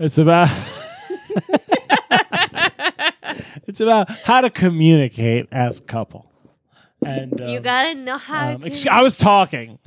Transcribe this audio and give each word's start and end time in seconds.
It's 0.00 0.16
about 0.16 0.48
it's 3.66 3.80
about 3.80 4.08
how 4.10 4.40
to 4.40 4.48
communicate 4.48 5.46
as 5.52 5.78
a 5.78 5.82
couple. 5.82 6.32
And 7.04 7.38
you 7.38 7.58
um, 7.58 7.62
gotta 7.62 7.94
know 7.94 8.16
how 8.16 8.54
um, 8.54 8.62
to 8.62 8.68
ex- 8.68 8.86
I 8.86 9.02
was 9.02 9.18
talking. 9.18 9.78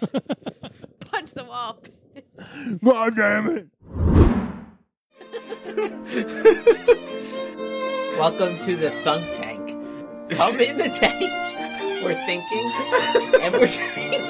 punch 1.04 1.32
the 1.32 1.44
wall. 1.44 1.82
God 2.82 3.14
damn 3.14 3.58
it! 3.58 3.66
Welcome 8.18 8.58
to 8.60 8.74
the 8.74 8.90
Thunk 9.04 9.30
Tank. 9.32 9.68
Come 10.30 10.60
in 10.60 10.78
the 10.78 10.88
tank. 10.88 11.30
We're 12.02 12.14
thinking, 12.24 12.72
and 13.42 13.52
we're 13.52 13.66
drinking, 13.66 14.22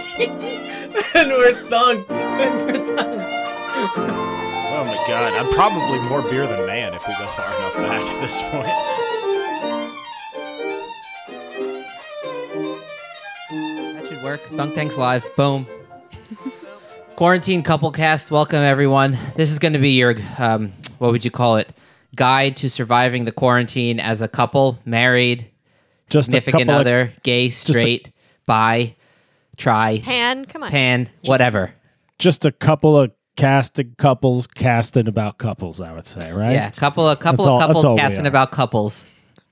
and 1.14 1.28
we're 1.30 1.54
thunked. 1.70 2.10
and 2.10 2.66
we're 2.66 2.96
thunk. 2.96 3.22
Oh 4.74 4.84
my 4.84 4.94
god! 5.06 5.34
I'm 5.34 5.52
probably 5.52 5.98
more 6.08 6.22
beer 6.22 6.46
than 6.46 6.66
man 6.66 6.94
if 6.94 7.06
we 7.06 7.12
go 7.14 7.26
far 7.36 7.46
enough 7.56 7.74
back 7.74 8.00
at 8.00 8.20
this 8.22 8.40
point. 8.42 9.82
That 13.50 14.06
should 14.08 14.22
work. 14.22 14.40
Thunk 14.56 14.74
Tank's 14.74 14.96
live. 14.96 15.24
Boom. 15.36 15.66
Quarantine 17.16 17.62
couple 17.62 17.90
cast. 17.92 18.30
Welcome 18.30 18.62
everyone. 18.62 19.18
This 19.36 19.52
is 19.52 19.58
going 19.58 19.74
to 19.74 19.78
be 19.78 19.90
your 19.90 20.16
um, 20.38 20.72
what 20.98 21.12
would 21.12 21.24
you 21.24 21.30
call 21.30 21.56
it? 21.58 21.68
Guide 22.16 22.56
to 22.58 22.68
surviving 22.70 23.24
the 23.24 23.32
quarantine 23.32 24.00
as 24.00 24.20
a 24.22 24.28
couple, 24.28 24.78
married, 24.84 25.46
Just 26.08 26.26
significant 26.26 26.62
couple 26.64 26.74
of- 26.74 26.80
other, 26.80 27.12
gay, 27.22 27.46
a- 27.46 27.50
straight, 27.50 28.10
bi, 28.46 28.96
try, 29.56 30.00
Pan, 30.04 30.44
come 30.44 30.62
on. 30.62 30.70
pan, 30.70 31.08
whatever. 31.24 31.72
just 32.18 32.44
a 32.44 32.52
couple 32.52 32.98
of 32.98 33.12
casting 33.36 33.94
couples 33.98 34.46
casting 34.46 35.08
about 35.08 35.38
couples. 35.38 35.80
I 35.80 35.92
would 35.92 36.06
say, 36.06 36.32
right? 36.32 36.52
Yeah, 36.52 36.70
couple 36.70 37.08
a 37.08 37.16
couple 37.16 37.44
That's 37.44 37.48
all- 37.48 37.62
of 37.62 37.68
that's 37.68 37.78
couples 37.80 38.00
casting 38.00 38.26
about 38.26 38.52
couples. 38.52 39.04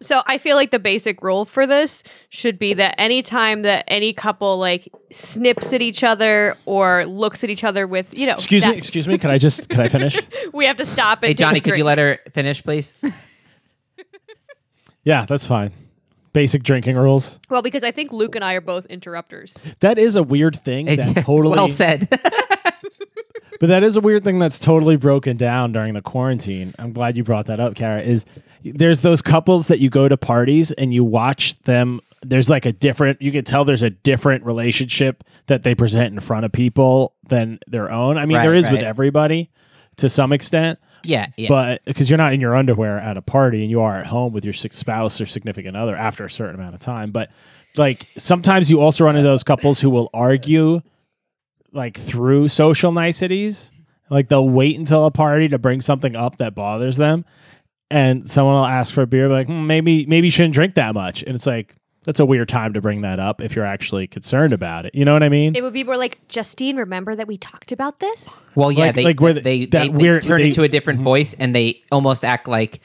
So 0.03 0.23
I 0.27 0.39
feel 0.39 0.57
like 0.57 0.71
the 0.71 0.79
basic 0.79 1.23
rule 1.23 1.45
for 1.45 1.67
this 1.67 2.03
should 2.31 2.59
be 2.59 2.73
that 2.73 2.95
anytime 2.99 3.61
that 3.63 3.85
any 3.87 4.15
couple 4.15 4.57
like 4.57 4.89
snips 5.11 5.75
at 5.75 5.83
each 5.83 6.03
other 6.03 6.57
or 6.65 7.05
looks 7.05 7.45
at 7.45 7.51
each 7.51 7.65
other 7.65 7.87
with, 7.87 8.17
you 8.17 8.27
know, 8.27 8.33
Excuse 8.33 8.65
that- 8.65 8.71
me. 8.73 8.79
Excuse 8.79 9.07
me. 9.07 9.19
Can 9.19 9.31
I 9.31 9.37
just? 9.37 9.69
Can 9.69 9.81
I 9.81 9.89
finish? 9.89 10.19
we 10.55 10.65
have 10.65 10.79
to 10.79 10.87
stop 10.87 11.19
and 11.19 11.29
Hey 11.29 11.35
Johnny, 11.35 11.61
could 11.61 11.77
you 11.77 11.85
let 11.85 11.99
her 11.99 12.19
finish, 12.33 12.63
please? 12.65 12.95
yeah, 15.05 15.27
that's 15.27 15.47
fine. 15.47 15.73
Basic 16.33 16.63
drinking 16.63 16.97
rules. 16.97 17.41
Well, 17.49 17.61
because 17.61 17.83
I 17.83 17.91
think 17.91 18.13
Luke 18.13 18.37
and 18.37 18.45
I 18.45 18.55
are 18.55 18.61
both 18.61 18.87
interrupters. 18.87 19.57
That 19.81 19.99
is 19.99 20.15
a 20.17 20.23
weird 20.23 20.63
thing 20.63 20.87
that 20.87 21.17
totally. 21.25 21.57
well 21.57 21.69
said. 21.69 22.09
But 23.61 23.69
that 23.69 23.85
is 23.85 23.95
a 23.97 24.01
weird 24.01 24.25
thing 24.25 24.39
that's 24.39 24.59
totally 24.59 24.97
broken 24.97 25.37
down 25.37 25.73
during 25.73 25.93
the 25.93 26.01
quarantine. 26.01 26.75
I'm 26.79 26.93
glad 26.93 27.15
you 27.15 27.23
brought 27.23 27.47
that 27.47 27.61
up, 27.61 27.75
Kara. 27.75 28.01
Is 28.01 28.25
there's 28.65 29.01
those 29.01 29.21
couples 29.23 29.69
that 29.69 29.81
you 29.81 29.91
go 29.91 30.09
to 30.09 30.17
parties 30.17 30.73
and 30.73 30.93
you 30.93 31.05
watch 31.05 31.59
them. 31.61 32.01
There's 32.23 32.49
like 32.49 32.65
a 32.65 32.73
different. 32.73 33.21
You 33.21 33.31
can 33.31 33.45
tell 33.45 33.67
there's 33.67 33.83
a 33.83 33.91
different 33.91 34.45
relationship 34.45 35.23
that 35.47 35.63
they 35.63 35.75
present 35.75 36.15
in 36.15 36.21
front 36.21 36.47
of 36.47 36.53
people 36.53 37.15
than 37.29 37.59
their 37.67 37.93
own. 37.93 38.17
I 38.17 38.25
mean, 38.25 38.39
Right, 38.39 38.45
there 38.45 38.55
is 38.55 38.71
with 38.71 38.81
everybody 38.81 39.51
to 39.99 40.09
some 40.09 40.33
extent, 40.33 40.79
yeah, 41.05 41.27
yeah. 41.37 41.49
but 41.49 41.85
because 41.85 42.09
you're 42.09 42.17
not 42.17 42.33
in 42.33 42.41
your 42.41 42.57
underwear 42.57 42.99
at 42.99 43.19
a 43.19 43.23
party 43.23 43.61
and 43.61 43.71
you 43.71 43.83
are 43.83 43.99
at 43.99 44.07
home 44.07 44.33
with 44.33 44.45
your 44.45 44.55
spouse 44.55 45.21
or 45.21 45.27
significant 45.27 45.77
other 45.77 45.95
after 45.95 46.25
a 46.25 46.31
certain 46.31 46.55
amount 46.55 46.75
of 46.75 46.81
time. 46.81 47.11
But 47.11 47.31
like 47.77 48.09
sometimes 48.17 48.71
you 48.71 48.81
also 48.81 49.05
run 49.05 49.17
into 49.17 49.29
those 49.29 49.43
couples 49.43 49.81
who 49.81 49.91
will 49.91 50.09
argue 50.15 50.81
like 51.73 51.99
through 51.99 52.49
social 52.49 52.93
niceties. 52.93 53.71
Like 54.09 54.29
they'll 54.29 54.49
wait 54.49 54.79
until 54.79 55.05
a 55.05 55.11
party 55.11 55.49
to 55.49 55.59
bring 55.59 55.81
something 55.81 56.17
up 56.17 56.39
that 56.39 56.55
bothers 56.55 56.97
them, 56.97 57.25
and 57.91 58.29
someone 58.29 58.57
will 58.57 58.67
ask 58.67 58.93
for 58.93 59.03
a 59.03 59.07
beer, 59.07 59.29
like 59.29 59.47
hmm, 59.47 59.67
maybe 59.67 60.05
maybe 60.07 60.27
you 60.27 60.31
shouldn't 60.33 60.55
drink 60.55 60.75
that 60.75 60.95
much, 60.95 61.23
and 61.23 61.35
it's 61.37 61.47
like 61.47 61.77
that's 62.05 62.19
a 62.19 62.25
weird 62.25 62.49
time 62.49 62.73
to 62.73 62.81
bring 62.81 63.03
that 63.03 63.21
up 63.21 63.41
if 63.43 63.55
you're 63.55 63.65
actually 63.65 64.07
concerned 64.07 64.53
about 64.53 64.87
it. 64.87 64.95
You 64.95 65.05
know 65.05 65.13
what 65.13 65.23
I 65.23 65.29
mean? 65.29 65.55
It 65.55 65.63
would 65.63 65.75
be 65.75 65.85
more 65.85 65.99
like, 65.99 66.19
Justine, 66.29 66.77
remember 66.77 67.15
that 67.15 67.29
we 67.29 67.37
talked 67.37 67.73
about 67.73 68.01
this? 68.01 68.39
well, 68.55 68.73
yeah, 68.73 68.87
like- 68.87 68.95
they 68.97 69.05
like 69.05 69.21
where 69.21 69.35
the- 69.35 69.43
they, 69.43 69.67
they, 69.67 69.87
they 69.87 69.89
weird- 69.91 70.23
turn 70.23 70.41
they- 70.41 70.49
into 70.49 70.63
a 70.63 70.69
different 70.69 71.03
voice 71.03 71.35
and 71.39 71.55
they 71.55 71.83
almost 71.93 72.25
act 72.25 72.49
like 72.49 72.81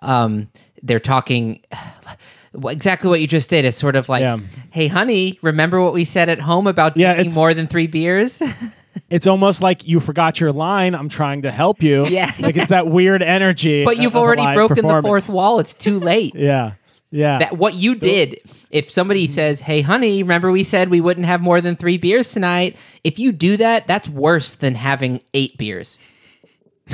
um 0.00 0.48
they're 0.82 0.98
talking 0.98 1.60
well, 1.72 2.16
exactly 2.64 3.08
what 3.08 3.20
you 3.20 3.26
just 3.26 3.50
did. 3.50 3.64
It's 3.64 3.78
sort 3.78 3.96
of 3.96 4.08
like, 4.08 4.22
Yeah. 4.22 4.38
"Hey, 4.70 4.88
honey, 4.88 5.38
remember 5.42 5.82
what 5.82 5.92
we 5.92 6.04
said 6.04 6.28
at 6.28 6.40
home 6.40 6.66
about 6.66 6.96
Yeah, 6.96 7.14
drinking 7.14 7.34
more 7.34 7.54
than 7.54 7.66
three 7.66 7.86
beers?" 7.86 8.42
It's 9.10 9.26
almost 9.26 9.60
like 9.60 9.86
you 9.88 9.98
forgot 9.98 10.38
your 10.38 10.52
line. 10.52 10.94
I'm 10.94 11.08
trying 11.08 11.42
to 11.42 11.50
help 11.50 11.82
you. 11.82 12.06
Yeah. 12.06 12.32
like 12.38 12.56
it's 12.56 12.68
that 12.68 12.86
weird 12.86 13.22
energy. 13.22 13.84
but 13.84 13.98
you've 13.98 14.14
already 14.14 14.44
broken 14.54 14.86
the 14.86 15.02
fourth 15.02 15.28
wall. 15.28 15.58
It's 15.58 15.74
too 15.74 15.98
late. 15.98 16.32
Yeah, 16.36 16.74
yeah. 17.14 17.38
that 17.38 17.56
what 17.56 17.74
you 17.74 17.94
did 17.94 18.40
if 18.70 18.90
somebody 18.90 19.28
says 19.28 19.60
hey 19.60 19.80
honey 19.82 20.22
remember 20.22 20.50
we 20.50 20.64
said 20.64 20.90
we 20.90 21.00
wouldn't 21.00 21.26
have 21.26 21.40
more 21.40 21.60
than 21.60 21.76
three 21.76 21.96
beers 21.96 22.32
tonight 22.32 22.76
if 23.04 23.18
you 23.18 23.30
do 23.30 23.56
that 23.56 23.86
that's 23.86 24.08
worse 24.08 24.56
than 24.56 24.74
having 24.74 25.22
eight 25.32 25.56
beers 25.56 25.96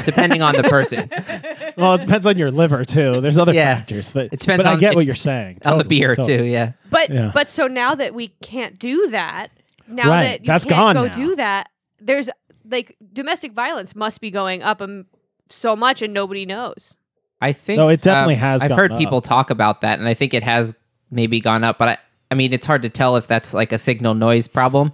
depending 0.05 0.41
on 0.43 0.55
the 0.55 0.63
person 0.63 1.11
well, 1.77 1.95
it 1.95 2.01
depends 2.03 2.25
on 2.27 2.37
your 2.39 2.51
liver 2.51 2.85
too. 2.85 3.21
There's 3.21 3.39
other 3.39 3.53
Yeah. 3.53 3.77
factors, 3.77 4.13
but 4.13 4.27
It 4.33 4.41
depends 4.41 4.65
but 4.65 4.71
I 4.71 4.75
on- 4.75 4.79
get 4.81 4.93
it- 4.93 4.97
what 4.97 5.05
you're 5.07 5.15
saying 5.15 5.59
on 5.65 5.79
the 5.79 5.85
Totally, 5.85 5.99
beer 5.99 6.17
totally. 6.17 6.37
too 6.39 6.45
yeah 6.45 6.73
But 6.91 7.11
Yeah. 7.11 7.31
but 7.35 7.49
so 7.49 7.67
now 7.67 7.95
that 7.95 8.15
we 8.15 8.29
can't 8.43 8.79
do 8.79 9.09
that, 9.11 9.49
now 9.89 10.09
Right, 10.09 10.23
that 10.23 10.41
you 10.43 10.47
that's 10.47 10.65
can't 10.65 10.77
gone 10.77 10.95
go 10.95 11.07
now. 11.07 11.13
do 11.13 11.37
that, 11.37 11.69
there's 12.01 12.31
like 12.71 12.97
domestic 13.13 13.53
violence 13.53 13.97
must 13.97 14.21
be 14.21 14.31
going 14.31 14.63
up 14.63 14.81
um, 14.81 15.07
so 15.49 15.75
much 15.75 16.03
and 16.03 16.15
nobody 16.15 16.47
knows. 16.47 16.95
i 17.41 17.53
think 17.53 17.79
No, 17.79 17.89
it 17.89 18.03
definitely 18.03 18.35
um, 18.35 18.41
has 18.41 18.63
i've 18.63 18.69
gone 18.69 18.79
heard 18.79 18.93
up. 18.93 18.99
people 18.99 19.21
talk 19.21 19.51
about 19.51 19.81
that 19.81 19.99
and 19.99 20.07
i 20.07 20.15
think 20.15 20.35
it 20.35 20.45
has 20.45 20.73
maybe 21.11 21.41
gone 21.41 21.65
up 21.65 21.79
but 21.79 21.89
i 21.89 21.99
i 22.31 22.35
mean 22.37 22.53
it's 22.53 22.67
hard 22.67 22.83
to 22.83 22.89
tell 22.89 23.17
if 23.17 23.27
that's 23.27 23.53
like 23.53 23.73
a 23.73 23.79
signal 23.79 24.15
noise 24.15 24.47
problem 24.47 24.93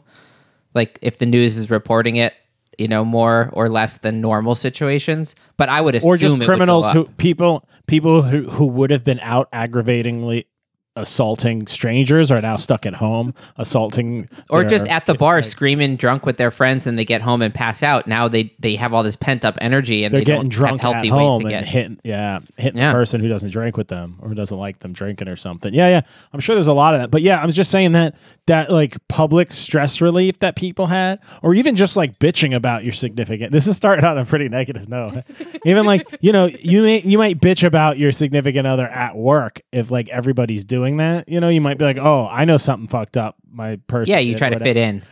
like 0.74 0.98
if 1.02 1.18
the 1.18 1.26
news 1.26 1.58
is 1.58 1.68
reporting 1.68 2.16
it 2.16 2.32
you 2.78 2.88
know 2.88 3.04
more 3.04 3.50
or 3.52 3.68
less 3.68 3.98
than 3.98 4.20
normal 4.20 4.54
situations 4.54 5.34
but 5.56 5.68
i 5.68 5.80
would 5.80 5.94
assume 5.94 6.10
or 6.10 6.16
just 6.16 6.34
it 6.34 6.38
would 6.38 6.40
go 6.40 6.46
criminals 6.46 6.90
who 6.92 7.06
people 7.16 7.66
people 7.86 8.22
who, 8.22 8.48
who 8.50 8.66
would 8.66 8.90
have 8.90 9.04
been 9.04 9.20
out 9.20 9.48
aggravatingly 9.52 10.46
assaulting 10.96 11.66
strangers 11.66 12.30
are 12.30 12.40
now 12.40 12.56
stuck 12.56 12.86
at 12.86 12.94
home 12.94 13.34
assaulting 13.58 14.28
or 14.50 14.60
their- 14.62 14.70
just 14.70 14.88
at 14.88 15.06
the 15.06 15.14
bar 15.14 15.36
like, 15.36 15.44
screaming 15.44 15.96
drunk 15.96 16.24
with 16.26 16.36
their 16.36 16.50
friends 16.50 16.86
and 16.86 16.98
they 16.98 17.04
get 17.04 17.20
home 17.22 17.42
and 17.42 17.52
pass 17.54 17.82
out. 17.82 18.06
Now 18.06 18.28
they 18.28 18.52
they 18.58 18.76
have 18.76 18.92
all 18.92 19.02
this 19.02 19.16
pent 19.16 19.44
up 19.44 19.58
energy 19.60 20.04
and 20.04 20.12
they're 20.12 20.20
they 20.20 20.24
getting 20.24 20.42
don't 20.42 20.48
drunk 20.52 20.80
have 20.82 20.94
at 20.96 21.06
home 21.06 21.42
and 21.42 21.50
get 21.50 21.64
hitting 21.66 21.98
yeah 22.04 22.40
hitting 22.56 22.78
Yeah. 22.78 22.88
the 22.92 22.94
person 22.96 23.20
who 23.20 23.28
doesn't 23.28 23.50
drink 23.50 23.76
with 23.76 23.88
them 23.88 24.18
or 24.20 24.32
doesn't 24.34 24.56
like 24.58 24.80
them 24.80 24.92
drinking 24.92 25.28
or 25.28 25.36
something. 25.36 25.72
Yeah 25.74 25.88
yeah. 25.88 26.00
I'm 26.32 26.40
sure 26.40 26.54
there's 26.54 26.68
a 26.68 26.72
lot 26.72 26.94
of 26.94 27.00
that. 27.00 27.10
But 27.10 27.22
yeah 27.22 27.40
i'm 27.40 27.50
just 27.50 27.70
saying 27.70 27.92
that 27.92 28.14
that 28.46 28.70
like 28.70 28.96
public 29.08 29.52
stress 29.52 30.00
relief 30.00 30.38
that 30.38 30.54
people 30.56 30.86
had 30.86 31.18
or 31.42 31.54
even 31.54 31.74
just 31.76 31.96
like 31.96 32.18
bitching 32.18 32.54
about 32.54 32.84
your 32.84 32.92
significant 32.92 33.52
this 33.52 33.66
is 33.66 33.76
starting 33.76 34.04
on 34.04 34.18
a 34.18 34.24
pretty 34.24 34.48
negative 34.48 34.88
note. 34.88 35.24
Even 35.64 35.84
like 35.86 36.06
you 36.20 36.32
know 36.32 36.46
you 36.46 36.82
may 36.82 37.00
you 37.02 37.18
might 37.18 37.40
bitch 37.40 37.64
about 37.66 37.98
your 37.98 38.12
significant 38.12 38.66
other 38.66 38.86
at 38.86 39.16
work 39.16 39.60
if 39.72 39.90
like 39.90 40.08
everybody's 40.10 40.64
doing 40.64 40.85
that 40.98 41.28
you 41.28 41.40
know 41.40 41.48
you 41.48 41.60
might 41.60 41.78
be 41.78 41.84
like 41.84 41.98
oh 41.98 42.28
i 42.30 42.44
know 42.44 42.56
something 42.56 42.86
fucked 42.86 43.16
up 43.16 43.34
my 43.50 43.76
person 43.88 44.12
yeah 44.12 44.18
you 44.18 44.36
try 44.36 44.48
or 44.48 44.52
to 44.52 44.60
fit 44.60 44.76
in 44.76 45.02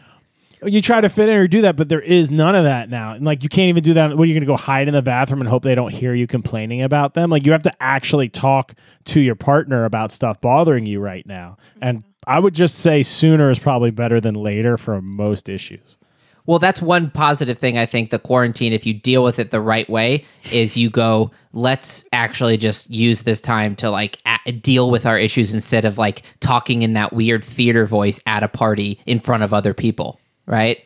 you 0.67 0.81
try 0.81 1.01
to 1.01 1.09
fit 1.09 1.29
in 1.29 1.37
or 1.37 1.47
do 1.47 1.63
that, 1.63 1.77
but 1.77 1.89
there 1.89 2.01
is 2.01 2.31
none 2.31 2.55
of 2.55 2.65
that 2.65 2.89
now. 2.89 3.13
And 3.13 3.25
like 3.25 3.43
you 3.43 3.49
can't 3.49 3.69
even 3.69 3.83
do 3.83 3.95
that. 3.95 4.17
What 4.17 4.25
are 4.25 4.27
you 4.27 4.35
going 4.35 4.43
to 4.43 4.47
go 4.47 4.57
hide 4.57 4.89
in 4.89 4.95
the 4.95 5.03
bathroom 5.03 5.41
and 5.41 5.49
hope 5.49 5.63
they 5.63 5.75
don't 5.75 5.93
hear 5.93 6.15
you 6.15 6.27
complaining 6.27 6.83
about 6.83 7.15
them? 7.15 7.31
Like 7.31 7.47
you 7.47 7.53
have 7.53 7.63
to 7.65 7.73
actually 7.83 8.29
talk 8.29 8.75
to 9.07 9.21
your 9.21 9.35
partner 9.35 9.85
about 9.85 10.11
stuff 10.11 10.41
bothering 10.41 10.87
you 10.87 11.01
right 11.01 11.27
now. 11.27 11.57
And 11.81 11.99
mm-hmm. 11.99 12.11
I 12.27 12.39
would 12.39 12.55
just 12.55 12.77
say 12.77 13.03
sooner 13.03 13.51
is 13.51 13.59
probably 13.59 13.91
better 13.91 14.21
than 14.21 14.35
later 14.35 14.77
for 14.77 15.01
most 15.03 15.49
issues. 15.49 15.99
Well 16.47 16.59
that's 16.59 16.81
one 16.83 17.11
positive 17.11 17.59
thing 17.59 17.79
i 17.79 17.87
think 17.87 18.11
the 18.11 18.19
quarantine 18.19 18.73
if 18.73 18.85
you 18.87 18.93
deal 18.95 19.23
with 19.25 19.39
it 19.39 19.51
the 19.51 19.61
right 19.61 19.89
way 19.89 20.25
is 20.53 20.77
you 20.77 20.91
go 20.91 21.31
let's 21.53 22.05
actually 22.13 22.57
just 22.57 22.91
use 22.91 23.23
this 23.23 23.41
time 23.41 23.75
to 23.77 23.91
like 23.91 24.19
a- 24.47 24.53
deal 24.53 24.91
with 24.91 25.07
our 25.07 25.19
issues 25.19 25.55
instead 25.55 25.85
of 25.85 25.97
like 25.99 26.23
talking 26.41 26.83
in 26.83 26.93
that 26.95 27.13
weird 27.13 27.45
theater 27.45 27.87
voice 27.87 28.21
at 28.27 28.43
a 28.43 28.49
party 28.49 29.01
in 29.07 29.21
front 29.21 29.43
of 29.43 29.55
other 29.55 29.73
people 29.75 30.19
right 30.47 30.79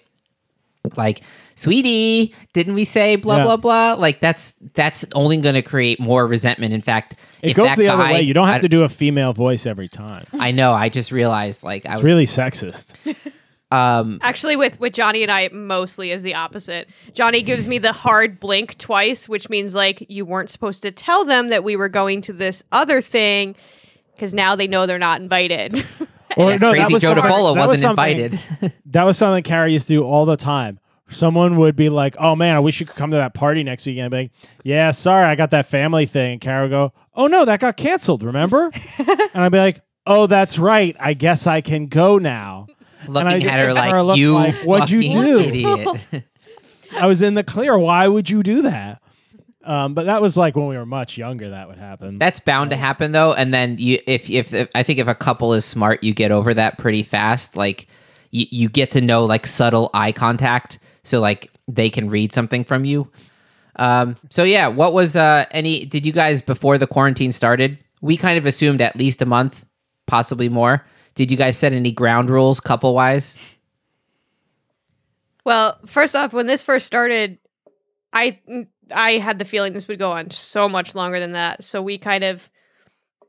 like 0.96 1.22
sweetie 1.54 2.32
didn't 2.52 2.74
we 2.74 2.84
say 2.84 3.16
blah 3.16 3.38
Yeah. 3.38 3.44
blah 3.44 3.56
blah 3.56 3.94
like 3.94 4.20
that's 4.20 4.54
that's 4.74 5.04
only 5.14 5.36
going 5.38 5.54
to 5.56 5.62
create 5.62 5.98
more 6.00 6.26
resentment 6.26 6.72
in 6.72 6.80
fact 6.82 7.14
It 7.42 7.50
if 7.50 7.56
goes 7.56 7.66
that 7.66 7.76
the 7.78 7.88
other 7.88 8.04
guy- 8.04 8.12
way. 8.14 8.22
You 8.22 8.32
don't 8.32 8.48
I- 8.48 8.52
have 8.52 8.60
to 8.62 8.68
do 8.68 8.84
a 8.84 8.88
female 8.88 9.32
voice 9.32 9.66
every 9.66 9.88
time. 9.88 10.24
i 10.38 10.50
know 10.52 10.72
i 10.72 10.88
just 10.88 11.10
realized 11.12 11.62
like 11.64 11.84
i 11.86 11.92
It's 11.92 12.02
was 12.02 12.04
really 12.04 12.26
sexist. 12.26 12.94
um 13.70 14.18
Actually, 14.22 14.56
with 14.56 14.80
with 14.80 14.92
Johnny 14.94 15.22
and 15.22 15.30
I, 15.30 15.48
mostly 15.52 16.10
is 16.10 16.22
the 16.22 16.34
opposite. 16.34 16.88
Johnny 17.12 17.42
gives 17.42 17.66
me 17.68 17.78
the 17.78 17.92
hard 17.92 18.40
blink 18.40 18.78
twice, 18.78 19.28
which 19.28 19.50
means 19.50 19.74
like 19.74 20.04
you 20.08 20.24
weren't 20.24 20.50
supposed 20.50 20.82
to 20.82 20.90
tell 20.90 21.24
them 21.24 21.48
that 21.50 21.64
we 21.64 21.76
were 21.76 21.88
going 21.90 22.22
to 22.22 22.32
this 22.32 22.62
other 22.72 23.00
thing, 23.02 23.54
because 24.14 24.32
now 24.32 24.56
they 24.56 24.66
know 24.66 24.86
they're 24.86 24.98
not 24.98 25.20
invited. 25.20 25.84
Or 26.36 26.52
yeah, 26.52 26.58
crazy 26.58 26.92
Joe 26.92 26.98
something- 27.14 27.24
DePolo 27.24 27.54
that 27.54 27.60
was 27.60 27.68
wasn't 27.68 27.80
something- 27.96 28.20
invited 28.20 28.72
That 28.86 29.04
was 29.04 29.16
something 29.16 29.42
Carrie 29.42 29.72
used 29.72 29.88
to 29.88 29.94
do 29.94 30.02
all 30.04 30.26
the 30.26 30.36
time. 30.36 30.78
someone 31.08 31.56
would 31.56 31.74
be 31.74 31.88
like, 31.88 32.16
"Oh 32.18 32.36
man, 32.36 32.54
I 32.54 32.60
wish 32.60 32.78
you 32.80 32.86
could 32.86 32.96
come 32.96 33.10
to 33.12 33.16
that 33.16 33.32
party 33.32 33.62
next 33.64 33.86
weekend." 33.86 34.14
I'd 34.14 34.16
like, 34.24 34.30
"Yeah, 34.62 34.90
sorry, 34.90 35.24
I 35.24 35.34
got 35.36 35.50
that 35.52 35.66
family 35.66 36.04
thing." 36.04 36.32
And 36.32 36.40
Kara 36.40 36.64
would 36.64 36.70
go, 36.70 36.92
"Oh 37.14 37.26
no, 37.28 37.46
that 37.46 37.60
got 37.60 37.76
canceled. 37.78 38.22
Remember?" 38.22 38.70
and 38.98 39.42
I'd 39.42 39.50
be 39.50 39.58
like, 39.58 39.80
"Oh, 40.06 40.26
that's 40.26 40.58
right. 40.58 40.94
I 41.00 41.14
guess 41.14 41.46
I 41.46 41.62
can 41.62 41.86
go 41.86 42.18
now." 42.18 42.66
Looking 43.06 43.28
I 43.28 43.50
at 43.50 43.60
her 43.60 43.72
like 43.72 43.94
look 43.94 44.16
you, 44.16 44.34
like, 44.34 44.54
"What'd 44.56 44.90
you 44.90 45.02
do?" 45.02 45.38
idiot. 45.40 46.24
I 46.92 47.06
was 47.06 47.22
in 47.22 47.34
the 47.34 47.44
clear. 47.44 47.78
Why 47.78 48.08
would 48.08 48.28
you 48.28 48.42
do 48.42 48.62
that? 48.62 49.00
Um, 49.64 49.92
but 49.92 50.06
that 50.06 50.22
was 50.22 50.36
like 50.36 50.56
when 50.56 50.66
we 50.66 50.76
were 50.76 50.86
much 50.86 51.18
younger. 51.18 51.50
That 51.50 51.68
would 51.68 51.78
happen. 51.78 52.18
That's 52.18 52.40
bound 52.40 52.70
to 52.70 52.76
happen 52.76 53.12
though, 53.12 53.34
and 53.34 53.52
then 53.52 53.76
you, 53.78 53.98
if, 54.06 54.30
if 54.30 54.54
if 54.54 54.68
I 54.74 54.82
think 54.82 54.98
if 54.98 55.08
a 55.08 55.14
couple 55.14 55.52
is 55.52 55.64
smart, 55.64 56.02
you 56.02 56.14
get 56.14 56.30
over 56.32 56.54
that 56.54 56.78
pretty 56.78 57.02
fast. 57.02 57.56
Like 57.56 57.86
you, 58.30 58.46
you 58.50 58.68
get 58.68 58.90
to 58.92 59.00
know 59.00 59.24
like 59.24 59.46
subtle 59.46 59.90
eye 59.92 60.12
contact, 60.12 60.78
so 61.04 61.20
like 61.20 61.50
they 61.68 61.90
can 61.90 62.08
read 62.08 62.32
something 62.32 62.64
from 62.64 62.84
you. 62.84 63.10
Um, 63.76 64.16
so 64.30 64.42
yeah, 64.42 64.68
what 64.68 64.92
was 64.92 65.16
uh 65.16 65.44
any? 65.50 65.84
Did 65.84 66.06
you 66.06 66.12
guys 66.12 66.40
before 66.40 66.78
the 66.78 66.86
quarantine 66.86 67.32
started? 67.32 67.78
We 68.00 68.16
kind 68.16 68.38
of 68.38 68.46
assumed 68.46 68.80
at 68.80 68.96
least 68.96 69.20
a 69.20 69.26
month, 69.26 69.66
possibly 70.06 70.48
more. 70.48 70.84
Did 71.18 71.32
you 71.32 71.36
guys 71.36 71.58
set 71.58 71.72
any 71.72 71.90
ground 71.90 72.30
rules 72.30 72.60
couple 72.60 72.94
wise? 72.94 73.34
Well, 75.44 75.76
first 75.84 76.14
off, 76.14 76.32
when 76.32 76.46
this 76.46 76.62
first 76.62 76.86
started, 76.86 77.38
I 78.12 78.38
I 78.94 79.14
had 79.14 79.40
the 79.40 79.44
feeling 79.44 79.72
this 79.72 79.88
would 79.88 79.98
go 79.98 80.12
on 80.12 80.30
so 80.30 80.68
much 80.68 80.94
longer 80.94 81.18
than 81.18 81.32
that. 81.32 81.64
So 81.64 81.82
we 81.82 81.98
kind 81.98 82.22
of 82.22 82.48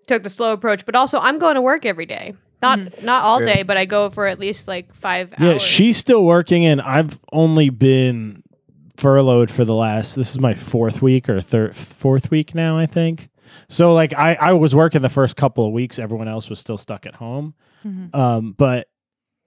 took 0.06 0.22
the 0.22 0.30
slow 0.30 0.54
approach. 0.54 0.86
But 0.86 0.94
also, 0.94 1.18
I'm 1.18 1.40
going 1.40 1.56
to 1.56 1.62
work 1.62 1.84
every 1.84 2.06
day. 2.06 2.36
Not 2.62 2.78
mm-hmm. 2.78 3.04
not 3.04 3.24
all 3.24 3.40
True. 3.40 3.48
day, 3.48 3.64
but 3.64 3.76
I 3.76 3.86
go 3.86 4.12
for 4.12 4.28
at 4.28 4.38
least 4.38 4.68
like 4.68 4.94
five 4.94 5.34
yeah, 5.40 5.54
hours. 5.54 5.64
she's 5.64 5.98
still 5.98 6.24
working, 6.24 6.66
and 6.66 6.84
I've 6.84 7.20
only 7.32 7.72
been 7.72 8.44
furloughed 8.98 9.50
for 9.50 9.66
the 9.66 9.74
last. 9.74 10.14
This 10.14 10.30
is 10.30 10.40
my 10.40 10.54
fourth 10.54 11.02
week 11.02 11.28
or 11.28 11.42
third, 11.42 11.76
fourth 11.76 12.30
week 12.30 12.54
now, 12.54 12.78
I 12.78 12.86
think. 12.86 13.30
So 13.68 13.96
like, 13.96 14.14
I 14.14 14.36
I 14.36 14.54
was 14.54 14.76
working 14.76 15.02
the 15.02 15.10
first 15.10 15.36
couple 15.36 15.66
of 15.66 15.74
weeks. 15.74 15.98
Everyone 15.98 16.28
else 16.28 16.52
was 16.52 16.60
still 16.60 16.78
stuck 16.78 17.08
at 17.08 17.16
home. 17.16 17.56
Um, 18.14 18.54
but 18.58 18.88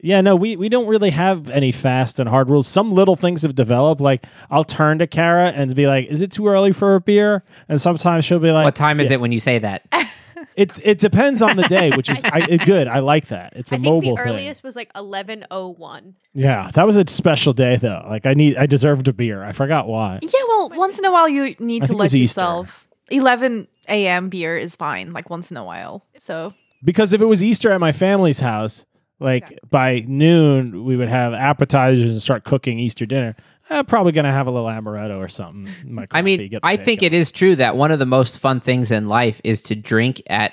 yeah, 0.00 0.20
no, 0.20 0.34
we 0.34 0.56
we 0.56 0.68
don't 0.68 0.86
really 0.88 1.10
have 1.10 1.48
any 1.50 1.70
fast 1.72 2.18
and 2.18 2.28
hard 2.28 2.50
rules. 2.50 2.66
Some 2.66 2.92
little 2.92 3.14
things 3.16 3.42
have 3.42 3.54
developed. 3.54 4.00
Like 4.00 4.24
I'll 4.50 4.64
turn 4.64 4.98
to 4.98 5.06
Kara 5.06 5.48
and 5.50 5.74
be 5.74 5.86
like, 5.86 6.08
"Is 6.08 6.22
it 6.22 6.32
too 6.32 6.48
early 6.48 6.72
for 6.72 6.96
a 6.96 7.00
beer?" 7.00 7.44
And 7.68 7.80
sometimes 7.80 8.24
she'll 8.24 8.40
be 8.40 8.50
like, 8.50 8.64
What 8.64 8.74
time 8.74 8.98
is 9.00 9.10
it 9.10 9.20
when 9.20 9.32
you 9.32 9.40
say 9.40 9.58
that? 9.60 9.82
It 10.54 10.78
it 10.84 10.98
depends 10.98 11.40
on 11.40 11.56
the 11.56 11.62
day, 11.62 11.92
which 11.96 12.10
is 12.10 12.20
I, 12.24 12.44
it, 12.46 12.66
good. 12.66 12.86
I 12.86 12.98
like 12.98 13.28
that. 13.28 13.54
It's 13.56 13.72
a 13.72 13.76
I 13.76 13.78
think 13.78 13.84
mobile 13.86 14.16
the 14.16 14.22
thing. 14.22 14.32
earliest 14.32 14.62
was 14.62 14.76
like 14.76 14.90
eleven 14.94 15.46
oh 15.50 15.68
one. 15.68 16.14
Yeah, 16.34 16.70
that 16.74 16.84
was 16.84 16.96
a 16.98 17.08
special 17.08 17.54
day 17.54 17.76
though. 17.76 18.04
Like 18.06 18.26
I 18.26 18.34
need, 18.34 18.58
I 18.58 18.66
deserved 18.66 19.08
a 19.08 19.14
beer. 19.14 19.42
I 19.42 19.52
forgot 19.52 19.86
why. 19.86 20.18
Yeah, 20.20 20.30
well, 20.48 20.68
once 20.74 20.98
in 20.98 21.06
a 21.06 21.12
while 21.12 21.26
you 21.28 21.54
need 21.58 21.84
I 21.84 21.86
to 21.86 21.88
think 21.88 21.90
it 21.90 21.92
let 21.94 22.04
was 22.04 22.16
Easter. 22.16 22.40
yourself. 22.40 22.86
11 23.10 23.66
a.m. 23.88 24.28
beer 24.28 24.58
is 24.58 24.76
fine, 24.76 25.12
like 25.14 25.30
once 25.30 25.50
in 25.50 25.56
a 25.56 25.64
while. 25.64 26.04
So 26.18 26.52
Because 26.84 27.12
if 27.12 27.20
it 27.20 27.26
was 27.26 27.42
Easter 27.42 27.70
at 27.70 27.80
my 27.80 27.92
family's 27.92 28.40
house, 28.40 28.84
like 29.20 29.44
Exactly. 29.44 29.68
by 29.70 30.04
noon 30.08 30.84
we 30.84 30.96
would 30.96 31.08
have 31.08 31.32
appetizers 31.32 32.10
and 32.10 32.20
start 32.20 32.44
cooking 32.44 32.78
Easter 32.80 33.06
dinner. 33.06 33.36
I'm 33.70 33.86
probably 33.86 34.12
gonna 34.12 34.32
have 34.32 34.46
a 34.46 34.50
little 34.50 34.68
amaretto 34.68 35.16
or 35.18 35.28
something. 35.28 35.68
my 35.86 36.06
I 36.10 36.22
mean, 36.22 36.58
I 36.62 36.76
think 36.76 37.00
going. 37.00 37.12
it 37.12 37.14
is 37.14 37.30
true 37.32 37.54
that 37.56 37.76
one 37.76 37.90
of 37.92 37.98
the 38.00 38.06
most 38.06 38.38
fun 38.38 38.60
things 38.60 38.90
in 38.90 39.08
life 39.08 39.40
is 39.44 39.60
to 39.62 39.76
drink 39.76 40.20
at 40.28 40.52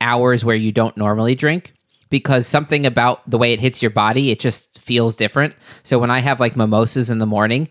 hours 0.00 0.44
where 0.44 0.56
you 0.56 0.70
don't 0.70 0.96
normally 0.96 1.34
drink 1.34 1.72
because 2.10 2.46
something 2.46 2.84
about 2.86 3.28
the 3.28 3.38
way 3.38 3.52
it 3.52 3.60
hits 3.60 3.80
your 3.82 3.90
body, 3.90 4.30
it 4.30 4.38
just 4.40 4.78
feels 4.78 5.16
different. 5.16 5.54
So 5.82 5.98
when 5.98 6.10
I 6.10 6.20
have 6.20 6.40
like 6.40 6.56
mimosas 6.56 7.08
in 7.10 7.18
the 7.18 7.26
morning, 7.26 7.68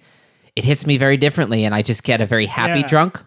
it 0.55 0.63
hits 0.65 0.85
me 0.85 0.97
very 0.97 1.17
differently 1.17 1.63
and 1.65 1.75
I 1.75 1.81
just 1.83 2.03
get 2.03 2.21
a 2.21 2.25
very 2.25 2.45
happy 2.47 2.79
Yeah. 2.81 2.87
drunk. 2.87 3.21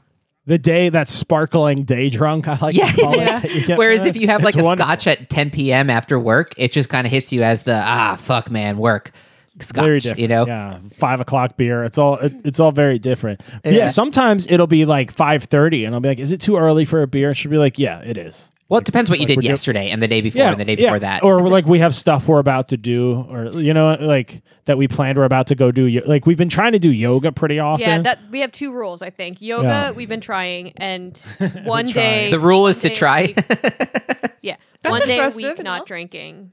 The 0.47 0.59
day 0.59 0.89
that 0.89 1.09
sparkling 1.09 1.85
day 1.85 2.11
drunk. 2.11 2.49
I 2.49 2.57
like 2.61 2.75
Yeah. 2.75 2.91
to 2.93 3.01
call 3.03 3.17
Yeah. 3.17 3.77
Whereas 3.77 4.07
if 4.07 4.17
you 4.17 4.27
have 4.29 4.43
like 4.43 4.55
a 4.57 4.63
wonderful. 4.63 4.87
scotch 4.87 5.07
at 5.07 5.31
10 5.31 5.51
p.m. 5.51 5.89
after 5.91 6.19
work, 6.19 6.55
it 6.57 6.73
just 6.73 6.89
kind 6.89 7.07
of 7.07 7.13
hits 7.13 7.33
you 7.33 7.43
as 7.43 7.63
the 7.63 7.75
ah 7.85 8.17
fuck 8.17 8.51
man 8.51 8.77
work 8.79 9.13
scotch. 9.61 10.05
You 10.19 10.27
know, 10.29 10.47
yeah, 10.47 10.79
five 10.99 11.21
o'clock 11.21 11.57
beer. 11.57 11.85
It's 11.85 11.99
all 11.99 12.17
it, 12.19 12.33
it's 12.45 12.59
all 12.59 12.73
very 12.73 12.99
different. 12.99 13.41
Yeah. 13.65 13.71
Yeah. 13.73 13.89
sometimes 13.91 14.47
it'll 14.51 14.67
be 14.67 14.85
like 14.85 15.13
five 15.13 15.45
thirty, 15.45 15.85
and 15.85 15.95
I'll 15.95 16.01
be 16.01 16.09
like, 16.09 16.19
"Is 16.21 16.33
it 16.33 16.41
too 16.41 16.57
early 16.57 16.85
for 16.85 17.03
a 17.03 17.07
beer?" 17.07 17.35
She'll 17.35 17.51
be 17.51 17.59
like, 17.59 17.79
"Yeah, 17.79 18.01
it 18.01 18.17
is." 18.19 18.49
Well, 18.73 18.79
it 18.79 18.85
depends 18.87 19.11
what 19.11 19.19
you 19.19 19.25
Like, 19.27 19.37
we're 19.37 19.43
did 19.43 19.43
do- 19.43 19.49
yesterday 19.49 19.91
and 19.91 20.03
the 20.03 20.09
day 20.09 20.23
before 20.23 20.43
and 20.43 20.59
the 20.59 20.65
day 20.65 20.77
before 20.77 20.99
that. 20.99 21.23
or 21.23 21.41
like 21.49 21.67
we 21.67 21.79
have 21.81 21.95
stuff 21.95 22.27
we're 22.27 22.39
about 22.39 22.69
to 22.69 22.77
do, 22.79 23.27
or 23.31 23.47
you 23.61 23.75
know, 23.75 23.97
like 24.01 24.43
that 24.65 24.79
we 24.79 24.89
planned 24.89 25.19
we're 25.19 25.25
about 25.25 25.47
to 25.49 25.55
go 25.55 25.71
do. 25.71 25.89
Like 26.07 26.25
we've 26.27 26.39
been 26.39 26.49
trying 26.49 26.73
to 26.73 26.79
do 26.79 26.91
yoga 26.91 27.33
pretty 27.33 27.59
often. 27.59 27.87
Yeah, 27.87 27.99
that 28.01 28.19
we 28.31 28.41
have 28.41 28.51
two 28.51 28.73
rules. 28.73 29.03
I 29.03 29.11
think 29.11 29.43
yoga 29.43 29.69
Yeah. 29.69 29.91
we've 29.91 30.09
been 30.09 30.23
trying, 30.23 30.73
and 30.79 31.17
one 31.65 31.85
Trying. 31.89 31.93
day 31.95 32.31
the 32.31 32.41
rule 32.41 32.67
is 32.67 32.81
to 32.81 32.89
try. 32.89 33.27
week- 33.27 33.37
yeah, 34.43 34.57
That's 34.83 34.91
one 34.91 35.07
day 35.07 35.19
a 35.19 35.29
week 35.31 35.63
not 35.63 35.81
no? 35.81 35.85
drinking. 35.85 36.53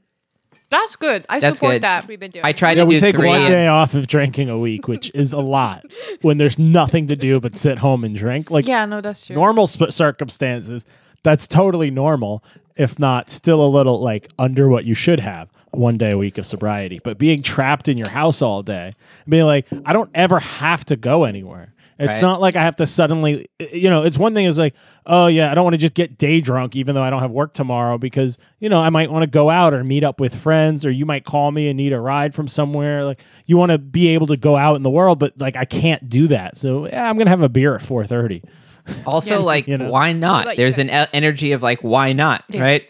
that's 0.70 0.96
good. 0.96 1.24
I 1.28 1.40
That's 1.40 1.56
support 1.56 1.76
good. 1.76 1.82
that. 1.84 2.06
We've 2.06 2.20
been 2.20 2.30
doing. 2.32 2.44
I 2.44 2.52
tried 2.52 2.76
yeah, 2.76 2.82
to 2.82 2.86
we 2.86 2.96
do 2.96 3.00
take 3.00 3.16
three. 3.16 3.26
one 3.28 3.50
day 3.50 3.66
off 3.66 3.94
of 3.94 4.06
drinking 4.06 4.48
a 4.50 4.58
week, 4.58 4.86
which 4.88 5.10
is 5.14 5.32
a 5.32 5.40
lot 5.40 5.84
when 6.22 6.36
there's 6.38 6.58
nothing 6.58 7.06
to 7.08 7.16
do 7.16 7.40
but 7.40 7.56
sit 7.56 7.78
home 7.78 8.04
and 8.04 8.14
drink. 8.14 8.50
Like 8.50 8.66
Yeah, 8.68 8.84
no, 8.84 9.00
that's 9.00 9.26
true. 9.26 9.34
normal 9.36 9.66
sp- 9.66 9.90
circumstances, 9.90 10.84
that's 11.22 11.46
totally 11.46 11.90
normal, 11.90 12.42
if 12.76 12.98
not 12.98 13.30
still 13.30 13.64
a 13.64 13.68
little 13.68 14.00
like 14.00 14.28
under 14.38 14.68
what 14.68 14.84
you 14.84 14.94
should 14.94 15.20
have 15.20 15.50
one 15.72 15.96
day 15.98 16.10
a 16.12 16.18
week 16.18 16.38
of 16.38 16.46
sobriety. 16.46 17.00
But 17.02 17.18
being 17.18 17.42
trapped 17.42 17.88
in 17.88 17.96
your 17.98 18.08
house 18.08 18.42
all 18.42 18.62
day, 18.62 18.94
being 19.28 19.46
like, 19.46 19.66
I 19.84 19.92
don't 19.92 20.10
ever 20.14 20.38
have 20.40 20.84
to 20.86 20.96
go 20.96 21.24
anywhere. 21.24 21.72
It's 21.98 22.14
Right. 22.14 22.22
not 22.22 22.40
like 22.40 22.56
I 22.56 22.62
have 22.62 22.76
to 22.76 22.86
suddenly, 22.86 23.46
you 23.72 23.90
know, 23.90 24.04
it's 24.04 24.16
one 24.16 24.32
thing 24.32 24.46
is 24.46 24.58
like, 24.58 24.72
oh, 25.04 25.26
yeah, 25.26 25.50
I 25.50 25.54
don't 25.54 25.64
want 25.64 25.74
to 25.74 25.78
just 25.78 25.92
get 25.92 26.16
day 26.16 26.40
drunk 26.40 26.74
even 26.74 26.94
though 26.94 27.02
I 27.02 27.10
don't 27.10 27.20
have 27.20 27.30
work 27.30 27.52
tomorrow 27.52 27.98
because, 27.98 28.38
you 28.58 28.70
know, 28.70 28.80
I 28.80 28.88
might 28.88 29.10
want 29.10 29.22
to 29.22 29.26
go 29.26 29.50
out 29.50 29.74
or 29.74 29.84
meet 29.84 30.02
up 30.02 30.18
with 30.18 30.34
friends 30.34 30.86
or 30.86 30.90
you 30.90 31.04
might 31.04 31.26
call 31.26 31.52
me 31.52 31.68
and 31.68 31.76
need 31.76 31.92
a 31.92 32.00
ride 32.00 32.34
from 32.34 32.48
somewhere. 32.48 33.04
Like, 33.04 33.20
you 33.44 33.58
want 33.58 33.70
to 33.72 33.76
be 33.76 34.08
able 34.08 34.26
to 34.28 34.38
go 34.38 34.56
out 34.56 34.76
in 34.76 34.82
the 34.82 34.88
world, 34.88 35.18
but 35.18 35.38
like, 35.38 35.56
I 35.56 35.66
can't 35.66 36.08
do 36.08 36.26
that. 36.28 36.56
So, 36.56 36.86
yeah, 36.86 37.06
I'm 37.06 37.16
going 37.16 37.26
to 37.26 37.30
have 37.30 37.42
a 37.42 37.50
beer 37.50 37.74
at 37.74 37.82
4.30. 37.82 38.44
Also, 39.06 39.42
like, 39.42 39.66
You 39.68 39.78
know. 39.78 39.90
why 39.90 40.12
not? 40.12 40.56
There's 40.56 40.78
an 40.78 40.88
e- 40.90 41.06
energy 41.12 41.52
of 41.52 41.62
like, 41.62 41.80
why 41.80 42.12
not? 42.12 42.44
Right? 42.54 42.84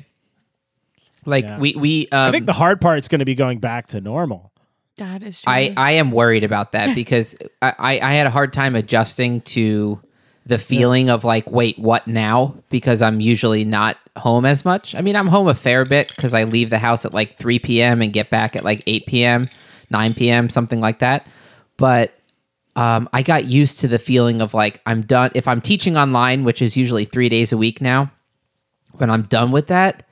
Like 1.26 1.44
Yeah. 1.44 1.58
we 1.58 1.75
we 1.76 2.08
um, 2.12 2.28
I 2.28 2.32
think 2.32 2.46
the 2.46 2.52
hard 2.52 2.81
part 2.81 2.98
is 2.98 3.08
going 3.08 3.19
to 3.19 3.25
be 3.25 3.34
going 3.34 3.58
back 3.58 3.88
to 3.88 4.00
normal. 4.00 4.52
that 4.96 5.22
is 5.22 5.40
true. 5.42 5.52
I 5.52 5.72
I 5.76 5.92
am 5.92 6.10
worried 6.12 6.44
about 6.44 6.72
that 6.72 6.94
because 7.00 7.37
I, 7.60 7.75
I 7.78 8.00
I 8.00 8.12
had 8.14 8.26
a 8.26 8.31
hard 8.31 8.52
time 8.52 8.75
adjusting 8.75 9.42
to 9.42 10.00
the 10.46 10.56
feeling 10.58 11.10
of 11.10 11.22
like, 11.22 11.48
wait, 11.50 11.78
what 11.78 12.06
now? 12.08 12.55
Because 12.70 13.03
I'm 13.03 13.20
usually 13.20 13.65
not 13.65 13.98
home 14.17 14.44
as 14.46 14.65
much. 14.65 14.94
I 14.94 15.03
mean, 15.03 15.15
I'm 15.15 15.26
home 15.29 15.46
a 15.46 15.55
fair 15.55 15.84
bit 15.84 16.08
because 16.08 16.32
I 16.34 16.44
leave 16.44 16.70
the 16.70 16.79
house 16.79 17.05
at 17.05 17.12
like 17.12 17.36
3 17.36 17.58
p.m. 17.60 18.00
and 18.03 18.12
get 18.12 18.31
back 18.31 18.56
at 18.56 18.65
like 18.65 18.82
8 18.86 19.06
p.m., 19.06 19.44
9 19.91 20.15
p.m., 20.15 20.48
something 20.48 20.81
like 20.81 21.00
that. 21.00 21.26
But 21.76 22.15
um, 22.77 23.08
I 23.12 23.22
got 23.22 23.44
used 23.46 23.81
to 23.81 23.89
the 23.89 23.98
feeling 23.98 24.41
of 24.41 24.55
like 24.55 24.81
I'm 24.86 25.03
done. 25.03 25.31
If 25.34 25.46
I'm 25.48 25.60
teaching 25.60 25.96
online, 25.96 26.44
which 26.44 26.62
is 26.62 26.77
usually 26.77 27.05
three 27.05 27.29
days 27.29 27.53
a 27.53 27.56
week 27.56 27.81
now, 27.81 28.10
when 28.93 29.10
I'm 29.10 29.22
done 29.22 29.50
with 29.53 29.67
that, 29.69 30.05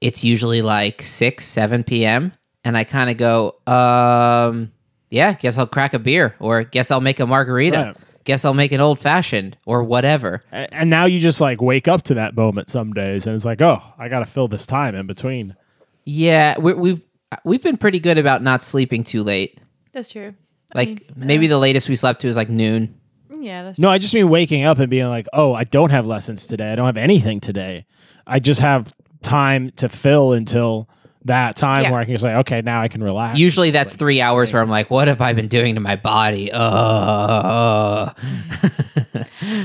it's 0.00 0.22
usually 0.24 0.62
like 0.62 1.02
6, 1.02 1.44
7 1.44 1.84
p.m. 1.84 2.32
And 2.64 2.76
I 2.76 2.84
kind 2.84 3.08
of 3.10 3.16
go, 3.16 3.56
um, 3.66 4.72
yeah, 5.10 5.32
guess 5.34 5.56
I'll 5.58 5.66
crack 5.66 5.94
a 5.94 5.98
beer 5.98 6.34
or 6.38 6.64
guess 6.64 6.90
I'll 6.90 7.00
make 7.00 7.20
a 7.20 7.26
margarita. 7.26 7.78
Right. 7.78 7.96
Guess 8.24 8.44
I'll 8.44 8.52
make 8.54 8.72
an 8.72 8.80
old 8.80 9.00
fashioned 9.00 9.56
or 9.64 9.82
whatever. 9.82 10.42
A- 10.52 10.72
And 10.74 10.90
now 10.90 11.06
you 11.06 11.18
just 11.18 11.40
like 11.40 11.62
wake 11.62 11.88
up 11.88 12.02
to 12.02 12.14
that 12.14 12.36
moment 12.36 12.68
some 12.68 12.92
days 12.92 13.26
and 13.26 13.34
it's 13.34 13.44
like, 13.46 13.62
oh, 13.62 13.82
I 13.98 14.08
got 14.08 14.18
to 14.18 14.26
fill 14.26 14.48
this 14.48 14.66
time 14.66 14.94
in 14.94 15.06
between. 15.06 15.56
Yeah, 16.04 16.58
we 16.58 16.74
we've 16.74 17.00
we've 17.44 17.62
been 17.62 17.78
pretty 17.78 18.00
good 18.00 18.18
about 18.18 18.42
not 18.42 18.62
sleeping 18.62 19.02
too 19.02 19.22
late. 19.22 19.58
that's 19.92 20.08
true. 20.08 20.34
I 20.74 20.78
Like 20.78 20.88
mean, 20.88 21.00
maybe 21.16 21.46
the 21.46 21.58
latest 21.58 21.88
we 21.88 21.96
slept 21.96 22.20
to 22.22 22.28
is 22.28 22.36
like 22.36 22.48
noon. 22.50 22.94
yeah, 23.40 23.62
that's 23.62 23.78
No, 23.78 23.88
I 23.90 23.98
just 23.98 24.12
mean 24.14 24.28
waking 24.28 24.64
up 24.64 24.78
and 24.78 24.90
being 24.90 25.08
like, 25.08 25.26
oh, 25.32 25.54
I 25.54 25.64
don't 25.64 25.90
have 25.90 26.06
lessons 26.06 26.46
today. 26.46 26.70
I 26.72 26.74
don't 26.76 26.86
have 26.86 26.96
anything 26.96 27.40
today. 27.40 27.86
I 28.26 28.38
just 28.40 28.60
have 28.60 28.92
time 29.22 29.70
to 29.76 29.88
fill 29.88 30.32
until 30.34 30.88
that 31.24 31.56
time 31.56 31.82
Yeah. 31.82 31.90
where 31.90 32.00
I 32.00 32.04
can 32.04 32.14
just 32.14 32.22
like, 32.24 32.36
okay, 32.36 32.60
now 32.62 32.80
I 32.82 32.88
can 32.88 33.02
relax. 33.02 33.38
Usually 33.38 33.70
that's 33.70 33.96
three 33.96 34.20
hours 34.20 34.52
where 34.52 34.62
I'm 34.62 34.68
like, 34.70 34.90
what 34.90 35.08
have 35.08 35.20
I 35.20 35.32
been 35.32 35.48
doing 35.48 35.74
to 35.74 35.80
my 35.80 35.96
body? 35.96 36.50
Uh, 36.52 38.12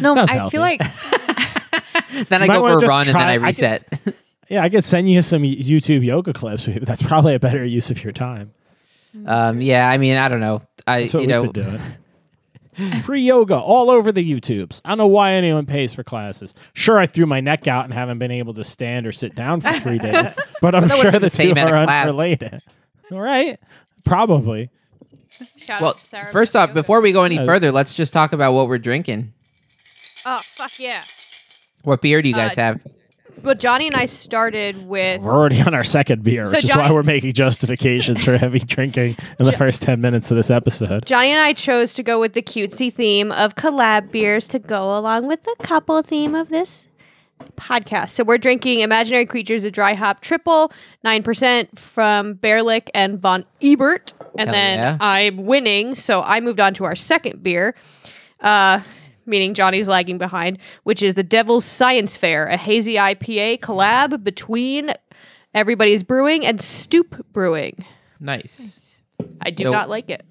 no. 0.01 0.15
Sounds 0.15 0.29
I 0.29 0.33
healthy. 0.33 0.51
feel 0.57 0.61
like 0.61 0.79
then 2.29 2.41
I 2.41 2.45
You 2.45 2.47
might 2.47 2.53
go 2.55 2.61
wanna 2.61 2.73
for 2.73 2.77
a 2.77 2.81
just 2.81 2.89
run 2.89 2.99
and 2.99 3.07
then 3.07 3.13
try- 3.13 3.23
I 3.23 3.33
I 3.33 3.51
guess- 3.51 3.61
reset. 3.61 4.15
yeah, 4.49 4.63
I 4.63 4.69
could 4.69 4.83
send 4.83 5.09
you 5.09 5.21
some 5.21 5.43
YouTube 5.43 6.03
yoga 6.03 6.33
clips. 6.33 6.67
That's 6.81 7.01
probably 7.03 7.33
a 7.35 7.39
better 7.39 7.63
use 7.65 7.89
of 7.91 8.03
your 8.03 8.13
time. 8.13 8.53
Um, 9.25 9.61
yeah, 9.61 9.87
I 9.89 9.97
mean, 9.97 10.17
I 10.17 10.27
don't 10.27 10.39
know. 10.39 10.61
I 10.87 11.01
That's 11.01 11.13
what 11.13 11.21
you 11.23 11.27
we've 11.27 11.29
know, 11.29 11.51
been 11.51 11.63
doing. 11.63 13.01
Free 13.03 13.21
yoga 13.21 13.55
all 13.55 13.91
over 13.91 14.11
the 14.11 14.23
YouTubes. 14.27 14.81
I 14.83 14.89
don't 14.89 14.97
know 14.97 15.07
why 15.07 15.33
anyone 15.33 15.67
pays 15.67 15.93
for 15.93 16.03
classes. 16.03 16.55
Sure, 16.73 16.97
I 16.97 17.05
threw 17.05 17.27
my 17.27 17.39
neck 17.39 17.67
out 17.67 17.85
and 17.85 17.93
haven't 17.93 18.17
been 18.17 18.31
able 18.31 18.55
to 18.55 18.63
stand 18.63 19.05
or 19.05 19.11
sit 19.11 19.35
down 19.35 19.61
for 19.61 19.71
three 19.79 19.99
days, 19.99 20.33
but 20.61 20.73
I'm 20.73 20.87
that 20.87 20.95
sure 20.95 20.97
wouldn't 20.97 21.13
be 21.13 21.19
the 21.19 21.25
the 21.25 21.29
same 21.29 21.53
two 21.55 21.61
at 21.61 21.67
a 21.69 21.73
are 21.75 21.85
class. 21.85 22.07
unrelated. 22.07 22.61
All 23.11 23.21
right, 23.21 23.59
probably. 24.03 24.71
Shout 25.57 25.81
Well, 25.81 25.91
out 25.91 25.97
to 25.97 26.05
Sarah 26.05 26.31
first 26.31 26.55
off, 26.55 26.69
Matthew. 26.69 26.81
before 26.81 27.01
we 27.01 27.11
go 27.11 27.23
any 27.23 27.37
Uh, 27.37 27.45
further, 27.45 27.71
let's 27.71 27.93
just 27.93 28.11
talk 28.11 28.33
about 28.33 28.53
what 28.53 28.67
we're 28.67 28.79
drinking. 28.79 29.33
Oh 30.25 30.39
fuck 30.43 30.79
yeah! 30.79 31.03
What 31.83 32.01
beer 32.01 32.21
do 32.23 32.29
you 32.29 32.35
guys 32.35 32.57
Uh, 32.57 32.61
have? 32.61 32.81
Well, 33.41 33.55
Johnny 33.55 33.87
and 33.87 33.95
I 33.95 34.05
started 34.05 34.87
with 34.87 35.21
We're 35.21 35.33
already 35.33 35.61
on 35.61 35.73
our 35.73 35.83
second 35.83 36.23
beer, 36.23 36.45
So 36.45 36.53
which 36.53 36.65
is 36.65 36.75
why 36.75 36.91
we're 36.91 37.03
making 37.03 37.33
justifications 37.33 38.23
for 38.23 38.37
heavy 38.37 38.59
drinking 38.59 39.17
in 39.39 39.45
the 39.45 39.51
first 39.51 39.81
10 39.81 39.99
minutes 39.99 40.31
of 40.31 40.37
this 40.37 40.49
episode. 40.51 41.05
Johnny 41.05 41.31
and 41.31 41.41
I 41.41 41.53
chose 41.53 41.93
to 41.95 42.03
go 42.03 42.19
with 42.19 42.33
the 42.33 42.41
cutesy 42.41 42.93
theme 42.93 43.31
of 43.31 43.55
collab 43.55 44.11
beers 44.11 44.47
to 44.47 44.59
go 44.59 44.97
along 44.97 45.27
with 45.27 45.43
the 45.43 45.55
couple 45.61 46.01
theme 46.01 46.35
of 46.35 46.49
this 46.49 46.87
podcast. 47.57 48.09
So 48.09 48.23
we're 48.23 48.37
drinking 48.37 48.79
Imaginary 48.79 49.25
Creatures, 49.25 49.63
a 49.63 49.71
dry 49.71 49.93
hop 49.93 50.21
triple, 50.21 50.71
9% 51.05 51.77
from 51.77 52.35
Bearlick 52.35 52.89
and 52.93 53.19
Von 53.19 53.45
Ebert. 53.61 54.13
And 54.37 54.49
Hell 54.49 54.53
then 54.53 54.79
yeah. 54.79 54.97
I'm 54.99 55.45
winning, 55.45 55.95
so 55.95 56.21
I 56.21 56.39
moved 56.39 56.59
on 56.59 56.73
to 56.75 56.85
our 56.85 56.95
second 56.95 57.43
beer, 57.43 57.75
uh, 58.41 58.81
meaning 59.25 59.53
Johnny's 59.53 59.87
lagging 59.87 60.17
behind, 60.17 60.57
which 60.83 61.01
is 61.03 61.15
the 61.15 61.23
Devil's 61.23 61.65
Science 61.65 62.17
Fair, 62.17 62.45
a 62.47 62.57
hazy 62.57 62.95
IPA 62.95 63.59
collab 63.59 64.23
between 64.23 64.91
Everybody's 65.53 66.03
Brewing 66.03 66.45
and 66.45 66.59
Stoup 66.59 67.23
Brewing. 67.31 67.83
Nice. 68.19 68.99
I 69.41 69.51
do 69.51 69.65
So- 69.65 69.71
not 69.71 69.89
like 69.89 70.09
it. 70.09 70.25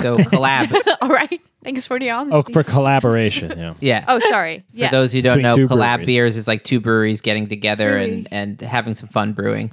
So 0.00 0.16
collab. 0.18 0.74
All 1.00 1.08
right. 1.10 1.40
Thanks 1.62 1.86
for 1.86 1.98
the 1.98 2.10
honesty. 2.10 2.34
Oh, 2.36 2.42
for 2.52 2.62
collaboration, 2.62 3.56
yeah. 3.58 3.74
yeah. 3.80 4.04
Oh, 4.08 4.18
sorry. 4.20 4.60
For 4.70 4.76
Yeah. 4.78 4.90
those 4.90 5.12
who 5.12 5.20
don't 5.22 5.38
Between 5.38 5.50
know, 5.50 5.56
two 5.56 5.68
collab 5.68 5.96
breweries. 5.98 6.06
beers 6.06 6.36
is 6.36 6.48
like 6.48 6.64
two 6.64 6.80
breweries 6.80 7.20
getting 7.20 7.48
together 7.48 7.96
and, 7.96 8.26
and 8.30 8.60
having 8.60 8.94
some 8.94 9.08
fun 9.08 9.32
brewing. 9.32 9.72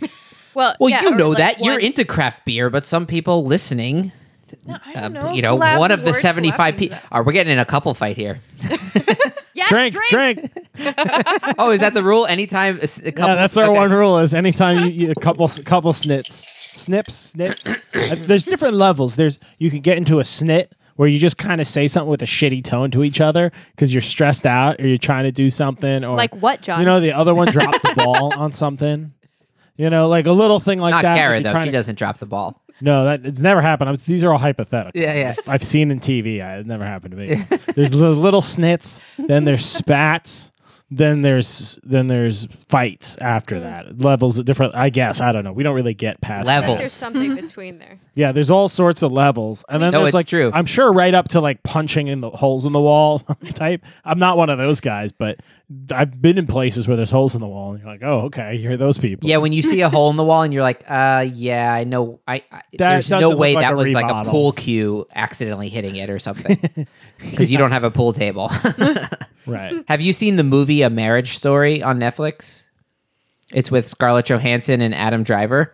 Well, 0.54 0.76
Well, 0.78 0.88
yeah, 0.90 1.02
you 1.02 1.12
or 1.12 1.16
know 1.16 1.28
like 1.30 1.38
that. 1.38 1.60
You're 1.60 1.74
one- 1.74 1.82
into 1.82 2.04
craft 2.04 2.44
beer, 2.44 2.70
but 2.70 2.86
some 2.86 3.06
people 3.06 3.44
listening, 3.44 4.12
No, 4.66 4.78
I 4.84 4.92
uh, 4.94 5.00
don't 5.02 5.12
know. 5.12 5.32
you 5.32 5.42
know, 5.42 5.56
Collab 5.58 5.78
one 5.78 5.90
of 5.92 6.04
the 6.04 6.14
75 6.14 6.74
collab 6.74 6.78
people. 6.78 6.96
means 6.96 7.06
Oh, 7.12 7.22
we're 7.22 7.32
getting 7.32 7.52
in 7.52 7.58
a 7.58 7.64
couple 7.64 7.92
fight 7.94 8.16
here. 8.16 8.40
Yes, 9.56 9.68
Drink, 9.68 9.94
drink. 10.10 10.50
oh, 11.60 11.70
is 11.70 11.78
that 11.80 11.94
the 11.94 12.02
rule? 12.02 12.26
Anytime 12.26 12.78
a, 12.80 12.82
s- 12.82 12.98
a 12.98 13.12
couple. 13.12 13.28
Yeah, 13.28 13.34
that's 13.36 13.56
our 13.56 13.66
okay. 13.66 13.72
one 13.78 13.92
rule 13.92 14.18
is 14.18 14.34
anytime 14.34 14.78
you, 14.80 14.86
you 14.86 15.10
a 15.12 15.14
couple 15.14 15.46
couple 15.64 15.92
snits, 15.92 16.44
snips, 16.74 17.14
snips. 17.14 17.68
Uh, 17.68 17.76
There's 18.16 18.44
different 18.46 18.74
levels. 18.74 19.14
There's 19.14 19.38
you 19.58 19.70
can 19.70 19.78
get 19.80 19.96
into 19.96 20.18
a 20.18 20.24
snit 20.24 20.70
where 20.96 21.06
you 21.08 21.20
just 21.20 21.38
kind 21.38 21.60
of 21.60 21.68
say 21.68 21.86
something 21.86 22.10
with 22.10 22.22
a 22.22 22.26
shitty 22.26 22.64
tone 22.64 22.90
to 22.90 23.04
each 23.04 23.20
other 23.20 23.52
because 23.76 23.94
you're 23.94 24.02
stressed 24.02 24.44
out 24.44 24.80
or 24.80 24.88
you're 24.88 24.98
trying 24.98 25.22
to 25.24 25.32
do 25.32 25.50
something 25.50 26.02
or 26.04 26.16
Like 26.16 26.34
what, 26.34 26.60
John? 26.60 26.80
You 26.80 26.86
know, 26.86 26.98
the 26.98 27.12
other 27.12 27.32
one 27.32 27.46
dropped 27.52 27.80
the 27.82 27.94
ball 27.96 28.34
on 28.36 28.52
something. 28.52 29.12
You 29.76 29.88
know, 29.88 30.08
like 30.08 30.26
a 30.26 30.32
little 30.32 30.58
thing 30.58 30.80
like 30.80 30.90
Not 30.90 31.02
that. 31.02 31.14
that 31.14 31.18
Kara, 31.20 31.34
you're 31.36 31.42
though. 31.44 31.50
trying 31.52 31.66
She 31.66 31.70
to- 31.70 31.78
doesn't 31.78 31.94
drop 31.96 32.18
the 32.18 32.26
ball. 32.26 32.60
No, 32.84 33.06
that 33.06 33.24
it's 33.24 33.40
never 33.40 33.62
happened. 33.62 33.88
I'm, 33.88 33.96
these 33.96 34.22
are 34.24 34.30
all 34.30 34.38
hypothetical. 34.38 35.00
Yeah, 35.00 35.14
yeah. 35.14 35.34
I've 35.46 35.62
seen 35.62 35.90
in 35.90 36.00
TV. 36.00 36.44
I, 36.44 36.58
it 36.58 36.66
never 36.66 36.84
happened 36.84 37.12
to 37.12 37.16
me. 37.16 37.58
there's 37.74 37.94
li- 37.94 38.08
little 38.08 38.42
snits, 38.42 39.00
then 39.16 39.44
there's 39.44 39.64
spats, 39.64 40.52
then 40.90 41.22
there's 41.22 41.78
then 41.82 42.08
there's 42.08 42.46
fights 42.68 43.16
after 43.22 43.56
mm. 43.56 43.62
that. 43.62 43.98
Levels 44.02 44.36
of 44.36 44.44
different. 44.44 44.74
I 44.74 44.90
guess 44.90 45.22
I 45.22 45.32
don't 45.32 45.44
know. 45.44 45.52
We 45.54 45.62
don't 45.62 45.74
really 45.74 45.94
get 45.94 46.20
past 46.20 46.46
I 46.46 46.60
Levels. 46.60 46.66
think 46.66 46.78
there's 46.80 46.92
something 46.92 47.34
between 47.36 47.78
there. 47.78 48.00
Yeah, 48.16 48.30
there's 48.32 48.50
all 48.50 48.68
sorts 48.68 49.02
of 49.02 49.10
levels, 49.10 49.64
and 49.68 49.82
then 49.82 49.92
No, 49.92 49.98
there's 49.98 50.08
it's 50.10 50.14
like 50.14 50.26
true. 50.28 50.50
I'm 50.54 50.66
sure 50.66 50.92
right 50.92 51.12
up 51.14 51.28
to 51.30 51.40
like 51.40 51.62
punching 51.64 52.06
in 52.06 52.20
the 52.20 52.30
holes 52.30 52.64
in 52.64 52.72
the 52.72 52.80
wall 52.80 53.18
type. 53.54 53.82
I'm 54.04 54.18
not 54.20 54.36
one 54.36 54.50
of 54.50 54.58
those 54.58 54.80
guys, 54.80 55.10
but 55.10 55.40
I've 55.90 56.22
been 56.22 56.38
in 56.38 56.46
places 56.46 56.86
where 56.86 56.96
there's 56.96 57.10
holes 57.10 57.34
in 57.34 57.40
the 57.40 57.48
wall, 57.48 57.72
and 57.72 57.82
you're 57.82 57.90
like, 57.90 58.02
oh, 58.04 58.20
okay, 58.26 58.54
you're 58.54 58.76
those 58.76 58.98
people. 58.98 59.28
Yeah, 59.28 59.38
when 59.38 59.52
you 59.52 59.62
see 59.62 59.80
a 59.80 59.88
hole 59.90 60.10
in 60.10 60.16
the 60.16 60.22
wall 60.22 60.42
and 60.42 60.52
you're 60.52 60.62
like, 60.62 60.84
uh, 60.88 61.26
yeah, 61.32 61.72
I 61.74 61.82
know. 61.82 62.20
I, 62.28 62.44
I 62.52 62.62
there's 62.72 63.08
doesn't 63.08 63.20
no 63.20 63.30
look 63.30 63.38
way 63.40 63.54
like 63.54 63.64
that 63.64 63.72
a 63.72 63.76
was 63.76 63.88
like 63.88 64.04
a 64.04 64.08
remodel. 64.08 64.32
pool 64.32 64.52
cue 64.52 65.06
accidentally 65.14 65.68
hitting 65.68 65.96
it 65.96 66.08
or 66.08 66.20
something 66.20 66.86
because 67.18 67.50
you 67.50 67.58
don't 67.58 67.72
have 67.72 67.82
a 67.84 67.90
pool 67.90 68.12
table. 68.12 68.48
right. 69.46 69.84
have 69.88 70.00
you 70.00 70.12
seen 70.12 70.36
the 70.36 70.44
movie 70.44 70.82
A 70.82 70.90
Marriage 70.90 71.36
Story 71.36 71.82
on 71.82 71.98
Netflix? 71.98 72.62
It's 73.52 73.70
with 73.70 73.88
Scarlett 73.88 74.26
Johansson 74.26 74.80
and 74.80 74.94
Adam 74.94 75.22
Driver. 75.24 75.72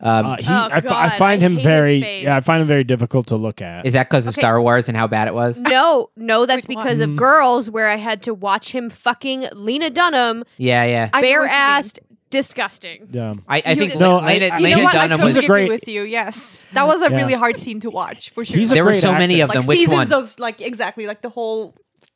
Um, 0.00 0.26
Uh, 0.26 0.36
he, 0.36 0.44
Oh, 0.48 0.68
I, 0.72 0.80
fi- 0.80 1.04
I 1.06 1.08
find 1.10 1.42
I 1.42 1.46
him 1.46 1.58
very, 1.58 2.22
yeah, 2.22 2.36
I 2.36 2.40
find 2.40 2.62
him 2.62 2.68
very 2.68 2.84
difficult 2.84 3.26
to 3.28 3.36
look 3.36 3.60
at. 3.60 3.84
is 3.86 3.94
that 3.94 4.08
because 4.08 4.26
of 4.26 4.34
okay. 4.34 4.40
Star 4.42 4.60
Wars 4.62 4.88
and 4.88 4.96
how 4.96 5.06
bad 5.06 5.26
it 5.28 5.34
was? 5.34 5.58
No, 5.58 6.10
no, 6.16 6.46
that's 6.46 6.66
Wait, 6.68 6.76
what? 6.76 6.84
because 6.84 7.00
of 7.00 7.16
girls 7.16 7.70
where 7.70 7.88
I 7.88 7.96
had 7.96 8.22
to 8.22 8.34
watch 8.34 8.70
him 8.72 8.90
fucking 8.90 9.46
Lena 9.54 9.90
Dunham 9.90 10.44
Yeah, 10.56 10.84
yeah. 10.84 11.10
I 11.12 11.20
know 11.20 11.22
bare 11.22 11.40
what 11.40 11.44
you 11.46 11.50
mean. 11.50 11.82
assed, 11.82 11.98
disgusting. 12.30 13.08
yeah. 13.10 13.34
I, 13.48 13.62
I 13.64 13.74
think 13.74 13.98
No, 13.98 14.18
Lena, 14.18 14.20
I- 14.20 14.32
Lena 14.32 14.46
I- 14.54 14.58
You 14.58 14.76
know 14.76 14.82
what? 14.84 14.94
I 14.94 15.08
Dunham 15.08 15.26
was. 15.26 15.34
Great- 15.38 15.44
agree 15.64 15.68
with 15.68 15.88
you. 15.88 16.02
Yes, 16.02 16.66
that 16.74 16.86
was 16.86 17.00
a 17.02 17.10
Yeah. 17.10 17.16
really 17.16 17.34
hard 17.34 17.58
scene 17.58 17.80
to 17.80 17.90
watch 17.90 18.30
for 18.30 18.44
sure. 18.44 18.56
He's 18.58 18.70
a 18.70 18.74
There 18.74 18.84
were 18.84 18.90
great 18.92 19.00
so 19.02 19.12
many 19.12 19.40
of 19.40 19.48
them. 19.50 19.60
like 19.60 19.68
Which 19.68 19.78
seasons 19.78 20.10
one? 20.10 20.22
of 20.22 20.38
like 20.38 20.60
exactly 20.60 21.06
like 21.06 21.22
the 21.22 21.30
whole 21.30 21.74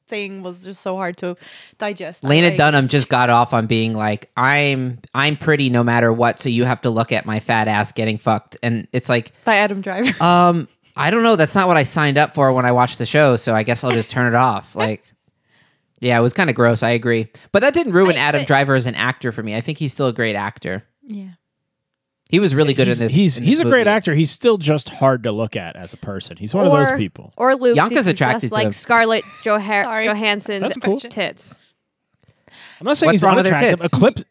thing 0.09 0.43
was 0.43 0.65
just 0.65 0.81
so 0.83 0.97
hard 0.97 1.17
to 1.19 1.37
digest. 1.79 2.23
Lena 2.25 2.49
Like, 2.49 2.57
Dunham 2.57 2.89
just 2.89 3.09
got 3.09 3.31
off 3.31 3.53
on 3.53 3.67
being 3.67 3.95
like, 3.95 4.31
"I'm 4.37 4.99
I'm 5.15 5.37
pretty 5.37 5.71
no 5.71 5.83
matter 5.83 6.13
what, 6.13 6.39
so 6.41 6.49
you 6.49 6.65
have 6.65 6.81
to 6.83 6.91
look 6.91 7.13
at 7.13 7.27
my 7.27 7.41
fat 7.41 7.69
ass 7.69 7.93
getting 7.93 8.19
fucked." 8.19 8.57
And 8.63 8.89
it's 8.93 9.09
like, 9.09 9.33
by 9.45 9.57
Adam 9.57 9.81
Driver. 9.81 10.13
um, 10.23 10.69
I 10.97 11.11
don't 11.11 11.23
know. 11.23 11.37
That's 11.37 11.55
not 11.55 11.69
what 11.69 11.77
I 11.77 11.85
signed 11.85 12.19
up 12.19 12.35
for 12.35 12.53
when 12.53 12.65
I 12.67 12.73
watched 12.73 12.99
the 12.99 13.07
show, 13.07 13.37
so 13.37 13.55
I 13.55 13.63
guess 13.63 13.83
I'll 13.85 13.93
just 13.93 14.11
turn 14.11 14.33
it 14.33 14.37
off. 14.37 14.75
Like, 14.83 15.05
yeah, 16.01 16.19
it 16.19 16.23
was 16.23 16.33
kind 16.35 16.51
of 16.51 16.57
gross. 16.57 16.83
I 16.83 16.91
agree, 16.91 17.29
but 17.53 17.61
that 17.63 17.75
didn't 17.75 17.93
ruin 17.93 18.17
I- 18.17 18.21
Adam 18.21 18.41
but- 18.43 18.47
Driver 18.49 18.75
as 18.75 18.87
an 18.87 18.95
actor 18.97 19.31
for 19.33 19.43
me. 19.43 19.55
I 19.55 19.61
think 19.61 19.79
he's 19.79 19.93
still 19.93 20.09
a 20.09 20.13
great 20.13 20.35
actor. 20.37 20.83
yeah. 21.07 21.29
He 22.33 22.41
was 22.41 22.55
really 22.55 22.73
good 22.73 22.89
he's, 22.89 22.99
in 22.99 23.07
this. 23.07 23.13
He's 23.13 23.39
in 23.39 23.45
he's 23.45 23.59
this 23.59 23.67
a 23.67 23.71
great 23.71 23.87
actor. 23.87 24.15
He's 24.15 24.31
still 24.31 24.57
just 24.57 24.89
hard 24.89 25.25
to 25.25 25.33
look 25.33 25.55
at 25.55 25.77
as 25.77 25.93
a 25.93 25.99
person. 25.99 26.39
He's 26.39 26.55
one 26.55 26.67
of 26.67 26.73
those 26.73 26.97
people. 26.97 27.31
Or 27.37 27.55
Luke, 27.55 27.77
Bianca's 27.77 27.99
who's 27.99 28.07
attracted 28.07 28.49
to 28.49 28.55
like 28.55 28.67
him. 28.69 28.73
Scarlett 28.73 29.23
Joha- 29.45 29.85
Sorry. 29.85 30.07
Johansson's 30.07 30.75
cool. 30.83 30.99
tits. 30.99 31.63
I'm 32.81 32.87
not 32.87 32.97
saying 32.97 33.09
What's 33.09 33.15
he's 33.17 33.23
wrong 33.23 33.39
unattractive. 33.39 33.81
tits? 33.81 33.93
Eclipse, 33.93 34.25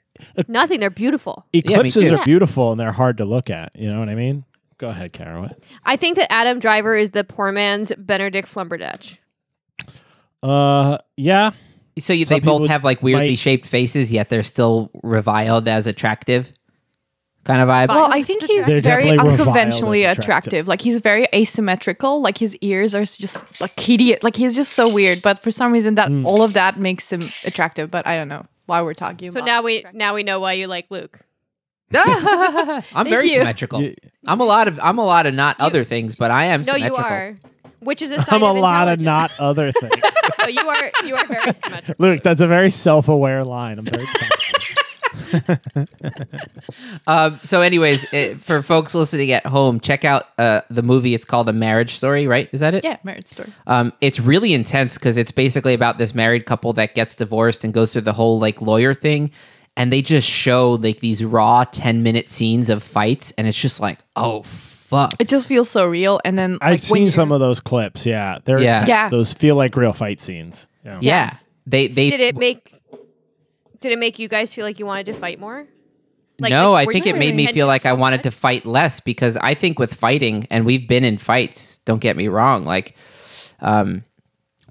Nothing. 0.48 0.79
They're 0.79 0.89
beautiful. 0.89 1.46
eclipses 1.53 2.10
too. 2.10 2.15
are 2.15 2.25
beautiful 2.25 2.72
and 2.72 2.81
they're 2.81 2.91
hard 2.91 3.17
to 3.17 3.25
look 3.25 3.51
at. 3.51 3.79
You 3.79 3.93
know 3.93 4.00
what 4.00 4.10
I 4.10 4.15
mean? 4.15 4.46
Go 4.79 4.89
ahead, 4.89 5.13
Kara. 5.13 5.55
I 5.86 5.96
think 5.96 6.17
that 6.17 6.34
Adam 6.34 6.58
Driver 6.58 6.96
is 6.96 7.12
the 7.12 7.24
poor 7.24 7.51
man's 7.51 7.93
Benedict 8.00 8.51
Flumberdatch. 8.51 9.17
Uh, 10.41 10.98
yeah. 11.17 11.51
So 12.00 12.13
you, 12.13 12.25
they 12.25 12.39
both 12.39 12.67
have 12.67 12.84
like 12.84 13.03
weirdly 13.03 13.29
might- 13.29 13.38
shaped 13.39 13.67
faces, 13.67 14.12
yet 14.12 14.29
they're 14.29 14.41
still 14.41 14.89
reviled 15.03 15.67
as 15.67 15.86
attractive, 15.86 16.51
kind 17.44 17.62
of 17.62 17.68
vibe. 17.68 17.88
Well, 17.90 18.08
I 18.12 18.24
think 18.24 18.44
he's 18.44 18.66
They're 18.66 18.80
very 18.82 19.04
definitely 19.04 19.18
reviled 19.30 19.40
unconventionally 19.40 20.06
as 20.06 20.18
attractive. 20.18 20.48
attractive. 20.52 20.68
Like 20.68 20.82
he's 20.82 21.00
very 21.02 21.28
asymmetrical. 21.34 22.22
Like 22.22 22.38
his 22.38 22.56
ears 22.58 22.94
are 22.96 23.04
just 23.06 23.60
like 23.62 23.80
hideous. 23.80 24.22
Like 24.24 24.36
he's 24.36 24.56
just 24.56 24.74
so 24.74 24.92
weird. 24.94 25.22
But 25.22 25.40
for 25.40 25.52
some 25.52 25.72
reason, 25.72 25.96
that 25.96 26.10
Mm. 26.10 26.26
all 26.26 26.44
of 26.44 26.54
that 26.54 26.80
makes 26.80 27.12
him 27.12 27.22
attractive. 27.46 27.90
But 27.92 28.06
I 28.08 28.16
don't 28.16 28.28
know 28.28 28.46
why 28.68 28.82
we're 28.82 28.94
talking 28.94 29.32
So 29.32 29.40
about. 29.40 29.46
now 29.48 29.62
we 29.64 29.86
now 29.94 30.14
we 30.16 30.24
know 30.24 30.40
why 30.40 30.54
you 30.54 30.68
like 30.68 30.86
Luke. 30.90 31.20
I'm 31.94 33.08
very 33.08 33.26
you. 33.28 33.36
symmetrical. 33.36 33.82
You- 33.82 33.96
I'm 34.26 34.40
a 34.40 34.46
lot 34.46 34.68
of 34.68 34.80
I'm 34.82 34.98
a 34.98 35.04
lot 35.06 35.26
of 35.26 35.34
not 35.34 35.60
other 35.60 35.84
things, 35.84 36.16
but 36.16 36.32
I 36.32 36.46
am 36.46 36.62
No, 36.62 36.74
you 36.76 36.86
symmetrical. 36.86 37.04
are. 37.04 37.38
Which 37.80 38.02
is 38.02 38.12
a 38.12 38.22
sign 38.22 38.36
I'm 38.36 38.44
a 38.44 38.52
of 38.52 38.58
lot 38.58 38.88
of 38.88 39.00
intelligence. 39.00 39.38
not 39.40 39.46
other 39.46 39.72
things. 39.72 39.94
No, 40.40 40.48
you 40.48 40.68
are 40.68 40.92
you 41.06 41.16
are 41.16 41.26
very 41.28 41.54
symmetrical. 41.54 41.96
Luke, 42.08 42.24
that's 42.24 42.42
a 42.42 42.48
very 42.48 42.72
self-aware 42.72 43.44
line. 43.44 43.78
I'm 43.78 43.86
very 43.86 44.06
proud 44.06 44.32
of 44.34 44.40
you. 44.48 44.54
Um, 47.08 47.39
so, 47.44 47.62
anyways, 47.62 48.06
it, 48.13 48.39
for 48.39 48.62
folks 48.62 48.94
listening 48.94 49.32
at 49.32 49.46
home, 49.46 49.80
check 49.80 50.06
out 50.06 50.27
uh, 50.38 50.62
the 50.70 50.84
movie. 50.84 51.13
It's 51.13 51.25
called 51.25 51.50
A 51.50 51.53
Marriage 51.53 51.96
Story, 51.96 52.27
right? 52.27 52.50
Is 52.51 52.60
that 52.60 52.74
it? 52.74 52.84
yeah, 52.84 52.98
marriage 53.03 53.27
story. 53.27 53.51
Um, 53.68 53.91
it's 54.01 54.20
really 54.20 54.53
intense 54.53 54.96
because 54.96 55.18
it's 55.18 55.32
basically 55.32 55.74
about 55.74 55.98
this 55.98 56.13
married 56.13 56.46
couple 56.46 56.74
that 56.74 56.96
gets 56.96 57.15
divorced 57.15 57.63
and 57.63 57.74
goes 57.74 57.91
through 57.91 58.03
the 58.03 58.13
whole 58.13 58.39
like 58.39 58.62
lawyer 58.62 58.94
thing, 58.94 59.32
and 59.75 59.91
they 59.91 60.01
just 60.01 60.27
show 60.27 60.74
like 60.74 61.00
these 61.00 61.24
raw 61.24 61.63
ten 61.63 62.03
minute 62.03 62.30
scenes 62.30 62.70
of 62.70 62.84
fights, 62.84 63.34
and 63.38 63.48
it's 63.48 63.60
just 63.60 63.80
like, 63.80 64.00
oh 64.15 64.44
fuck. 64.44 65.15
It 65.20 65.27
just 65.27 65.48
feels 65.48 65.70
so 65.70 65.88
real. 65.88 66.20
And 66.24 66.38
then 66.38 66.53
like, 66.53 66.62
I've 66.62 66.82
seen 66.82 67.12
some 67.12 67.32
of 67.32 67.39
those 67.39 67.60
clips. 67.60 68.06
Yeah, 68.06 68.39
they're 68.46 68.62
Yeah. 68.62 68.86
Yeah. 68.88 69.10
Those 69.10 69.34
feel 69.34 69.56
like 69.56 69.75
real 69.75 69.94
fight 69.94 70.20
scenes. 70.20 70.68
Yeah. 70.86 71.00
Yeah, 71.01 71.38
they 71.65 71.88
they 71.88 72.10
Did 72.10 72.20
it 72.22 72.36
make 72.38 72.74
did 73.82 73.92
it 73.92 74.00
make 74.00 74.20
you 74.20 74.28
guys 74.28 74.54
feel 74.54 74.66
like 74.66 74.80
you 74.80 74.86
wanted 74.86 75.08
to 75.08 75.14
fight 75.14 75.40
more? 75.40 75.68
Like, 76.40 76.50
no, 76.50 76.72
like, 76.72 76.88
I 76.88 76.92
think 76.92 77.06
it 77.06 77.18
made 77.18 77.36
me 77.36 77.48
feel 77.48 77.68
like 77.68 77.86
I 77.86 77.94
wanted 77.94 78.24
to 78.24 78.32
fight 78.32 78.66
less 78.66 79.00
because 79.00 79.38
I 79.38 79.54
think 79.54 79.78
with 79.78 79.94
fighting, 79.94 80.48
and 80.50 80.66
we've 80.66 80.88
been 80.88 81.04
in 81.04 81.18
fights. 81.18 81.78
Don't 81.86 82.00
get 82.00 82.18
me 82.18 82.30
wrong, 82.30 82.66
like, 82.66 82.96
um, 83.60 84.04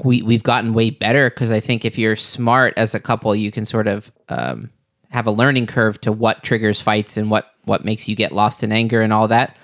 we 0.05 0.23
we've 0.23 0.43
gotten 0.43 0.73
way 0.73 0.91
better 0.91 1.31
because 1.31 1.53
I 1.53 1.61
think 1.61 1.85
if 1.85 1.99
you're 1.99 2.17
smart 2.17 2.75
as 2.77 2.95
a 2.95 3.01
couple, 3.01 3.37
you 3.37 3.53
can 3.53 3.67
sort 3.67 3.87
of 3.87 4.11
um, 4.29 4.71
have 5.11 5.27
a 5.27 5.31
learning 5.31 5.67
curve 5.67 6.01
to 6.03 6.13
what 6.13 6.43
triggers 6.43 6.81
fights 6.81 7.17
and 7.17 7.31
what 7.31 7.53
what 7.65 7.85
makes 7.85 8.09
you 8.09 8.17
get 8.17 8.33
lost 8.33 8.63
in 8.63 8.73
anger 8.73 9.03
and 9.03 9.13
all 9.13 9.29
that. 9.29 9.57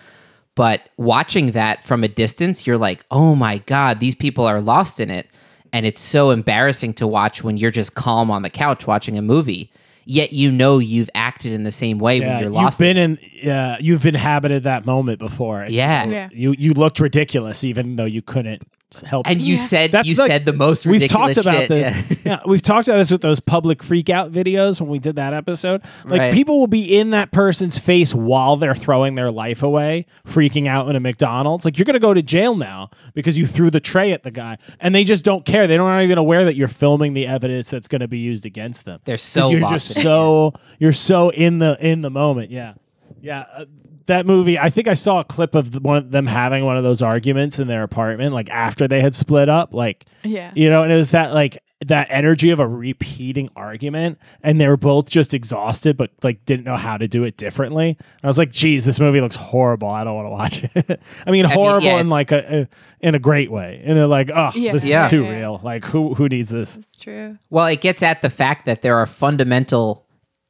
But 0.54 0.88
watching 0.96 1.52
that 1.52 1.84
from 1.84 2.04
a 2.04 2.08
distance, 2.08 2.66
you're 2.66 2.78
like, 2.78 3.04
oh 3.10 3.34
my 3.34 3.58
god, 3.58 4.00
these 4.00 4.14
people 4.14 4.46
are 4.46 4.60
lost 4.60 5.00
in 5.00 5.10
it, 5.10 5.28
and 5.76 5.84
it's 5.86 6.00
so 6.00 6.30
embarrassing 6.30 6.94
to 6.94 7.06
watch 7.06 7.44
when 7.44 7.56
you're 7.56 7.70
just 7.70 7.94
calm 7.94 8.30
on 8.30 8.42
the 8.42 8.50
couch 8.50 8.86
watching 8.86 9.18
a 9.18 9.22
movie 9.22 9.70
yet 10.06 10.32
you 10.32 10.50
know 10.50 10.78
you've 10.78 11.10
acted 11.14 11.52
in 11.52 11.64
the 11.64 11.72
same 11.72 11.98
way 11.98 12.20
when 12.20 12.40
you're 12.40 12.48
lost. 12.48 12.80
You've 12.80 12.86
been 12.86 12.96
in. 12.96 13.18
Yeah, 13.42 13.76
you've 13.80 14.06
inhabited 14.06 14.62
that 14.62 14.86
moment 14.86 15.18
before. 15.18 15.66
Yeah. 15.68 16.06
Yeah. 16.06 16.28
You 16.32 16.54
you 16.56 16.72
looked 16.72 17.00
ridiculous, 17.00 17.64
even 17.64 17.96
though 17.96 18.04
you 18.04 18.22
couldn't 18.22 18.62
help. 19.04 19.28
and 19.28 19.42
you 19.42 19.54
Yeah. 19.56 19.60
said 19.60 19.92
That's 19.92 20.06
you 20.08 20.14
like- 20.14 20.30
said 20.30 20.44
the 20.44 20.52
most 20.52 20.86
We've 20.86 21.00
ridiculous 21.02 21.36
talked 21.36 21.46
about 21.46 21.60
shit. 21.62 21.68
this. 21.68 22.18
Yeah. 22.24 22.32
Yeah. 22.32 22.38
we've 22.46 22.62
talked 22.62 22.88
about 22.88 22.98
this 22.98 23.10
with 23.10 23.20
those 23.20 23.40
public 23.40 23.82
freak 23.82 24.08
out 24.08 24.32
videos 24.32 24.80
when 24.80 24.88
we 24.90 24.98
did 24.98 25.16
that 25.16 25.34
episode. 25.34 25.82
Like 26.04 26.20
Right. 26.20 26.32
people 26.34 26.60
will 26.60 26.66
be 26.66 26.96
in 26.96 27.10
that 27.10 27.30
person's 27.32 27.78
face 27.78 28.14
while 28.14 28.56
they're 28.56 28.74
throwing 28.74 29.14
their 29.16 29.30
life 29.30 29.62
away, 29.62 30.06
freaking 30.26 30.66
out 30.66 30.88
in 30.88 30.96
a 30.96 31.00
McDonald's. 31.00 31.64
Like 31.64 31.78
you're 31.78 31.84
gonna 31.84 31.98
go 31.98 32.14
to 32.14 32.22
jail 32.22 32.54
now 32.56 32.90
because 33.14 33.36
you 33.36 33.46
threw 33.46 33.70
the 33.70 33.80
tray 33.80 34.12
at 34.12 34.22
the 34.22 34.30
guy, 34.30 34.56
and 34.80 34.94
they 34.94 35.04
just 35.04 35.24
don't 35.24 35.44
care. 35.44 35.66
They 35.66 35.76
don't 35.76 36.00
even 36.02 36.18
aware 36.18 36.44
that 36.44 36.54
you're 36.56 36.68
filming 36.68 37.14
the 37.14 37.26
evidence 37.26 37.68
that's 37.70 37.88
going 37.88 38.00
to 38.00 38.08
be 38.08 38.18
used 38.18 38.46
against 38.46 38.84
them. 38.84 39.00
They're 39.04 39.14
'Cause 39.16 39.22
so 39.22 39.50
you're 39.50 39.60
lost 39.60 39.86
just 39.88 39.96
in 39.98 40.00
it. 40.02 40.04
so 40.04 40.52
you're 40.78 40.92
so 40.92 41.30
in 41.30 41.58
the 41.58 41.76
in 41.80 42.02
the 42.02 42.10
moment. 42.10 42.50
Yeah, 42.50 42.74
yeah. 43.20 43.44
Uh, 43.56 43.64
that 44.06 44.26
movie, 44.26 44.58
I 44.58 44.70
think 44.70 44.88
I 44.88 44.94
saw 44.94 45.20
a 45.20 45.24
clip 45.24 45.54
of 45.54 45.72
the, 45.72 45.80
one 45.80 45.96
of 45.98 46.10
them 46.10 46.26
having 46.26 46.64
one 46.64 46.76
of 46.76 46.84
those 46.84 47.02
arguments 47.02 47.58
in 47.58 47.68
their 47.68 47.82
apartment, 47.82 48.32
like 48.34 48.50
after 48.50 48.86
they 48.88 49.00
had 49.00 49.14
split 49.14 49.48
up, 49.48 49.72
like 49.74 50.04
Yeah. 50.24 50.52
you 50.54 50.68
know, 50.70 50.82
and 50.82 50.92
it 50.92 50.96
was 50.96 51.10
that 51.12 51.32
like 51.34 51.62
that 51.84 52.06
energy 52.10 52.48
of 52.50 52.58
a 52.58 52.66
repeating 52.66 53.50
argument, 53.54 54.18
and 54.42 54.58
they 54.58 54.66
were 54.66 54.78
both 54.78 55.10
just 55.10 55.34
exhausted, 55.34 55.96
but 55.98 56.10
like 56.22 56.42
didn't 56.46 56.64
know 56.64 56.76
how 56.76 56.96
to 56.96 57.06
do 57.06 57.22
it 57.24 57.36
differently. 57.36 57.98
I 58.22 58.26
was 58.26 58.38
like, 58.38 58.50
"Geez, 58.50 58.86
this 58.86 58.98
movie 58.98 59.20
looks 59.20 59.36
horrible. 59.36 59.88
I 59.90 60.02
don't 60.02 60.14
want 60.14 60.26
to 60.26 60.30
watch 60.30 60.64
it." 60.74 61.00
I 61.26 61.30
mean, 61.30 61.42
mean, 61.42 61.52
horrible 61.52 61.86
yeah, 61.86 62.00
in 62.00 62.08
like 62.08 62.32
a, 62.32 62.60
a 62.62 62.68
in 63.06 63.14
a 63.14 63.18
great 63.18 63.50
way, 63.50 63.82
in 63.84 63.98
a 63.98 64.06
like, 64.06 64.30
"Oh, 64.34 64.52
Yeah. 64.54 64.72
this 64.72 64.86
Yeah. 64.86 65.04
is 65.04 65.10
too 65.10 65.24
Yeah. 65.24 65.36
real." 65.38 65.60
Like, 65.62 65.84
who 65.84 66.14
who 66.14 66.28
needs 66.30 66.48
this? 66.48 66.76
That's 66.76 66.98
true. 66.98 67.36
Well, 67.50 67.66
it 67.66 67.82
gets 67.82 68.02
at 68.02 68.22
the 68.22 68.30
fact 68.30 68.64
that 68.64 68.80
there 68.80 68.96
are 68.96 69.04
fundamental 69.06 70.06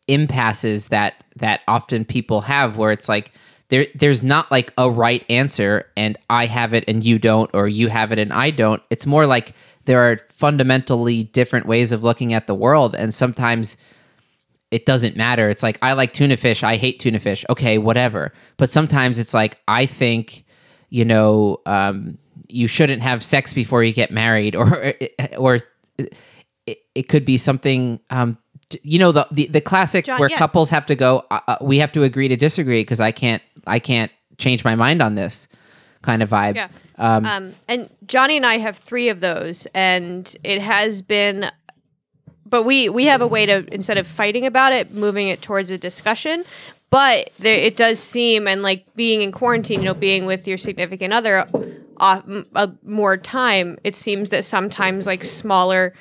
impasses 0.09 0.89
that 0.89 1.25
that 1.35 1.61
often 1.67 2.05
people 2.05 2.43
have 2.43 2.77
where 2.77 2.93
it's 2.93 3.09
like 3.09 3.33
there 3.69 3.87
there's 3.95 4.23
not 4.23 4.51
like 4.51 4.73
a 4.79 4.89
right 4.91 5.25
answer 5.29 5.87
and 5.97 6.17
I 6.31 6.47
have 6.47 6.73
it 6.75 6.85
and 6.87 7.03
you 7.05 7.19
don't 7.19 7.51
or 7.53 7.69
you 7.69 7.89
have 7.89 8.13
it 8.13 8.19
and 8.19 8.33
I 8.33 8.51
don't. 8.51 8.83
It's 8.91 9.07
more 9.07 9.27
like 9.27 9.55
there 9.87 10.01
are 10.01 10.19
fundamentally 10.31 11.25
different 11.25 11.67
ways 11.67 11.93
of 11.93 12.03
looking 12.03 12.33
at 12.33 12.47
the 12.47 12.55
world 12.55 12.95
and 12.95 13.13
sometimes 13.15 13.77
it 14.71 14.85
doesn't 14.85 15.17
matter. 15.17 15.49
It's 15.49 15.63
like 15.63 15.79
I 15.83 15.93
like 15.93 16.13
tuna 16.13 16.37
fish, 16.37 16.63
I 16.63 16.77
hate 16.77 17.01
tuna 17.01 17.19
fish. 17.19 17.45
Okay, 17.51 17.79
whatever. 17.79 18.33
But 18.57 18.71
sometimes 18.71 19.19
it's 19.19 19.35
like 19.35 19.59
I 19.69 19.87
think, 19.87 20.45
you 20.91 21.05
know, 21.05 21.61
um, 21.67 22.19
you 22.49 22.69
shouldn't 22.69 23.03
have 23.03 23.23
sex 23.25 23.53
before 23.53 23.83
you 23.83 23.93
get 23.93 24.11
married, 24.11 24.55
or 24.57 24.95
or 25.39 25.61
it, 25.99 26.79
it 26.95 27.09
could 27.09 27.25
be 27.25 27.39
something. 27.39 28.01
Um, 28.11 28.39
you 28.83 28.99
know 28.99 29.13
the 29.13 29.27
the, 29.31 29.47
the 29.47 29.61
classic 29.61 30.05
John, 30.05 30.19
where 30.19 30.29
yeah. 30.29 30.39
couples 30.39 30.71
have 30.71 30.87
to 30.87 30.95
go. 30.95 31.25
Uh, 31.31 31.41
uh, 31.47 31.57
we 31.61 31.79
have 31.79 31.93
to 31.93 32.03
agree 32.03 32.29
to 32.29 32.37
disagree 32.37 32.81
because 32.81 33.01
I 33.01 33.13
can't 33.13 33.43
I 33.67 33.79
can't 33.79 34.11
change 34.39 34.65
my 34.65 34.75
mind 34.75 35.03
on 35.03 35.15
this 35.15 35.49
kind 36.03 36.23
of 36.23 36.31
vibe. 36.31 36.57
Yeah. 36.57 36.69
Um, 36.99 37.27
Um, 37.27 37.55
and 37.69 37.91
Johnny 38.07 38.37
and 38.37 38.47
I 38.47 38.59
have 38.59 38.79
three 38.79 39.09
of 39.09 39.21
those, 39.21 39.67
and 39.75 40.35
it 40.43 40.61
has 40.63 41.03
been. 41.03 41.51
But 42.49 42.63
we 42.63 42.89
we 42.89 43.07
have 43.07 43.21
a 43.21 43.27
way 43.27 43.45
to 43.47 43.67
instead 43.73 43.99
of 43.99 44.07
fighting 44.07 44.47
about 44.47 44.73
it, 44.73 44.95
moving 44.95 45.29
it 45.29 45.43
towards 45.43 45.71
a 45.71 45.79
discussion. 45.79 46.45
But 46.91 47.31
there, 47.39 47.59
it 47.59 47.77
does 47.77 47.99
seem, 47.99 48.47
and 48.47 48.63
like 48.63 48.87
being 48.95 49.21
in 49.21 49.33
quarantine, 49.33 49.81
you 49.81 49.87
know, 49.87 49.95
being 49.95 50.25
with 50.25 50.47
your 50.47 50.57
significant 50.57 51.13
other, 51.13 51.49
uh, 51.99 52.21
uh, 52.55 52.69
more 52.85 53.17
time. 53.17 53.79
It 53.83 53.97
seems 53.97 54.31
that 54.31 54.45
sometimes 54.45 55.07
like 55.07 55.25
smaller 55.25 55.93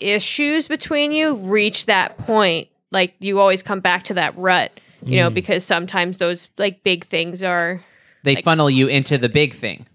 issues 0.00 0.68
between 0.68 1.12
you 1.12 1.34
reach 1.34 1.86
that 1.86 2.18
point. 2.18 2.68
Like 2.90 3.14
you 3.20 3.40
always 3.40 3.62
come 3.62 3.80
back 3.80 4.04
to 4.04 4.14
that 4.14 4.36
rut, 4.36 4.70
you 5.02 5.16
know, 5.18 5.30
mm. 5.30 5.34
because 5.34 5.64
sometimes 5.64 6.18
those 6.18 6.48
like 6.58 6.82
big 6.84 7.06
things 7.06 7.42
are, 7.42 7.82
they 8.22 8.36
funnel 8.42 8.70
you 8.70 8.86
into 8.86 9.18
the 9.18 9.28
big 9.28 9.54
thing. 9.54 9.86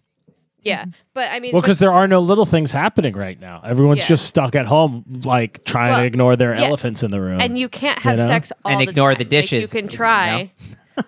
yeah. 0.63 0.85
But 1.13 1.31
I 1.31 1.39
mean, 1.39 1.51
Well, 1.53 1.61
because 1.61 1.79
there 1.79 1.91
are 1.91 2.07
no 2.07 2.19
little 2.19 2.45
things 2.45 2.71
happening 2.71 3.13
right 3.15 3.39
now. 3.39 3.61
Everyone's 3.65 4.01
Yeah. 4.01 4.07
just 4.07 4.25
stuck 4.27 4.55
at 4.55 4.65
home, 4.65 5.03
like 5.23 5.63
trying 5.65 5.91
Well, 5.91 6.01
to 6.01 6.07
ignore 6.07 6.35
their 6.35 6.53
yeah. 6.55 6.65
elephants 6.67 7.03
in 7.03 7.11
the 7.11 7.19
room. 7.21 7.41
and 7.41 7.57
you 7.57 7.67
can't 7.69 7.99
have 7.99 8.17
know? 8.17 8.27
sex 8.27 8.51
all 8.63 8.71
And 8.71 8.81
the 8.81 8.89
ignore 8.89 9.11
the 9.15 9.23
time. 9.23 9.23
Like, 9.23 9.29
dishes, 9.29 9.61
you 9.73 9.81
can 9.81 9.89
you 9.89 9.97
try. 9.97 10.51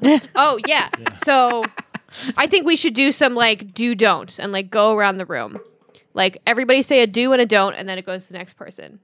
oh 0.35 0.59
yeah. 0.67 0.89
So 1.13 1.63
I 2.37 2.47
think 2.47 2.65
we 2.65 2.75
should 2.75 2.93
do 2.93 3.11
some 3.11 3.35
like 3.35 3.73
do 3.73 3.95
don'ts 3.95 4.39
and 4.39 4.51
like 4.51 4.69
go 4.69 4.93
around 4.95 5.17
the 5.17 5.25
room. 5.25 5.59
Like 6.13 6.41
everybody 6.45 6.81
say 6.81 7.01
a 7.01 7.07
do 7.07 7.31
and 7.33 7.41
a 7.41 7.45
don't, 7.45 7.73
and 7.73 7.87
then 7.87 7.97
it 7.97 8.05
goes 8.05 8.27
to 8.27 8.33
the 8.33 8.37
next 8.39 8.53
person. 8.53 8.99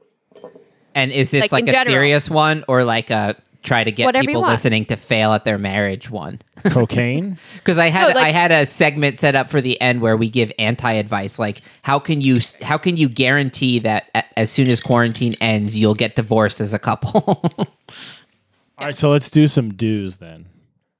And 0.96 1.12
is 1.12 1.30
this 1.32 1.44
Like, 1.44 1.52
like, 1.52 1.64
a 1.68 1.72
general. 1.72 1.86
serious 1.94 2.30
one 2.30 2.64
or 2.68 2.84
like 2.84 3.10
a 3.12 3.36
try 3.64 3.84
to 3.84 3.92
get 3.92 4.06
Whatever 4.06 4.26
people 4.26 4.42
listening 4.44 4.86
to 4.86 4.96
fail 4.96 5.34
at 5.34 5.46
their 5.46 5.58
marriage 5.58 6.10
one? 6.10 6.42
cocaine. 6.66 7.38
Because 7.56 7.78
I 7.78 7.90
had 7.90 8.02
No, 8.14 8.20
like- 8.20 8.28
I 8.28 8.32
had 8.32 8.52
a 8.52 8.66
segment 8.66 9.20
set 9.20 9.36
up 9.36 9.50
for 9.50 9.62
the 9.62 9.80
end 9.80 10.02
where 10.02 10.18
we 10.18 10.30
give 10.30 10.52
anti 10.58 10.92
advice, 10.94 11.38
like 11.38 11.62
how 11.84 12.00
can 12.00 12.22
you 12.22 12.40
how 12.62 12.78
can 12.78 12.98
you 12.98 13.08
guarantee 13.10 13.80
that 13.80 14.28
as 14.36 14.50
soon 14.52 14.70
as 14.72 14.80
quarantine 14.82 15.36
ends 15.40 15.78
you'll 15.78 15.96
get 15.96 16.16
divorced 16.16 16.60
as 16.62 16.74
a 16.74 16.80
couple? 16.80 17.42
All 18.80 18.86
right, 18.86 18.96
so 18.98 19.10
let's 19.10 19.30
do 19.32 19.48
some 19.48 19.74
do's 19.74 20.18
then. 20.18 20.46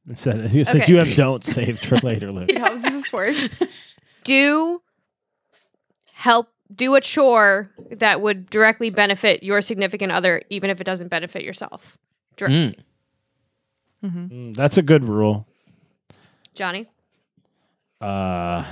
Instead, 0.10 0.50
since 0.52 0.70
Okay. 0.76 0.86
you 0.92 0.98
have 0.98 1.14
don't 1.16 1.44
saved 1.44 1.86
for 1.86 1.98
later, 1.98 2.32
Luke. 2.32 2.50
How 2.58 2.70
does 2.74 2.82
this 2.84 3.12
work? 3.14 3.36
Do 4.24 4.82
help 6.28 6.50
do 6.76 6.96
a 6.96 7.02
chore 7.02 7.72
that 7.90 8.20
would 8.22 8.50
directly 8.50 8.90
benefit 8.90 9.44
your 9.44 9.62
significant 9.62 10.12
other, 10.12 10.42
even 10.50 10.70
if 10.70 10.82
it 10.82 10.84
doesn't 10.84 11.08
benefit 11.08 11.42
yourself. 11.42 11.98
Directly. 12.36 12.76
Mm. 14.04 14.30
Mm, 14.30 14.56
That's 14.56 14.78
a 14.78 14.82
good 14.82 15.06
rule. 15.06 15.48
Johnny. 16.54 16.88
Uh, 18.02 18.66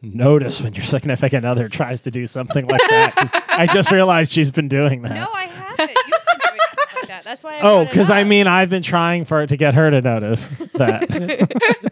notice 0.00 0.62
when 0.62 0.74
your 0.74 0.84
significant 0.84 1.44
other 1.44 1.68
tries 1.68 2.02
to 2.02 2.12
do 2.12 2.24
something 2.26 2.66
like 2.68 2.80
that. 2.88 3.44
I 3.48 3.66
just 3.66 3.90
realized 3.90 4.30
she's 4.30 4.52
been 4.52 4.68
doing 4.68 5.02
that. 5.02 5.12
No, 5.14 5.28
I 5.34 5.46
haven't. 5.46 5.90
You've 5.90 6.06
been 6.06 6.50
doing 6.50 6.60
stuff 6.72 6.94
like 6.94 7.08
that. 7.08 7.24
That's 7.24 7.42
why. 7.42 7.56
I 7.56 7.60
oh, 7.62 7.84
because 7.84 8.10
I 8.10 8.22
mean, 8.22 8.46
I've 8.46 8.70
been 8.70 8.84
trying 8.84 9.24
for 9.24 9.42
it 9.42 9.48
to 9.48 9.56
get 9.56 9.74
her 9.74 9.90
to 9.90 10.00
notice 10.00 10.48
that. 10.74 11.90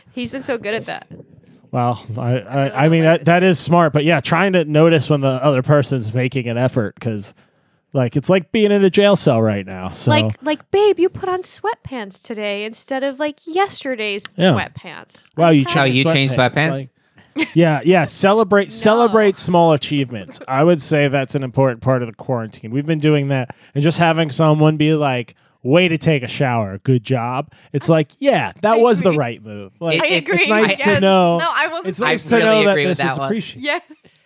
he's 0.12 0.32
been 0.32 0.42
so 0.42 0.58
good 0.58 0.74
at 0.74 0.86
that. 0.86 1.06
Well, 1.72 2.06
I, 2.16 2.38
I, 2.38 2.84
I 2.84 2.88
mean 2.88 3.02
that 3.02 3.24
that 3.24 3.42
is 3.42 3.58
smart, 3.58 3.92
but 3.92 4.04
yeah, 4.04 4.20
trying 4.20 4.52
to 4.52 4.64
notice 4.64 5.10
when 5.10 5.20
the 5.22 5.28
other 5.28 5.62
person's 5.62 6.14
making 6.14 6.46
an 6.48 6.56
effort 6.58 6.94
because, 6.94 7.34
like, 7.92 8.14
it's 8.14 8.28
like 8.28 8.52
being 8.52 8.70
in 8.70 8.84
a 8.84 8.90
jail 8.90 9.16
cell 9.16 9.42
right 9.42 9.66
now. 9.66 9.90
So 9.90 10.10
Like, 10.10 10.36
like, 10.42 10.70
babe, 10.70 10.98
you 11.00 11.08
put 11.08 11.28
on 11.28 11.42
sweatpants 11.42 12.22
today 12.22 12.64
instead 12.64 13.02
of 13.02 13.18
like 13.18 13.40
yesterday's 13.44 14.22
Yeah. 14.36 14.50
sweatpants. 14.50 15.28
Wow, 15.36 15.48
oh, 15.48 15.50
you 15.50 15.64
changed 15.64 15.70
Oh, 15.70 15.74
proud- 15.74 15.84
you 15.86 16.04
changed 16.04 16.34
sweatpants? 16.34 16.70
Like- 16.70 16.88
yeah, 17.54 17.80
yeah. 17.84 18.04
Celebrate 18.04 18.70
celebrate 18.72 19.38
small 19.38 19.72
achievements. 19.72 20.38
I 20.46 20.62
would 20.62 20.82
say 20.82 21.08
that's 21.08 21.34
an 21.34 21.42
important 21.42 21.80
part 21.80 22.02
of 22.02 22.08
the 22.08 22.14
quarantine. 22.14 22.70
We've 22.70 22.84
been 22.84 22.98
doing 22.98 23.28
that 23.28 23.56
and 23.74 23.82
just 23.82 23.96
having 23.96 24.30
someone 24.30 24.76
be 24.76 24.92
like, 24.92 25.34
"Way 25.62 25.88
to 25.88 25.98
take 25.98 26.22
a 26.22 26.28
shower. 26.28 26.78
Good 26.78 27.04
job." 27.04 27.52
It's 27.72 27.88
like, 27.88 28.12
yeah, 28.18 28.52
that 28.62 28.74
I 28.74 28.76
was 28.76 29.00
the 29.00 29.12
right 29.12 29.42
move. 29.42 29.72
Like, 29.80 30.02
I 30.02 30.06
it- 30.06 30.18
agree. 30.24 30.38
It's 30.40 30.48
nice 30.48 30.78
yes. 30.78 30.96
to 30.96 31.00
know. 31.00 31.38
No, 31.38 31.48
I 31.50 31.68
will. 31.68 31.82
It's 31.84 32.00
I 32.00 32.10
nice 32.10 32.24
to 32.26 32.36
really 32.36 32.44
know 32.46 32.64
that 32.64 32.70
agree 32.70 32.86
with 32.86 32.98
this 32.98 33.04
was 33.06 33.16
that 33.16 33.20
one. 33.20 33.28
appreciated. 33.28 33.62
yes. 33.64 33.82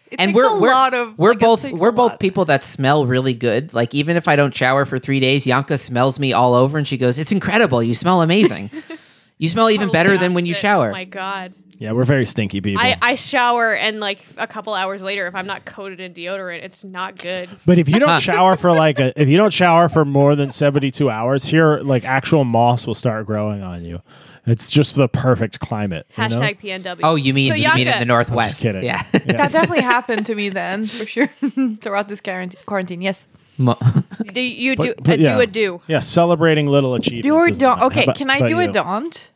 It 0.09 0.20
and 0.20 0.35
we're 0.37 0.44
a 0.49 0.61
we're 0.61 0.72
lot 0.72 0.94
of. 0.94 1.18
we're 1.18 1.31
like, 1.31 1.40
both 1.40 1.64
we're 1.72 1.90
both 1.90 2.12
lot. 2.12 2.20
people 2.20 2.44
that 2.44 2.62
smell 2.62 3.07
really 3.07 3.35
good. 3.35 3.75
Like 3.75 3.92
even 3.92 4.16
if 4.16 4.29
I 4.29 4.37
don't 4.37 4.55
shower 4.55 4.85
for 4.85 5.01
three 5.01 5.18
days, 5.18 5.49
Yanka 5.49 5.77
smells 5.79 6.20
me 6.20 6.33
all 6.33 6.55
over, 6.55 6.79
and 6.79 6.87
she 6.87 6.96
goes, 6.96 7.18
"It's 7.18 7.33
incredible. 7.33 7.83
You 7.83 7.92
smell 7.92 8.22
amazing. 8.22 8.70
you 9.38 9.49
smell 9.49 9.68
even 9.68 9.88
Totally 9.88 9.92
better 9.92 10.16
than 10.18 10.33
when 10.33 10.46
you 10.46 10.53
opposite. 10.53 10.64
Oh 10.66 10.68
shower." 10.68 10.88
Oh 10.90 10.92
my 10.92 11.05
god. 11.07 11.55
Yeah, 11.78 11.92
we're 11.92 12.04
very 12.04 12.24
stinky 12.26 12.60
people. 12.60 12.82
I, 12.82 12.96
I 13.02 13.14
shower 13.16 13.74
and 13.74 14.00
like 14.00 14.24
a 14.38 14.46
couple 14.46 14.72
hours 14.74 15.02
later, 15.02 15.26
if 15.26 15.34
I'm 15.34 15.46
not 15.46 15.64
coated 15.64 16.00
in 16.00 16.14
deodorant, 16.14 16.62
it's 16.62 16.84
not 16.84 17.16
good. 17.16 17.48
but 17.66 17.78
if 17.78 17.88
you 17.88 17.98
don't 17.98 18.20
shower 18.20 18.56
for 18.56 18.72
like 18.72 18.98
a, 18.98 19.12
if 19.20 19.28
you 19.28 19.36
don't 19.36 19.52
shower 19.52 19.88
for 19.88 20.04
more 20.04 20.34
than 20.36 20.52
seventy 20.52 20.90
two 20.90 21.10
hours, 21.10 21.44
here 21.44 21.78
like 21.78 22.04
actual 22.04 22.44
moss 22.44 22.86
will 22.86 22.94
start 22.94 23.26
growing 23.26 23.62
on 23.62 23.84
you. 23.84 24.00
It's 24.48 24.70
just 24.70 24.94
the 24.94 25.08
perfect 25.08 25.58
climate. 25.58 26.06
you 26.16 26.28
know? 26.28 26.36
Hashtag 26.36 26.60
PNW. 26.60 27.00
oh, 27.02 27.16
you 27.16 27.34
mean 27.34 27.50
So 27.50 27.56
you 27.56 27.68
mean 27.74 27.88
in 27.88 27.98
the 27.98 28.04
northwest? 28.04 28.62
kidding. 28.62 28.84
Yeah. 28.84 29.02
That 29.10 29.50
definitely 29.50 29.80
happened 29.80 30.24
to 30.26 30.36
me 30.36 30.50
then, 30.50 30.86
for 30.86 31.04
sure. 31.04 31.26
Throughout 31.82 32.06
this 32.08 32.20
quarantine, 32.20 32.60
quarantine, 32.64 33.02
yes. 33.02 33.26
Mo- 33.58 33.76
do 34.32 34.40
you 34.40 34.76
do 34.76 34.94
But- 34.98 35.02
but 35.02 35.18
uh, 35.18 35.22
yeah. 35.22 35.34
do 35.34 35.40
a 35.40 35.46
do? 35.46 35.80
Yeah, 35.88 35.98
celebrating 35.98 36.68
little 36.68 36.94
achievements. 36.94 37.26
Do 37.26 37.34
or 37.34 37.48
is 37.48 37.58
don't. 37.58 37.70
one. 37.70 37.78
How 37.80 37.86
Okay, 37.86 38.02
about- 38.04 38.16
can 38.16 38.30
I 38.30 38.36
about 38.36 38.48
do 38.48 38.60
a 38.60 38.66
you? 38.66 38.72
don't? 38.72 39.32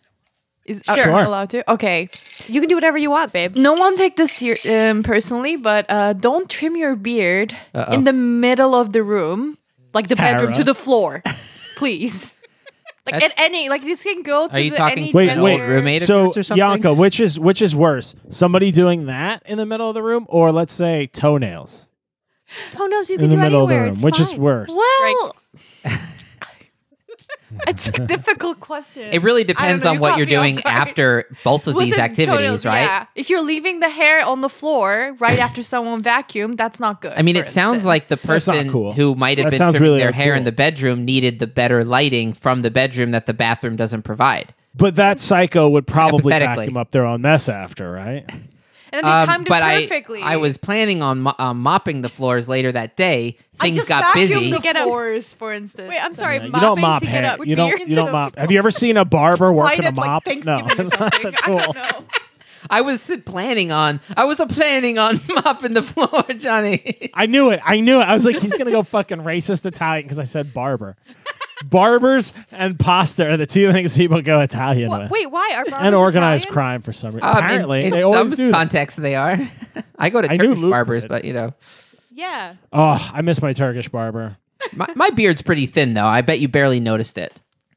Is 0.66 0.82
uh, 0.86 0.94
Sure. 0.96 1.10
am 1.18 1.26
allowed 1.26 1.50
to? 1.50 1.70
Okay. 1.72 2.08
You 2.46 2.60
can 2.60 2.68
do 2.68 2.74
whatever 2.76 2.98
you 2.98 3.10
want, 3.10 3.32
babe. 3.32 3.56
No 3.56 3.72
one 3.72 3.96
take 3.96 4.16
this 4.16 4.32
ser- 4.32 4.90
um, 4.90 5.02
personally, 5.02 5.56
but 5.56 5.86
uh, 5.88 6.12
don't 6.12 6.48
trim 6.48 6.76
your 6.76 6.94
beard 6.96 7.56
Uh-oh. 7.74 7.92
in 7.92 8.04
the 8.04 8.12
middle 8.12 8.74
of 8.74 8.92
the 8.92 9.02
room, 9.02 9.58
like 9.94 10.08
the 10.08 10.16
bedroom, 10.16 10.52
Tara. 10.52 10.54
to 10.56 10.64
the 10.64 10.74
floor, 10.74 11.22
please. 11.76 12.36
Like 13.06 13.14
That's- 13.22 13.32
at 13.38 13.44
any, 13.44 13.68
like 13.70 13.82
this 13.82 14.02
can 14.02 14.22
go 14.22 14.46
to 14.48 14.54
Are 14.54 14.60
you 14.60 14.70
the, 14.70 14.76
talking 14.76 14.98
any 14.98 15.10
to 15.12 15.16
Wait, 15.16 15.28
an 15.30 15.36
gender. 15.38 15.50
old 15.50 15.60
roommate 15.62 16.02
So, 16.02 16.24
yours 16.24 16.36
or 16.36 16.42
something? 16.42 16.58
Yanka, 16.58 16.92
which 16.94 17.18
is 17.18 17.38
which 17.40 17.62
is 17.62 17.74
worse? 17.74 18.14
Somebody 18.28 18.70
doing 18.70 19.06
that 19.06 19.42
in 19.46 19.56
the 19.58 19.66
middle 19.66 19.88
of 19.88 19.94
the 19.94 20.02
room, 20.02 20.26
or 20.28 20.52
let's 20.52 20.74
say 20.74 21.06
toenails 21.08 21.88
Toenails 22.72 23.08
you 23.08 23.14
in 23.16 23.20
can 23.22 23.30
the 23.30 23.36
do 23.36 23.42
middle 23.42 23.62
of 23.62 23.68
the 23.70 23.76
room? 23.76 23.92
It's 23.94 24.02
Which 24.02 24.20
is 24.20 24.30
fine. 24.32 24.40
worse? 24.40 24.70
Well, 24.70 25.34
It's 27.66 27.88
a 27.88 27.92
difficult 27.92 28.60
question. 28.60 29.02
It 29.12 29.22
really 29.22 29.44
depends 29.44 29.84
on 29.84 29.94
you 29.96 30.00
what 30.00 30.16
you're 30.16 30.26
doing 30.26 30.62
after 30.64 31.24
both 31.44 31.66
of 31.66 31.74
With 31.74 31.86
these 31.86 31.96
the 31.96 32.02
activities, 32.02 32.36
toenails, 32.36 32.64
right? 32.64 32.82
Yeah. 32.82 33.06
If 33.14 33.28
you're 33.30 33.42
leaving 33.42 33.80
the 33.80 33.88
hair 33.88 34.24
on 34.24 34.40
the 34.40 34.48
floor 34.48 35.16
right 35.18 35.38
after 35.46 35.62
someone 35.62 36.00
vacuumed, 36.02 36.56
that's 36.56 36.78
not 36.80 37.00
good. 37.00 37.12
I 37.16 37.22
mean, 37.22 37.34
for 37.36 37.42
it 37.42 37.48
sounds 37.48 37.84
like 37.84 38.08
the 38.08 38.16
person 38.16 38.70
cool. 38.70 38.92
who 38.92 39.14
might 39.14 39.38
have 39.38 39.46
That 39.46 39.50
been 39.50 39.58
sounds 39.58 39.76
trimming 39.76 39.92
really 39.92 40.02
their 40.02 40.12
hair 40.12 40.34
in 40.34 40.44
the 40.44 40.52
bedroom 40.52 41.04
needed 41.04 41.38
the 41.38 41.46
better 41.46 41.84
lighting 41.84 42.32
from 42.32 42.62
the 42.62 42.70
bedroom 42.70 43.10
that 43.12 43.26
the 43.26 43.34
bathroom 43.34 43.76
doesn't 43.76 44.02
provide. 44.02 44.54
But 44.74 44.94
that 44.96 45.18
psycho 45.18 45.68
would 45.68 45.86
probably 45.86 46.32
Hypothetically. 46.32 46.66
vacuum 46.66 46.76
up 46.76 46.90
their 46.92 47.04
own 47.04 47.20
mess 47.22 47.48
after, 47.48 47.90
right? 47.90 48.24
And 48.92 49.04
they 49.06 49.10
Um, 49.10 49.26
timed 49.26 49.46
but 49.48 49.62
it 49.62 49.88
perfectly. 49.88 50.22
I, 50.22 50.34
I 50.34 50.36
was 50.36 50.56
planning 50.56 51.02
on 51.02 51.20
mo- 51.22 51.34
um, 51.38 51.60
mopping 51.60 52.02
the 52.02 52.08
floors 52.08 52.48
later 52.48 52.72
that 52.72 52.96
day. 52.96 53.36
I 53.58 53.64
Things 53.64 53.76
just 53.78 53.88
got 53.88 54.14
busy. 54.14 54.50
The 54.50 54.56
To 54.56 54.62
get 54.62 54.76
up- 54.76 54.84
floors, 54.84 55.32
for 55.34 55.52
instance. 55.52 55.88
Wait, 55.88 55.98
I'm 56.02 56.14
sorry. 56.14 56.36
Yeah, 56.38 56.44
you 56.46 56.52
don't 56.52 56.80
mop 56.80 57.00
to 57.02 57.06
get 57.06 57.24
up 57.24 57.46
You 57.46 57.56
don't. 57.56 57.88
You 57.88 57.94
don't 57.96 58.12
mop. 58.12 58.36
Have 58.36 58.50
you 58.50 58.58
ever 58.58 58.70
seen 58.70 58.96
a 58.96 59.04
barber 59.04 59.52
Light 59.52 59.78
working 59.78 59.84
a 59.84 59.88
it 59.88 59.94
like 59.96 60.06
mop? 60.06 60.26
No, 60.44 60.56
or 60.58 60.66
it's 60.80 60.98
not 60.98 61.14
something. 61.14 61.26
I 61.34 61.36
cool. 61.42 61.58
don't 61.58 61.76
know. 61.76 62.04
I 62.68 62.82
was 62.82 63.10
planning 63.24 63.72
on. 63.72 64.00
I 64.16 64.24
was 64.26 64.38
planning 64.50 64.98
on 64.98 65.18
mopping 65.28 65.72
the 65.72 65.82
floor, 65.82 66.24
Johnny. 66.36 67.10
I 67.14 67.26
knew 67.26 67.50
it. 67.50 67.60
I 67.64 67.80
knew 67.80 68.00
it. 68.00 68.04
I 68.04 68.12
was 68.14 68.24
like, 68.26 68.36
he's 68.36 68.52
gonna 68.54 68.70
go 68.70 68.82
fucking 68.82 69.18
racist 69.18 69.64
Italian 69.66 70.04
because 70.04 70.18
I 70.18 70.24
said 70.24 70.52
barber. 70.52 70.96
Barbers 71.64 72.32
and 72.52 72.78
pasta 72.78 73.30
are 73.30 73.36
the 73.36 73.46
two 73.46 73.70
things 73.72 73.96
people 73.96 74.20
go 74.22 74.40
Italian 74.40 74.88
What- 74.88 75.02
with. 75.02 75.10
wait, 75.10 75.30
why 75.30 75.52
are 75.54 75.64
barbers 75.66 75.86
and 75.86 75.94
organized 75.94 76.44
Italian? 76.44 76.52
crime 76.54 76.82
for 76.82 76.92
some 76.92 77.12
reason. 77.14 77.28
Um, 77.28 77.36
Apparently, 77.36 77.84
in, 77.84 77.90
they 77.90 78.02
always 78.02 78.20
some 78.30 78.36
do. 78.36 78.46
that. 78.50 78.52
contexts 78.52 78.98
they 78.98 79.14
are. 79.14 79.38
I 79.98 80.10
go 80.10 80.22
to 80.22 80.30
I 80.30 80.36
knew 80.36 80.46
Turkish 80.48 80.58
Luke 80.62 80.70
barbers, 80.70 81.02
did. 81.02 81.08
but 81.08 81.24
you 81.24 81.32
know, 81.32 81.52
Yeah. 82.12 82.54
Oh, 82.72 83.10
I 83.14 83.20
miss 83.22 83.40
my 83.42 83.52
Turkish 83.52 83.88
barber. 83.88 84.36
my, 84.74 84.86
my 84.94 85.10
beard's 85.10 85.42
pretty 85.42 85.66
thin 85.66 85.94
though. 85.94 86.06
I 86.06 86.22
bet 86.22 86.40
you 86.40 86.48
barely 86.48 86.80
noticed 86.80 87.18
it. 87.18 87.32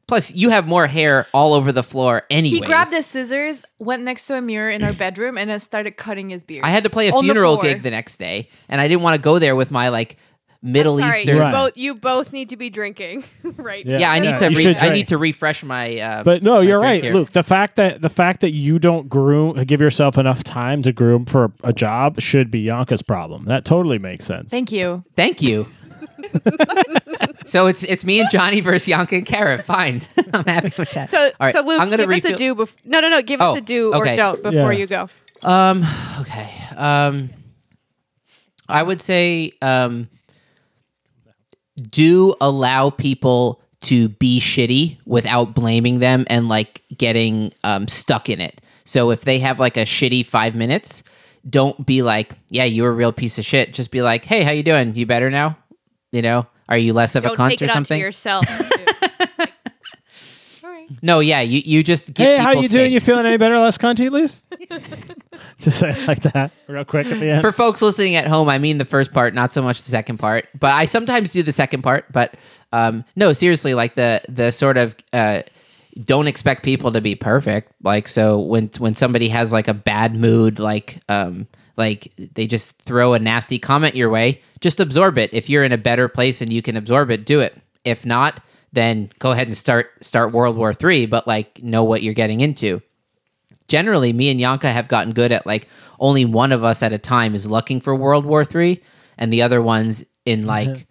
Plus, 0.05 0.31
you 0.31 0.49
have 0.49 0.67
more 0.67 0.85
hair 0.85 1.27
all 1.33 1.53
over 1.53 1.71
the 1.71 1.81
floor 1.81 2.23
anyways. 2.29 2.59
He 2.59 2.65
grabbed 2.65 2.91
his 2.91 3.05
scissors, 3.05 3.63
went 3.79 4.03
next 4.03 4.27
to 4.27 4.35
a 4.35 4.41
mirror 4.41 4.69
in 4.69 4.83
our 4.83 4.91
bedroom, 4.91 5.37
and 5.37 5.49
then 5.49 5.61
started 5.61 5.91
cutting 5.95 6.29
his 6.29 6.43
beard. 6.43 6.65
I 6.65 6.69
had 6.69 6.83
to 6.83 6.89
play 6.89 7.07
a 7.07 7.13
On 7.15 7.25
the 7.25 7.33
funeral 7.33 7.55
floor. 7.57 7.71
gig 7.73 7.83
the 7.83 7.89
next 7.89 8.17
day, 8.17 8.49
and 8.67 8.81
I 8.81 8.87
didn't 8.89 9.01
want 9.01 9.15
to 9.15 9.21
go 9.21 9.39
there 9.39 9.55
with 9.55 9.71
my 9.71 9.87
like 9.89 10.17
Middle 10.65 10.97
Sorry, 10.97 11.19
Eastern. 11.19 11.35
you 11.35 11.41
Right. 11.41 11.51
both 11.51 11.71
you 11.75 11.93
both 11.93 12.31
need 12.31 12.47
to 12.49 12.57
be 12.57 12.69
drinking, 12.69 13.25
right? 13.57 13.85
Yeah. 13.85 13.97
Yeah, 13.99 14.11
I 14.11 14.19
need 14.19 14.29
Yeah, 14.29 14.37
to. 14.37 14.51
you 14.51 14.57
Re- 14.57 14.63
should 14.63 14.75
I 14.77 14.79
drink. 14.79 14.93
need 14.93 15.07
to 15.09 15.17
refresh 15.17 15.61
my. 15.61 15.99
Uh, 15.99 16.23
But 16.23 16.41
no, 16.41 16.55
my 16.55 16.61
you're 16.61 16.79
drink 16.79 16.83
right, 16.91 17.03
here. 17.03 17.13
Luke. 17.13 17.33
The 17.33 17.43
fact 17.43 17.75
that 17.75 18.01
the 18.01 18.09
fact 18.09 18.39
that 18.41 18.51
you 18.53 18.79
don't 18.79 19.09
groom, 19.09 19.61
give 19.65 19.81
yourself 19.81 20.17
enough 20.17 20.41
time 20.43 20.81
to 20.83 20.93
groom 20.93 21.25
for 21.25 21.51
a, 21.63 21.69
a 21.69 21.73
job 21.73 22.21
should 22.21 22.49
be 22.49 22.61
Yanka's 22.61 23.01
problem. 23.01 23.43
That 23.45 23.65
totally 23.65 23.99
makes 23.99 24.23
sense. 24.25 24.49
Thank 24.51 24.71
you. 24.71 25.03
Thank 25.17 25.41
you. 25.41 25.67
so 27.45 27.67
it's 27.67 27.83
it's 27.83 28.05
me 28.05 28.19
and 28.21 28.29
Johnny 28.31 28.61
versus 28.61 28.87
Yanka 28.87 29.15
and 29.15 29.25
Kara. 29.25 29.61
Fine, 29.61 30.03
I'm 30.33 30.45
happy 30.45 30.71
with 30.77 30.91
that. 30.93 31.09
So, 31.09 31.17
All 31.25 31.31
right, 31.41 31.53
so 31.53 31.61
Luke, 31.61 31.81
I'm 31.81 31.89
gonna 31.89 32.03
give 32.07 32.11
us 32.11 32.25
a 32.25 32.29
refill- 32.33 32.37
do. 32.37 32.55
Bef- 32.55 32.75
no, 32.85 32.99
no, 33.01 33.09
no. 33.09 33.21
Give 33.21 33.41
Oh, 33.41 33.51
us 33.51 33.57
a 33.57 33.61
do 33.61 33.93
okay. 33.93 34.13
or 34.13 34.15
don't 34.15 34.41
before 34.43 34.71
Yeah. 34.73 34.79
you 34.79 34.87
go. 34.87 35.09
Um. 35.41 35.85
Okay. 36.21 36.49
Um. 36.77 37.29
I 38.69 38.81
would 38.83 39.01
say 39.01 39.51
um. 39.61 40.07
Do 41.89 42.35
allow 42.39 42.89
people 42.89 43.61
to 43.81 44.09
be 44.09 44.39
shitty 44.39 44.97
without 45.05 45.53
blaming 45.53 45.99
them 45.99 46.25
and 46.29 46.47
like 46.47 46.81
getting 46.95 47.53
um 47.63 47.87
stuck 47.87 48.29
in 48.29 48.39
it. 48.39 48.61
So 48.85 49.11
if 49.11 49.21
they 49.21 49.39
have 49.39 49.59
like 49.59 49.77
a 49.77 49.81
shitty 49.81 50.25
five 50.25 50.55
minutes, 50.55 51.03
don't 51.49 51.85
be 51.85 52.01
like, 52.01 52.33
"Yeah, 52.49 52.63
you're 52.65 52.89
a 52.89 52.93
real 52.93 53.11
piece 53.11 53.37
of 53.37 53.45
shit." 53.45 53.73
Just 53.73 53.91
be 53.91 54.01
like, 54.01 54.25
"Hey, 54.25 54.43
how 54.43 54.51
you 54.51 54.63
doing? 54.63 54.95
You 54.95 55.05
better 55.05 55.29
now? 55.29 55.57
You 56.11 56.21
know, 56.21 56.47
are 56.69 56.77
you 56.77 56.93
less 56.93 57.15
of 57.15 57.25
a 57.25 57.29
Don't 57.29 57.37
cunt 57.37 57.49
take 57.49 57.61
or 57.63 57.67
something?" 57.69 57.99
yourself. 57.99 58.45
dude. 60.87 60.99
No, 61.03 61.19
yeah, 61.19 61.41
you 61.41 61.61
you 61.65 61.83
just 61.83 62.13
give 62.13 62.25
Hey, 62.25 62.37
how 62.37 62.49
people 62.49 62.63
you 62.63 62.69
doing? 62.69 62.93
You 62.93 62.99
feeling 62.99 63.25
any 63.25 63.37
better, 63.37 63.57
less 63.59 63.77
cunty, 63.77 64.05
at 64.05 64.13
least? 64.13 64.45
Just 65.59 65.79
say 65.79 65.89
it 65.91 66.07
like 66.07 66.21
that, 66.23 66.51
real 66.67 66.83
quick 66.85 67.07
at 67.07 67.19
the 67.19 67.29
end. 67.29 67.41
For 67.41 67.51
folks 67.51 67.81
listening 67.81 68.15
at 68.15 68.27
home, 68.27 68.49
I 68.49 68.57
mean 68.57 68.77
the 68.77 68.85
first 68.85 69.13
part, 69.13 69.33
not 69.33 69.51
so 69.53 69.61
much 69.61 69.81
the 69.81 69.89
second 69.89 70.17
part. 70.17 70.47
But 70.59 70.73
I 70.73 70.85
sometimes 70.85 71.31
do 71.33 71.43
the 71.43 71.51
second 71.51 71.81
part. 71.83 72.11
But 72.11 72.35
um, 72.71 73.05
no, 73.15 73.33
seriously, 73.33 73.73
like 73.73 73.95
the 73.95 74.21
the 74.27 74.51
sort 74.51 74.77
of 74.77 74.95
uh, 75.13 75.43
don't 76.03 76.27
expect 76.27 76.63
people 76.63 76.91
to 76.91 77.01
be 77.01 77.15
perfect. 77.15 77.71
Like 77.83 78.07
so, 78.07 78.39
when 78.39 78.69
when 78.79 78.95
somebody 78.95 79.29
has 79.29 79.51
like 79.53 79.67
a 79.67 79.73
bad 79.73 80.15
mood, 80.15 80.59
like 80.59 80.99
um, 81.09 81.47
like 81.77 82.11
they 82.17 82.47
just 82.47 82.77
throw 82.79 83.13
a 83.13 83.19
nasty 83.19 83.59
comment 83.59 83.95
your 83.95 84.09
way, 84.09 84.41
just 84.59 84.79
absorb 84.79 85.17
it. 85.17 85.29
If 85.33 85.49
you're 85.49 85.63
in 85.63 85.71
a 85.71 85.77
better 85.77 86.07
place 86.07 86.41
and 86.41 86.51
you 86.51 86.61
can 86.61 86.75
absorb 86.77 87.11
it, 87.11 87.25
do 87.25 87.39
it. 87.39 87.55
If 87.83 88.05
not, 88.05 88.41
then 88.73 89.09
go 89.19 89.31
ahead 89.31 89.47
and 89.47 89.55
start 89.55 89.91
start 90.01 90.33
World 90.33 90.57
War 90.57 90.73
Three. 90.73 91.05
But 91.05 91.27
like 91.27 91.63
know 91.63 91.83
what 91.83 92.03
you're 92.03 92.13
getting 92.13 92.41
into 92.41 92.81
generally 93.67 94.13
me 94.13 94.29
and 94.29 94.39
Yanka 94.39 94.71
have 94.71 94.87
gotten 94.87 95.13
good 95.13 95.31
at 95.31 95.45
like 95.45 95.67
only 95.99 96.25
one 96.25 96.51
of 96.51 96.63
us 96.63 96.83
at 96.83 96.93
a 96.93 96.97
time 96.97 97.35
is 97.35 97.49
looking 97.49 97.79
for 97.79 97.95
World 97.95 98.25
War 98.25 98.43
Three, 98.45 98.83
and 99.17 99.31
the 99.31 99.41
other 99.41 99.61
ones 99.61 100.03
in 100.25 100.45
like, 100.55 100.87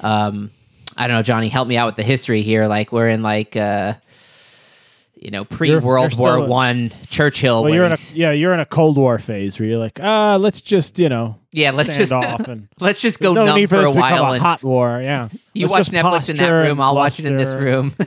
um, 0.00 0.50
I 0.96 1.06
don't 1.06 1.16
know, 1.16 1.22
Johnny, 1.22 1.48
help 1.48 1.68
me 1.68 1.76
out 1.76 1.86
with 1.86 1.96
the 1.96 2.02
history 2.02 2.42
here. 2.42 2.66
Like 2.66 2.92
we're 2.92 3.08
in 3.08 3.22
like, 3.22 3.56
uh, 3.56 3.94
you 5.20 5.30
know, 5.30 5.44
pre 5.44 5.76
World 5.76 6.18
War 6.18 6.46
One 6.46 6.90
Churchill. 7.10 7.62
well, 7.62 7.74
you're 7.74 7.84
in 7.84 7.92
a 7.92 7.96
yeah, 8.14 8.32
you're 8.32 8.54
in 8.54 8.60
a 8.60 8.64
Cold 8.66 8.96
War 8.96 9.18
phase 9.18 9.60
where 9.60 9.68
you're 9.68 9.78
like, 9.78 10.00
ah, 10.02 10.36
let's 10.36 10.62
just 10.62 10.98
you 10.98 11.10
know, 11.10 11.38
yeah, 11.52 11.72
let's 11.72 11.94
just 11.94 12.10
off 12.10 12.48
and 12.48 12.68
let's 12.80 13.00
just 13.02 13.20
go 13.20 13.34
no 13.34 13.44
numb 13.44 13.56
need 13.56 13.68
for 13.68 13.76
for 13.76 13.82
a 13.82 13.90
this 13.90 13.96
while 13.96 14.24
a 14.24 14.32
and 14.32 14.42
hot 14.42 14.62
war. 14.62 15.00
Yeah, 15.02 15.28
you 15.52 15.68
Let's 15.68 15.90
watch 15.90 15.94
Netflix 15.94 16.30
in 16.30 16.36
that 16.36 16.50
room. 16.50 16.80
I'll 16.80 16.94
watch 16.94 17.20
it 17.20 17.26
in 17.26 17.36
this 17.36 17.52
room. 17.52 17.94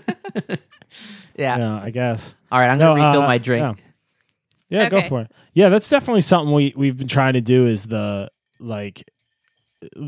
yeah. 1.38 1.58
Yeah, 1.58 1.82
I 1.82 1.91
guess. 1.91 2.34
All 2.52 2.60
right, 2.60 2.69
I'm 2.69 2.80
gonna 2.80 2.95
refill 2.95 3.21
uh, 3.21 3.28
my 3.28 3.38
drink. 3.38 3.78
Yeah, 4.69 4.82
Yeah, 4.82 4.89
go 4.89 5.02
for 5.02 5.21
it. 5.21 5.32
Yeah, 5.54 5.69
that's 5.69 5.89
definitely 5.89 6.21
something 6.21 6.52
we 6.52 6.73
we've 6.76 6.97
been 6.97 7.08
trying 7.08 7.34
to 7.34 7.41
do. 7.41 7.67
Is 7.67 7.84
the 7.84 8.32
like 8.60 9.08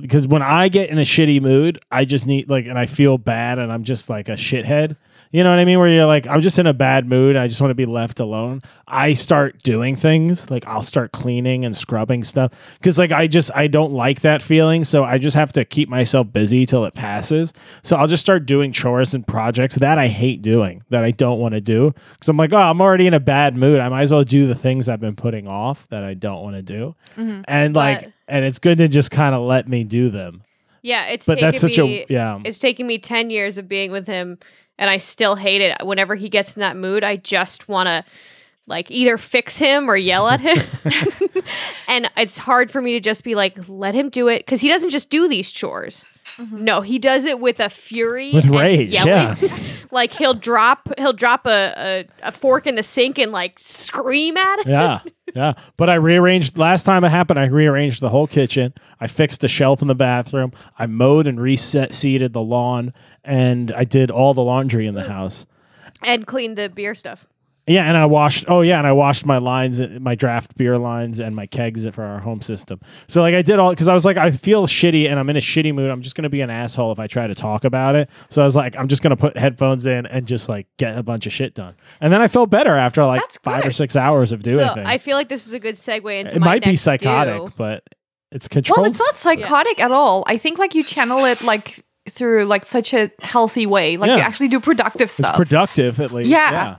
because 0.01 0.27
when 0.27 0.41
I 0.41 0.69
get 0.69 0.89
in 0.89 0.97
a 0.97 1.01
shitty 1.01 1.39
mood, 1.39 1.79
I 1.91 2.05
just 2.05 2.25
need 2.25 2.49
like, 2.49 2.65
and 2.65 2.79
I 2.79 2.87
feel 2.87 3.19
bad, 3.19 3.59
and 3.59 3.71
I'm 3.71 3.83
just 3.83 4.09
like 4.09 4.27
a 4.27 4.33
shithead. 4.33 4.95
You 5.35 5.43
know 5.43 5.49
what 5.49 5.59
I 5.59 5.65
mean? 5.65 5.79
Where 5.79 5.89
you're 5.89 6.05
like, 6.05 6.27
I'm 6.27 6.39
just 6.39 6.59
in 6.59 6.65
a 6.65 6.73
bad 6.73 7.09
mood. 7.09 7.35
I 7.35 7.47
just 7.47 7.59
want 7.59 7.71
to 7.71 7.75
be 7.75 7.85
left 7.85 8.21
alone. 8.21 8.61
I 8.87 9.11
start 9.15 9.61
doing 9.63 9.97
things 9.97 10.49
like 10.49 10.65
I'll 10.65 10.81
start 10.83 11.11
cleaning 11.11 11.65
and 11.65 11.75
scrubbing 11.75 12.23
stuff 12.23 12.53
because 12.79 12.97
like 12.97 13.11
I 13.11 13.27
just 13.27 13.51
I 13.53 13.67
don't 13.67 13.91
like 13.91 14.21
that 14.21 14.41
feeling. 14.41 14.85
So 14.85 15.03
I 15.03 15.17
just 15.17 15.35
have 15.35 15.51
to 15.51 15.65
keep 15.65 15.89
myself 15.89 16.31
busy 16.31 16.65
till 16.65 16.85
it 16.85 16.93
passes. 16.93 17.51
So 17.83 17.97
I'll 17.97 18.07
just 18.07 18.21
start 18.21 18.45
doing 18.45 18.71
chores 18.71 19.13
and 19.13 19.27
projects 19.27 19.75
that 19.75 19.97
I 19.99 20.07
hate 20.07 20.41
doing 20.41 20.83
that 20.89 21.03
I 21.03 21.11
don't 21.11 21.39
want 21.41 21.53
to 21.53 21.59
do 21.59 21.93
because 22.13 22.29
I'm 22.29 22.37
like, 22.37 22.53
oh, 22.53 22.57
I'm 22.57 22.79
already 22.79 23.05
in 23.05 23.13
a 23.13 23.19
bad 23.19 23.57
mood. 23.57 23.81
I 23.81 23.89
might 23.89 24.03
as 24.03 24.13
well 24.13 24.23
do 24.23 24.47
the 24.47 24.55
things 24.55 24.87
I've 24.87 25.01
been 25.01 25.17
putting 25.17 25.49
off 25.49 25.85
that 25.89 26.05
I 26.05 26.13
don't 26.13 26.43
want 26.43 26.55
to 26.55 26.61
do. 26.61 26.95
Mm-hmm. 27.17 27.41
And 27.45 27.75
like, 27.75 28.03
But- 28.03 28.11
and 28.29 28.45
it's 28.45 28.59
good 28.59 28.77
to 28.77 28.87
just 28.87 29.11
kind 29.11 29.35
of 29.35 29.41
let 29.41 29.67
me 29.67 29.83
do 29.83 30.09
them. 30.09 30.43
Yeah, 30.81 31.07
it's 31.07 31.25
But 31.25 31.35
taken 31.35 31.47
that's 31.49 31.59
such 31.59 31.77
me. 31.79 32.01
a 32.03 32.05
yeah. 32.09 32.39
It's 32.45 32.59
taken 32.59 32.85
me 32.87 32.99
ten 32.99 33.31
years 33.31 33.57
of 33.57 33.67
being 33.67 33.91
with 33.91 34.05
him, 34.05 34.37
and 34.77 34.89
I 34.89 34.97
still 34.97 35.35
hate 35.35 35.61
it. 35.61 35.77
Whenever 35.85 36.15
he 36.15 36.29
gets 36.29 36.55
in 36.55 36.61
that 36.61 36.75
mood, 36.77 37.03
I 37.03 37.15
just 37.17 37.67
want 37.67 37.87
to 37.87 38.03
like 38.67 38.89
either 38.89 39.17
fix 39.17 39.57
him 39.57 39.89
or 39.89 39.95
yell 39.95 40.27
at 40.27 40.39
him. 40.39 40.65
and 41.87 42.09
it's 42.17 42.37
hard 42.37 42.71
for 42.71 42.81
me 42.81 42.93
to 42.93 42.99
just 42.99 43.23
be 43.23 43.35
like, 43.35 43.57
let 43.69 43.93
him 43.93 44.09
do 44.09 44.27
it 44.27 44.39
because 44.39 44.61
he 44.61 44.69
doesn't 44.69 44.89
just 44.89 45.09
do 45.09 45.27
these 45.27 45.51
chores. 45.51 46.05
Mm-hmm. 46.37 46.63
No, 46.63 46.81
he 46.81 46.97
does 46.99 47.23
it 47.25 47.39
with 47.39 47.59
a 47.59 47.69
fury, 47.69 48.31
With 48.33 48.47
rage, 48.47 48.89
yelling. 48.89 49.37
like 49.91 50.11
he'll 50.13 50.33
drop, 50.33 50.89
he'll 50.97 51.13
drop 51.13 51.45
a, 51.45 51.73
a, 52.23 52.27
a 52.27 52.31
fork 52.31 52.65
in 52.67 52.75
the 52.75 52.83
sink 52.83 53.19
and 53.19 53.31
like 53.31 53.59
scream 53.59 54.35
at 54.35 54.59
it. 54.59 54.67
yeah, 54.67 54.99
yeah. 55.35 55.53
But 55.77 55.89
I 55.89 55.93
rearranged 55.95 56.57
last 56.57 56.83
time 56.83 57.03
it 57.03 57.09
happened. 57.09 57.39
I 57.39 57.45
rearranged 57.45 58.01
the 58.01 58.09
whole 58.09 58.27
kitchen. 58.27 58.73
I 58.99 59.07
fixed 59.07 59.41
the 59.41 59.47
shelf 59.47 59.81
in 59.83 59.87
the 59.87 59.95
bathroom. 59.95 60.51
I 60.77 60.87
mowed 60.87 61.27
and 61.27 61.39
reset 61.39 61.93
seeded 61.93 62.33
the 62.33 62.41
lawn, 62.41 62.93
and 63.25 63.71
I 63.71 63.83
did 63.83 64.11
all 64.11 64.33
the 64.33 64.43
laundry 64.43 64.87
in 64.87 64.95
the 64.95 65.03
mm. 65.03 65.07
house. 65.07 65.45
and 66.03 66.25
cleaned 66.25 66.57
the 66.57 66.69
beer 66.69 66.95
stuff. 66.95 67.27
Yeah, 67.67 67.85
and 67.85 67.97
I 67.97 68.05
washed. 68.05 68.45
Oh 68.47 68.61
yeah, 68.61 68.77
and 68.77 68.85
I 68.85 68.91
washed 68.91 69.25
my 69.25 69.39
lines, 69.39 69.81
my 69.99 70.13
draft 70.13 70.55
beer 70.55 70.77
lines, 70.77 71.19
and 71.19 71.35
my 71.35 71.47
kegs 71.47 71.87
for 71.89 72.03
our 72.03 72.19
home 72.19 72.41
system. 72.41 72.79
So 73.07 73.21
like 73.21 73.33
I 73.33 73.41
did 73.41 73.57
all 73.57 73.71
because 73.71 73.87
I 73.87 73.95
was 73.95 74.05
like 74.05 74.17
I 74.17 74.29
feel 74.29 74.67
shitty 74.67 75.09
and 75.09 75.17
I'm 75.17 75.27
in 75.31 75.35
a 75.35 75.41
shitty 75.41 75.73
mood. 75.73 75.89
I'm 75.89 76.03
just 76.03 76.15
gonna 76.15 76.29
be 76.29 76.41
an 76.41 76.51
asshole 76.51 76.91
if 76.91 76.99
I 76.99 77.07
try 77.07 77.25
to 77.25 77.33
talk 77.33 77.63
about 77.63 77.95
it. 77.95 78.07
So 78.29 78.43
I 78.43 78.45
was 78.45 78.55
like 78.55 78.75
I'm 78.77 78.87
just 78.87 79.01
gonna 79.01 79.17
put 79.17 79.35
headphones 79.35 79.87
in 79.87 80.05
and 80.05 80.27
just 80.27 80.47
like 80.47 80.67
get 80.77 80.95
a 80.95 81.01
bunch 81.01 81.25
of 81.25 81.33
shit 81.33 81.55
done. 81.55 81.73
And 82.01 82.13
then 82.13 82.21
I 82.21 82.27
felt 82.27 82.51
better 82.51 82.75
after 82.75 83.03
like 83.03 83.21
That's 83.21 83.39
five 83.39 83.65
or 83.65 83.71
six 83.71 83.95
hours 83.95 84.31
of 84.31 84.43
doing 84.43 84.57
so 84.57 84.75
things. 84.75 84.87
I 84.87 84.99
feel 84.99 85.17
like 85.17 85.29
this 85.29 85.47
is 85.47 85.53
a 85.53 85.59
good 85.59 85.75
segue 85.75 86.19
into 86.19 86.35
it 86.35 86.39
might 86.39 86.63
be 86.63 86.75
psychotic, 86.75 87.41
do. 87.41 87.53
but 87.57 87.83
it's 88.31 88.47
controlled. 88.47 88.81
Well, 88.81 88.91
it's 88.91 88.99
not 88.99 89.15
psychotic 89.15 89.79
at 89.79 89.91
all. 89.91 90.23
I 90.27 90.37
think 90.37 90.59
like 90.59 90.75
you 90.75 90.83
channel 90.83 91.25
it 91.25 91.41
like 91.41 91.83
through 92.09 92.45
like 92.45 92.65
such 92.65 92.93
a 92.93 93.11
healthy 93.21 93.65
way. 93.65 93.97
Like 93.97 94.09
Yeah. 94.09 94.17
you 94.17 94.21
actually 94.21 94.49
do 94.49 94.59
productive 94.59 95.01
It's 95.05 95.13
stuff. 95.13 95.35
productive 95.35 95.99
at 95.99 96.11
least. 96.11 96.29
Yeah. 96.29 96.51
yeah. 96.51 96.75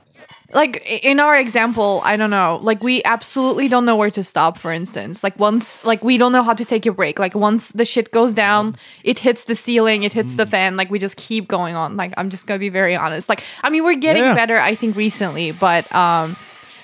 like 0.54 0.80
in 1.02 1.18
our 1.18 1.36
example 1.36 2.00
i 2.04 2.16
don't 2.16 2.30
know 2.30 2.60
like 2.62 2.80
we 2.80 3.02
absolutely 3.04 3.66
don't 3.66 3.84
know 3.84 3.96
where 3.96 4.12
to 4.12 4.22
stop 4.22 4.56
for 4.58 4.70
instance 4.70 5.24
like 5.24 5.36
once 5.40 5.84
like 5.84 6.04
we 6.04 6.16
don't 6.16 6.30
know 6.30 6.44
how 6.44 6.54
to 6.54 6.64
take 6.64 6.86
a 6.86 6.92
break 6.92 7.18
like 7.18 7.34
once 7.34 7.72
the 7.72 7.84
shit 7.84 8.12
goes 8.12 8.32
down 8.32 8.76
it 9.02 9.18
hits 9.18 9.42
the 9.50 9.56
ceiling 9.56 10.04
it 10.04 10.12
hits 10.12 10.36
the 10.36 10.46
fan 10.46 10.76
like 10.76 10.88
we 10.88 11.00
just 11.00 11.16
keep 11.16 11.48
going 11.48 11.74
on 11.74 11.96
like 11.96 12.12
i'm 12.16 12.30
just 12.30 12.46
gonna 12.46 12.60
be 12.60 12.68
very 12.68 12.94
honest 12.94 13.28
like 13.28 13.42
i 13.64 13.70
mean 13.70 13.82
we're 13.82 13.96
getting 14.08 14.22
Yeah. 14.22 14.34
better 14.34 14.56
i 14.60 14.76
think 14.76 14.94
recently 14.94 15.50
but 15.50 15.82
um 15.92 16.36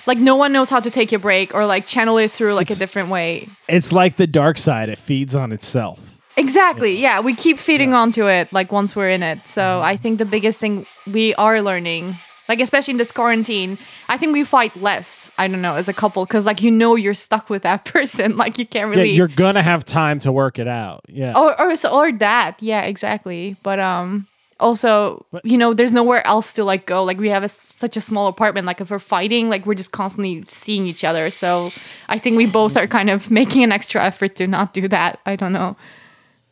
like 0.09 0.18
no 0.18 0.35
one 0.35 0.52
knows 0.52 0.68
how 0.68 0.81
to 0.81 0.90
take 0.90 1.12
a 1.12 1.18
break 1.20 1.55
or 1.55 1.64
like 1.64 1.87
channel 1.87 2.18
it 2.18 2.33
through 2.33 2.55
like 2.55 2.70
a 2.70 2.74
different 2.74 3.11
way 3.11 3.48
It's 3.68 3.92
like 3.92 4.16
the 4.16 4.26
dark 4.26 4.59
side; 4.59 4.88
it 4.88 4.98
feeds 4.98 5.37
on 5.37 5.52
itself. 5.52 6.00
Exactly. 6.37 6.97
Yeah, 7.01 7.21
we 7.21 7.35
keep 7.35 7.59
feeding 7.59 7.95
onto 7.95 8.27
it 8.29 8.53
like 8.53 8.73
once 8.73 8.97
we're 8.97 9.11
in 9.11 9.23
it. 9.23 9.42
So 9.47 9.81
I 9.83 9.97
think 9.97 10.18
the 10.18 10.25
biggest 10.25 10.59
thing 10.61 10.87
we 11.07 11.35
are 11.35 11.61
learning, 11.61 12.14
like 12.49 12.61
especially 12.61 12.92
in 12.92 12.99
this 12.99 13.12
quarantine, 13.12 13.79
I 14.09 14.16
think 14.16 14.33
we 14.33 14.45
fight 14.45 14.75
less. 14.77 15.31
I 15.37 15.47
don't 15.49 15.62
know 15.62 15.77
as 15.77 15.88
a 15.88 15.92
couple 15.92 16.25
because 16.25 16.47
like 16.47 16.62
you 16.62 16.71
know 16.71 16.97
you're 16.97 17.14
stuck 17.14 17.51
with 17.51 17.62
that 17.62 17.85
person. 17.95 18.37
Like 18.37 18.59
you 18.59 18.66
can't 18.66 18.88
really. 18.90 19.11
Yeah, 19.11 19.16
you're 19.16 19.29
gonna 19.29 19.62
have 19.62 19.85
time 19.85 20.21
to 20.21 20.33
work 20.33 20.59
it 20.59 20.68
out. 20.68 21.05
Yeah. 21.09 21.38
or 21.38 21.59
or 21.61 21.75
or 21.90 22.12
that. 22.12 22.62
Yeah, 22.62 22.83
exactly. 22.83 23.57
But 23.62 23.79
um. 23.79 24.27
Also, 24.61 25.27
you 25.42 25.59
know, 25.59 25.75
there's 25.75 25.92
nowhere 25.92 26.25
else 26.25 26.53
to 26.53 26.62
like 26.62 26.87
go. 26.87 27.03
Like 27.03 27.18
we 27.18 27.29
have 27.31 27.42
a 27.42 27.49
such 27.49 27.97
a 27.97 28.01
small 28.01 28.29
apartment. 28.29 28.64
Like 28.64 28.81
if 28.81 28.92
we're 28.92 29.01
fighting, 29.01 29.49
like 29.51 29.66
we're 29.66 29.75
just 29.75 29.90
constantly 29.90 30.45
seeing 30.47 30.87
each 30.87 31.03
other. 31.03 31.33
So 31.33 31.73
I 32.09 32.16
think 32.16 32.37
we 32.37 32.47
both 32.47 32.77
are 32.77 32.87
kind 32.87 33.11
of 33.11 33.29
making 33.29 33.64
an 33.64 33.73
extra 33.73 34.01
effort 34.05 34.37
to 34.37 34.47
not 34.47 34.73
do 34.73 34.87
that. 34.87 35.18
I 35.27 35.35
don't 35.35 35.53
know. 35.53 35.77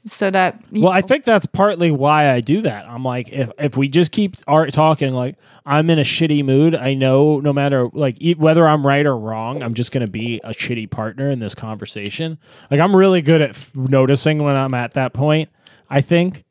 So 0.06 0.30
that 0.30 0.62
you 0.70 0.82
Well, 0.84 0.92
I 0.92 1.02
think 1.02 1.24
that's 1.26 1.44
partly 1.44 1.90
why 1.90 2.30
I 2.32 2.40
do 2.40 2.62
that. 2.62 2.86
I'm 2.86 3.04
like, 3.04 3.28
if 3.30 3.50
if 3.58 3.76
we 3.76 3.88
just 3.88 4.12
keep 4.12 4.36
art 4.46 4.72
talking, 4.72 5.12
like 5.12 5.36
I'm 5.66 5.90
in 5.90 5.98
a 5.98 6.02
shitty 6.04 6.42
mood. 6.42 6.74
I 6.74 6.94
know 6.94 7.40
no 7.40 7.52
matter 7.52 7.86
like 7.92 8.16
whether 8.38 8.66
I'm 8.66 8.86
right 8.86 9.04
or 9.04 9.16
wrong, 9.16 9.62
I'm 9.62 9.74
just 9.74 9.92
gonna 9.92 10.06
be 10.06 10.40
a 10.42 10.50
shitty 10.50 10.90
partner 10.90 11.30
in 11.30 11.38
this 11.38 11.54
conversation. 11.54 12.38
Like 12.70 12.80
I'm 12.80 12.96
really 12.96 13.20
good 13.20 13.42
at 13.42 13.50
f- 13.50 13.74
noticing 13.74 14.42
when 14.42 14.56
I'm 14.56 14.72
at 14.72 14.92
that 14.94 15.12
point. 15.12 15.50
I 15.90 16.00
think 16.00 16.44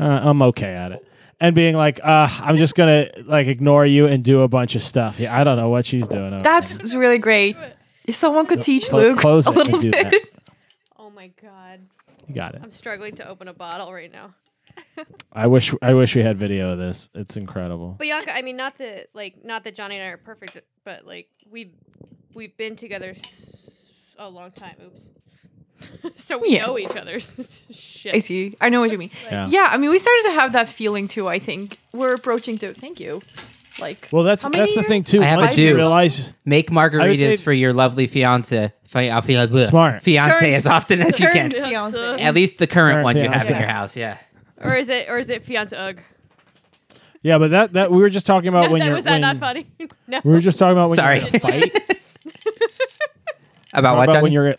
uh, 0.00 0.02
I'm 0.02 0.42
okay 0.42 0.72
at 0.74 0.90
it. 0.90 1.06
And 1.40 1.54
being 1.54 1.76
like, 1.76 2.00
uh, 2.02 2.28
I'm 2.40 2.56
just 2.56 2.74
gonna 2.74 3.10
like 3.26 3.46
ignore 3.46 3.86
you 3.86 4.06
and 4.06 4.24
do 4.24 4.42
a 4.42 4.48
bunch 4.48 4.74
of 4.74 4.82
stuff. 4.82 5.20
Yeah, 5.20 5.38
I 5.38 5.44
don't 5.44 5.56
know 5.56 5.68
what 5.68 5.86
she's 5.86 6.08
doing. 6.08 6.32
over 6.34 6.42
That's 6.42 6.94
really 6.94 7.18
great. 7.18 7.56
If 8.04 8.16
someone 8.16 8.46
could 8.46 8.62
teach 8.62 8.88
Clo- 8.88 9.00
Luke 9.00 9.18
close 9.18 9.46
a 9.46 9.50
little 9.50 9.78
bit. 9.80 10.14
Oh 11.00 11.10
my 11.10 11.30
god. 11.40 11.80
There. 12.28 12.34
you 12.34 12.40
got 12.40 12.54
it. 12.54 12.60
I'm 12.62 12.72
struggling 12.72 13.14
to 13.16 13.28
open 13.28 13.48
a 13.48 13.52
bottle 13.54 13.92
right 13.92 14.10
now. 14.12 14.34
I 15.32 15.46
wish 15.46 15.72
I 15.82 15.94
wish 15.94 16.14
we 16.14 16.22
had 16.22 16.38
video 16.38 16.70
of 16.72 16.78
this. 16.78 17.08
It's 17.14 17.36
incredible. 17.36 17.90
But 17.98 17.98
Bianca, 18.04 18.34
I 18.34 18.42
mean 18.42 18.56
not 18.56 18.78
that 18.78 19.08
like 19.14 19.44
not 19.44 19.64
that 19.64 19.74
Johnny 19.74 19.96
and 19.96 20.04
I 20.04 20.08
are 20.08 20.16
perfect, 20.18 20.58
but 20.84 21.06
like 21.06 21.28
we've 21.50 21.72
we've 22.34 22.56
been 22.56 22.76
together 22.76 23.10
s- 23.16 23.70
a 24.18 24.28
long 24.28 24.50
time. 24.50 24.76
Oops. 24.84 25.08
so 26.22 26.38
we 26.38 26.50
Yeah. 26.50 26.66
know 26.66 26.78
each 26.78 26.94
other. 26.96 27.18
Shit. 27.20 28.14
I 28.14 28.18
see. 28.18 28.56
I 28.60 28.68
know 28.68 28.80
what 28.80 28.90
you 28.92 28.98
mean. 28.98 29.10
Yeah. 29.24 29.46
Yeah, 29.48 29.68
I 29.70 29.78
mean, 29.78 29.90
we 29.90 29.98
started 29.98 30.22
to 30.24 30.32
have 30.32 30.52
that 30.52 30.68
feeling 30.68 31.08
too. 31.08 31.26
I 31.28 31.38
think 31.38 31.78
we're 31.92 32.14
approaching 32.14 32.58
to. 32.58 32.74
Thank 32.74 33.00
you. 33.00 33.22
Like, 33.80 34.08
Well, 34.12 34.24
that's 34.24 34.42
How 34.42 34.48
many 34.48 34.62
that's 34.62 34.74
the 34.74 34.80
years? 34.80 34.88
thing 34.88 35.04
too. 35.04 35.22
I 35.22 35.26
have 35.26 35.38
a 35.38 35.42
Once 35.42 35.56
you 35.58 35.68
do. 35.70 35.76
realize 35.76 36.32
Make 36.44 36.70
margaritas 36.70 37.16
say- 37.18 37.36
for 37.36 37.52
your 37.52 37.72
lovely 37.72 38.06
fiance. 38.06 38.72
Fi- 38.88 39.10
I'll 39.10 39.22
feel 39.22 39.44
like 39.46 39.68
Smart. 39.68 40.02
fiance 40.02 40.38
Current- 40.40 40.54
as 40.54 40.66
often 40.66 41.00
as 41.02 41.20
you 41.20 41.28
can. 41.28 41.50
current 41.52 41.66
fiance. 41.68 42.22
At 42.22 42.34
least 42.34 42.58
the 42.58 42.66
current 42.66 42.94
Current 42.96 43.04
one 43.04 43.16
you 43.16 43.28
have 43.28 43.46
in 43.48 43.54
fiancé. 43.54 43.58
your 43.60 43.68
house. 43.68 43.96
Yeah. 43.96 44.16
Or 44.62 44.74
is 44.74 44.88
it 44.88 45.08
or 45.08 45.18
is 45.18 45.30
it 45.30 45.44
fiance 45.44 45.76
ugh? 45.76 45.98
Yeah, 47.22 47.38
but 47.38 47.50
that 47.50 47.72
that 47.74 47.90
we 47.92 47.98
were 47.98 48.08
just 48.10 48.26
talking 48.26 48.48
about 48.48 48.66
No, 48.66 48.72
when 48.72 48.80
that 48.80 48.86
you're 48.86 48.94
was 48.94 49.04
that 49.04 49.12
when, 49.12 49.20
not 49.20 49.36
funny? 49.36 49.66
no. 50.08 50.20
we 50.24 50.32
were 50.32 50.40
just 50.40 50.58
talking 50.58 50.72
about 50.78 50.88
when 50.88 50.96
Sorry. 50.96 51.18
you're 51.18 51.28
in 51.28 51.36
a 51.36 51.40
fight. 51.40 51.98
About 53.74 53.96
what? 53.98 54.08
about 54.08 54.22
when 54.22 54.32
you're 54.32 54.56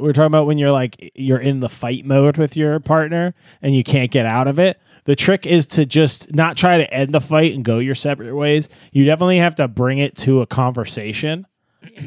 we 0.00 0.06
were 0.06 0.12
talking 0.12 0.26
about 0.26 0.46
when 0.46 0.58
you're 0.58 0.72
like 0.72 1.12
you're 1.14 1.38
in 1.38 1.60
the 1.60 1.68
fight 1.68 2.04
mode 2.04 2.36
with 2.36 2.56
your 2.56 2.80
partner 2.80 3.34
and 3.62 3.74
you 3.74 3.84
can't 3.84 4.10
get 4.10 4.26
out 4.26 4.48
of 4.48 4.58
it. 4.58 4.78
The 5.08 5.16
trick 5.16 5.46
is 5.46 5.66
to 5.68 5.86
just 5.86 6.34
not 6.34 6.56
try 6.56 6.78
to 6.78 6.94
end 6.94 7.12
the 7.12 7.20
fight 7.20 7.54
and 7.54 7.64
go 7.64 7.78
your 7.78 7.94
separate 7.94 8.34
ways. 8.34 8.68
You 8.92 9.04
definitely 9.06 9.38
have 9.38 9.54
to 9.54 9.66
bring 9.66 9.98
it 9.98 10.14
to 10.18 10.42
a 10.42 10.46
conversation 10.46 11.46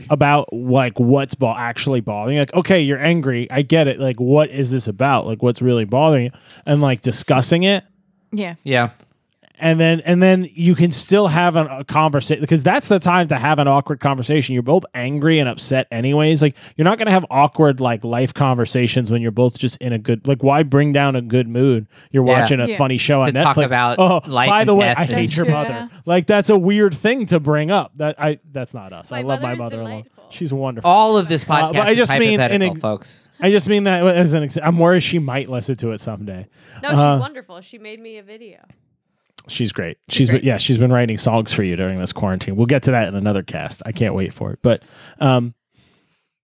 about 0.09 0.53
like 0.53 0.99
what's 0.99 1.33
bo- 1.33 1.55
actually 1.55 2.01
bothering 2.01 2.35
you. 2.35 2.41
Like, 2.41 2.53
okay, 2.53 2.81
you're 2.81 3.03
angry. 3.03 3.49
I 3.49 3.63
get 3.63 3.87
it. 3.87 3.99
Like, 3.99 4.19
what 4.19 4.49
is 4.51 4.69
this 4.69 4.87
about? 4.87 5.25
Like, 5.25 5.41
what's 5.41 5.61
really 5.61 5.85
bothering 5.85 6.25
you? 6.25 6.31
And 6.65 6.81
like 6.81 7.01
discussing 7.01 7.63
it 7.63 7.83
yeah, 8.31 8.55
yeah. 8.63 8.91
And 9.61 9.79
then 9.79 10.01
and 10.01 10.21
then 10.21 10.49
you 10.53 10.75
can 10.75 10.91
still 10.91 11.27
have 11.27 11.55
an, 11.55 11.67
a 11.67 11.83
conversation 11.85 12.41
because 12.41 12.63
that's 12.63 12.87
the 12.89 12.99
time 12.99 13.27
to 13.29 13.37
have 13.37 13.59
an 13.59 13.67
awkward 13.67 13.99
conversation 14.01 14.53
you're 14.53 14.63
both 14.63 14.83
angry 14.93 15.39
and 15.39 15.47
upset 15.47 15.87
anyways 15.91 16.41
like 16.41 16.55
you're 16.75 16.83
not 16.85 16.97
going 16.97 17.05
to 17.05 17.11
have 17.11 17.25
awkward 17.29 17.79
like 17.79 18.03
life 18.03 18.33
conversations 18.33 19.11
when 19.11 19.21
you're 19.21 19.31
both 19.31 19.57
just 19.57 19.77
in 19.77 19.93
a 19.93 19.97
good 19.99 20.27
like 20.27 20.43
why 20.43 20.63
bring 20.63 20.91
down 20.91 21.15
a 21.15 21.21
good 21.21 21.47
mood 21.47 21.87
you're 22.11 22.25
Yeah. 22.25 22.41
watching 22.41 22.59
a 22.59 22.67
Yeah. 22.67 22.77
funny 22.77 22.97
show 22.97 23.21
on 23.21 23.27
To 23.27 23.33
netflix 23.39 23.43
talk 23.43 23.57
about 23.65 23.99
oh 23.99 24.21
life 24.29 24.49
by 24.49 24.59
and 24.61 24.69
the 24.69 24.75
way 24.75 24.85
death 24.87 24.97
i 24.97 25.03
and- 25.03 25.11
hate 25.13 25.19
That's 25.27 25.37
your 25.37 25.45
true, 25.45 25.53
mother 25.53 25.69
yeah. 25.69 25.87
like 26.05 26.27
that's 26.27 26.49
a 26.49 26.57
weird 26.57 26.93
thing 26.95 27.27
to 27.27 27.39
bring 27.39 27.71
up 27.71 27.91
that 27.97 28.15
i 28.19 28.39
that's 28.51 28.73
not 28.73 28.91
us 28.91 29.11
i 29.11 29.21
love 29.21 29.41
my 29.41 29.49
mother's 29.55 29.59
mother-in-law 29.77 29.87
delightful. 29.89 30.25
she's 30.31 30.51
wonderful 30.51 30.89
All 30.89 31.17
of 31.17 31.27
this 31.27 31.43
podcast 31.43 31.69
Uh, 31.69 31.73
but 31.73 31.87
I 31.87 31.95
just 31.95 32.11
is 32.11 32.19
mean 32.19 32.33
in 32.33 32.39
hypothetical, 32.39 32.71
ex- 32.71 32.81
folks. 32.81 33.27
i 33.39 33.51
just 33.51 33.69
mean 33.69 33.83
that 33.83 34.03
as 34.07 34.33
an 34.33 34.43
ex- 34.43 34.57
i'm 34.63 34.77
worried 34.79 35.01
she 35.03 35.19
might 35.19 35.49
listen 35.49 35.75
to 35.77 35.91
it 35.91 36.01
someday 36.01 36.47
No, 36.81 36.89
she's 36.89 36.97
Uh, 36.97 37.17
wonderful. 37.21 37.61
She 37.61 37.77
made 37.77 37.99
me 37.99 38.17
a 38.17 38.23
video. 38.23 38.57
She's 39.47 39.71
great. 39.71 39.97
She's 40.09 40.29
great. 40.29 40.41
been, 40.41 40.47
yeah, 40.47 40.57
she's 40.57 40.77
been 40.77 40.91
writing 40.91 41.17
songs 41.17 41.53
for 41.53 41.63
you 41.63 41.75
during 41.75 41.99
this 41.99 42.13
quarantine. 42.13 42.55
We'll 42.55 42.67
get 42.67 42.83
to 42.83 42.91
that 42.91 43.07
in 43.07 43.15
another 43.15 43.43
cast. 43.43 43.81
I 43.85 43.91
can't 43.91 44.13
wait 44.13 44.33
for 44.33 44.51
it. 44.51 44.59
But 44.61 44.83
um 45.19 45.53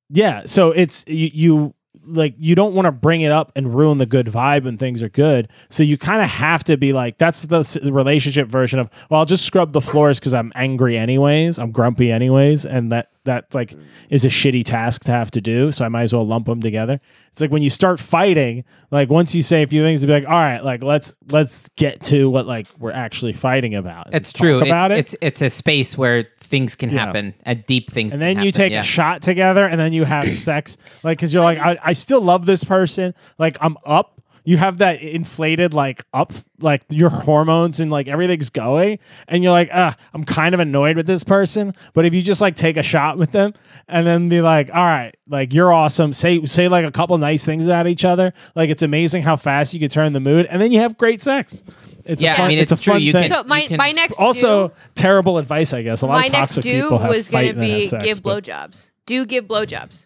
yeah, 0.10 0.44
so 0.46 0.72
it's 0.72 1.04
you, 1.08 1.30
you 1.34 1.76
like 2.08 2.36
you 2.38 2.56
don't 2.56 2.74
want 2.74 2.86
to 2.86 2.92
bring 2.92 3.22
it 3.22 3.32
up 3.32 3.52
and 3.56 3.74
ruin 3.74 3.98
the 3.98 4.06
good 4.06 4.28
vibe 4.28 4.64
when 4.64 4.78
things 4.78 5.04
are 5.04 5.10
good. 5.10 5.50
So 5.70 5.84
you 5.84 5.98
kind 5.98 6.22
of 6.22 6.30
have 6.30 6.64
to 6.66 6.78
be 6.78 6.94
like 6.94 7.18
that's 7.18 7.42
the 7.44 7.92
relationship 7.92 8.48
version 8.48 8.80
of 8.80 8.90
well, 9.10 9.20
I'll 9.20 9.26
just 9.26 9.46
scrub 9.46 9.74
the 9.74 9.82
floors 9.82 10.20
cuz 10.20 10.34
I'm 10.34 10.52
angry 10.56 10.98
anyways. 10.98 11.60
I'm 11.60 11.72
grumpy 11.72 12.12
anyways 12.12 12.66
and 12.66 12.92
that 12.92 13.12
that 13.28 13.54
like 13.54 13.76
is 14.10 14.26
a 14.26 14.30
shitty 14.30 14.64
task 14.66 15.04
to 15.04 15.12
have 15.12 15.30
to 15.32 15.42
do, 15.42 15.72
so 15.72 15.86
I 15.86 15.90
might 15.90 16.04
as 16.04 16.14
well 16.14 16.26
lump 16.26 16.48
them 16.48 16.62
together. 16.62 17.00
It's 17.32 17.42
like 17.42 17.52
when 17.52 17.62
you 17.62 17.70
start 17.70 18.00
fighting, 18.00 18.64
like 18.90 19.12
once 19.12 19.36
you 19.36 19.44
say 19.44 19.62
a 19.62 19.68
few 19.68 19.84
things 19.84 20.02
to 20.02 20.08
be 20.08 20.14
like, 20.14 20.26
"All 20.26 20.32
right, 20.32 20.64
like 20.64 20.82
let's 20.82 21.16
let's 21.30 21.70
get 21.76 22.02
to 22.06 22.30
what 22.30 22.48
like 22.48 22.68
we're 22.80 22.92
actually 22.92 23.34
fighting 23.34 23.76
about." 23.76 24.14
It's 24.16 24.34
true. 24.34 24.60
about 24.60 24.92
it's, 24.92 25.14
it. 25.14 25.20
it's 25.22 25.42
it's 25.42 25.54
a 25.54 25.56
space 25.56 25.96
where 25.96 26.28
things 26.48 26.76
can 26.76 26.90
Yeah. 26.90 27.06
happen, 27.06 27.34
and 27.44 27.66
deep 27.68 27.92
things. 27.92 28.14
and 28.14 28.22
then 28.22 28.38
you 28.38 28.46
happen, 28.48 28.52
take 28.54 28.72
yeah. 28.72 28.80
a 28.80 28.84
shot 28.84 29.22
together 29.22 29.66
and 29.66 29.80
then 29.80 29.94
you 29.94 30.04
have 30.06 30.28
sex 30.40 30.78
like 31.04 31.18
because 31.18 31.34
you're 31.34 31.44
like 31.44 31.60
I, 31.60 31.78
I 31.84 31.94
still 31.94 32.22
love 32.22 32.46
this 32.46 32.64
person 32.64 33.14
like 33.38 33.58
i'm 33.62 33.78
up 33.86 34.17
you 34.48 34.56
have 34.58 34.78
that 34.78 35.02
inflated 35.02 35.74
like 35.74 36.06
up 36.14 36.32
like 36.62 36.82
your 36.90 37.10
hormones 37.10 37.82
and 37.82 37.92
like 37.92 38.08
everything's 38.08 38.50
going 38.50 38.98
and 39.28 39.44
you're 39.44 39.52
like 39.52 39.70
ah 39.74 39.94
i'm 40.14 40.24
kind 40.24 40.54
of 40.56 40.62
annoyed 40.62 40.96
with 40.96 41.06
this 41.06 41.24
person. 41.24 41.74
But 41.94 42.06
if 42.06 42.14
you 42.14 42.22
just 42.22 42.40
like 42.40 42.56
take 42.56 42.78
a 42.78 42.82
shot 42.84 43.18
with 43.18 43.32
them 43.34 43.54
and 43.90 44.08
then 44.08 44.30
be 44.30 44.40
like 44.42 44.70
all 44.74 44.86
right 44.86 45.14
like 45.28 45.54
you're 45.54 45.74
awesome. 45.74 46.14
Say 46.14 46.46
say 46.46 46.70
like 46.70 46.86
a 46.86 46.92
couple 46.92 47.18
nice 47.18 47.44
things 47.44 47.68
at 47.68 47.88
each 47.88 48.06
other. 48.06 48.34
Like 48.56 48.70
it's 48.70 48.82
amazing 48.82 49.24
how 49.24 49.36
fast 49.36 49.74
you 49.74 49.82
can 49.82 49.90
turn 49.90 50.14
the 50.14 50.22
mood 50.22 50.46
and 50.46 50.62
then 50.62 50.72
you 50.72 50.80
have 50.80 50.98
great 50.98 51.22
sex. 51.22 51.62
It's 52.06 52.22
Yeah, 52.22 52.32
a 52.32 52.34
I 52.36 52.38
fun, 52.38 52.48
mean, 52.48 52.60
it's, 52.60 52.72
it's 52.72 52.80
a 52.80 52.84
true, 52.86 52.94
fun 52.94 53.02
you 53.02 53.12
thing. 53.12 53.30
can- 53.30 53.44
So 53.44 53.44
my 53.50 53.68
can 53.68 53.76
my 53.78 53.92
next 53.92 54.18
also 54.18 54.70
do, 54.70 54.74
terrible 54.96 55.38
advice 55.40 55.74
i 55.74 55.82
guess. 55.82 56.02
A 56.04 56.06
lot 56.06 56.14
my 56.14 56.26
of 56.28 56.32
next 56.32 56.56
toxic 56.56 56.64
do 56.64 56.84
people 56.84 57.00
have 57.00 57.10
was 57.10 57.28
gonna 57.28 57.48
and 57.48 57.60
then 57.62 57.82
have 57.82 58.00
be 58.02 58.06
give 58.08 58.24
but- 58.24 58.44
blowjobs. 58.46 58.90
Do 59.06 59.26
give 59.26 59.46
blowjobs. 59.46 60.06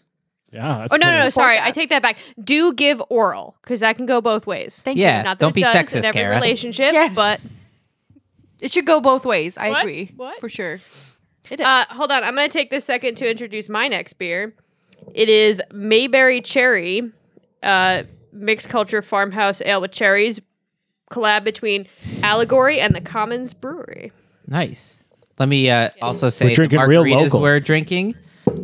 Yeah 0.51 0.79
that's 0.79 0.93
Oh 0.93 0.97
no, 0.97 1.07
no, 1.11 1.23
no, 1.23 1.29
sorry. 1.29 1.57
I 1.59 1.71
take 1.71 1.89
that 1.89 2.01
back. 2.01 2.17
Do 2.43 2.73
give 2.73 3.01
oral 3.09 3.55
because 3.61 3.79
that 3.81 3.95
can 3.97 4.05
go 4.05 4.21
both 4.21 4.45
ways. 4.47 4.81
thank 4.83 4.97
Yeah. 4.97 5.19
you. 5.19 5.23
Not 5.23 5.39
that 5.39 5.43
Don't 5.45 5.49
it 5.51 5.55
be 5.55 5.61
does 5.61 5.73
sexist, 5.75 5.99
in 5.99 6.05
every 6.05 6.21
Kara. 6.21 6.35
relationship, 6.35 6.93
Yes. 6.93 7.15
but 7.15 7.45
It 8.59 8.71
should 8.71 8.85
go 8.85 8.99
both 9.01 9.25
ways. 9.25 9.57
I 9.57 9.69
What? 9.69 9.81
agree. 9.81 10.11
What? 10.15 10.39
For 10.39 10.49
sure. 10.49 10.79
It 11.49 11.59
is. 11.59 11.65
uh, 11.65 11.85
hold 11.89 12.11
on. 12.11 12.23
I'm 12.23 12.35
going 12.35 12.47
to 12.47 12.53
take 12.53 12.69
this 12.69 12.85
second 12.85 13.15
to 13.17 13.29
introduce 13.29 13.67
my 13.69 13.87
next 13.87 14.13
beer. 14.13 14.53
It 15.15 15.27
is 15.29 15.59
Mayberry 15.73 16.41
Cherry, 16.41 17.11
uh, 17.63 18.03
mixed 18.31 18.69
culture 18.69 19.01
farmhouse 19.01 19.61
ale 19.65 19.81
with 19.81 19.91
cherries, 19.91 20.39
collab 21.09 21.43
between 21.43 21.87
Allegory 22.21 22.79
and 22.79 22.93
the 22.95 23.01
Commons 23.01 23.53
Brewery. 23.53 24.11
Nice. 24.47 24.97
Let 25.39 25.49
me 25.49 25.69
uh, 25.69 25.89
also 26.01 26.29
say 26.29 26.49
the 26.49 26.53
drinking 26.53 26.79
real 26.81 27.03
margaritas 27.03 27.23
local. 27.25 27.41
we're 27.41 27.59
drinking 27.59 28.15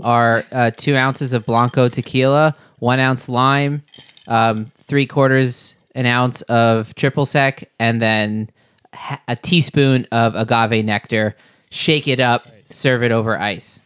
are 0.01 0.43
uh, 0.51 0.71
two 0.71 0.95
ounces 0.95 1.33
of 1.33 1.45
Blanco 1.45 1.87
tequila, 1.89 2.55
one 2.79 2.99
ounce 2.99 3.27
lime, 3.29 3.83
um, 4.27 4.71
three 4.83 5.05
quarters 5.07 5.73
an 5.95 6.05
ounce 6.05 6.41
of 6.43 6.93
triple 6.95 7.25
sec, 7.25 7.69
and 7.79 7.99
then 8.01 8.49
ha- 8.93 9.21
a 9.27 9.35
teaspoon 9.35 10.05
of 10.11 10.35
agave 10.35 10.85
nectar. 10.85 11.35
Shake 11.71 12.07
it 12.07 12.19
up, 12.19 12.47
serve 12.65 13.01
it 13.03 13.11
over 13.11 13.39
ice. 13.39 13.79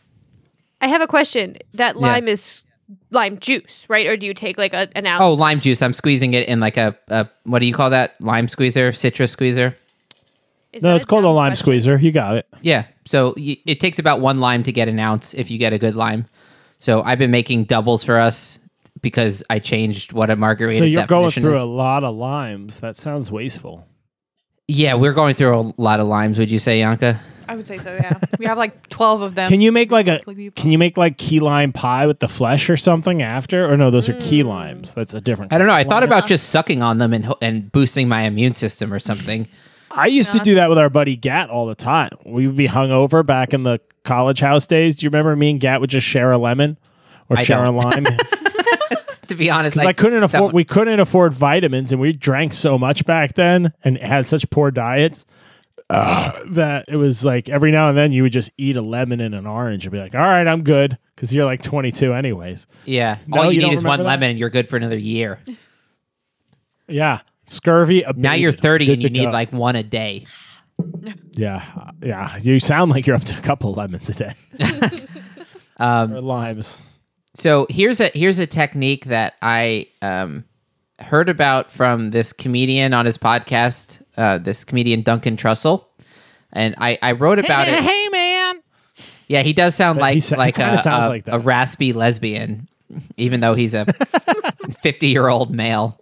I 0.82 0.88
have 0.88 1.02
a 1.02 1.08
question. 1.08 1.58
That 1.74 1.96
Yeah. 1.96 2.02
lime 2.02 2.28
is 2.28 2.64
lime 3.12 3.40
juice, 3.40 3.86
right? 3.88 4.06
Or 4.08 4.18
do 4.18 4.26
you 4.26 4.34
take 4.34 4.58
like 4.58 4.74
a, 4.74 4.90
an 4.96 5.06
ounce? 5.06 5.22
Oh, 5.22 5.34
lime 5.34 5.62
juice. 5.62 5.82
I'm 5.82 5.94
squeezing 5.94 6.34
it 6.34 6.48
in 6.48 6.60
like 6.60 6.76
a, 6.78 6.98
a 7.08 7.28
what 7.46 7.60
do 7.60 7.66
you 7.66 7.74
call 7.74 7.90
that? 7.92 8.16
Lime 8.20 8.48
squeezer, 8.50 8.92
citrus 8.92 9.32
squeezer. 9.32 9.76
Is 10.74 10.84
No, 10.84 10.96
it's 10.96 11.06
called 11.06 11.26
a 11.26 11.30
lime 11.30 11.50
question? 11.52 11.64
squeezer. 11.64 11.98
You 11.98 12.12
got 12.12 12.38
it. 12.38 12.48
Yeah. 12.62 12.86
So 13.06 13.34
y- 13.38 13.58
it 13.66 13.80
takes 13.80 14.00
about 14.00 14.20
one 14.22 14.40
lime 14.40 14.64
to 14.64 14.72
get 14.72 14.88
an 14.88 15.00
ounce 15.00 15.34
if 15.34 15.52
you 15.52 15.58
get 15.58 15.74
a 15.74 15.78
good 15.78 15.96
lime. 15.96 16.26
So 16.80 17.04
I've 17.04 17.20
been 17.20 17.32
making 17.32 17.66
doubles 17.66 18.04
for 18.04 18.18
us 18.18 18.58
because 19.02 19.44
I 19.50 19.60
changed 19.60 20.14
what 20.14 20.30
a 20.30 20.36
margarita 20.36 20.80
So 20.80 20.86
you're 20.86 21.06
going 21.08 21.32
through 21.32 21.56
is. 21.56 21.62
a 21.64 21.66
lot 21.66 22.04
of 22.04 22.16
limes. 22.16 22.80
That 22.80 22.96
sounds 22.96 23.32
wasteful. 23.32 23.88
Yeah, 24.68 24.94
we're 24.94 25.14
going 25.14 25.36
through 25.36 25.58
a 25.60 25.74
lot 25.78 26.00
of 26.00 26.08
limes. 26.08 26.38
Would 26.40 26.50
you 26.50 26.60
say, 26.60 26.80
Yanka? 26.80 27.20
I 27.48 27.56
would 27.56 27.68
say 27.68 27.78
so. 27.80 27.94
Yeah, 27.94 28.18
we 28.40 28.46
have 28.46 28.58
like 28.58 28.88
twelve 28.88 29.22
of 29.22 29.36
them. 29.36 29.50
Can 29.50 29.60
you 29.60 29.74
make 29.74 29.92
like 29.92 30.08
a 30.08 30.20
can 30.56 30.72
you 30.72 30.78
make 30.78 30.96
like 30.96 31.18
key 31.18 31.42
lime 31.42 31.74
pie 31.74 32.08
with 32.08 32.20
the 32.20 32.30
flesh 32.30 32.70
or 32.70 32.78
something 32.78 33.22
after? 33.22 33.70
Or 33.70 33.76
no, 33.76 33.92
those 33.92 34.08
are 34.08 34.14
key 34.22 34.42
mm. 34.42 34.48
limes. 34.48 34.94
That's 34.94 35.14
a 35.14 35.20
different. 35.20 35.52
I 35.52 35.58
don't 35.58 35.68
know. 35.68 35.74
I 35.74 35.84
thought 35.84 36.04
about 36.04 36.28
just 36.28 36.50
sucking 36.50 36.82
on 36.82 37.00
them 37.00 37.12
and 37.12 37.34
and 37.42 37.70
boosting 37.70 38.08
my 38.08 38.22
immune 38.22 38.54
system 38.54 38.94
or 38.94 39.00
something. 39.00 39.50
I 39.96 40.08
used 40.08 40.32
to 40.34 40.40
do 40.40 40.56
that 40.56 40.70
with 40.70 40.78
our 40.78 40.90
buddy 40.90 41.16
Gat 41.16 41.50
all 41.50 41.66
the 41.66 41.76
time. 41.76 42.12
We 42.26 42.48
would 42.48 42.56
be 42.56 42.68
hungover 42.68 43.26
back 43.26 43.54
in 43.54 43.64
the 43.64 43.80
college 44.04 44.40
house 44.40 44.66
days. 44.66 44.96
Do 44.96 45.06
you 45.06 45.10
remember 45.10 45.36
me 45.36 45.52
and 45.52 45.60
Gat 45.60 45.82
would 45.82 45.90
just 45.90 46.08
share 46.08 46.32
a 46.32 46.38
lemon 46.38 46.78
or 47.30 47.38
I 47.38 47.44
share 47.44 47.64
don't. 47.64 47.76
a 47.76 47.78
lime? 47.78 48.06
to 49.28 49.36
be 49.36 49.50
honest, 49.50 49.76
Because 49.76 49.88
I 49.88 49.94
couldn't 49.94 50.24
afford 50.24 50.54
we 50.54 50.64
couldn't 50.64 51.00
afford 51.00 51.34
vitamins 51.34 51.92
and 51.92 52.02
we 52.02 52.14
drank 52.14 52.54
so 52.54 52.78
much 52.78 53.06
back 53.06 53.34
then 53.36 53.74
and 53.84 53.98
had 53.98 54.28
such 54.28 54.50
poor 54.50 54.72
diets 54.72 55.26
uh, 55.90 56.32
that 56.50 56.86
it 56.88 56.96
was 56.96 57.24
like 57.24 57.50
every 57.50 57.72
now 57.72 57.90
and 57.90 57.98
then 57.98 58.12
you 58.12 58.24
would 58.24 58.34
just 58.34 58.52
eat 58.58 58.78
a 58.78 58.82
lemon 58.82 59.20
and 59.20 59.36
an 59.36 59.46
orange 59.46 59.86
and 59.86 59.92
be 59.92 60.00
like, 60.00 60.16
all 60.16 60.22
right, 60.22 60.48
I'm 60.48 60.64
good 60.64 60.98
because 61.16 61.34
you're 61.34 61.46
like 61.46 61.62
22 61.62 62.14
anyways. 62.14 62.68
yeah. 62.86 63.20
No, 63.28 63.42
all 63.42 63.52
you, 63.52 63.62
you 63.62 63.68
need 63.68 63.74
is 63.76 63.84
one 63.84 64.00
that? 64.00 64.06
lemon, 64.06 64.32
and 64.32 64.40
you're 64.40 64.50
good 64.50 64.68
for 64.68 64.78
another 64.78 64.98
year. 64.98 65.40
Yeah, 66.88 67.22
scurvy. 67.52 68.04
Now 68.16 68.34
you're 68.34 68.52
30 68.52 68.86
Good 68.86 68.94
and 68.94 69.04
you 69.04 69.10
to 69.10 69.14
need 69.14 69.30
like 69.32 69.52
one 69.54 69.76
a 69.76 69.84
day. 69.84 70.26
yeah, 71.34 71.92
yeah. 72.04 72.38
You 72.42 72.60
sound 72.60 72.92
like 72.92 73.06
you're 73.06 73.16
up 73.16 73.24
to 73.26 73.38
a 73.38 73.42
couple 73.42 73.74
lemons 73.74 74.10
a 74.10 74.14
day 74.14 74.34
Um, 75.78 76.14
or 76.14 76.22
limes. 76.22 76.80
so 77.36 77.66
here's 77.70 78.00
a 78.00 78.10
here's 78.14 78.38
a 78.40 78.46
technique 78.48 79.06
that 79.06 79.34
I 79.42 79.88
um, 80.04 80.44
heard 81.00 81.28
about 81.30 81.72
from 81.72 82.12
this 82.12 82.34
comedian 82.34 82.94
on 82.94 83.06
his 83.06 83.18
podcast, 83.18 84.00
uh, 84.18 84.38
this 84.38 84.64
comedian 84.64 85.02
Duncan 85.02 85.38
Trussell, 85.38 85.86
and 86.54 86.76
I, 86.78 87.00
I 87.02 87.14
wrote 87.14 87.40
about 87.40 87.68
it. 87.68 87.80
Hey 87.80 88.08
man, 88.12 88.62
Yeah, 89.28 89.42
he 89.42 89.54
does 89.54 89.74
sound 89.76 89.98
But 89.98 90.02
like 90.02 90.22
sa- 90.24 90.38
like, 90.38 90.60
a, 90.60 90.80
a, 90.86 91.10
like 91.10 91.24
a 91.28 91.40
raspy 91.40 91.94
lesbian, 91.94 92.68
even 93.18 93.40
though 93.40 93.56
he's 93.56 93.74
a 93.74 93.86
fifty 94.84 95.08
year 95.08 95.28
old 95.28 95.50
male. 95.52 95.98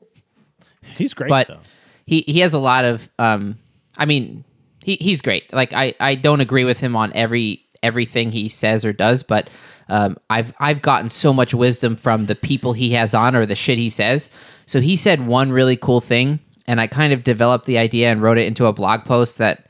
He's 1.00 1.16
great 1.16 1.30
But 1.30 1.48
though. 1.48 1.60
he 2.06 2.22
he 2.28 2.40
has 2.42 2.54
a 2.54 2.60
lot 2.60 2.86
of 2.86 3.10
um. 3.18 3.58
I 3.98 4.06
mean, 4.06 4.46
he 4.84 4.96
he's 5.02 5.22
great. 5.22 5.52
Like 5.52 5.74
I 5.74 5.96
I 6.00 6.16
don't 6.16 6.42
agree 6.42 6.64
with 6.64 6.80
him 6.80 6.96
on 6.96 7.12
every 7.16 7.66
everything 7.82 8.32
he 8.32 8.50
says 8.50 8.86
or 8.86 8.94
does, 8.94 9.24
but 9.24 9.50
um, 9.90 10.18
I've 10.30 10.54
I've 10.60 10.82
gotten 10.82 11.10
so 11.10 11.34
much 11.34 11.54
wisdom 11.54 11.96
from 11.96 12.28
the 12.28 12.36
people 12.36 12.74
he 12.74 12.92
has 12.92 13.14
on 13.16 13.36
or 13.36 13.46
the 13.46 13.56
shit 13.56 13.78
he 13.80 13.90
says. 13.90 14.30
So 14.68 14.80
he 14.82 14.96
said 14.96 15.26
one 15.26 15.52
really 15.52 15.76
cool 15.76 16.00
thing, 16.02 16.40
and 16.68 16.80
I 16.80 16.88
kind 16.88 17.12
of 17.14 17.24
developed 17.24 17.66
the 17.66 17.78
idea 17.80 18.12
and 18.12 18.22
wrote 18.22 18.38
it 18.38 18.46
into 18.46 18.68
a 18.68 18.74
blog 18.74 19.04
post 19.06 19.38
that 19.40 19.66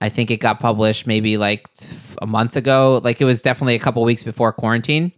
I 0.00 0.08
think 0.08 0.30
it 0.30 0.38
got 0.38 0.60
published 0.60 1.06
maybe 1.06 1.36
like 1.36 1.68
a 2.20 2.26
month 2.26 2.56
ago. 2.56 3.00
Like 3.04 3.20
it 3.20 3.24
was 3.24 3.40
definitely 3.40 3.76
a 3.76 3.78
couple 3.78 4.02
weeks 4.04 4.22
before 4.22 4.52
quarantine. 4.52 5.12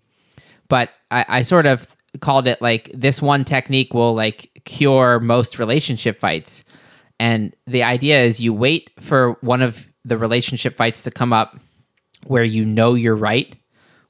But 0.69 0.91
I, 1.11 1.25
I 1.29 1.43
sort 1.43 1.67
of 1.67 1.97
called 2.21 2.47
it 2.47 2.61
like 2.61 2.91
this 2.95 3.21
one 3.23 3.45
technique 3.45 3.95
will 3.95 4.15
like 4.15 4.51
cure 4.65 5.21
most 5.21 5.59
relationship 5.59 6.19
fights. 6.19 6.65
And 7.21 7.55
the 7.67 7.83
idea 7.83 8.23
is 8.23 8.41
you 8.41 8.53
wait 8.53 8.91
for 9.01 9.33
one 9.41 9.63
of 9.63 9.89
the 10.05 10.19
relationship 10.19 10.77
fights 10.77 11.03
to 11.05 11.11
come 11.11 11.33
up 11.33 11.59
where 12.27 12.45
you 12.45 12.65
know 12.65 12.95
you're 12.95 13.17
right, 13.17 13.55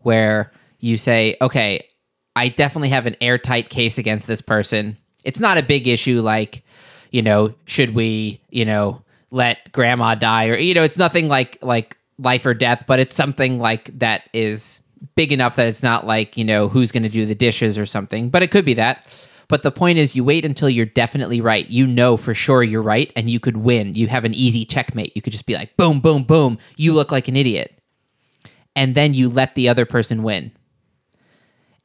where 0.00 0.52
you 0.80 0.96
say, 0.96 1.36
okay, 1.40 1.86
I 2.36 2.48
definitely 2.48 2.90
have 2.90 3.06
an 3.06 3.16
airtight 3.20 3.68
case 3.68 3.98
against 3.98 4.26
this 4.26 4.40
person. 4.40 4.96
It's 5.24 5.40
not 5.40 5.58
a 5.58 5.62
big 5.62 5.88
issue 5.88 6.20
like, 6.20 6.62
you 7.10 7.22
know, 7.22 7.54
should 7.64 7.94
we, 7.94 8.40
you 8.50 8.64
know, 8.64 9.02
let 9.30 9.72
grandma 9.72 10.14
die 10.14 10.48
or 10.48 10.56
you 10.56 10.74
know, 10.74 10.82
it's 10.82 10.96
nothing 10.96 11.28
like 11.28 11.58
like 11.62 11.96
life 12.18 12.46
or 12.46 12.54
death, 12.54 12.84
but 12.86 12.98
it's 12.98 13.14
something 13.14 13.58
like 13.58 13.96
that 13.98 14.28
is 14.32 14.78
big 15.14 15.32
enough 15.32 15.56
that 15.56 15.66
it's 15.66 15.82
not 15.82 16.06
like, 16.06 16.36
you 16.36 16.44
know, 16.44 16.68
who's 16.68 16.92
going 16.92 17.02
to 17.02 17.08
do 17.08 17.26
the 17.26 17.34
dishes 17.34 17.78
or 17.78 17.86
something, 17.86 18.30
but 18.30 18.42
it 18.42 18.50
could 18.50 18.64
be 18.64 18.74
that. 18.74 19.06
But 19.48 19.62
the 19.62 19.70
point 19.70 19.98
is, 19.98 20.14
you 20.14 20.24
wait 20.24 20.44
until 20.44 20.68
you're 20.68 20.86
definitely 20.86 21.40
right. 21.40 21.68
You 21.68 21.86
know 21.86 22.16
for 22.18 22.34
sure 22.34 22.62
you're 22.62 22.82
right, 22.82 23.10
and 23.16 23.30
you 23.30 23.40
could 23.40 23.56
win. 23.56 23.94
You 23.94 24.06
have 24.08 24.26
an 24.26 24.34
easy 24.34 24.66
checkmate. 24.66 25.16
You 25.16 25.22
could 25.22 25.32
just 25.32 25.46
be 25.46 25.54
like, 25.54 25.74
boom, 25.76 26.00
boom, 26.00 26.24
boom. 26.24 26.58
You 26.76 26.92
look 26.92 27.10
like 27.10 27.28
an 27.28 27.36
idiot. 27.36 27.74
And 28.76 28.94
then 28.94 29.14
you 29.14 29.28
let 29.28 29.54
the 29.54 29.68
other 29.68 29.86
person 29.86 30.22
win. 30.22 30.52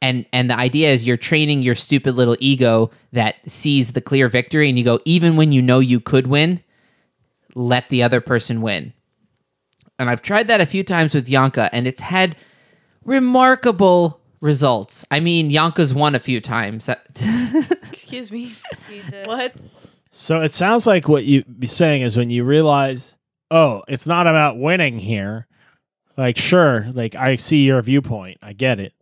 And 0.02 0.26
and 0.34 0.50
the 0.50 0.58
idea 0.58 0.92
is 0.92 1.06
you're 1.06 1.16
training 1.16 1.62
your 1.62 1.76
stupid 1.76 2.16
little 2.16 2.36
ego 2.42 2.92
that 3.14 3.36
sees 3.50 3.94
the 3.94 4.02
clear 4.02 4.28
victory, 4.28 4.68
and 4.68 4.78
you 4.78 4.84
go, 4.84 5.00
even 5.06 5.38
when 5.38 5.54
you 5.54 5.62
know 5.62 5.80
you 5.80 6.02
could 6.02 6.28
win, 6.28 6.62
let 7.56 7.88
the 7.88 8.04
other 8.04 8.20
person 8.20 8.62
win. 8.62 8.92
And 9.98 10.10
I've 10.10 10.22
tried 10.22 10.48
that 10.48 10.60
a 10.60 10.66
few 10.66 10.84
times 10.84 11.14
with 11.14 11.30
Yanka, 11.30 11.70
and 11.72 11.88
it's 11.88 12.02
had 12.02 12.36
remarkable 13.06 14.20
results. 14.42 15.06
I 15.10 15.20
mean, 15.20 15.50
Yanka's 15.50 15.94
won 15.94 16.16
a 16.16 16.20
few 16.20 16.42
times. 16.42 16.86
That 16.86 17.08
Excuse 17.92 18.32
me. 18.32 18.52
what? 19.26 19.56
So 20.12 20.42
it 20.42 20.54
sounds 20.54 20.86
like 20.86 21.08
what 21.08 21.24
you 21.24 21.44
be 21.46 21.68
saying 21.68 22.04
is 22.04 22.18
when 22.18 22.30
you 22.30 22.44
realize, 22.44 23.16
oh, 23.50 23.84
it's 23.88 24.06
not 24.06 24.28
about 24.28 24.60
winning 24.60 25.00
here. 25.00 25.48
Like, 26.16 26.38
sure, 26.38 26.88
like 26.94 27.16
I 27.16 27.38
see 27.38 27.66
your 27.66 27.82
viewpoint, 27.82 28.38
I 28.42 28.54
get 28.54 28.80
it. 28.80 28.94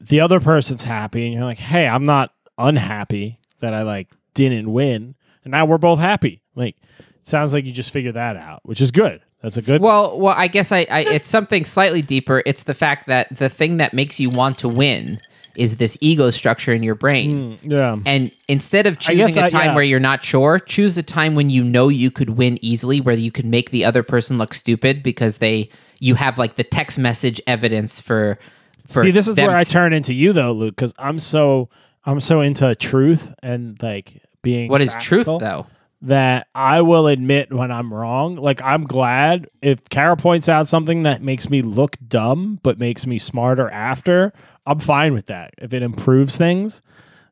The 0.00 0.20
other 0.20 0.40
person's 0.40 0.82
happy, 0.82 1.24
and 1.26 1.34
you're 1.34 1.44
like, 1.44 1.58
hey, 1.58 1.86
I'm 1.86 2.04
not 2.04 2.32
unhappy 2.58 3.38
that 3.60 3.74
I 3.74 3.82
like 3.82 4.08
didn't 4.34 4.72
win, 4.72 5.14
and 5.44 5.52
now 5.52 5.66
we're 5.66 5.78
both 5.78 6.00
happy. 6.00 6.42
Like, 6.56 6.76
sounds 7.22 7.52
like 7.52 7.64
you 7.66 7.72
just 7.72 7.92
figured 7.92 8.16
that 8.16 8.36
out, 8.36 8.60
which 8.64 8.80
is 8.80 8.90
good. 8.90 9.20
That's 9.42 9.56
a 9.56 9.62
good. 9.62 9.80
Well, 9.80 10.18
well, 10.18 10.34
I 10.36 10.48
guess 10.48 10.70
I, 10.70 10.86
I 10.90 11.00
it's 11.00 11.28
something 11.28 11.64
slightly 11.64 12.02
deeper. 12.02 12.42
It's 12.44 12.64
the 12.64 12.74
fact 12.74 13.06
that 13.06 13.34
the 13.36 13.48
thing 13.48 13.78
that 13.78 13.94
makes 13.94 14.20
you 14.20 14.28
want 14.30 14.58
to 14.58 14.68
win 14.68 15.20
is 15.56 15.76
this 15.76 15.96
ego 16.00 16.30
structure 16.30 16.72
in 16.72 16.82
your 16.82 16.94
brain. 16.94 17.58
Mm, 17.62 17.72
yeah. 17.72 17.96
And 18.06 18.30
instead 18.48 18.86
of 18.86 18.98
choosing 18.98 19.42
a 19.42 19.46
I- 19.46 19.48
time 19.48 19.66
yeah. 19.66 19.74
where 19.74 19.84
you're 19.84 19.98
not 19.98 20.24
sure, 20.24 20.58
choose 20.58 20.96
a 20.98 21.02
time 21.02 21.34
when 21.34 21.50
you 21.50 21.64
know 21.64 21.88
you 21.88 22.10
could 22.10 22.30
win 22.30 22.58
easily, 22.62 23.00
where 23.00 23.14
you 23.14 23.32
could 23.32 23.46
make 23.46 23.70
the 23.70 23.84
other 23.84 24.02
person 24.02 24.38
look 24.38 24.54
stupid 24.54 25.02
because 25.02 25.38
they 25.38 25.70
you 25.98 26.14
have 26.14 26.38
like 26.38 26.56
the 26.56 26.64
text 26.64 26.98
message 26.98 27.40
evidence 27.46 28.00
for 28.00 28.38
for 28.86 29.04
See, 29.04 29.10
this 29.10 29.28
is 29.28 29.36
where 29.36 29.50
I 29.50 29.64
turn 29.64 29.92
into 29.92 30.12
you 30.12 30.32
though, 30.32 30.52
Luke, 30.52 30.76
because 30.76 30.94
I'm 30.98 31.18
so 31.18 31.68
I'm 32.04 32.20
so 32.20 32.40
into 32.40 32.74
truth 32.74 33.32
and 33.42 33.80
like 33.82 34.22
being. 34.42 34.70
What 34.70 34.82
is 34.82 34.94
truth 34.96 35.26
though? 35.26 35.66
That 36.02 36.46
I 36.54 36.80
will 36.80 37.06
admit 37.06 37.52
when 37.52 37.70
I'm 37.70 37.92
wrong. 37.92 38.36
Like 38.36 38.62
I'm 38.62 38.84
glad 38.84 39.48
if 39.62 39.88
Kara 39.88 40.16
points 40.16 40.48
out 40.48 40.66
something 40.66 41.02
that 41.02 41.22
makes 41.22 41.50
me 41.50 41.62
look 41.62 41.96
dumb 42.06 42.58
but 42.62 42.78
makes 42.78 43.06
me 43.06 43.18
smarter 43.18 43.68
after, 43.68 44.32
I'm 44.66 44.80
fine 44.80 45.12
with 45.12 45.26
that. 45.26 45.54
If 45.58 45.74
it 45.74 45.82
improves 45.82 46.36
things. 46.36 46.82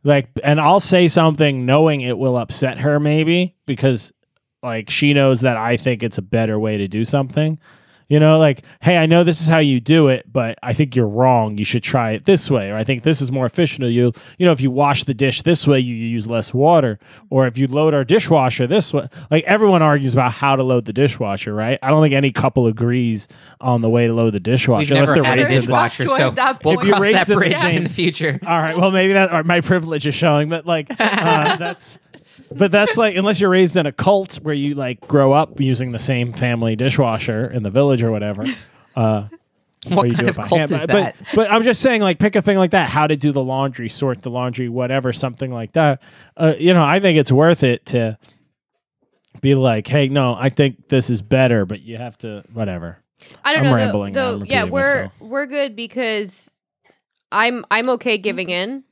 Like 0.05 0.31
and 0.45 0.61
I'll 0.61 0.81
say 0.81 1.09
something 1.09 1.67
knowing 1.67 2.03
it 2.03 2.19
will 2.19 2.37
upset 2.37 2.79
her 2.79 3.01
maybe 3.01 3.57
because 3.67 4.13
like 4.63 4.91
she 4.91 5.15
knows 5.15 5.41
that 5.41 5.57
I 5.57 5.77
think 5.77 6.03
it's 6.03 6.19
a 6.19 6.23
better 6.23 6.59
way 6.59 6.77
to 6.79 6.89
do 6.89 7.05
something. 7.05 7.59
You 8.09 8.19
know, 8.21 8.39
like, 8.39 8.63
hey, 8.81 8.97
I 8.97 9.05
know 9.05 9.23
this 9.23 9.43
is 9.43 9.49
how 9.49 9.59
you 9.59 9.81
do 9.81 10.09
it, 10.09 10.25
but 10.33 10.59
I 10.63 10.73
think 10.73 10.97
you're 10.97 11.07
wrong. 11.07 11.59
You 11.59 11.65
should 11.67 11.83
try 11.83 12.13
it 12.13 12.25
this 12.25 12.51
way. 12.51 12.71
Or 12.71 12.77
I 12.77 12.83
think 12.83 13.03
this 13.03 13.21
is 13.21 13.31
more 13.31 13.45
efficient. 13.45 13.85
Or 13.85 13.91
you, 13.91 14.13
you 14.39 14.47
know, 14.47 14.53
if 14.53 14.63
you 14.63 14.71
wash 14.71 15.05
the 15.05 15.13
dish 15.13 15.43
this 15.43 15.67
way, 15.67 15.79
you 15.81 15.95
use 15.95 16.27
less 16.27 16.55
water. 16.55 16.99
Or 17.29 17.47
if 17.47 17.59
you 17.59 17.67
load 17.67 17.93
our 17.93 18.05
dishwasher 18.05 18.67
this 18.67 18.95
way, 18.95 19.09
like 19.31 19.45
everyone 19.45 19.83
argues 19.83 20.15
about 20.15 20.33
how 20.33 20.57
to 20.57 20.63
load 20.63 20.87
the 20.87 20.93
dishwasher, 20.95 21.53
right? 21.55 21.79
I 21.83 21.91
don't 21.91 22.03
think 22.03 22.15
any 22.15 22.33
couple 22.33 22.67
agrees 22.67 23.29
on 23.61 23.83
the 23.83 23.91
way 23.91 24.07
to 24.07 24.15
load 24.15 24.33
the 24.33 24.41
dishwasher. 24.41 24.95
We've 24.95 25.01
never 25.01 25.15
they're 25.15 25.25
had 25.25 25.39
a 25.39 25.43
raised 25.43 25.51
in 25.51 25.55
the- 25.57 25.61
dishwasher, 25.67 26.03
Sure, 26.05 26.17
so 26.17 26.31
we'll 26.31 26.55
point. 26.55 26.57
If 26.57 26.63
cross 26.63 26.85
you're 26.87 27.13
that 27.13 27.29
raised 27.29 27.29
in 27.31 27.35
the 27.35 27.41
bridge 27.41 27.57
same- 27.57 27.77
in 27.77 27.85
the 27.85 27.91
future. 27.91 28.41
All 28.47 28.59
right. 28.59 28.77
Well, 28.79 28.91
maybe 28.91 29.13
that 29.13 29.35
or 29.35 29.43
my 29.45 29.61
privilege 29.61 30.07
is 30.07 30.15
showing, 30.15 30.49
but 30.49 30.65
like 30.65 30.87
uh, 30.99 31.57
that's, 31.59 31.99
but 32.51 32.73
that's 32.73 32.97
like 32.97 33.17
unless 33.17 33.41
you're 33.41 33.51
raised 33.51 33.77
in 33.77 33.87
a 33.87 33.93
cult 33.93 34.37
where 34.37 34.55
you 34.55 34.75
like 34.75 35.01
grow 35.07 35.33
up 35.33 35.61
using 35.61 35.93
the 35.93 35.99
same 35.99 36.33
family 36.33 36.77
dishwasher 36.77 37.51
in 37.51 37.63
the 37.63 37.71
village 37.71 38.03
or 38.03 38.11
whatever. 38.11 38.45
Uh, 38.97 39.29
or 39.91 39.97
What 39.97 40.09
you 40.09 40.15
kind 40.15 40.27
do 40.27 40.31
of 40.31 40.31
it 40.31 40.37
by 40.37 40.49
cult 40.49 40.59
hand. 40.59 40.71
is 40.73 40.81
but, 40.81 40.87
that? 40.89 41.17
But, 41.19 41.37
but 41.37 41.51
I'm 41.53 41.63
just 41.63 41.81
saying, 41.81 42.03
like, 42.03 42.19
pick 42.19 42.35
a 42.35 42.43
thing 42.43 42.59
like 42.59 42.73
that. 42.73 42.89
How 42.91 43.07
to 43.07 43.17
do 43.17 43.31
the 43.31 43.43
laundry, 43.43 43.89
sort 43.89 44.23
the 44.23 44.31
laundry, 44.31 44.69
whatever, 44.69 45.13
something 45.13 45.53
like 45.53 45.73
that. 45.75 46.03
Uh, 46.37 46.55
you 46.59 46.75
know, 46.75 46.85
I 46.85 46.99
think 46.99 47.17
it's 47.17 47.31
worth 47.31 47.63
it 47.63 47.87
to 47.87 48.19
be 49.41 49.55
like, 49.55 49.87
hey, 49.87 50.09
no, 50.09 50.35
I 50.35 50.49
think 50.49 50.89
this 50.89 51.11
is 51.11 51.23
better, 51.23 51.65
but 51.65 51.81
you 51.81 51.97
have 51.97 52.19
to 52.19 52.43
whatever. 52.53 52.99
I 53.45 53.53
don't 53.53 53.65
I'm 53.65 53.71
know. 53.71 53.77
rambling 53.77 54.13
now. 54.13 54.21
Though, 54.33 54.37
I'm 54.41 54.47
yeah, 54.47 54.61
repeating 54.61 54.73
we're 54.73 54.95
myself. 54.95 55.13
we're 55.21 55.47
good 55.47 55.77
because 55.77 56.51
I'm 57.31 57.65
I'm 57.71 57.89
okay 57.91 58.19
giving 58.19 58.51
in. 58.51 58.85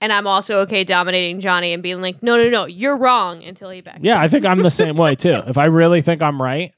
And 0.00 0.12
I'm 0.12 0.26
also 0.26 0.60
okay 0.60 0.84
dominating 0.84 1.40
Johnny 1.40 1.72
and 1.72 1.82
being 1.82 2.00
like, 2.00 2.22
no, 2.22 2.36
no, 2.36 2.48
no, 2.48 2.66
you're 2.66 2.96
wrong 2.96 3.42
until 3.42 3.70
he 3.70 3.80
backs. 3.80 4.00
Yeah, 4.02 4.20
I 4.20 4.28
think 4.28 4.44
I'm 4.44 4.62
the 4.62 4.70
same 4.70 4.96
way 4.96 5.14
too. 5.14 5.42
If 5.46 5.58
I 5.58 5.64
really 5.66 6.02
think 6.02 6.22
I'm 6.22 6.40
right, 6.40 6.72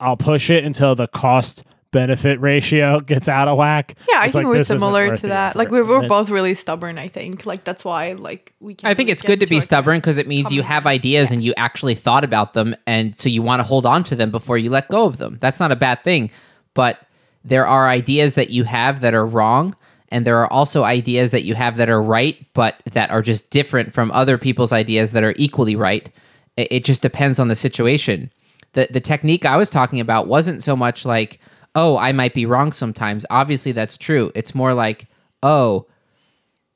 I'll 0.00 0.16
push 0.16 0.50
it 0.50 0.64
until 0.64 0.94
the 0.94 1.06
cost 1.06 1.64
benefit 1.92 2.40
ratio 2.40 2.98
gets 3.06 3.28
out 3.28 3.46
of 3.46 3.56
whack. 3.56 3.94
Yeah, 4.08 4.16
I 4.18 4.24
It's 4.24 4.32
think 4.32 4.46
like, 4.46 4.54
we're 4.56 4.64
similar 4.64 5.16
to 5.16 5.26
that. 5.28 5.54
Like 5.54 5.70
we're, 5.70 5.84
we're 5.84 6.08
both 6.08 6.28
really 6.28 6.54
stubborn. 6.54 6.98
I 6.98 7.08
think 7.08 7.46
like 7.46 7.64
that's 7.64 7.84
why 7.84 8.12
like 8.12 8.52
we. 8.60 8.74
Can 8.74 8.88
I 8.90 8.94
think 8.94 9.08
it's 9.08 9.22
good 9.22 9.40
to 9.40 9.46
be 9.46 9.60
stubborn 9.60 9.98
because 9.98 10.18
it 10.18 10.26
means 10.26 10.52
you 10.52 10.62
have 10.62 10.86
ideas 10.86 11.30
and 11.30 11.42
you 11.42 11.54
actually 11.56 11.94
thought 11.94 12.24
about 12.24 12.52
them, 12.52 12.74
and 12.86 13.16
so 13.18 13.28
you 13.28 13.42
want 13.42 13.60
to 13.60 13.64
hold 13.64 13.86
on 13.86 14.02
to 14.04 14.16
them 14.16 14.30
before 14.30 14.58
you 14.58 14.70
let 14.70 14.88
go 14.88 15.06
of 15.06 15.18
them. 15.18 15.38
That's 15.40 15.60
not 15.60 15.70
a 15.72 15.76
bad 15.76 16.02
thing, 16.02 16.30
but 16.74 16.98
there 17.44 17.66
are 17.66 17.88
ideas 17.88 18.34
that 18.34 18.50
you 18.50 18.64
have 18.64 19.00
that 19.02 19.14
are 19.14 19.26
wrong, 19.26 19.76
and 20.14 20.24
there 20.24 20.38
are 20.38 20.52
also 20.52 20.84
ideas 20.84 21.32
that 21.32 21.42
you 21.42 21.56
have 21.56 21.76
that 21.76 21.90
are 21.90 22.00
right, 22.00 22.36
but 22.54 22.80
that 22.92 23.10
are 23.10 23.20
just 23.20 23.50
different 23.50 23.92
from 23.92 24.12
other 24.12 24.38
people's 24.38 24.70
ideas 24.70 25.10
that 25.10 25.24
are 25.24 25.34
equally 25.36 25.74
right. 25.74 26.08
It, 26.56 26.68
it 26.70 26.84
just 26.84 27.02
depends 27.02 27.40
on 27.40 27.48
the 27.48 27.56
situation. 27.56 28.30
The 28.74 28.86
the 28.92 29.00
technique 29.00 29.44
I 29.44 29.56
was 29.56 29.68
talking 29.68 29.98
about 29.98 30.28
wasn't 30.28 30.62
so 30.62 30.76
much 30.76 31.04
like, 31.04 31.40
oh, 31.74 31.98
I 31.98 32.12
might 32.12 32.32
be 32.32 32.46
wrong 32.46 32.70
sometimes. 32.70 33.26
Obviously, 33.28 33.72
that's 33.72 33.98
true. 33.98 34.30
It's 34.36 34.54
more 34.54 34.72
like, 34.72 35.08
oh, 35.42 35.86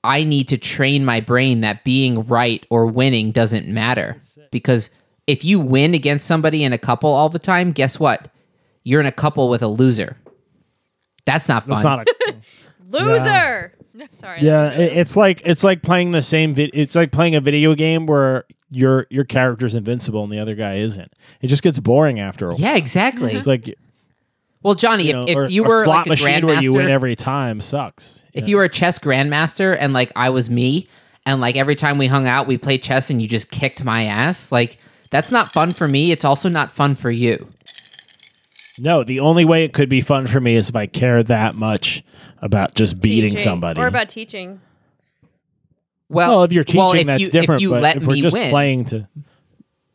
I 0.02 0.24
need 0.24 0.48
to 0.48 0.58
train 0.58 1.04
my 1.04 1.20
brain 1.20 1.60
that 1.60 1.84
being 1.84 2.26
right 2.26 2.66
or 2.70 2.86
winning 2.86 3.30
doesn't 3.30 3.68
matter. 3.68 4.20
Because 4.50 4.90
if 5.28 5.44
you 5.44 5.60
win 5.60 5.94
against 5.94 6.26
somebody 6.26 6.64
in 6.64 6.72
a 6.72 6.78
couple 6.78 7.10
all 7.10 7.28
the 7.28 7.38
time, 7.38 7.70
guess 7.70 8.00
what? 8.00 8.32
You're 8.82 9.00
in 9.00 9.06
a 9.06 9.12
couple 9.12 9.48
with 9.48 9.62
a 9.62 9.68
loser. 9.68 10.16
That's 11.24 11.46
not 11.46 11.66
fun. 11.66 11.82
That's 11.82 11.84
not 11.84 12.08
a. 12.08 12.36
Loser. 12.88 13.74
Sorry. 14.12 14.42
yeah, 14.42 14.70
it, 14.70 14.96
it's 14.96 15.16
like 15.16 15.42
it's 15.44 15.64
like 15.64 15.82
playing 15.82 16.12
the 16.12 16.22
same. 16.22 16.54
Vi- 16.54 16.70
it's 16.72 16.94
like 16.94 17.10
playing 17.10 17.34
a 17.34 17.40
video 17.40 17.74
game 17.74 18.06
where 18.06 18.44
your 18.70 19.06
your 19.10 19.24
character's 19.24 19.74
invincible 19.74 20.22
and 20.22 20.32
the 20.32 20.38
other 20.38 20.54
guy 20.54 20.76
isn't. 20.76 21.12
It 21.40 21.48
just 21.48 21.62
gets 21.62 21.78
boring 21.80 22.20
after 22.20 22.46
a 22.46 22.50
while. 22.50 22.60
yeah, 22.60 22.76
exactly. 22.76 23.34
It's 23.34 23.46
like 23.46 23.76
Well, 24.62 24.74
Johnny, 24.74 25.04
you 25.04 25.12
know, 25.14 25.24
if, 25.26 25.36
or, 25.36 25.44
if 25.46 25.50
you 25.50 25.64
or 25.64 25.68
were 25.68 25.84
slot 25.84 25.96
like 25.96 26.06
a 26.06 26.10
machine 26.10 26.46
where 26.46 26.62
you 26.62 26.72
win 26.72 26.88
every 26.88 27.16
time 27.16 27.60
sucks. 27.60 28.22
if 28.34 28.46
you 28.46 28.56
were 28.56 28.64
a 28.64 28.68
chess 28.68 28.98
grandmaster 29.00 29.76
and 29.78 29.92
like 29.92 30.12
I 30.14 30.30
was 30.30 30.48
me, 30.48 30.88
and 31.26 31.40
like 31.40 31.56
every 31.56 31.74
time 31.74 31.98
we 31.98 32.06
hung 32.06 32.26
out, 32.28 32.46
we 32.46 32.56
played 32.56 32.82
chess 32.84 33.10
and 33.10 33.20
you 33.20 33.26
just 33.26 33.50
kicked 33.50 33.82
my 33.82 34.04
ass, 34.04 34.52
like 34.52 34.78
that's 35.10 35.32
not 35.32 35.52
fun 35.52 35.72
for 35.72 35.88
me. 35.88 36.12
It's 36.12 36.24
also 36.24 36.48
not 36.48 36.70
fun 36.70 36.94
for 36.94 37.10
you. 37.10 37.48
No, 38.78 39.04
the 39.04 39.20
only 39.20 39.44
way 39.44 39.64
it 39.64 39.72
could 39.72 39.88
be 39.88 40.00
fun 40.00 40.26
for 40.26 40.40
me 40.40 40.56
is 40.56 40.68
if 40.68 40.76
I 40.76 40.86
care 40.86 41.22
that 41.22 41.54
much 41.54 42.02
about 42.40 42.74
just 42.74 43.00
beating 43.00 43.30
Teaching. 43.30 43.44
somebody. 43.44 43.80
Or 43.80 43.86
about 43.86 44.08
teaching. 44.08 44.60
Well, 46.08 46.30
well, 46.30 46.44
if 46.44 46.52
you're 46.52 46.64
teaching, 46.64 46.78
well, 46.78 46.92
if 46.92 47.06
that's 47.06 47.20
you, 47.22 47.30
different. 47.30 47.60
If 47.60 47.62
you 47.62 47.70
but 47.70 47.82
let 47.82 47.96
if 47.96 48.04
we're 48.04 48.14
me 48.14 48.22
just 48.22 48.34
win, 48.34 48.50
playing 48.50 48.84
to, 48.86 49.08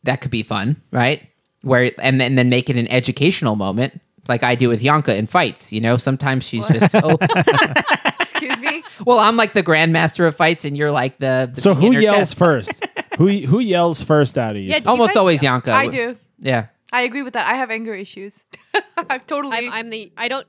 that 0.04 0.20
could 0.20 0.30
be 0.30 0.42
fun, 0.42 0.80
right? 0.92 1.22
Where 1.62 1.90
and 1.98 2.20
then, 2.20 2.32
and 2.32 2.38
then 2.38 2.48
make 2.50 2.70
it 2.70 2.76
an 2.76 2.86
educational 2.88 3.56
moment, 3.56 4.00
like 4.28 4.42
I 4.42 4.54
do 4.54 4.68
with 4.68 4.80
Yanka 4.80 5.16
in 5.16 5.26
fights. 5.26 5.72
You 5.72 5.80
know, 5.80 5.96
sometimes 5.96 6.44
she's 6.44 6.66
just 6.68 6.94
oh. 6.94 7.00
so. 7.00 7.18
Excuse 8.20 8.58
me. 8.58 8.84
well, 9.04 9.18
I'm 9.18 9.36
like 9.36 9.54
the 9.54 9.62
grandmaster 9.62 10.26
of 10.28 10.36
fights, 10.36 10.64
and 10.64 10.76
you're 10.76 10.92
like 10.92 11.18
the. 11.18 11.50
the 11.52 11.60
so 11.60 11.74
who 11.74 11.92
yells 11.92 12.30
test- 12.30 12.38
first? 12.38 12.86
who 13.16 13.28
who 13.28 13.58
yells 13.58 14.02
first 14.02 14.38
out 14.38 14.50
of 14.50 14.62
you? 14.62 14.68
Yeah, 14.68 14.78
do 14.78 14.84
you 14.84 14.90
Almost 14.90 15.10
guys- 15.14 15.18
always 15.18 15.42
Yanka. 15.42 15.72
I 15.72 15.88
do. 15.88 16.16
Yeah. 16.38 16.66
I 16.94 17.02
agree 17.02 17.22
with 17.22 17.34
that. 17.34 17.46
I 17.46 17.54
have 17.56 17.70
anger 17.70 17.94
issues. 17.94 18.44
I'm 18.96 19.20
totally. 19.20 19.56
I'm, 19.56 19.72
I'm 19.72 19.90
the. 19.90 20.12
I 20.16 20.28
don't. 20.28 20.46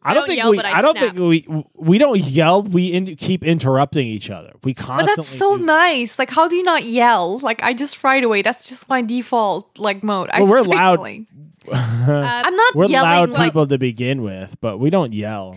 I 0.00 0.12
I 0.12 0.14
don't 0.14 0.20
don't 0.22 0.26
think 0.28 0.38
yell, 0.38 0.50
we. 0.52 0.56
but 0.56 0.64
I 0.66 0.78
I, 0.78 0.82
don't 0.82 0.96
snap. 0.96 1.14
think 1.16 1.28
we. 1.28 1.64
We 1.74 1.98
don't 1.98 2.18
yell. 2.20 2.62
We 2.62 2.86
in, 2.92 3.16
keep 3.16 3.42
interrupting 3.42 4.06
each 4.06 4.30
other. 4.30 4.52
We 4.62 4.72
constantly. 4.72 5.10
but 5.10 5.16
that's 5.16 5.28
so 5.28 5.56
do- 5.58 5.64
nice. 5.64 6.18
Like, 6.18 6.30
how 6.30 6.48
do 6.48 6.54
you 6.56 6.62
not 6.62 6.84
yell? 6.84 7.38
Like, 7.40 7.62
I 7.64 7.74
just 7.74 8.02
right 8.04 8.22
away. 8.22 8.42
That's 8.42 8.68
just 8.68 8.88
my 8.88 9.02
default 9.02 9.76
like 9.78 10.02
mode. 10.04 10.30
I 10.32 10.42
Well, 10.42 10.50
we're 10.50 10.62
loud. 10.62 11.00
Uh, 11.00 11.24
I'm 11.72 12.54
not 12.56 12.74
We're 12.76 12.86
yelling 12.86 13.32
loud 13.32 13.44
people 13.44 13.66
to 13.66 13.76
begin 13.76 14.22
with, 14.22 14.56
but 14.60 14.78
we 14.78 14.88
don't 14.90 15.12
yell. 15.12 15.56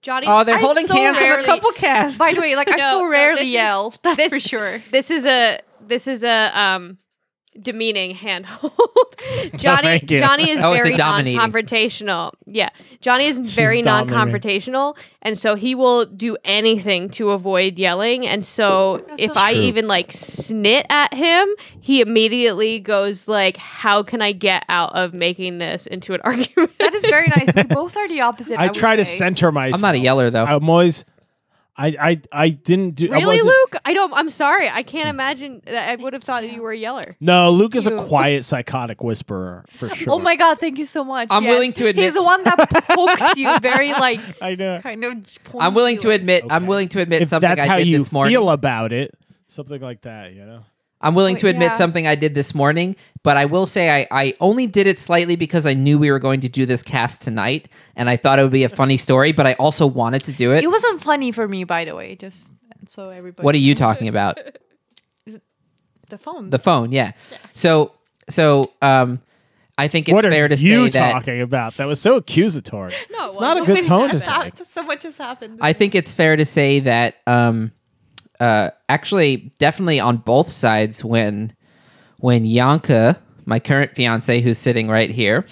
Johnny. 0.00 0.26
Oh, 0.26 0.42
they're 0.42 0.56
I 0.56 0.60
holding 0.60 0.86
so 0.88 0.94
hands 0.94 1.18
on 1.22 1.40
a 1.40 1.44
couple 1.44 1.70
casts. 1.72 2.18
By 2.18 2.32
the 2.32 2.40
way, 2.40 2.56
like 2.56 2.68
I 2.72 2.76
No, 2.76 2.92
so 2.92 2.98
no, 3.04 3.08
rarely 3.08 3.42
is- 3.42 3.50
yell. 3.50 3.94
That's 4.02 4.16
this- 4.16 4.32
for 4.32 4.40
sure. 4.40 4.80
This 4.90 5.10
is 5.10 5.26
a. 5.26 5.60
This 5.86 6.08
is 6.08 6.24
a 6.24 6.58
um, 6.58 6.96
demeaning 7.60 8.14
handhold. 8.14 8.72
Johnny. 9.56 9.82
thank. 9.82 10.06
Johnny 10.06 10.50
is 10.50 10.62
Oh, 10.62 10.72
very 10.72 10.96
non-confrontational. 10.96 12.32
Yeah, 12.46 12.70
Johnny 13.00 13.26
is 13.26 13.38
very 13.38 13.82
dominating. 13.82 14.16
non-confrontational, 14.16 14.96
and 15.22 15.38
so 15.38 15.54
he 15.54 15.74
will 15.74 16.04
do 16.06 16.36
anything 16.44 17.08
to 17.10 17.30
avoid 17.30 17.78
yelling. 17.78 18.26
And 18.26 18.44
so, 18.44 19.04
if 19.18 19.36
I 19.36 19.52
True. 19.54 19.62
even 19.62 19.86
like 19.86 20.10
snit 20.10 20.84
at 20.90 21.14
him, 21.14 21.48
he 21.80 22.00
immediately 22.00 22.78
goes 22.80 23.28
like, 23.28 23.56
"How 23.56 24.02
can 24.02 24.22
I 24.22 24.32
get 24.32 24.64
out 24.68 24.94
of 24.94 25.14
making 25.14 25.58
this 25.58 25.86
into 25.86 26.14
an 26.14 26.20
argument?" 26.24 26.72
That 26.78 26.94
is 26.94 27.02
very 27.02 27.28
nice. 27.28 27.48
We 27.54 27.62
both 27.64 27.96
are 27.96 28.08
the 28.08 28.20
opposite. 28.22 28.58
I 28.58 28.66
would 28.66 28.74
try 28.74 28.96
to 28.96 29.04
say. 29.04 29.18
center 29.18 29.52
myself. 29.52 29.76
I'm 29.76 29.80
not 29.82 29.94
a 29.94 29.98
yeller 29.98 30.30
though. 30.30 30.44
I'm 30.44 30.68
always. 30.68 31.04
I 31.74 31.86
I 31.98 32.20
I 32.32 32.48
didn't 32.50 32.96
do. 32.96 33.06
I 33.10 33.16
Really, 33.16 33.36
wasn't- 33.38 33.46
Luke? 33.46 33.76
I 33.86 33.94
don't. 33.94 34.12
I'm 34.12 34.28
sorry. 34.28 34.68
I 34.68 34.82
can't 34.82 35.08
imagine. 35.08 35.62
That 35.64 35.88
I 35.88 35.96
would 35.96 36.12
have 36.12 36.22
thought 36.22 36.42
that 36.42 36.52
you 36.52 36.60
were 36.60 36.72
a 36.72 36.76
yeller. 36.76 37.16
No, 37.18 37.50
Luke 37.50 37.74
is 37.74 37.86
a 37.86 37.90
You. 37.92 37.96
quiet 38.08 38.44
psychotic 38.44 39.02
whisperer 39.02 39.64
for 39.70 39.88
sure. 39.94 40.12
Oh 40.12 40.18
my 40.18 40.36
god! 40.36 40.60
Thank 40.60 40.78
you 40.78 40.84
so 40.84 41.02
much. 41.02 41.28
I'm 41.30 41.44
Yes. 41.44 41.50
willing 41.50 41.72
to 41.74 41.86
admit- 41.86 42.04
he's 42.04 42.14
the 42.14 42.22
one 42.22 42.44
that 42.44 42.58
poked 42.90 43.38
you 43.38 43.58
very 43.62 43.90
like 43.92 44.20
I 44.42 44.54
know. 44.54 44.80
kind 44.82 45.02
of. 45.02 45.12
I'm 45.58 45.72
willing 45.72 45.96
to 45.98 46.08
pointy, 46.08 46.08
like- 46.08 46.20
admit. 46.20 46.44
I'm 46.50 46.62
Okay. 46.64 46.68
willing 46.68 46.88
to 46.90 47.00
admit 47.00 47.22
If 47.22 47.28
something 47.30 47.48
that's 47.48 47.62
I 47.62 47.66
how 47.66 47.76
did 47.76 47.86
you 47.86 47.98
this 47.98 48.12
morning. 48.12 48.32
feel 48.34 48.50
about 48.50 48.92
it, 48.92 49.14
something 49.48 49.80
like 49.80 50.02
that, 50.02 50.34
you 50.34 50.44
know. 50.44 50.64
I'm 51.02 51.14
willing 51.14 51.36
to 51.36 51.48
admit 51.48 51.72
yeah. 51.72 51.76
something 51.76 52.06
I 52.06 52.14
did 52.14 52.34
this 52.34 52.54
morning, 52.54 52.96
but 53.22 53.36
I 53.36 53.44
will 53.44 53.66
say 53.66 53.90
I, 53.90 54.06
I 54.10 54.34
only 54.40 54.66
did 54.66 54.86
it 54.86 54.98
slightly 54.98 55.36
because 55.36 55.66
I 55.66 55.74
knew 55.74 55.98
we 55.98 56.10
were 56.10 56.18
going 56.18 56.40
to 56.42 56.48
do 56.48 56.64
this 56.66 56.82
cast 56.82 57.22
tonight, 57.22 57.68
and 57.96 58.08
I 58.08 58.16
thought 58.16 58.38
it 58.38 58.42
would 58.42 58.52
be 58.52 58.64
a 58.64 58.68
funny 58.68 58.96
story, 58.96 59.32
but 59.32 59.46
I 59.46 59.54
also 59.54 59.86
wanted 59.86 60.24
to 60.24 60.32
do 60.32 60.52
it. 60.52 60.62
It 60.62 60.70
wasn't 60.70 61.02
funny 61.02 61.32
for 61.32 61.48
me, 61.48 61.64
by 61.64 61.84
the 61.84 61.94
way. 61.94 62.14
Just 62.14 62.52
so 62.88 63.08
everybody. 63.08 63.44
what 63.44 63.54
are 63.54 63.58
you 63.58 63.74
talking 63.74 64.08
about? 64.08 64.38
The 66.08 66.18
phone. 66.18 66.50
The 66.50 66.58
phone, 66.58 66.92
yeah. 66.92 67.12
So 67.54 67.92
so 68.28 68.72
um, 68.82 69.22
I 69.78 69.88
think 69.88 70.08
it's 70.08 70.14
what 70.14 70.24
fair 70.24 70.44
are 70.44 70.48
to 70.48 70.56
you 70.56 70.86
say 70.86 71.00
that 71.00 71.12
talking 71.12 71.40
about? 71.40 71.74
That 71.74 71.88
was 71.88 72.00
so 72.00 72.16
accusatory. 72.16 72.92
No, 73.10 73.28
It's 73.28 73.40
not 73.40 73.56
a 73.56 73.64
good 73.64 73.84
tone 73.84 74.10
to 74.10 74.20
take. 74.20 74.58
So 74.58 74.82
much 74.82 75.04
has 75.04 75.16
happened. 75.16 75.58
I 75.62 75.72
think 75.72 75.94
it's 75.94 76.12
fair 76.12 76.36
to 76.36 76.44
say 76.44 76.80
that 76.80 77.16
um, 77.26 77.72
uh, 78.42 78.70
actually, 78.88 79.52
definitely 79.58 80.00
on 80.00 80.16
both 80.18 80.48
sides, 80.50 81.04
when 81.04 81.54
when 82.18 82.44
Yanka, 82.44 83.20
my 83.46 83.58
current 83.60 83.94
fiance, 83.94 84.40
who's 84.40 84.58
sitting 84.58 84.88
right 84.88 85.10
here, 85.10 85.44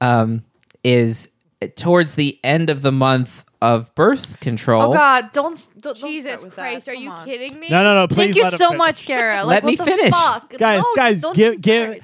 um, 0.00 0.44
is 0.82 1.28
towards 1.76 2.14
the 2.16 2.38
end 2.44 2.70
of 2.70 2.82
the 2.82 2.92
month 2.92 3.44
of 3.62 3.94
birth 3.94 4.40
control. 4.40 4.90
oh 4.90 4.92
God! 4.92 5.30
Don't. 5.32 5.58
don't 5.80 5.96
don't 6.00 6.10
Jesus 6.10 6.44
Christ, 6.50 6.86
that. 6.86 6.92
are 6.92 6.94
Come 6.94 7.02
you 7.04 7.10
on. 7.10 7.24
kidding 7.26 7.58
me? 7.58 7.68
No, 7.70 7.82
no, 7.82 7.94
no. 7.94 8.06
Please 8.08 8.16
Thank 8.16 8.36
you 8.36 8.42
let 8.44 8.52
so 8.54 8.68
finish. 8.68 8.78
much, 8.78 9.04
Kara. 9.06 9.44
Let 9.44 9.64
Like, 9.64 9.64
me 9.64 9.76
what 9.76 9.88
finish. 9.88 10.10
fuck? 10.14 10.50
guys. 10.58 10.82
No, 10.82 10.88
guys, 10.96 11.24
give 11.34 11.60
give 11.60 11.88
that. 11.90 12.00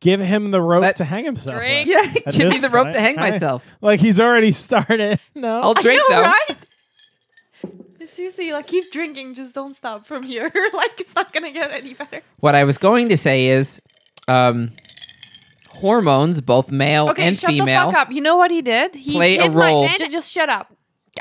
give 0.00 0.20
him 0.20 0.50
the 0.52 0.60
rope 0.62 0.82
Let- 0.82 0.96
to 0.96 1.04
hang 1.04 1.24
himself. 1.24 1.56
Drink. 1.56 1.88
with. 1.88 1.96
Yeah, 2.26 2.30
give 2.32 2.48
me 2.48 2.58
the 2.58 2.70
rope 2.70 2.86
to 2.88 2.92
point, 2.92 3.00
hang 3.04 3.18
I- 3.18 3.30
myself. 3.32 3.62
Like 3.82 4.00
he's 4.00 4.20
already 4.20 4.52
started. 4.66 5.18
No, 5.34 5.60
I'll 5.60 5.74
drink 5.74 6.00
I 6.08 6.10
know, 6.10 6.16
though. 6.16 6.22
right? 6.22 6.55
Seriously, 8.06 8.52
like 8.52 8.66
keep 8.66 8.90
drinking. 8.92 9.34
Just 9.34 9.54
don't 9.54 9.74
stop 9.74 10.06
from 10.06 10.22
here. 10.22 10.44
like 10.72 11.00
it's 11.00 11.14
not 11.14 11.32
gonna 11.32 11.50
get 11.52 11.70
any 11.70 11.94
better. 11.94 12.22
What 12.40 12.54
I 12.54 12.64
was 12.64 12.78
going 12.78 13.08
to 13.10 13.16
say 13.16 13.48
is, 13.48 13.80
um, 14.28 14.72
hormones, 15.68 16.40
both 16.40 16.70
male 16.70 17.10
Okay, 17.10 17.22
and 17.24 17.36
shut 17.36 17.50
female, 17.50 17.86
the 17.88 17.92
fuck 17.92 18.02
up. 18.08 18.12
You 18.12 18.20
know 18.20 18.36
what 18.36 18.50
he 18.50 18.62
did? 18.62 18.94
He 18.94 19.12
play 19.12 19.36
a 19.38 19.42
hit 19.42 19.52
my- 19.52 19.70
role. 19.70 19.88
Ju- 19.98 20.08
just 20.08 20.30
shut 20.32 20.48
up. 20.48 20.72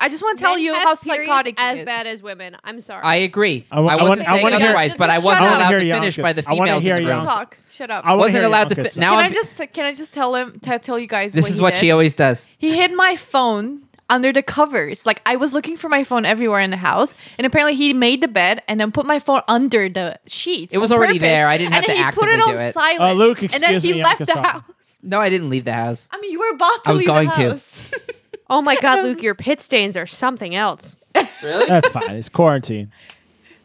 I 0.02 0.10
just 0.10 0.22
want 0.22 0.38
to 0.38 0.44
tell 0.44 0.56
Men 0.56 0.64
you 0.66 0.74
have 0.74 0.84
how 0.84 0.96
periods 0.96 1.30
psychotic 1.30 1.58
he 1.58 1.66
as 1.66 1.80
is. 1.80 1.86
bad 1.86 2.06
as 2.06 2.22
women. 2.22 2.58
I'm 2.66 2.82
sorry. 2.82 3.02
I 3.02 3.16
agree. 3.16 3.66
I 3.72 3.80
wa- 3.80 3.92
I, 3.92 3.94
I 3.96 4.04
wasn't 4.04 4.10
want- 4.10 4.22
I 4.22 4.26
saying 4.34 4.44
wanna 4.44 4.58
hear- 4.58 4.66
otherwise, 4.68 4.94
but 4.94 5.10
I 5.10 5.16
Shut 5.16 5.24
wasn't 5.24 5.46
up. 5.46 5.56
allowed 5.58 5.70
hear 5.70 5.80
to 5.80 5.94
finish 5.94 6.18
by 6.18 6.34
the 6.34 6.44
I 6.46 6.52
wanna 6.52 6.64
females 6.66 6.84
hear 6.84 6.96
in 6.98 7.04
the 7.06 7.10
room. 7.12 7.20
Yanka. 7.20 7.34
Talk. 7.34 7.58
Shut 7.72 7.92
up. 7.92 8.04
I 8.06 8.10
wanna 8.10 8.20
Wasn't 8.20 8.36
hear 8.36 8.44
allowed 8.46 8.70
to 8.72 8.76
Yanka 8.76 8.90
fi- 8.90 8.94
say- 8.96 9.00
now 9.00 9.10
can 9.12 9.20
I'm- 9.20 9.32
I 9.32 9.34
just 9.34 9.58
can 9.74 9.86
I 9.86 9.94
just 9.94 10.12
tell 10.14 10.36
him 10.36 10.60
to 10.64 10.80
tell 10.80 11.00
you 11.00 11.08
guys? 11.08 11.32
This 11.32 11.44
what 11.44 11.50
is 11.52 11.56
he 11.56 11.62
what 11.62 11.74
did? 11.76 11.80
she 11.80 11.92
always 11.92 12.14
does. 12.14 12.46
He 12.58 12.76
hid 12.76 12.92
my 12.94 13.16
phone 13.16 13.84
under 14.10 14.32
the 14.32 14.44
covers. 14.44 15.06
Like 15.06 15.22
I 15.26 15.36
was 15.36 15.54
looking 15.54 15.78
for 15.78 15.90
my 15.90 16.04
phone 16.04 16.26
everywhere 16.26 16.60
in 16.60 16.70
the 16.70 16.78
house, 16.78 17.16
and 17.38 17.46
apparently 17.46 17.76
he 17.76 17.94
made 17.94 18.22
the 18.22 18.28
bed 18.28 18.62
and 18.68 18.80
then 18.80 18.92
put 18.92 19.06
my 19.06 19.20
phone 19.20 19.42
under 19.48 19.90
the 19.90 20.20
sheets. 20.28 20.74
It 20.74 20.78
was 20.80 20.92
already 20.92 21.14
purpose. 21.20 21.28
there. 21.30 21.48
I 21.48 21.58
didn't 21.58 21.74
have 21.74 21.84
and 21.84 21.92
to 21.92 21.96
then 21.96 22.06
he 22.06 22.12
put 22.12 22.28
it 22.30 22.40
actively 22.40 22.52
on 22.54 22.56
do 22.58 22.62
it. 22.62 22.74
silent. 22.74 23.02
Uh, 23.02 23.14
Luke, 23.14 23.42
and 23.42 23.52
then 23.52 23.80
he 23.82 23.94
me, 23.94 24.04
left 24.04 24.20
Yanka's 24.22 24.28
the 24.34 24.42
house. 24.42 24.64
No, 25.02 25.20
I 25.20 25.30
didn't 25.30 25.50
leave 25.50 25.66
the 25.66 25.74
house. 25.74 26.08
I 26.12 26.20
mean, 26.20 26.32
you 26.32 26.40
were 26.40 26.50
about 26.56 26.84
to 26.86 26.90
I 26.90 26.94
was 26.94 27.00
leave 27.02 27.08
going 27.08 27.28
the 27.30 27.34
to. 27.36 27.50
house. 27.52 27.92
oh 28.50 28.62
my 28.62 28.76
God, 28.78 29.04
Luke, 29.04 29.22
your 29.22 29.36
pit 29.36 29.62
stains 29.62 29.96
are 29.96 30.08
something 30.08 30.56
else. 30.56 30.98
Really? 31.44 31.66
That's 31.68 31.90
fine. 31.90 32.12
It's 32.16 32.30
quarantine. 32.30 32.92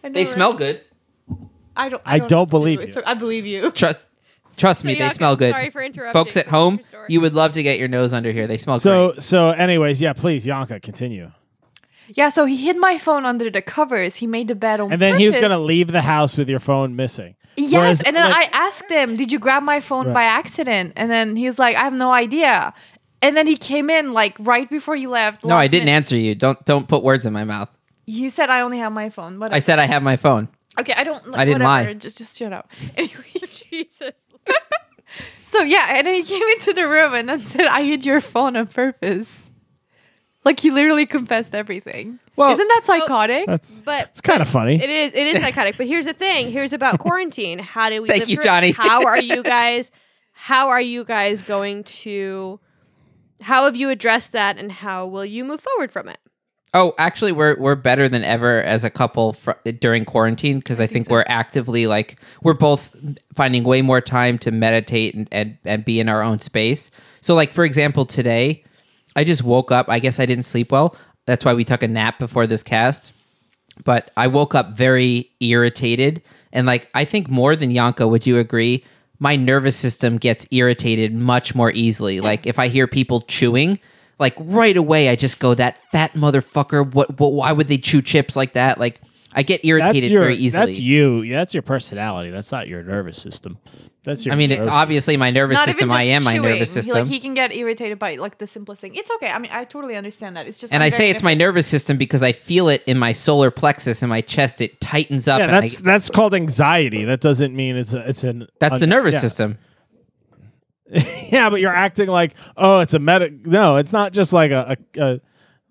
They 0.02 0.24
smell 0.24 0.52
good. 0.54 0.80
I 1.76 1.88
don't. 1.88 2.02
I 2.04 2.18
don't, 2.18 2.28
don't 2.28 2.30
know 2.30 2.40
what 2.40 2.46
to 2.46 2.50
believe 2.50 2.78
do. 2.78 2.82
you. 2.84 2.88
It's- 2.90 3.04
I 3.06 3.14
believe 3.14 3.46
you. 3.46 3.70
Trust, 3.70 3.98
trust 4.56 4.84
me, 4.84 4.92
So, 4.92 4.98
they 4.98 5.00
Yanka, 5.00 5.14
smell 5.14 5.36
good. 5.36 5.52
Sorry 5.52 5.70
for 5.70 5.82
interrupting. 5.82 6.12
Folks 6.12 6.36
at 6.36 6.48
home, 6.48 6.80
you 7.08 7.20
would 7.20 7.34
love 7.34 7.52
to 7.52 7.62
get 7.62 7.78
your 7.78 7.88
nose 7.88 8.12
under 8.12 8.32
here. 8.32 8.46
They 8.46 8.56
smell 8.56 8.78
So 8.78 9.10
great. 9.12 9.22
so 9.22 9.50
anyways, 9.50 10.00
yeah, 10.00 10.12
please, 10.12 10.46
Yanka, 10.46 10.80
continue. 10.80 11.30
Yeah, 12.08 12.28
so 12.30 12.44
he 12.44 12.56
hid 12.56 12.76
my 12.76 12.98
phone 12.98 13.24
under 13.24 13.50
the 13.50 13.62
covers. 13.62 14.16
He 14.16 14.26
made 14.26 14.48
the 14.48 14.54
bed 14.56 14.80
on 14.80 14.92
And 14.92 15.00
then 15.00 15.18
he 15.18 15.26
was 15.26 15.36
gonna 15.36 15.58
leave 15.60 15.92
the 15.92 16.02
house 16.02 16.36
with 16.36 16.48
your 16.48 16.58
phone 16.60 16.96
missing. 16.96 17.36
Yes, 17.56 17.72
Whereas, 17.72 18.02
and 18.02 18.16
then 18.16 18.24
like- 18.30 18.48
I 18.54 18.58
asked 18.66 18.88
him, 18.88 19.16
"Did 19.16 19.30
you 19.32 19.38
grab 19.38 19.62
my 19.62 19.80
phone 19.80 20.06
Right. 20.06 20.14
by 20.14 20.22
accident?" 20.24 20.92
And 20.96 21.10
then 21.10 21.36
he 21.36 21.46
was 21.46 21.58
like, 21.58 21.76
"I 21.76 21.80
have 21.80 21.92
no 21.92 22.10
idea." 22.10 22.72
And 23.22 23.36
then 23.36 23.46
he 23.46 23.56
came 23.56 23.90
in 23.90 24.12
like 24.12 24.34
right 24.40 24.68
before 24.70 24.96
you 24.96 25.10
left. 25.10 25.44
No, 25.44 25.56
I 25.56 25.66
didn't 25.66 25.84
minute. 25.86 25.96
answer 25.96 26.16
you. 26.16 26.34
Don't 26.34 26.64
don't 26.64 26.88
put 26.88 27.02
words 27.02 27.26
in 27.26 27.32
my 27.32 27.44
mouth. 27.44 27.68
You 28.06 28.30
said 28.30 28.50
I 28.50 28.62
only 28.62 28.78
have 28.78 28.92
my 28.92 29.10
phone, 29.10 29.38
but 29.38 29.52
I 29.52 29.58
said 29.58 29.78
I 29.78 29.84
have 29.86 30.02
my 30.02 30.16
phone. 30.16 30.48
okay, 30.80 30.94
I 30.96 31.04
don't. 31.04 31.22
I 31.34 31.44
didn't 31.44 31.62
whatever, 31.62 31.88
lie. 31.90 31.94
Just 31.94 32.18
just 32.18 32.38
shut 32.38 32.52
up. 32.52 32.70
Anyway, 32.96 33.24
Jesus. 33.70 34.14
so 35.44 35.62
yeah, 35.62 35.86
and 35.96 36.06
then 36.06 36.14
he 36.14 36.22
came 36.22 36.42
into 36.42 36.72
the 36.72 36.88
room 36.88 37.14
and 37.14 37.28
then 37.28 37.40
said, 37.40 37.66
"I 37.66 37.82
hid 37.82 38.04
your 38.04 38.20
phone 38.20 38.56
on 38.56 38.66
purpose." 38.66 39.50
Like 40.44 40.60
he 40.60 40.70
literally 40.70 41.04
confessed 41.06 41.54
everything. 41.54 42.18
Well- 42.36 42.52
isn't 42.52 42.66
that 42.68 42.82
psychotic? 42.84 43.46
That's 43.46 43.82
But 43.82 44.08
it's 44.10 44.20
kind 44.22 44.40
of 44.40 44.48
funny. 44.48 44.82
It 44.82 44.88
is. 44.88 45.12
It 45.12 45.26
is 45.36 45.42
psychotic. 45.42 45.76
But 45.76 45.86
here's 45.86 46.06
the 46.06 46.14
thing. 46.14 46.50
Here's 46.50 46.72
about 46.72 46.98
quarantine. 46.98 47.58
How 47.58 47.90
do 47.90 48.00
we? 48.02 48.08
Thank 48.08 48.20
live 48.20 48.28
you, 48.30 48.36
through? 48.36 48.44
Johnny. 48.44 48.72
How 48.72 49.04
are 49.06 49.18
you 49.22 49.42
guys? 49.42 49.90
How 50.32 50.70
are 50.70 50.80
you 50.80 51.04
guys 51.04 51.42
going 51.42 51.84
to? 51.84 52.58
How 53.42 53.64
have 53.64 53.76
you 53.76 53.88
addressed 53.90 54.32
that, 54.32 54.56
and 54.58 54.70
how 54.72 55.06
will 55.06 55.24
you 55.24 55.44
move 55.44 55.60
forward 55.60 55.92
from 55.92 56.08
it? 56.08 56.18
Oh, 56.72 56.94
actually, 56.98 57.32
we're 57.32 57.56
we're 57.58 57.74
better 57.74 58.08
than 58.08 58.22
ever 58.22 58.62
as 58.62 58.84
a 58.84 58.90
couple 58.90 59.32
fr- 59.32 59.52
during 59.80 60.04
quarantine 60.04 60.58
because 60.58 60.78
I 60.78 60.86
think 60.86 61.10
we're 61.10 61.24
actively 61.26 61.88
like 61.88 62.20
we're 62.42 62.54
both 62.54 62.90
finding 63.34 63.64
way 63.64 63.82
more 63.82 64.00
time 64.00 64.38
to 64.38 64.52
meditate 64.52 65.14
and, 65.14 65.28
and 65.32 65.58
and 65.64 65.84
be 65.84 65.98
in 65.98 66.08
our 66.08 66.22
own 66.22 66.38
space. 66.38 66.92
So, 67.20 67.34
like 67.34 67.52
for 67.52 67.64
example, 67.64 68.06
today 68.06 68.62
I 69.16 69.24
just 69.24 69.42
woke 69.42 69.72
up. 69.72 69.88
I 69.88 69.98
guess 69.98 70.20
I 70.20 70.26
didn't 70.26 70.44
sleep 70.44 70.70
well. 70.70 70.94
That's 71.26 71.44
why 71.44 71.54
we 71.54 71.64
took 71.64 71.82
a 71.82 71.88
nap 71.88 72.20
before 72.20 72.46
this 72.46 72.62
cast. 72.62 73.12
But 73.84 74.12
I 74.16 74.28
woke 74.28 74.54
up 74.54 74.76
very 74.76 75.30
irritated, 75.40 76.22
and 76.52 76.66
like 76.68 76.88
I 76.94 77.04
think 77.04 77.28
more 77.28 77.56
than 77.56 77.72
Yanka, 77.72 78.06
would 78.06 78.26
you 78.26 78.38
agree? 78.38 78.84
My 79.18 79.34
nervous 79.34 79.76
system 79.76 80.18
gets 80.18 80.46
irritated 80.52 81.14
much 81.14 81.52
more 81.54 81.72
easily. 81.72 82.20
Like 82.20 82.46
if 82.46 82.60
I 82.60 82.68
hear 82.68 82.86
people 82.86 83.22
chewing, 83.22 83.80
like 84.20 84.34
right 84.38 84.76
away 84.76 85.08
I 85.08 85.16
just 85.16 85.40
go 85.40 85.54
that 85.54 85.78
fat 85.90 86.12
motherfucker. 86.12 86.92
What? 86.94 87.18
what 87.18 87.32
why 87.32 87.50
would 87.52 87.66
they 87.68 87.78
chew 87.78 88.02
chips 88.02 88.36
like 88.36 88.52
that? 88.52 88.78
Like 88.78 89.00
I 89.32 89.42
get 89.42 89.58
That's 89.62 89.68
irritated 89.68 90.10
your 90.10 90.22
very 90.22 90.36
easily. 90.36 90.66
that's 90.66 90.80
you. 90.80 91.22
Yeah, 91.22 91.38
that's 91.38 91.54
your 91.54 91.62
personality. 91.62 92.30
That's 92.30 92.50
not 92.52 92.68
your 92.68 92.82
nervous 92.82 93.20
system. 93.20 93.58
That's 94.02 94.24
your. 94.24 94.32
I 94.32 94.36
mean, 94.36 94.50
it's 94.50 94.58
nervous- 94.60 94.72
obviously 94.72 95.16
my 95.16 95.30
nervous 95.30 95.56
Not 95.56 95.66
system. 95.66 95.90
I 95.90 96.04
just 96.04 96.10
am 96.10 96.24
my 96.24 96.32
chewing. 96.34 96.42
nervous 96.50 96.74
He- 96.74 96.80
system. 96.80 96.94
Like 96.94 97.06
he 97.06 97.20
can 97.20 97.34
get 97.34 97.54
irritated 97.54 97.98
by 97.98 98.16
like 98.16 98.38
the 98.38 98.46
simplest 98.46 98.80
thing. 98.80 98.94
It's 98.94 99.10
okay. 99.10 99.30
I 99.30 99.38
mean, 99.38 99.50
I 99.52 99.64
totally 99.64 99.94
understand 99.94 100.36
that. 100.36 100.46
It's 100.46 100.58
just 100.58 100.72
and 100.72 100.82
I'm 100.82 100.86
I 100.86 100.90
very 100.90 100.98
say 100.98 101.10
it's 101.10 101.22
my 101.22 101.34
nervous 101.34 101.66
system 101.66 101.96
because 101.98 102.22
I 102.22 102.32
feel 102.32 102.68
it 102.68 102.82
in 102.86 102.98
my 102.98 103.12
solar 103.12 103.50
plexus 103.50 104.02
in 104.02 104.08
my 104.08 104.20
chest. 104.22 104.60
It 104.60 104.80
tightens 104.80 105.28
up. 105.28 105.38
Yeah, 105.38 105.46
and 105.46 105.56
I- 105.56 105.60
that's 105.60 105.80
that's 105.80 106.10
called 106.10 106.34
anxiety. 106.34 107.04
That 107.04 107.20
doesn't 107.20 107.54
mean 107.54 107.76
it's 107.76 107.92
a, 107.92 108.08
it's 108.08 108.24
an. 108.24 108.48
that's 108.58 108.80
the 108.80 108.86
nervous 108.86 109.14
yeah. 109.14 109.20
system. 109.20 109.58
yeah, 111.30 111.50
but 111.50 111.60
you're 111.60 111.74
acting 111.74 112.08
like 112.08 112.34
oh, 112.56 112.80
it's 112.80 112.94
a 112.94 112.98
medic. 112.98 113.46
No, 113.46 113.76
it's 113.76 113.92
not 113.92 114.12
just 114.12 114.32
like 114.32 114.50
a, 114.50 114.76
a, 114.96 115.00
a 115.00 115.20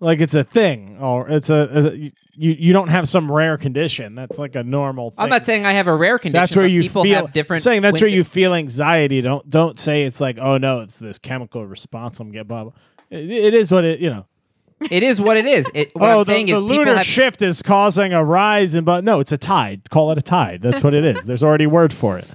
like 0.00 0.20
it's 0.20 0.34
a 0.34 0.44
thing 0.44 0.96
or 0.98 1.28
it's 1.28 1.50
a, 1.50 1.68
a 1.72 2.12
you 2.40 2.52
you 2.52 2.72
don't 2.72 2.88
have 2.88 3.08
some 3.08 3.30
rare 3.30 3.58
condition. 3.58 4.14
That's 4.14 4.38
like 4.38 4.56
a 4.56 4.62
normal. 4.62 5.10
Thing. 5.10 5.20
I'm 5.20 5.28
not 5.28 5.44
saying 5.44 5.66
I 5.66 5.72
have 5.72 5.88
a 5.88 5.94
rare 5.94 6.18
condition. 6.18 6.40
That's 6.40 6.56
where 6.56 6.66
you 6.66 6.82
people 6.82 7.02
feel. 7.02 7.16
have 7.16 7.32
different. 7.34 7.60
I'm 7.60 7.64
saying 7.64 7.82
that's 7.82 8.00
where 8.00 8.08
you 8.08 8.24
feel 8.24 8.54
anxiety. 8.54 9.20
Don't 9.20 9.48
don't 9.50 9.78
say 9.78 10.04
it's 10.04 10.20
like 10.20 10.38
oh 10.38 10.56
no, 10.56 10.80
it's 10.80 10.98
this 10.98 11.18
chemical 11.18 11.66
response 11.66 12.18
I'm 12.18 12.32
getting. 12.32 12.48
Blah 12.48 12.64
blah. 12.64 12.72
It, 13.10 13.30
it 13.30 13.54
is 13.54 13.70
what 13.70 13.84
it 13.84 14.00
you 14.00 14.08
know. 14.08 14.26
It 14.90 15.02
is 15.02 15.20
what 15.20 15.36
it 15.36 15.44
is. 15.44 15.70
It, 15.74 15.90
what 15.94 16.08
oh, 16.08 16.12
I'm 16.12 16.18
the, 16.20 16.24
saying 16.24 16.46
the 16.46 16.56
is 16.56 16.62
lunar 16.62 16.96
have. 16.96 17.04
shift 17.04 17.42
is 17.42 17.60
causing 17.60 18.14
a 18.14 18.24
rise 18.24 18.74
in. 18.74 18.84
But 18.84 19.04
no, 19.04 19.20
it's 19.20 19.32
a 19.32 19.38
tide. 19.38 19.90
Call 19.90 20.10
it 20.12 20.16
a 20.16 20.22
tide. 20.22 20.62
That's 20.62 20.82
what 20.82 20.94
it 20.94 21.04
is. 21.04 21.26
There's 21.26 21.44
already 21.44 21.64
a 21.64 21.68
word 21.68 21.92
for 21.92 22.16
it. 22.16 22.26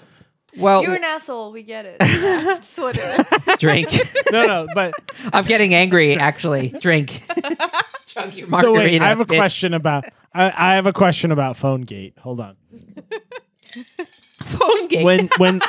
Well, 0.58 0.84
You're 0.84 0.96
an 0.96 1.04
asshole. 1.04 1.52
We 1.52 1.64
get 1.64 1.86
it. 1.86 1.98
That's 2.00 2.78
what 2.78 2.98
it 3.00 3.48
is. 3.48 3.58
drink. 3.58 3.90
No, 4.32 4.44
no, 4.44 4.68
but 4.74 4.94
I'm 5.34 5.46
getting 5.46 5.74
angry. 5.74 6.16
Actually, 6.18 6.70
drink. 6.70 7.24
Chug 8.08 8.34
your 8.34 8.48
so 8.62 8.74
wait. 8.74 9.02
I 9.02 9.10
have 9.10 9.20
a 9.22 9.26
bitch. 9.26 9.38
question 9.38 9.74
about. 9.74 10.06
I, 10.34 10.54
I 10.56 10.76
have 10.76 10.88
a 10.88 10.94
question 10.94 11.32
about 11.32 11.58
PhoneGate. 11.58 12.18
Hold 12.20 12.40
on. 12.40 12.56
Phone 14.42 14.88
game. 14.88 15.04
When 15.04 15.30
when. 15.38 15.62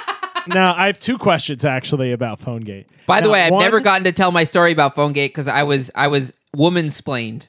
No, 0.49 0.73
I 0.77 0.87
have 0.87 1.01
two 1.01 1.19
questions 1.19 1.65
actually 1.65 2.13
about 2.13 2.41
PhoneGate. 2.41 2.87
By 3.07 3.21
the 3.21 3.27
Now, 3.27 3.33
way, 3.33 3.43
I've 3.43 3.53
one, 3.53 3.63
never 3.63 3.81
gotten 3.81 4.05
to 4.05 4.13
tell 4.13 4.31
my 4.31 4.45
story 4.45 4.71
about 4.71 4.95
PhoneGate 4.95 5.29
because 5.29 5.49
I 5.49 5.65
was 5.65 5.91
I 5.95 6.07
was 6.09 6.33
woman 6.55 6.91
splained. 6.91 7.49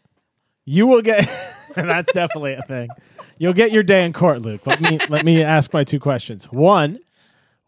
You 0.66 0.88
will 0.88 1.02
get. 1.02 1.30
And 1.76 1.88
that's 1.88 2.12
definitely 2.12 2.54
a 2.54 2.64
thing. 2.64 2.90
You'll 3.38 3.54
get 3.54 3.72
your 3.72 3.84
day 3.84 4.04
in 4.04 4.14
court, 4.14 4.42
Luke. 4.42 4.66
Let 4.66 4.82
me 4.82 4.98
let 5.10 5.24
me 5.24 5.44
ask 5.44 5.72
my 5.74 5.84
two 5.84 6.00
questions. 6.00 6.46
One, 6.46 6.98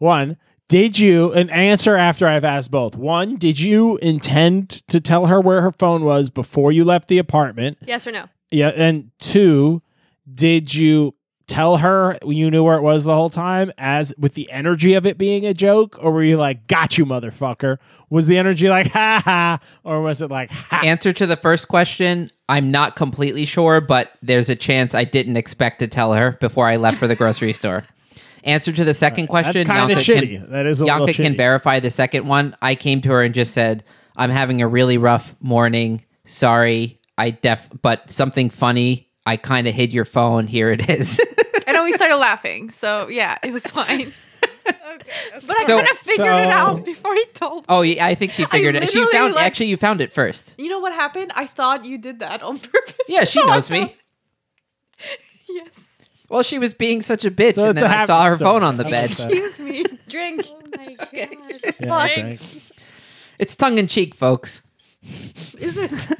one. 0.00 0.36
Did 0.68 0.98
you 0.98 1.32
an 1.32 1.50
answer 1.50 1.96
after 1.96 2.28
I've 2.28 2.44
asked 2.44 2.70
both? 2.70 2.94
One, 2.94 3.36
did 3.36 3.58
you 3.58 3.96
intend 3.98 4.86
to 4.88 5.00
tell 5.00 5.26
her 5.26 5.40
where 5.40 5.62
her 5.62 5.72
phone 5.72 6.04
was 6.04 6.30
before 6.30 6.70
you 6.70 6.84
left 6.84 7.08
the 7.08 7.18
apartment? 7.18 7.78
Yes 7.84 8.06
or 8.06 8.12
no? 8.12 8.26
Yeah, 8.52 8.68
and 8.68 9.10
two, 9.18 9.82
did 10.32 10.72
you 10.72 11.14
tell 11.48 11.78
her 11.78 12.16
you 12.24 12.48
knew 12.48 12.62
where 12.62 12.76
it 12.76 12.82
was 12.82 13.02
the 13.02 13.12
whole 13.12 13.30
time 13.30 13.72
as 13.76 14.14
with 14.16 14.34
the 14.34 14.48
energy 14.52 14.94
of 14.94 15.04
it 15.04 15.18
being 15.18 15.44
a 15.44 15.52
joke 15.52 15.98
or 16.00 16.12
were 16.12 16.22
you 16.22 16.36
like 16.36 16.68
got 16.68 16.96
you 16.96 17.04
motherfucker 17.04 17.76
was 18.08 18.28
the 18.28 18.38
energy 18.38 18.68
like 18.68 18.86
ha 18.92 19.20
ha 19.24 19.58
or 19.82 20.00
was 20.00 20.22
it 20.22 20.30
like 20.30 20.48
ha 20.52 20.80
Answer 20.84 21.12
to 21.12 21.26
the 21.26 21.34
first 21.34 21.66
question, 21.66 22.30
I'm 22.48 22.70
not 22.70 22.94
completely 22.94 23.44
sure, 23.46 23.80
but 23.80 24.12
there's 24.22 24.48
a 24.48 24.54
chance 24.54 24.94
I 24.94 25.02
didn't 25.02 25.36
expect 25.36 25.80
to 25.80 25.88
tell 25.88 26.14
her 26.14 26.38
before 26.40 26.68
I 26.68 26.76
left 26.76 26.98
for 26.98 27.08
the 27.08 27.16
grocery 27.16 27.52
store. 27.52 27.82
Answer 28.44 28.72
to 28.72 28.84
the 28.84 28.94
second 28.94 29.24
that's 29.24 29.30
question, 29.30 29.66
kind 29.66 29.90
of 29.92 30.06
Yanka 30.06 30.26
can- 30.26 30.50
that 30.50 30.66
is 30.66 30.80
a 30.82 30.86
Yanka 30.86 31.12
can 31.12 31.34
shitty. 31.34 31.36
verify 31.36 31.80
the 31.80 31.90
second 31.90 32.26
one. 32.26 32.56
I 32.62 32.74
came 32.74 33.00
to 33.02 33.10
her 33.10 33.22
and 33.22 33.34
just 33.34 33.52
said, 33.52 33.84
"I'm 34.16 34.30
having 34.30 34.62
a 34.62 34.68
really 34.68 34.96
rough 34.98 35.34
morning. 35.40 36.04
Sorry, 36.24 37.00
I 37.18 37.30
def, 37.30 37.68
but 37.82 38.10
something 38.10 38.48
funny. 38.50 39.08
I 39.26 39.36
kind 39.36 39.68
of 39.68 39.74
hid 39.74 39.92
your 39.92 40.04
phone. 40.04 40.46
Here 40.46 40.70
it 40.70 40.88
is." 40.88 41.20
And 41.66 41.76
then 41.76 41.84
we 41.84 41.92
started 41.92 42.16
laughing. 42.16 42.68
So 42.70 43.06
yeah, 43.08 43.38
it 43.44 43.52
was 43.52 43.62
fine. 43.64 44.12
But 45.46 45.56
I 45.60 45.64
So- 45.66 45.76
kind 45.76 45.88
of 45.88 45.98
figured 45.98 46.26
so- 46.26 46.38
it 46.38 46.48
out 46.48 46.84
before 46.84 47.14
he 47.14 47.24
told 47.34 47.64
oh, 47.68 47.82
me. 47.82 47.90
oh, 47.90 47.94
yeah, 47.96 48.06
I 48.06 48.14
think 48.14 48.32
she 48.32 48.44
figured 48.44 48.74
it. 48.74 48.90
She 48.90 49.04
found 49.12 49.34
like- 49.34 49.44
actually 49.44 49.66
you 49.66 49.76
found 49.76 50.00
it 50.00 50.12
first. 50.12 50.54
You 50.58 50.68
know 50.68 50.80
what 50.80 50.92
happened? 50.92 51.32
I 51.34 51.46
thought 51.46 51.84
you 51.84 51.96
did 51.98 52.18
that 52.20 52.42
on 52.42 52.58
purpose. 52.58 52.94
Yeah, 53.08 53.24
she 53.24 53.42
knows 53.46 53.70
me. 53.70 53.94
Yes. 55.48 55.89
Well, 56.30 56.42
she 56.44 56.58
was 56.58 56.72
being 56.72 57.02
such 57.02 57.24
a 57.24 57.30
bitch, 57.30 57.56
So 57.56 57.64
and 57.68 57.76
it's 57.78 57.86
then 57.86 57.92
a 57.92 58.02
I 58.02 58.04
saw 58.06 58.24
her 58.24 58.36
story. 58.36 58.50
phone 58.50 58.62
on 58.62 58.76
the 58.76 58.86
I 58.86 58.90
bed. 58.90 59.02
understand. 59.10 59.32
Excuse 59.32 59.60
me. 59.60 59.84
Drink. 60.08 60.46
Oh 60.48 60.60
my 60.78 60.94
god. 60.94 61.08
Yeah, 61.12 61.94
I 61.94 62.08
think. 62.08 62.40
It's 63.38 63.56
tongue 63.56 63.78
in 63.78 63.86
cheek, 63.88 64.14
folks. 64.14 64.62
Is 65.58 65.76
it? 65.76 65.90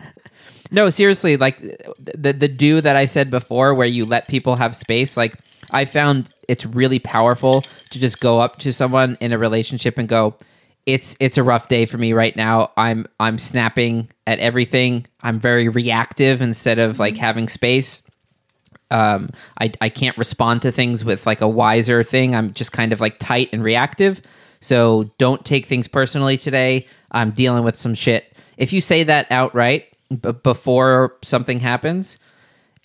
No, 0.73 0.89
seriously, 0.89 1.37
like 1.37 1.59
the 1.99 2.33
the 2.33 2.47
do 2.47 2.81
that 2.81 2.95
I 2.95 3.05
said 3.07 3.29
before, 3.29 3.75
where 3.75 3.89
you 3.89 4.05
let 4.07 4.29
people 4.29 4.55
have 4.55 4.77
space. 4.77 5.17
Like 5.17 5.35
I 5.73 5.85
found 5.85 6.31
it's 6.47 6.65
really 6.65 7.01
powerful 7.01 7.63
to 7.63 7.99
just 7.99 8.21
go 8.21 8.39
up 8.39 8.59
to 8.61 8.73
someone 8.73 9.19
in 9.21 9.33
a 9.33 9.39
relationship 9.39 9.99
and 9.99 10.09
go, 10.09 10.37
"It's 10.87 11.17
it's 11.19 11.37
a 11.37 11.43
rough 11.43 11.67
day 11.67 11.87
for 11.87 11.99
me 11.99 12.13
right 12.13 12.37
now. 12.37 12.71
I'm 12.77 13.07
I'm 13.19 13.37
snapping 13.41 14.11
at 14.29 14.39
everything. 14.39 15.07
I'm 15.23 15.41
very 15.41 15.69
reactive 15.69 16.41
instead 16.41 16.79
of 16.79 17.01
like 17.01 17.15
mm-hmm. 17.15 17.21
having 17.21 17.49
space. 17.49 18.03
Um, 18.91 19.29
I 19.61 19.73
I 19.81 19.89
can't 19.89 20.17
respond 20.19 20.63
to 20.63 20.73
things 20.73 21.05
with 21.05 21.27
like 21.27 21.41
a 21.41 21.49
wiser 21.49 22.03
thing. 22.03 22.35
I'm 22.35 22.53
just 22.53 22.73
kind 22.73 22.93
of 22.93 23.01
like 23.01 23.19
tight 23.19 23.49
and 23.53 23.63
reactive. 23.63 24.21
So 24.61 25.11
don't 25.19 25.45
take 25.45 25.67
things 25.67 25.89
personally 25.89 26.37
today. 26.37 26.87
I'm 27.13 27.31
dealing 27.31 27.65
with 27.65 27.77
some 27.77 27.95
shit. 27.95 28.37
If 28.57 28.73
you 28.73 28.81
say 28.81 29.05
that 29.05 29.27
outright 29.31 29.87
b- 30.11 30.33
before 30.33 31.17
something 31.23 31.61
happens, 31.61 32.19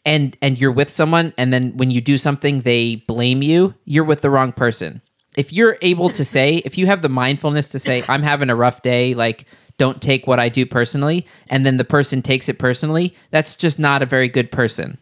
and 0.05 0.37
and 0.41 0.59
you're 0.59 0.71
with 0.71 0.89
someone, 0.89 1.33
and 1.37 1.51
then 1.51 1.75
when 1.75 1.91
you 1.91 2.01
do 2.01 2.17
something, 2.17 2.61
they 2.61 2.97
blame 3.07 3.41
you. 3.41 3.73
You're 3.85 4.03
with 4.03 4.21
the 4.21 4.29
wrong 4.29 4.51
person. 4.51 5.01
If 5.35 5.51
you're 5.51 5.77
able 5.81 6.09
to 6.11 6.23
say, 6.23 6.57
if 6.63 6.77
you 6.77 6.85
have 6.85 7.01
the 7.01 7.09
mindfulness 7.09 7.67
to 7.69 7.79
say, 7.79 8.03
"I'm 8.07 8.23
having 8.23 8.49
a 8.49 8.55
rough 8.55 8.81
day," 8.81 9.13
like 9.13 9.45
don't 9.77 10.01
take 10.01 10.25
what 10.27 10.39
I 10.39 10.47
do 10.47 10.65
personally, 10.65 11.27
and 11.49 11.65
then 11.65 11.75
the 11.77 11.83
person 11.83 12.21
takes 12.21 12.47
it 12.47 12.57
personally, 12.57 13.13
that's 13.31 13.55
just 13.55 13.77
not 13.77 14.01
a 14.01 14.05
very 14.05 14.29
good 14.29 14.51
person. 14.51 14.97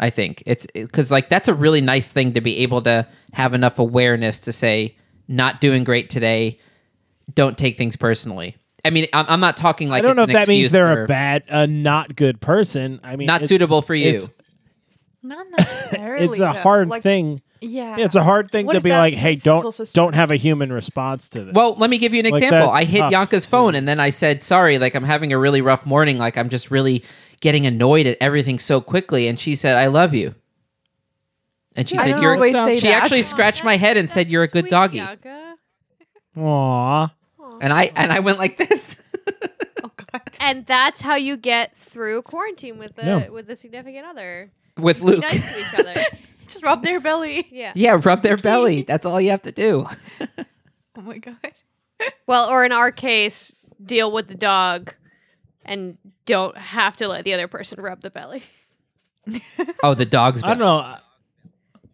I 0.00 0.10
think 0.10 0.42
it's 0.46 0.66
because 0.74 1.10
like 1.12 1.28
that's 1.28 1.46
a 1.46 1.54
really 1.54 1.80
nice 1.82 2.10
thing 2.10 2.32
to 2.32 2.40
be 2.40 2.58
able 2.58 2.82
to 2.82 3.06
have 3.34 3.54
enough 3.54 3.78
awareness 3.78 4.38
to 4.40 4.52
say, 4.52 4.96
not 5.28 5.60
doing 5.60 5.84
great 5.84 6.10
today. 6.10 6.58
Don't 7.34 7.56
take 7.56 7.76
things 7.78 7.94
personally. 7.96 8.56
I 8.84 8.90
mean, 8.90 9.06
I'm, 9.12 9.26
I'm 9.28 9.40
not 9.40 9.56
talking 9.58 9.88
like 9.90 9.98
I 9.98 10.02
don't 10.02 10.12
it's 10.12 10.16
know 10.16 10.22
if 10.22 10.32
that 10.32 10.48
means 10.48 10.72
they're 10.72 10.94
for 10.96 11.04
a 11.04 11.06
bad, 11.06 11.44
a 11.48 11.66
not 11.66 12.16
good 12.16 12.40
person. 12.40 12.98
I 13.04 13.16
mean, 13.16 13.26
not 13.26 13.36
it's- 13.42 13.48
suitable 13.50 13.82
for 13.82 13.94
you. 13.94 14.08
it's- 14.08 14.30
Not 15.22 15.46
necessarily. 15.58 16.24
It's 16.24 16.38
a 16.38 16.40
though. 16.40 16.52
hard 16.52 16.88
Like, 16.88 17.02
thing. 17.02 17.42
Yeah. 17.60 17.98
Yeah, 17.98 18.06
it's 18.06 18.14
a 18.14 18.24
hard 18.24 18.50
thing 18.50 18.64
What 18.64 18.72
to 18.72 18.80
be 18.80 18.88
like, 18.88 19.12
hey, 19.12 19.34
don't 19.34 19.92
don't 19.92 20.14
have 20.14 20.30
a 20.30 20.36
human 20.36 20.72
response 20.72 21.28
to 21.28 21.44
this. 21.44 21.54
Well, 21.54 21.74
let 21.74 21.90
me 21.90 21.98
give 21.98 22.14
you 22.14 22.20
an 22.20 22.30
Like, 22.30 22.42
example. 22.42 22.68
that's 22.72 22.72
I 22.72 22.84
hit 22.84 23.02
Yanka's 23.12 23.44
phone 23.44 23.74
and 23.74 23.86
then 23.86 24.00
I 24.00 24.08
said, 24.08 24.42
sorry, 24.42 24.78
like 24.78 24.94
I'm 24.94 25.04
having 25.04 25.34
a 25.34 25.38
really 25.38 25.60
rough 25.60 25.84
morning. 25.84 26.16
Like 26.16 26.38
I'm 26.38 26.48
just 26.48 26.70
really 26.70 27.04
getting 27.40 27.66
annoyed 27.66 28.06
at 28.06 28.16
everything 28.20 28.58
so 28.58 28.80
quickly. 28.80 29.26
And 29.28 29.38
she 29.40 29.54
said, 29.54 29.76
"I 29.76 29.86
love 29.86 30.14
you." 30.14 30.34
And 31.76 31.88
she 31.88 31.96
I 31.98 32.04
said, 32.10 32.20
"You're." 32.22 32.34
always 32.34 32.54
say 32.54 32.78
She 32.78 32.88
that. 32.88 33.02
actually 33.02 33.22
scratched 33.34 33.64
my 33.64 33.76
head 33.76 33.96
and 33.96 34.08
That's 34.08 34.14
said, 34.14 34.28
"You're 34.30 34.42
a 34.44 34.48
good 34.48 34.64
sweet, 34.64 34.70
doggy." 34.70 34.98
Bianca. 35.00 35.56
Aw. 36.36 37.14
And 37.60 37.72
I 37.72 37.90
and 37.96 38.12
I 38.12 38.20
went 38.20 38.38
like 38.38 38.56
this. 38.56 38.96
Oh 39.82 39.90
God. 40.12 40.20
And 40.40 40.66
that's 40.66 41.00
how 41.00 41.14
you 41.16 41.38
get 41.38 41.74
through 41.74 42.20
quarantine 42.22 42.76
with 42.78 42.98
a 42.98 43.06
Yeah. 43.06 43.28
with 43.30 43.48
a 43.48 43.56
significant 43.56 44.04
other. 44.04 44.50
with 44.76 44.98
Be 44.98 45.04
Luke. 45.06 45.20
nice 45.22 45.52
to 45.54 45.58
each 45.58 45.74
other. 45.74 45.94
Just 46.46 46.62
rub 46.62 46.82
their 46.82 47.00
belly. 47.00 47.46
Yeah. 47.50 47.72
Yeah, 47.74 47.98
rub 48.02 48.22
their 48.22 48.36
belly. 48.36 48.82
That's 48.82 49.06
all 49.06 49.18
you 49.22 49.30
have 49.30 49.40
to 49.42 49.52
do. 49.52 49.86
Oh 50.98 51.00
my 51.00 51.16
God. 51.16 51.36
Well, 52.26 52.50
or 52.50 52.62
in 52.66 52.72
our 52.72 52.90
case, 52.92 53.54
deal 53.82 54.12
with 54.12 54.28
the 54.28 54.34
dog 54.34 54.92
and 55.64 55.98
don't 56.26 56.56
have 56.56 56.96
to 56.98 57.08
let 57.08 57.24
the 57.24 57.34
other 57.34 57.48
person 57.48 57.80
rub 57.80 58.00
the 58.02 58.10
belly. 58.10 58.42
Oh, 59.82 59.94
the 59.94 60.06
dog's 60.06 60.42
I 60.42 60.48
don't 60.48 60.58
know. 60.58 60.96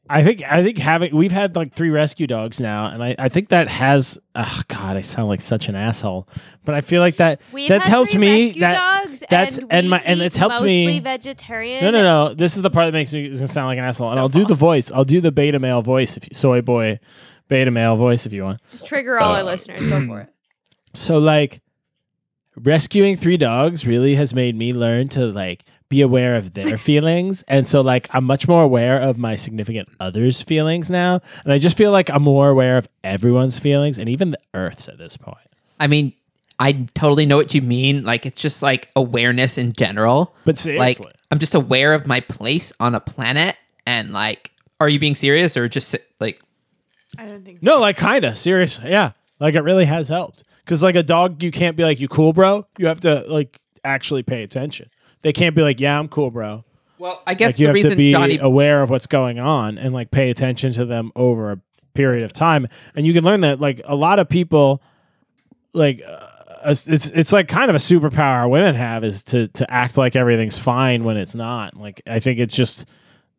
I 0.08 0.22
think 0.22 0.44
I 0.44 0.62
think 0.62 0.78
having 0.78 1.14
we've 1.14 1.32
had 1.32 1.56
like 1.56 1.74
three 1.74 1.90
rescue 1.90 2.28
dogs 2.28 2.60
now, 2.60 2.86
and 2.86 3.02
I, 3.02 3.16
I 3.18 3.28
think 3.28 3.48
that 3.48 3.66
has. 3.68 4.18
Oh 4.36 4.60
God, 4.68 4.96
I 4.96 5.00
sound 5.00 5.28
like 5.28 5.40
such 5.40 5.68
an 5.68 5.74
asshole, 5.74 6.28
but 6.64 6.76
I 6.76 6.80
feel 6.80 7.00
like 7.00 7.16
that 7.16 7.40
We've 7.52 7.68
that's 7.68 7.84
had 7.86 7.90
helped 7.90 8.12
three 8.12 8.20
me. 8.20 8.44
rescue 8.46 8.60
That 8.60 9.04
dogs 9.04 9.20
that's- 9.28 9.58
and, 9.58 9.72
and 9.72 9.90
my- 9.90 9.98
and 10.04 10.22
it's 10.22 10.36
helped 10.36 10.54
mostly 10.54 10.86
me- 10.86 11.00
vegetarian. 11.00 11.82
no, 11.82 11.90
no, 11.90 12.02
no. 12.28 12.34
This 12.34 12.54
is 12.56 12.62
the 12.62 12.70
part 12.70 12.86
that 12.86 12.92
makes 12.92 13.12
me 13.12 13.28
gonna 13.30 13.48
sound 13.48 13.66
like 13.66 13.78
an 13.78 13.84
asshole, 13.84 14.10
and 14.12 14.20
I'll 14.20 14.28
do 14.28 14.44
the 14.44 14.54
voice. 14.54 14.92
I'll 14.92 15.04
do 15.04 15.20
the 15.20 15.32
beta 15.32 15.58
male 15.58 15.82
voice 15.82 16.16
if 16.16 16.22
you, 16.24 16.30
soy 16.32 16.60
boy, 16.62 17.00
beta 17.48 17.72
male 17.72 17.96
voice 17.96 18.24
if 18.26 18.32
you 18.32 18.44
want. 18.44 18.60
Just 18.70 18.86
trigger 18.86 19.18
all 19.18 19.34
our 19.34 19.40
uh, 19.40 19.44
listeners. 19.44 19.84
Go 19.84 20.06
for 20.06 20.20
it. 20.20 20.28
So 20.94 21.18
like 21.18 21.60
rescuing 22.62 23.16
three 23.16 23.36
dogs 23.36 23.86
really 23.86 24.14
has 24.14 24.34
made 24.34 24.57
me 24.57 24.72
learn 24.72 25.09
to 25.09 25.26
like 25.26 25.64
be 25.88 26.00
aware 26.00 26.34
of 26.36 26.54
their 26.54 26.78
feelings 26.88 27.44
and 27.48 27.68
so 27.68 27.80
like 27.80 28.09
I'm 28.12 28.24
much 28.24 28.48
more 28.48 28.62
aware 28.62 29.00
of 29.00 29.18
my 29.18 29.36
significant 29.36 29.88
other's 30.00 30.42
feelings 30.42 30.90
now 30.90 31.20
and 31.44 31.52
I 31.52 31.59
just 31.59 31.76
feel 31.76 31.92
like 31.92 32.11
I'm 32.11 32.22
more 32.22 32.48
aware 32.48 32.78
of 32.78 32.88
everyone's 33.04 33.59
feelings 33.59 33.98
and 33.98 34.09
even 34.09 34.30
the 34.32 34.40
earth's 34.54 34.88
at 34.88 34.98
this 34.98 35.16
point. 35.16 35.36
I 35.78 35.86
mean, 35.86 36.12
I 36.59 36.72
totally 36.94 37.26
know 37.26 37.36
what 37.36 37.54
you 37.54 37.62
mean. 37.62 38.04
Like 38.04 38.24
it's 38.26 38.40
just 38.40 38.62
like 38.62 38.88
awareness 38.96 39.59
in 39.59 39.74
general. 39.74 40.34
But 40.44 40.59
seriously. 40.59 41.04
Like 41.04 41.16
I'm 41.30 41.38
just 41.38 41.54
aware 41.54 41.92
of 41.92 42.07
my 42.07 42.20
place 42.20 42.72
on 42.80 42.94
a 42.94 43.00
planet 43.00 43.57
and 43.86 44.12
like 44.12 44.50
are 44.80 44.88
you 44.88 44.98
being 44.98 45.14
serious 45.14 45.57
or 45.57 45.68
just 45.68 45.94
like 46.20 46.40
I 47.18 47.26
don't 47.26 47.44
think. 47.44 47.62
No, 47.62 47.78
like 47.78 47.96
kind 47.96 48.24
of 48.24 48.36
seriously. 48.38 48.90
Yeah. 48.90 49.12
Like 49.38 49.54
it 49.54 49.61
really 49.61 49.84
has 49.84 50.09
helped. 50.09 50.44
Cuz 50.66 50.82
like 50.82 50.96
a 50.96 51.02
dog 51.02 51.42
you 51.42 51.50
can't 51.50 51.76
be 51.76 51.84
like 51.84 52.00
you 52.00 52.08
cool 52.08 52.32
bro. 52.32 52.66
You 52.78 52.86
have 52.86 53.00
to 53.00 53.24
like 53.28 53.58
actually 53.84 54.22
pay 54.22 54.42
attention. 54.42 54.90
They 55.22 55.32
can't 55.32 55.54
be 55.54 55.62
like 55.62 55.80
yeah, 55.80 55.98
I'm 55.98 56.08
cool 56.08 56.30
bro. 56.30 56.64
Well, 56.98 57.22
I 57.26 57.34
guess 57.34 57.52
like 57.54 57.60
you 57.60 57.66
the 57.66 57.68
have 57.68 57.74
reason 57.74 57.90
to 57.90 57.96
be 57.96 58.12
Johnny 58.12 58.38
aware 58.38 58.82
of 58.82 58.90
what's 58.90 59.06
going 59.06 59.38
on 59.38 59.78
and 59.78 59.92
like 59.94 60.10
pay 60.10 60.30
attention 60.30 60.72
to 60.72 60.84
them 60.84 61.12
over 61.14 61.52
a 61.52 61.60
period 61.94 62.22
of 62.22 62.32
time 62.32 62.68
and 62.94 63.06
you 63.06 63.14
can 63.14 63.24
learn 63.24 63.40
that 63.40 63.58
like 63.58 63.80
a 63.84 63.96
lot 63.96 64.18
of 64.18 64.28
people 64.28 64.82
like 65.72 66.02
uh, 66.06 66.26
it's 66.66 67.10
it's 67.10 67.32
like 67.32 67.48
kind 67.48 67.70
of 67.70 67.74
a 67.74 67.78
superpower 67.78 68.48
women 68.50 68.74
have 68.74 69.02
is 69.02 69.22
to 69.22 69.48
to 69.48 69.70
act 69.72 69.96
like 69.96 70.14
everything's 70.14 70.58
fine 70.58 71.04
when 71.04 71.16
it's 71.16 71.34
not 71.34 71.74
like 71.74 72.02
i 72.06 72.18
think 72.18 72.38
it's 72.38 72.54
just 72.54 72.84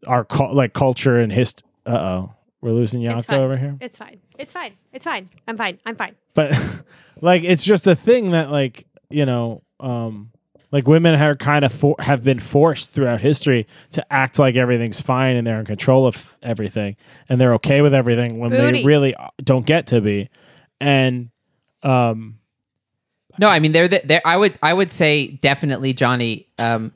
our 0.07 0.25
cul- 0.25 0.55
like 0.55 0.73
culture 0.73 1.19
and 1.19 1.31
hist 1.31 1.61
uh-oh 1.85 2.33
we're 2.61 2.71
losing 2.71 3.01
It's 3.03 3.27
Yanko 3.27 3.43
over 3.43 3.57
here 3.57 3.77
It's 3.81 3.97
fine. 3.97 4.19
It's 4.37 4.53
fine. 4.53 4.73
It's 4.93 5.05
fine. 5.05 5.29
I'm 5.47 5.57
fine. 5.57 5.79
I'm 5.85 5.95
fine. 5.95 6.15
but 6.33 6.51
like 7.21 7.43
it's 7.43 7.63
just 7.63 7.87
a 7.87 7.95
thing 7.95 8.31
that 8.31 8.49
like 8.51 8.85
you 9.09 9.25
know 9.25 9.63
um 9.79 10.31
like 10.71 10.85
women 10.87 11.15
are 11.15 11.35
kind 11.35 11.63
of 11.63 11.71
for- 11.71 11.95
have 11.99 12.23
been 12.23 12.39
forced 12.39 12.91
throughout 12.91 13.21
history 13.21 13.67
to 13.91 14.13
act 14.13 14.37
like 14.37 14.55
everything's 14.57 14.99
fine 14.99 15.35
and 15.37 15.47
they're 15.47 15.59
in 15.59 15.65
control 15.65 16.05
of 16.07 16.35
everything 16.43 16.95
and 17.29 17.39
they're 17.39 17.53
okay 17.53 17.81
with 17.81 17.93
everything 17.93 18.39
when 18.39 18.49
Booty. 18.49 18.81
they 18.81 18.85
really 18.85 19.15
don't 19.43 19.65
get 19.65 19.87
to 19.87 20.01
be 20.01 20.29
and 20.81 21.29
um 21.83 22.39
No, 23.39 23.47
I 23.49 23.59
mean 23.59 23.71
they're 23.71 23.87
the, 23.87 24.01
they're 24.03 24.21
I 24.25 24.35
would 24.35 24.57
I 24.61 24.73
would 24.73 24.91
say 24.91 25.27
definitely 25.41 25.93
Johnny 25.93 26.47
um 26.57 26.91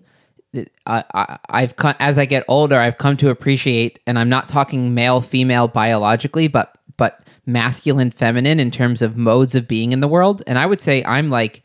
I, 0.86 1.04
I 1.14 1.40
I've 1.50 1.76
come, 1.76 1.96
as 2.00 2.18
I 2.18 2.26
get 2.26 2.44
older 2.48 2.78
I've 2.78 2.98
come 2.98 3.16
to 3.18 3.30
appreciate 3.30 4.00
and 4.06 4.20
I'm 4.20 4.30
not 4.30 4.50
talking 4.50 4.94
male 4.94 5.22
female 5.22 5.68
biologically 5.68 6.48
but 6.48 6.76
but 6.98 7.26
masculine 7.46 8.12
feminine 8.12 8.60
in 8.60 8.72
terms 8.72 9.02
of 9.02 9.18
modes 9.18 9.56
of 9.56 9.68
being 9.68 9.92
in 9.92 10.02
the 10.02 10.08
world. 10.08 10.44
And 10.48 10.60
I 10.60 10.66
would 10.66 10.82
say 10.82 11.04
I'm 11.06 11.30
like 11.30 11.64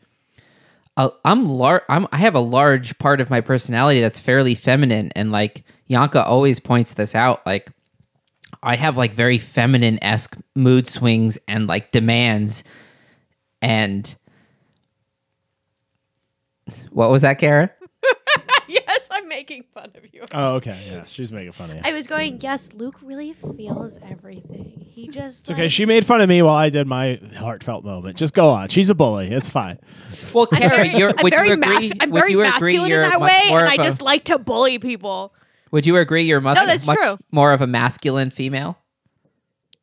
I'm 1.23 1.45
lar- 1.45 1.83
I'm 1.89 2.07
I 2.11 2.17
have 2.17 2.35
a 2.35 2.39
large 2.39 2.97
part 2.97 3.21
of 3.21 3.29
my 3.29 3.41
personality 3.41 4.01
that's 4.01 4.19
fairly 4.19 4.55
feminine. 4.55 5.11
And 5.15 5.31
like 5.31 5.63
Yanka 5.87 6.23
always 6.23 6.59
points 6.59 6.93
this 6.93 7.13
out 7.13 7.45
like 7.45 7.71
I 8.63 8.75
have 8.75 8.97
like 8.97 9.13
very 9.13 9.37
feminine 9.37 10.03
esque 10.03 10.35
mood 10.55 10.87
swings 10.87 11.37
and 11.47 11.67
like 11.67 11.91
demands. 11.91 12.63
And 13.61 14.13
what 16.89 17.09
was 17.11 17.21
that, 17.21 17.37
Kara? 17.39 17.71
yes, 19.37 19.43
I'm 19.49 19.55
making 19.55 19.63
fun 19.73 19.91
of 19.95 20.03
you. 20.13 20.23
oh 20.33 20.55
okay 20.55 20.79
yeah 20.89 21.03
she's 21.07 21.31
making 21.31 21.51
fun 21.53 21.69
of 21.71 21.77
you 21.77 21.81
I 21.83 21.93
was 21.93 22.07
going, 22.07 22.41
yes, 22.41 22.73
Luke 22.73 22.95
really 23.03 23.33
feels 23.33 23.97
everything. 24.01 24.85
He 24.89 25.07
just. 25.07 25.41
it's 25.41 25.51
okay 25.51 25.67
she 25.67 25.85
made 25.85 26.05
fun 26.05 26.21
of 26.21 26.27
me 26.29 26.41
while 26.41 26.55
i 26.55 26.69
did 26.69 26.87
my 26.87 27.19
heartfelt 27.35 27.83
moment 27.85 28.17
just 28.17 28.33
go 28.33 28.49
on 28.49 28.67
she's 28.69 28.89
a 28.89 28.95
bully 28.95 29.31
it's 29.31 29.49
fine 29.49 29.77
Well, 30.33 30.47
I'm 30.51 30.59
Kara, 30.61 30.75
very, 30.77 30.89
you're, 30.95 31.09
I'm 31.15 31.23
would 31.23 31.33
very, 31.33 31.47
you 31.49 31.53
agree? 31.53 31.67
mas- 31.89 31.91
I'm 31.99 32.09
would 32.11 32.19
very 32.19 32.31
you 32.31 32.41
agree 32.41 32.49
masculine 32.77 32.81
in 32.85 32.89
you're 32.89 33.01
that 33.09 33.19
much 33.19 33.29
way, 33.31 33.49
more 33.49 33.59
and 33.61 33.69
I 33.69 33.73
of 33.75 33.79
a- 33.81 33.83
just 33.83 34.01
like 34.01 34.23
to 34.25 34.39
bully 34.39 34.79
people. 34.79 35.33
Would 35.71 35.85
you 35.85 35.97
agree 35.97 36.23
you're 36.23 36.39
much, 36.41 36.55
No, 36.55 36.65
that's 36.65 36.87
much 36.87 36.97
true. 36.97 37.17
more 37.31 37.51
of 37.51 37.61
a 37.61 37.67
masculine 37.67 38.29
female? 38.31 38.77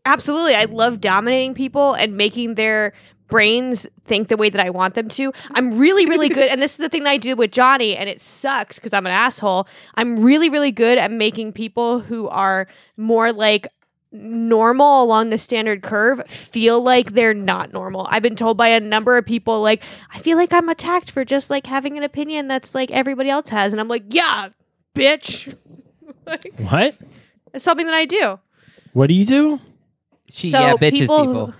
Absolutely. 0.07 0.55
I 0.55 0.65
love 0.65 1.01
dominating 1.01 1.55
people 1.55 1.95
and 1.95 2.17
making 2.17 2.57
their 2.57 2.93
brains 3.29 3.87
think 4.05 4.29
the 4.29 4.37
way 4.37 4.51
that 4.51 4.61
I 4.64 4.70
want 4.70 4.95
them 4.95 5.09
to. 5.09 5.33
I'm 5.53 5.79
really, 5.79 6.07
really 6.07 6.29
good. 6.29 6.49
And 6.49 6.61
this 6.61 6.72
is 6.72 6.79
the 6.79 6.89
thing 6.89 7.05
that 7.05 7.11
I 7.11 7.16
do 7.16 7.35
with 7.37 7.53
Johnny, 7.53 7.97
and 7.97 8.09
it 8.09 8.20
sucks 8.20 8.79
because 8.79 8.93
I'm 8.93 9.07
an 9.07 9.12
asshole. 9.12 9.66
I'm 9.95 10.20
really, 10.20 10.49
really 10.51 10.72
good 10.72 10.99
at 10.99 11.11
making 11.11 11.53
people 11.53 12.01
who 12.01 12.29
are 12.29 12.66
more 12.97 13.33
like 13.33 13.68
normal 14.12 15.03
along 15.03 15.31
the 15.31 15.39
standard 15.39 15.83
curve 15.83 16.25
feel 16.29 16.81
like 16.81 17.12
they're 17.14 17.35
not 17.35 17.72
normal. 17.72 18.07
I've 18.11 18.22
been 18.22 18.37
told 18.37 18.57
by 18.57 18.68
a 18.68 18.79
number 18.79 19.16
of 19.18 19.27
people 19.27 19.61
like 19.61 19.83
I 20.12 20.18
feel 20.20 20.37
like 20.37 20.53
I'm 20.53 20.68
attacked 20.68 21.11
for 21.11 21.25
just 21.25 21.51
like 21.51 21.66
having 21.66 21.97
an 21.99 22.05
opinion 22.05 22.47
that's 22.47 22.77
like 22.77 22.93
everybody 22.93 23.29
else 23.29 23.49
has 23.49 23.72
and 23.72 23.81
I'm 23.81 23.89
like, 23.89 24.05
"Yeah, 24.11 24.51
bitch." 24.95 25.57
like, 26.27 26.53
what 26.59 26.95
it's 27.53 27.64
something 27.64 27.87
that 27.87 27.95
I 27.95 28.05
do. 28.05 28.39
what 28.93 29.09
do 29.09 29.14
you 29.14 29.25
do 29.25 29.61
She 30.31 30.51
So 30.51 30.61
yeah 30.61 30.75
bitches 30.75 30.93
people 30.93 31.18
people. 31.27 31.47
who- 31.47 31.55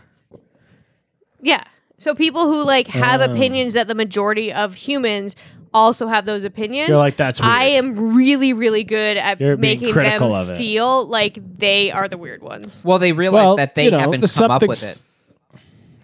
Yeah. 1.45 1.62
So 1.99 2.14
people 2.14 2.47
who 2.47 2.64
like 2.64 2.88
have 2.88 3.20
Oh. 3.20 3.24
opinions 3.32 3.74
that 3.74 3.86
the 3.86 3.95
majority 3.95 4.53
of 4.53 4.74
humans 4.74 5.36
also 5.72 6.07
have 6.07 6.24
those 6.24 6.45
opinions. 6.45 6.88
you're 6.88 6.99
like 6.99 7.16
that's 7.16 7.40
weird. 7.40 7.53
I 7.53 7.64
am 7.64 8.14
really, 8.14 8.53
really 8.53 8.84
good 8.84 9.16
at 9.16 9.40
You're 9.40 9.57
being 9.57 9.80
making 9.80 9.92
critical 9.92 10.28
them 10.30 10.36
of 10.42 10.51
it. 10.51 10.57
feel 10.59 11.07
like 11.07 11.38
they 11.59 11.90
are 11.90 12.09
the 12.09 12.16
weird 12.18 12.42
ones. 12.42 12.84
Well, 12.84 12.99
they 12.99 13.12
realize 13.12 13.45
well 13.45 13.57
that 13.57 13.74
they 13.74 13.84
you 13.86 13.90
know, 13.90 13.99
haven't 13.99 14.20
there's 14.20 14.36
come 14.36 14.51
up 14.51 14.62
with 14.62 14.76
something 14.78 15.05
it. 15.55 15.61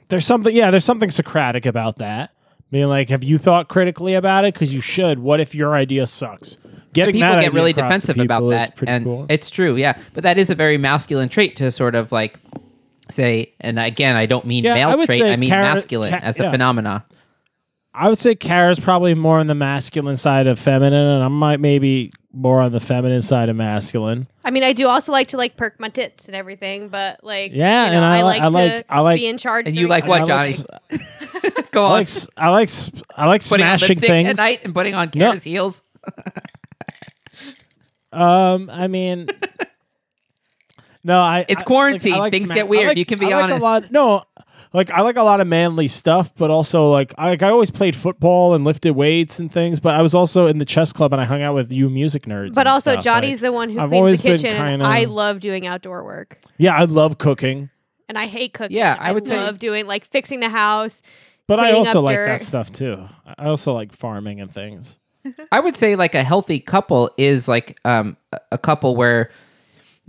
there's 0.08 0.26
something 0.26 0.54
yeah 0.54 0.70
there's 0.70 0.84
something 0.84 1.10
socratic 1.10 1.66
about 1.66 1.98
that 1.98 2.30
being 2.72 2.86
like 2.86 3.08
have 3.10 3.22
you 3.24 3.38
thought 3.38 3.68
critically 3.68 4.14
about 4.14 4.44
it 4.44 4.54
because 4.54 4.72
you 4.72 4.80
should 4.80 5.18
what 5.20 5.38
if 5.40 5.54
your 5.54 5.74
idea 5.74 6.06
sucks 6.06 6.58
getting 6.92 7.14
People 7.14 7.28
that 7.28 7.34
get 7.36 7.38
idea 7.38 7.50
really 7.50 7.70
across 7.70 7.92
to 7.92 8.06
defensive 8.08 8.24
about 8.24 8.42
is 8.44 8.50
that, 8.50 8.76
pretty 8.76 8.90
and 8.92 9.04
cool. 9.04 9.26
it's 9.28 9.48
true, 9.50 9.76
yeah. 9.76 9.96
But 10.14 10.24
that 10.24 10.36
is 10.38 10.50
a 10.50 10.56
very 10.56 10.76
masculine 10.78 11.28
trait 11.28 11.54
to 11.56 11.70
sort 11.70 11.94
of 11.94 12.10
like 12.10 12.40
say. 13.12 13.54
And 13.60 13.78
again, 13.78 14.16
I 14.16 14.26
don't 14.26 14.44
mean 14.46 14.64
Yeah, 14.64 14.74
male 14.74 14.96
would 14.98 15.06
trait; 15.06 15.22
I 15.22 15.36
mean 15.36 15.50
Kara- 15.50 15.74
masculine 15.74 16.10
Ka- 16.12 16.20
as 16.22 16.38
a 16.40 16.44
yeah. 16.44 16.50
phenomena. 16.50 17.04
I 17.92 18.08
would 18.08 18.18
say 18.20 18.36
Kara's 18.36 18.78
probably 18.78 19.14
more 19.14 19.38
on 19.40 19.48
the 19.48 19.54
masculine 19.54 20.16
side 20.16 20.46
of 20.46 20.58
feminine, 20.60 21.04
and 21.06 21.24
I 21.24 21.28
might 21.28 21.58
maybe 21.58 22.12
more 22.32 22.60
on 22.60 22.70
the 22.70 22.78
feminine 22.78 23.20
side 23.22 23.48
of 23.48 23.56
masculine. 23.56 24.28
I 24.44 24.52
mean, 24.52 24.62
I 24.62 24.72
do 24.72 24.86
also 24.86 25.10
like 25.10 25.26
to 25.28 25.36
like 25.36 25.56
perk 25.56 25.80
my 25.80 25.88
tits 25.88 26.28
and 26.28 26.36
everything, 26.36 26.88
but 26.88 27.24
like, 27.24 27.50
Yeah, 27.52 27.86
you 27.86 27.90
know, 27.90 27.96
and 27.96 28.04
I 28.04 28.18
I, 28.18 28.22
like 28.22 28.42
I 28.42 28.44
to 28.48 28.50
like- 28.54 28.86
I 28.88 29.00
like- 29.00 29.18
be 29.18 29.26
in 29.26 29.38
charge. 29.38 29.66
And 29.66 29.76
you 29.76 29.88
like 29.88 30.06
what, 30.06 30.20
I 30.20 30.24
like 30.24 30.28
Johnny? 30.28 31.00
s- 31.00 31.62
Go 31.72 31.82
I 31.82 31.86
on, 31.86 31.90
like 31.92 32.06
s- 32.06 32.28
I 32.36 32.48
like 32.48 32.68
s- 32.68 32.90
I 33.16 33.26
like 33.26 33.44
putting 33.44 33.66
on 33.66 33.78
smashing 33.78 33.98
things. 33.98 34.28
at 34.28 34.36
night 34.36 34.60
and 34.64 34.72
putting 34.72 34.94
on 34.94 35.10
No. 35.14 35.26
Kara's 35.26 35.42
heels. 35.42 35.82
Um, 38.12 38.68
I 38.70 38.88
mean, 38.88 39.28
no, 41.04 41.18
I. 41.20 41.44
It's 41.48 41.62
I- 41.62 41.64
quarantine. 41.66 42.14
I 42.14 42.18
like 42.18 42.32
Things 42.32 42.46
sma- 42.46 42.54
get 42.54 42.68
weird. 42.68 42.88
like- 42.88 42.96
You 42.98 43.04
can 43.04 43.18
be 43.18 43.32
I 43.32 43.36
like 43.36 43.44
honest. 43.44 43.60
A 43.60 43.64
lot, 43.64 43.90
no, 43.92 44.24
like 44.72 44.90
I 44.90 45.00
like 45.02 45.16
a 45.16 45.22
lot 45.22 45.40
of 45.40 45.46
manly 45.46 45.88
stuff, 45.88 46.32
but 46.36 46.50
also 46.50 46.88
like 46.90 47.14
I, 47.18 47.30
like 47.30 47.42
I 47.42 47.48
always 47.50 47.70
played 47.70 47.96
football 47.96 48.54
and 48.54 48.64
lifted 48.64 48.92
weights 48.92 49.38
and 49.38 49.52
things. 49.52 49.80
But 49.80 49.94
I 49.94 50.02
was 50.02 50.14
also 50.14 50.46
in 50.46 50.58
the 50.58 50.64
chess 50.64 50.92
club 50.92 51.12
and 51.12 51.20
I 51.20 51.24
hung 51.24 51.42
out 51.42 51.54
with 51.54 51.72
you 51.72 51.88
music 51.90 52.24
nerds. 52.26 52.54
But 52.54 52.66
also, 52.66 52.92
stuff, 52.92 53.04
Johnny's 53.04 53.36
like- 53.36 53.48
the 53.48 53.52
one 53.52 53.70
who 53.70 53.80
I've 53.80 53.90
cleans 53.90 54.20
the 54.20 54.28
kitchen, 54.30 54.46
and 54.56 54.80
kinda- 54.82 54.86
I 54.86 55.04
love 55.04 55.40
doing 55.40 55.66
outdoor 55.66 56.04
work. 56.04 56.38
yeah, 56.58 56.74
I 56.76 56.84
love 56.84 57.18
cooking, 57.18 57.70
And 58.08 58.18
I 58.18 58.26
hate 58.26 58.52
cooking. 58.52 58.76
Yeah, 58.76 58.96
I 58.98 59.12
would 59.12 59.26
say- 59.26 59.36
love 59.36 59.58
doing 59.58 59.86
like 59.86 60.04
fixing 60.04 60.40
the 60.40 60.48
house. 60.50 61.02
but 61.46 61.58
I 61.58 61.72
also 61.72 61.98
up 62.00 62.04
like 62.04 62.16
dirt. 62.16 62.26
that 62.26 62.42
stuff 62.42 62.70
too. 62.70 63.08
I 63.38 63.46
also 63.46 63.72
like 63.72 63.92
farming 63.92 64.40
and 64.40 64.52
things. 64.52 64.98
I 65.52 65.58
would 65.60 65.76
say 65.76 65.96
like 65.96 66.14
a 66.14 66.22
healthy 66.22 66.60
couple 66.60 67.10
is 67.18 67.48
like 67.48 67.78
um, 67.84 68.16
a- 68.32 68.38
a 68.52 68.58
couple 68.58 68.94
where 68.96 69.30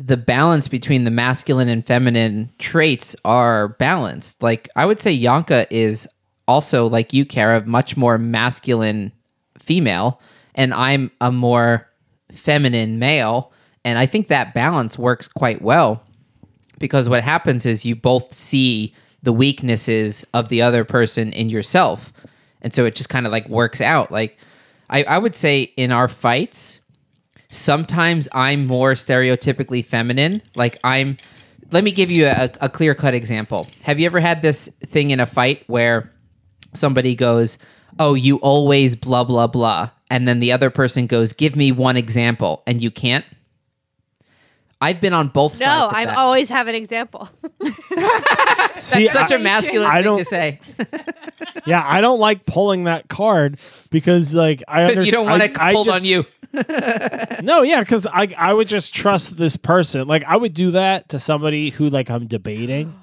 the 0.06 0.18
balance 0.18 0.68
between 0.68 1.04
the 1.04 1.12
masculine 1.12 1.70
and 1.70 1.86
feminine 1.86 2.52
traits 2.58 3.16
are 3.24 3.70
balanced. 3.70 4.42
Like 4.42 4.70
I 4.76 4.86
would 4.86 5.00
say 5.00 5.12
Yanka 5.12 5.72
is 5.74 6.08
also 6.48 6.88
like 6.88 7.14
you, 7.14 7.26
Kara, 7.26 7.66
much 7.66 7.96
more 7.96 8.18
masculine 8.18 9.12
female, 9.60 10.20
and 10.56 10.74
I'm 10.74 11.12
a 11.22 11.32
more 11.32 11.88
feminine 12.32 13.00
male. 13.00 13.52
And 13.86 13.98
I 13.98 14.06
think 14.06 14.28
that 14.28 14.54
balance 14.54 14.98
works 14.98 15.28
quite 15.28 15.62
well 15.62 16.04
because 16.80 17.08
what 17.08 17.24
happens 17.24 17.66
is 17.66 17.86
you 17.86 17.96
both 17.96 18.34
see 18.34 18.94
the 19.24 19.34
weaknesses 19.34 20.26
of 20.34 20.50
the 20.50 20.62
other 20.62 20.84
person 20.84 21.32
in 21.34 21.50
yourself 21.50 22.12
and 22.62 22.74
so 22.74 22.86
it 22.86 22.96
just 22.96 23.10
kind 23.10 23.26
of 23.26 23.32
like 23.32 23.48
works 23.50 23.82
out 23.82 24.12
like 24.12 24.38
I, 24.90 25.04
I 25.04 25.18
would 25.18 25.36
say 25.36 25.62
in 25.78 25.92
our 25.92 26.08
fights 26.08 26.80
sometimes 27.52 28.28
i'm 28.32 28.66
more 28.66 28.94
stereotypically 28.94 29.86
feminine. 29.86 30.42
Like 30.56 30.80
i'm 30.84 31.18
let 31.72 31.84
me 31.84 31.92
give 31.92 32.10
you 32.10 32.26
a, 32.26 32.50
a 32.60 32.68
clear 32.68 32.94
cut 32.94 33.14
example. 33.14 33.66
Have 33.84 33.98
you 34.00 34.06
ever 34.06 34.20
had 34.20 34.42
this 34.42 34.68
thing 34.86 35.12
in 35.12 35.22
a 35.22 35.26
fight 35.26 35.64
where 35.68 36.12
somebody 36.74 37.16
goes 37.16 37.58
oh 38.00 38.14
you 38.14 38.38
always 38.38 38.96
blah 38.96 39.24
blah 39.24 39.48
blah 39.48 39.90
and 40.10 40.28
then 40.28 40.40
the 40.40 40.52
other 40.52 40.70
person 40.70 41.08
goes 41.08 41.34
give 41.34 41.56
me 41.56 41.72
one 41.72 41.98
example 41.98 42.64
and 42.66 42.82
you 42.82 42.90
can't 42.90 43.26
I've 44.82 45.00
been 45.00 45.14
on 45.14 45.28
both 45.28 45.60
No, 45.60 45.66
sides. 45.66 45.92
of 45.92 45.94
I 45.96 46.06
always 46.16 46.50
have 46.50 46.68
an 46.68 46.74
example. 46.76 47.30
See, 48.80 49.08
such 49.10 49.32
I- 49.32 49.36
a 49.36 49.40
masculine 49.40 49.88
I 49.90 49.96
thing 49.96 50.04
don't- 50.04 50.18
to 50.20 50.26
say. 50.26 50.60
yeah, 51.66 51.84
I 51.86 52.02
don't 52.02 52.20
like 52.20 52.46
pulling 52.46 52.86
that 52.86 53.08
card 53.08 53.60
because 53.92 54.34
like 54.34 54.64
I 54.68 54.88
Because 54.88 55.06
you 55.06 55.12
don't 55.12 55.26
want 55.28 55.42
understand- 55.44 55.62
it 55.62 55.64
I- 55.64 55.70
I 55.70 55.74
pulled 55.74 55.86
just- 55.88 56.02
on 56.02 56.06
you. 56.06 56.26
No, 57.44 57.62
yeah, 57.62 57.80
because 57.80 58.06
I 58.08 58.34
I 58.38 58.54
would 58.54 58.68
just 58.68 58.94
trust 58.94 59.38
this 59.38 59.56
person. 59.56 60.08
Like 60.08 60.24
I 60.26 60.36
would 60.36 60.54
do 60.54 60.72
that 60.72 61.10
to 61.10 61.20
somebody 61.20 61.70
who 61.70 61.90
like 61.90 62.10
I'm 62.10 62.28
debating, 62.28 62.94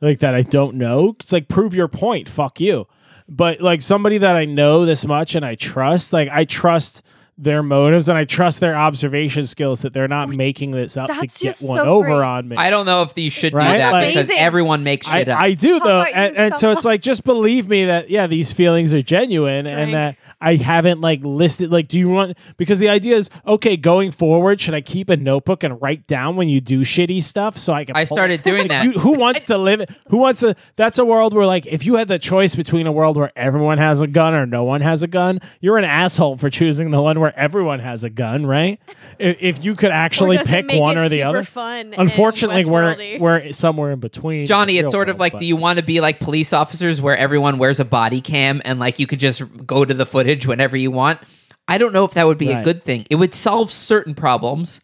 like 0.00 0.18
that 0.20 0.34
I 0.34 0.42
don't 0.42 0.76
know. 0.76 1.16
It's 1.20 1.32
like 1.32 1.48
prove 1.48 1.74
your 1.74 1.88
point. 1.88 2.28
Fuck 2.28 2.60
you. 2.60 2.86
But 3.28 3.60
like 3.62 3.80
somebody 3.80 4.18
that 4.18 4.36
I 4.36 4.44
know 4.44 4.84
this 4.84 5.06
much 5.06 5.34
and 5.34 5.46
I 5.46 5.54
trust, 5.54 6.12
like 6.12 6.28
I 6.30 6.44
trust 6.44 7.02
their 7.36 7.62
motives 7.62 8.08
and 8.08 8.16
I 8.16 8.24
trust 8.24 8.60
their 8.60 8.76
observation 8.76 9.44
skills 9.46 9.80
that 9.82 9.92
they're 9.92 10.06
not 10.06 10.28
making 10.28 10.70
this 10.70 10.96
up 10.96 11.08
to 11.08 11.26
get 11.26 11.58
one 11.60 11.78
so 11.78 11.84
over 11.84 12.06
great. 12.06 12.16
on 12.26 12.48
me. 12.48 12.56
I 12.56 12.70
don't 12.70 12.86
know 12.86 13.02
if 13.02 13.16
you 13.18 13.28
should 13.28 13.52
Right? 13.52 13.72
do 13.72 13.78
that 13.78 13.92
Like- 13.92 14.06
because 14.08 14.26
Amazing. 14.28 14.44
everyone 14.44 14.84
makes 14.84 15.08
I, 15.08 15.18
shit 15.18 15.28
up. 15.28 15.40
I 15.40 15.52
do 15.54 15.80
though, 15.80 16.02
and, 16.02 16.36
and 16.36 16.56
so 16.58 16.70
it's 16.70 16.84
like 16.84 17.00
just 17.02 17.24
believe 17.24 17.68
me 17.68 17.86
that 17.86 18.08
yeah, 18.08 18.26
these 18.28 18.52
feelings 18.52 18.94
are 18.94 19.02
genuine, 19.02 19.64
Drink. 19.64 19.78
and 19.78 19.94
that 19.94 20.16
I 20.40 20.56
haven't 20.56 21.00
like 21.00 21.20
listed 21.24 21.72
like. 21.72 21.88
Do 21.88 21.98
you 21.98 22.08
want 22.08 22.36
because 22.56 22.78
the 22.78 22.88
idea 22.88 23.16
is 23.16 23.30
okay 23.46 23.76
going 23.76 24.10
forward? 24.12 24.60
Should 24.60 24.74
I 24.74 24.80
keep 24.80 25.08
a 25.10 25.16
notebook 25.16 25.64
and 25.64 25.80
write 25.82 26.06
down 26.06 26.36
when 26.36 26.48
you 26.48 26.60
do 26.60 26.80
shitty 26.82 27.22
stuff 27.22 27.58
so 27.58 27.72
I 27.72 27.84
can? 27.84 27.96
I 27.96 28.04
pull- 28.04 28.16
started 28.16 28.42
doing 28.42 28.62
Like, 28.62 28.68
that. 28.68 28.84
you- 28.84 28.92
who 29.00 29.12
wants 29.18 29.42
to 29.44 29.58
live? 29.58 29.80
it? 29.80 29.90
Who 30.08 30.18
wants 30.18 30.40
to? 30.40 30.54
That's 30.76 30.98
a 30.98 31.04
world 31.04 31.34
where 31.34 31.46
like 31.46 31.66
if 31.66 31.84
you 31.84 31.96
had 31.96 32.08
the 32.08 32.18
choice 32.18 32.54
between 32.54 32.86
a 32.86 32.92
world 32.92 33.16
where 33.16 33.32
everyone 33.34 33.78
has 33.78 34.00
a 34.00 34.06
gun 34.06 34.34
or 34.34 34.46
no 34.46 34.62
one 34.64 34.82
has 34.82 35.02
a 35.02 35.08
gun, 35.08 35.40
you're 35.60 35.78
an 35.78 35.84
asshole 35.84 36.36
for 36.36 36.48
choosing 36.50 36.90
the 36.90 37.02
one 37.02 37.18
where 37.24 37.38
everyone 37.38 37.80
has 37.80 38.04
a 38.04 38.10
gun, 38.10 38.44
right? 38.44 38.78
If, 39.18 39.36
if 39.40 39.64
you 39.64 39.74
could 39.74 39.90
actually 39.90 40.36
Or 40.36 40.40
does 40.40 40.52
it 40.52 40.68
pick 40.68 40.78
one 40.78 40.98
or 40.98 41.08
the 41.08 41.16
super 41.16 41.28
other. 41.28 41.42
fun 41.42 41.94
Unfortunately, 41.96 42.66
we're 42.66 43.18
we're 43.18 43.52
somewhere 43.52 43.92
in 43.92 44.00
between. 44.00 44.44
Johnny, 44.44 44.76
it's 44.76 44.90
sort 44.90 45.08
of 45.08 45.18
like, 45.18 45.32
but- 45.32 45.38
do 45.38 45.46
you 45.46 45.56
want 45.56 45.78
to 45.78 45.84
be 45.84 46.02
like 46.02 46.20
police 46.20 46.52
officers 46.52 47.00
where 47.00 47.16
everyone 47.16 47.56
wears 47.56 47.80
a 47.80 47.84
body 47.86 48.20
cam 48.20 48.60
and 48.66 48.78
like 48.78 48.98
you 48.98 49.06
could 49.06 49.20
just 49.20 49.42
go 49.66 49.86
to 49.86 49.94
the 49.94 50.04
footage 50.04 50.46
whenever 50.46 50.76
you 50.76 50.90
want? 50.90 51.18
I 51.66 51.78
don't 51.78 51.94
know 51.94 52.04
if 52.04 52.12
that 52.12 52.26
would 52.26 52.36
be 52.36 52.50
a 52.50 52.62
good 52.62 52.84
thing. 52.84 53.06
It 53.08 53.14
would 53.14 53.32
solve 53.34 53.70
certain 53.72 54.14
problems, 54.14 54.82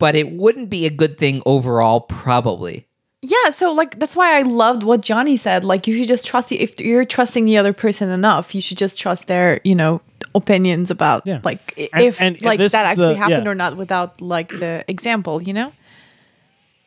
but 0.00 0.16
it 0.16 0.32
wouldn't 0.32 0.68
be 0.68 0.84
a 0.84 0.90
good 0.90 1.18
thing 1.18 1.40
overall, 1.46 2.00
probably. 2.00 2.88
Yeah, 3.22 3.50
so 3.50 3.70
like 3.70 3.98
that's 4.00 4.16
why 4.16 4.36
I 4.36 4.42
loved 4.42 4.82
what 4.82 5.02
Johnny 5.02 5.36
said. 5.36 5.64
Like 5.64 5.86
you 5.86 5.96
should 5.96 6.08
just 6.08 6.26
trust 6.26 6.48
the, 6.48 6.58
if 6.60 6.80
you're 6.80 7.04
trusting 7.04 7.44
the 7.44 7.56
other 7.58 7.72
person 7.72 8.10
enough, 8.10 8.56
you 8.56 8.60
should 8.60 8.76
just 8.76 8.98
trust 8.98 9.28
their, 9.28 9.60
you 9.62 9.74
know, 9.76 10.00
opinions 10.36 10.90
about 10.90 11.26
Yeah. 11.26 11.40
like 11.42 11.74
i- 11.78 11.88
And- 11.92 12.04
if 12.04 12.20
and 12.20 12.42
like 12.42 12.60
that 12.60 12.74
actually 12.74 13.14
the- 13.14 13.20
happened 13.20 13.44
yeah. 13.46 13.50
or 13.50 13.54
not 13.54 13.76
without 13.76 14.20
like 14.20 14.50
the 14.50 14.84
example, 14.88 15.42
you 15.42 15.52
know? 15.52 15.72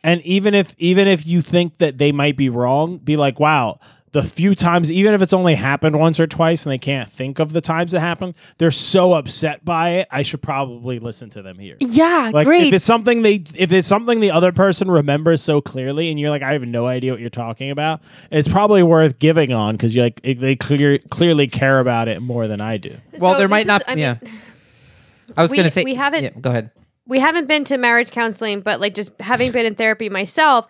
And 0.02 0.22
even 0.24 0.54
if 0.54 0.74
even 0.78 1.06
if 1.08 1.26
you 1.26 1.42
think 1.42 1.76
that 1.78 1.98
they 1.98 2.10
might 2.12 2.36
be 2.36 2.48
wrong, 2.48 2.96
be 2.98 3.16
like, 3.16 3.38
wow, 3.38 3.78
the 4.12 4.22
few 4.24 4.54
times, 4.56 4.90
even 4.90 5.14
if 5.14 5.22
it's 5.22 5.32
only 5.32 5.54
happened 5.54 5.96
once 5.96 6.18
or 6.18 6.26
twice 6.26 6.64
and 6.64 6.72
they 6.72 6.78
can't 6.78 7.08
think 7.08 7.38
of 7.38 7.52
the 7.52 7.60
times 7.60 7.94
it 7.94 8.00
happened, 8.00 8.34
they're 8.58 8.70
so 8.72 9.12
upset 9.14 9.64
by 9.64 9.90
it. 9.90 10.08
I 10.10 10.22
should 10.22 10.42
probably 10.42 10.98
listen 10.98 11.30
to 11.30 11.42
them 11.42 11.58
here. 11.58 11.76
Yeah, 11.78 12.30
Like 12.34 12.46
great. 12.46 12.68
if 12.68 12.74
it's 12.74 12.84
something 12.84 13.22
they 13.22 13.44
if 13.54 13.70
it's 13.72 13.86
something 13.86 14.18
the 14.18 14.32
other 14.32 14.50
person 14.50 14.90
remembers 14.90 15.42
so 15.42 15.60
clearly 15.60 16.10
and 16.10 16.18
you're 16.18 16.30
like 16.30 16.42
I 16.42 16.54
have 16.54 16.62
no 16.62 16.86
idea 16.86 17.12
what 17.12 17.20
you're 17.20 17.30
talking 17.30 17.70
about, 17.70 18.00
it's 18.32 18.48
probably 18.48 18.82
worth 18.82 19.18
giving 19.20 19.52
on 19.52 19.76
because 19.76 19.94
you're 19.94 20.06
like 20.06 20.20
it- 20.24 20.40
they 20.40 20.56
clear, 20.56 20.98
clearly 20.98 21.46
care 21.46 21.78
about 21.78 22.08
it 22.08 22.20
more 22.20 22.48
than 22.48 22.60
I 22.60 22.78
do. 22.78 22.96
Well, 23.18 23.34
there 23.38 23.46
this 23.46 23.50
might 23.50 23.60
is- 23.60 23.66
not. 23.68 23.82
I 23.86 23.94
mean, 23.94 23.98
yeah, 24.02 24.16
I 25.36 25.42
was 25.42 25.50
we- 25.52 25.56
going 25.58 25.66
to 25.66 25.70
say 25.70 25.84
we 25.84 25.94
haven't- 25.94 26.24
Yeah, 26.24 26.30
go 26.40 26.50
ahead. 26.50 26.70
we 27.06 27.20
haven't 27.20 27.46
been 27.46 27.62
to 27.64 27.78
marriage 27.78 28.10
counseling, 28.10 28.60
but 28.60 28.80
like 28.80 28.94
just 28.94 29.10
having 29.20 29.52
been 29.52 29.66
in 29.66 29.74
therapy 29.76 30.08
myself, 30.08 30.66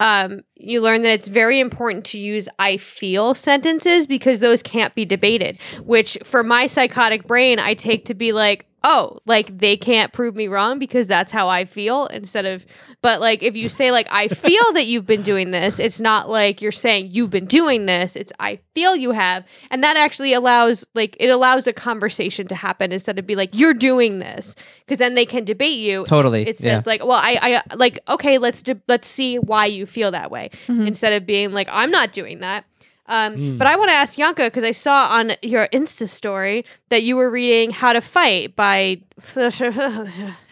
um, 0.00 0.40
you 0.56 0.80
learn 0.80 1.02
that 1.02 1.12
it's 1.12 1.28
very 1.28 1.60
important 1.60 2.06
to 2.06 2.18
use 2.18 2.48
I 2.58 2.78
feel 2.78 3.34
sentences 3.34 4.06
because 4.06 4.40
those 4.40 4.62
can't 4.62 4.94
be 4.94 5.04
debated, 5.04 5.58
which 5.84 6.16
for 6.24 6.42
my 6.42 6.66
psychotic 6.66 7.26
brain, 7.26 7.58
I 7.58 7.74
take 7.74 8.06
to 8.06 8.14
be 8.14 8.32
like, 8.32 8.66
oh, 8.82 9.18
like 9.26 9.58
they 9.58 9.76
can't 9.76 10.12
prove 10.12 10.34
me 10.34 10.48
wrong 10.48 10.78
because 10.78 11.06
that's 11.06 11.32
how 11.32 11.48
I 11.48 11.64
feel 11.64 12.06
instead 12.06 12.46
of, 12.46 12.64
but 13.02 13.20
like 13.20 13.42
if 13.42 13.56
you 13.56 13.68
say, 13.68 13.90
like, 13.90 14.08
I 14.10 14.28
feel 14.28 14.72
that 14.72 14.86
you've 14.86 15.06
been 15.06 15.22
doing 15.22 15.50
this, 15.50 15.78
it's 15.78 16.00
not 16.00 16.28
like 16.28 16.62
you're 16.62 16.72
saying 16.72 17.10
you've 17.12 17.30
been 17.30 17.46
doing 17.46 17.86
this, 17.86 18.16
it's 18.16 18.32
I 18.38 18.60
feel 18.74 18.96
you 18.96 19.12
have. 19.12 19.44
And 19.70 19.82
that 19.84 19.96
actually 19.96 20.32
allows, 20.32 20.86
like, 20.94 21.16
it 21.20 21.28
allows 21.28 21.66
a 21.66 21.72
conversation 21.72 22.46
to 22.48 22.54
happen 22.54 22.92
instead 22.92 23.18
of 23.18 23.26
be 23.26 23.36
like, 23.36 23.50
you're 23.52 23.74
doing 23.74 24.18
this 24.18 24.54
because 24.90 24.98
then 24.98 25.14
they 25.14 25.26
can 25.26 25.44
debate 25.44 25.78
you 25.78 26.04
Totally, 26.04 26.46
it 26.46 26.58
says 26.58 26.64
yeah. 26.64 26.82
like 26.84 27.04
well 27.04 27.20
i 27.22 27.38
i 27.40 27.74
like 27.76 28.00
okay 28.08 28.38
let's 28.38 28.60
de- 28.60 28.80
let's 28.88 29.06
see 29.06 29.38
why 29.38 29.66
you 29.66 29.86
feel 29.86 30.10
that 30.10 30.30
way 30.30 30.50
mm-hmm. 30.66 30.86
instead 30.86 31.12
of 31.12 31.24
being 31.26 31.52
like 31.52 31.68
i'm 31.70 31.90
not 31.90 32.12
doing 32.12 32.40
that 32.40 32.64
um, 33.10 33.58
But 33.58 33.66
I 33.66 33.76
want 33.76 33.90
to 33.90 33.94
ask 33.94 34.16
Yanka 34.16 34.44
because 34.44 34.64
I 34.64 34.70
saw 34.72 35.08
on 35.10 35.32
your 35.42 35.68
Insta 35.68 36.08
story 36.08 36.64
that 36.88 37.02
you 37.02 37.16
were 37.16 37.30
reading 37.30 37.70
How 37.70 37.92
to 37.92 38.00
Fight 38.00 38.56
by. 38.56 39.02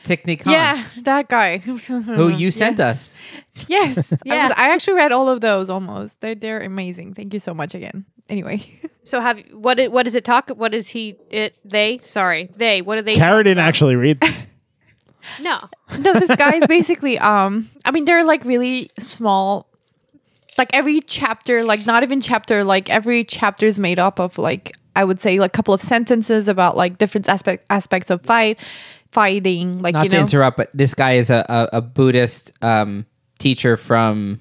Tickney 0.05 0.37
Khan, 0.37 0.53
yeah, 0.53 0.85
that 1.03 1.29
guy. 1.29 1.59
who 1.59 2.29
you 2.29 2.51
sent 2.63 2.81
us. 2.81 3.17
Yes. 3.67 4.13
Yeah. 4.25 4.35
I, 4.35 4.45
was- 4.45 4.55
I 4.57 4.75
actually 4.75 4.95
read 4.95 5.13
all 5.13 5.29
of 5.29 5.41
those 5.41 5.71
almost. 5.71 6.21
They're 6.21 6.35
they're 6.35 6.61
amazing. 6.63 7.15
Thank 7.15 7.33
you 7.35 7.41
so 7.41 7.55
much 7.55 7.75
again. 7.75 8.05
Anyway. 8.29 8.63
so 9.05 9.21
have 9.21 9.41
what? 9.53 9.79
What 9.91 10.05
does 10.05 10.15
it 10.15 10.25
talk? 10.25 10.51
What 10.51 10.75
is 10.75 10.89
he? 10.89 11.17
It 11.31 11.57
they? 11.65 12.01
Sorry, 12.05 12.51
they. 12.57 12.83
What 12.83 12.99
are 12.99 13.03
they? 13.03 13.15
Kara 13.17 13.43
didn't 13.45 13.59
about? 13.59 13.69
actually 13.69 13.97
read. 13.97 14.23
No. 15.41 15.59
no, 15.99 16.13
this 16.15 16.35
guy 16.37 16.57
is 16.57 16.67
basically 16.67 17.19
um 17.19 17.69
I 17.85 17.91
mean 17.91 18.05
they're 18.07 18.25
like 18.25 18.45
really 18.45 18.91
small 18.99 19.68
like 20.59 20.71
every 20.75 21.01
chapter, 21.01 21.63
like 21.63 21.87
not 21.87 22.03
even 22.03 22.21
chapter, 22.21 22.65
like 22.65 22.91
every 22.91 23.25
chapter 23.25 23.67
is 23.67 23.79
made 23.81 23.99
up 23.99 24.19
of 24.19 24.37
like 24.39 24.77
I 24.97 25.05
would 25.05 25.21
say 25.21 25.39
like 25.39 25.51
a 25.51 25.57
couple 25.57 25.73
of 25.73 25.81
sentences 25.81 26.49
about 26.49 26.77
like 26.77 26.99
different 26.99 27.29
aspect 27.29 27.65
aspects 27.71 28.11
of 28.11 28.23
fight 28.23 28.59
fighting, 29.13 29.81
like 29.81 29.95
Not 29.95 30.05
you 30.05 30.11
to 30.11 30.17
know. 30.17 30.23
interrupt, 30.23 30.57
but 30.57 30.71
this 30.75 30.95
guy 30.95 31.13
is 31.13 31.31
a, 31.31 31.47
a, 31.49 31.79
a 31.79 31.81
Buddhist 31.81 32.53
um, 32.63 33.07
teacher 33.39 33.77
from 33.77 34.41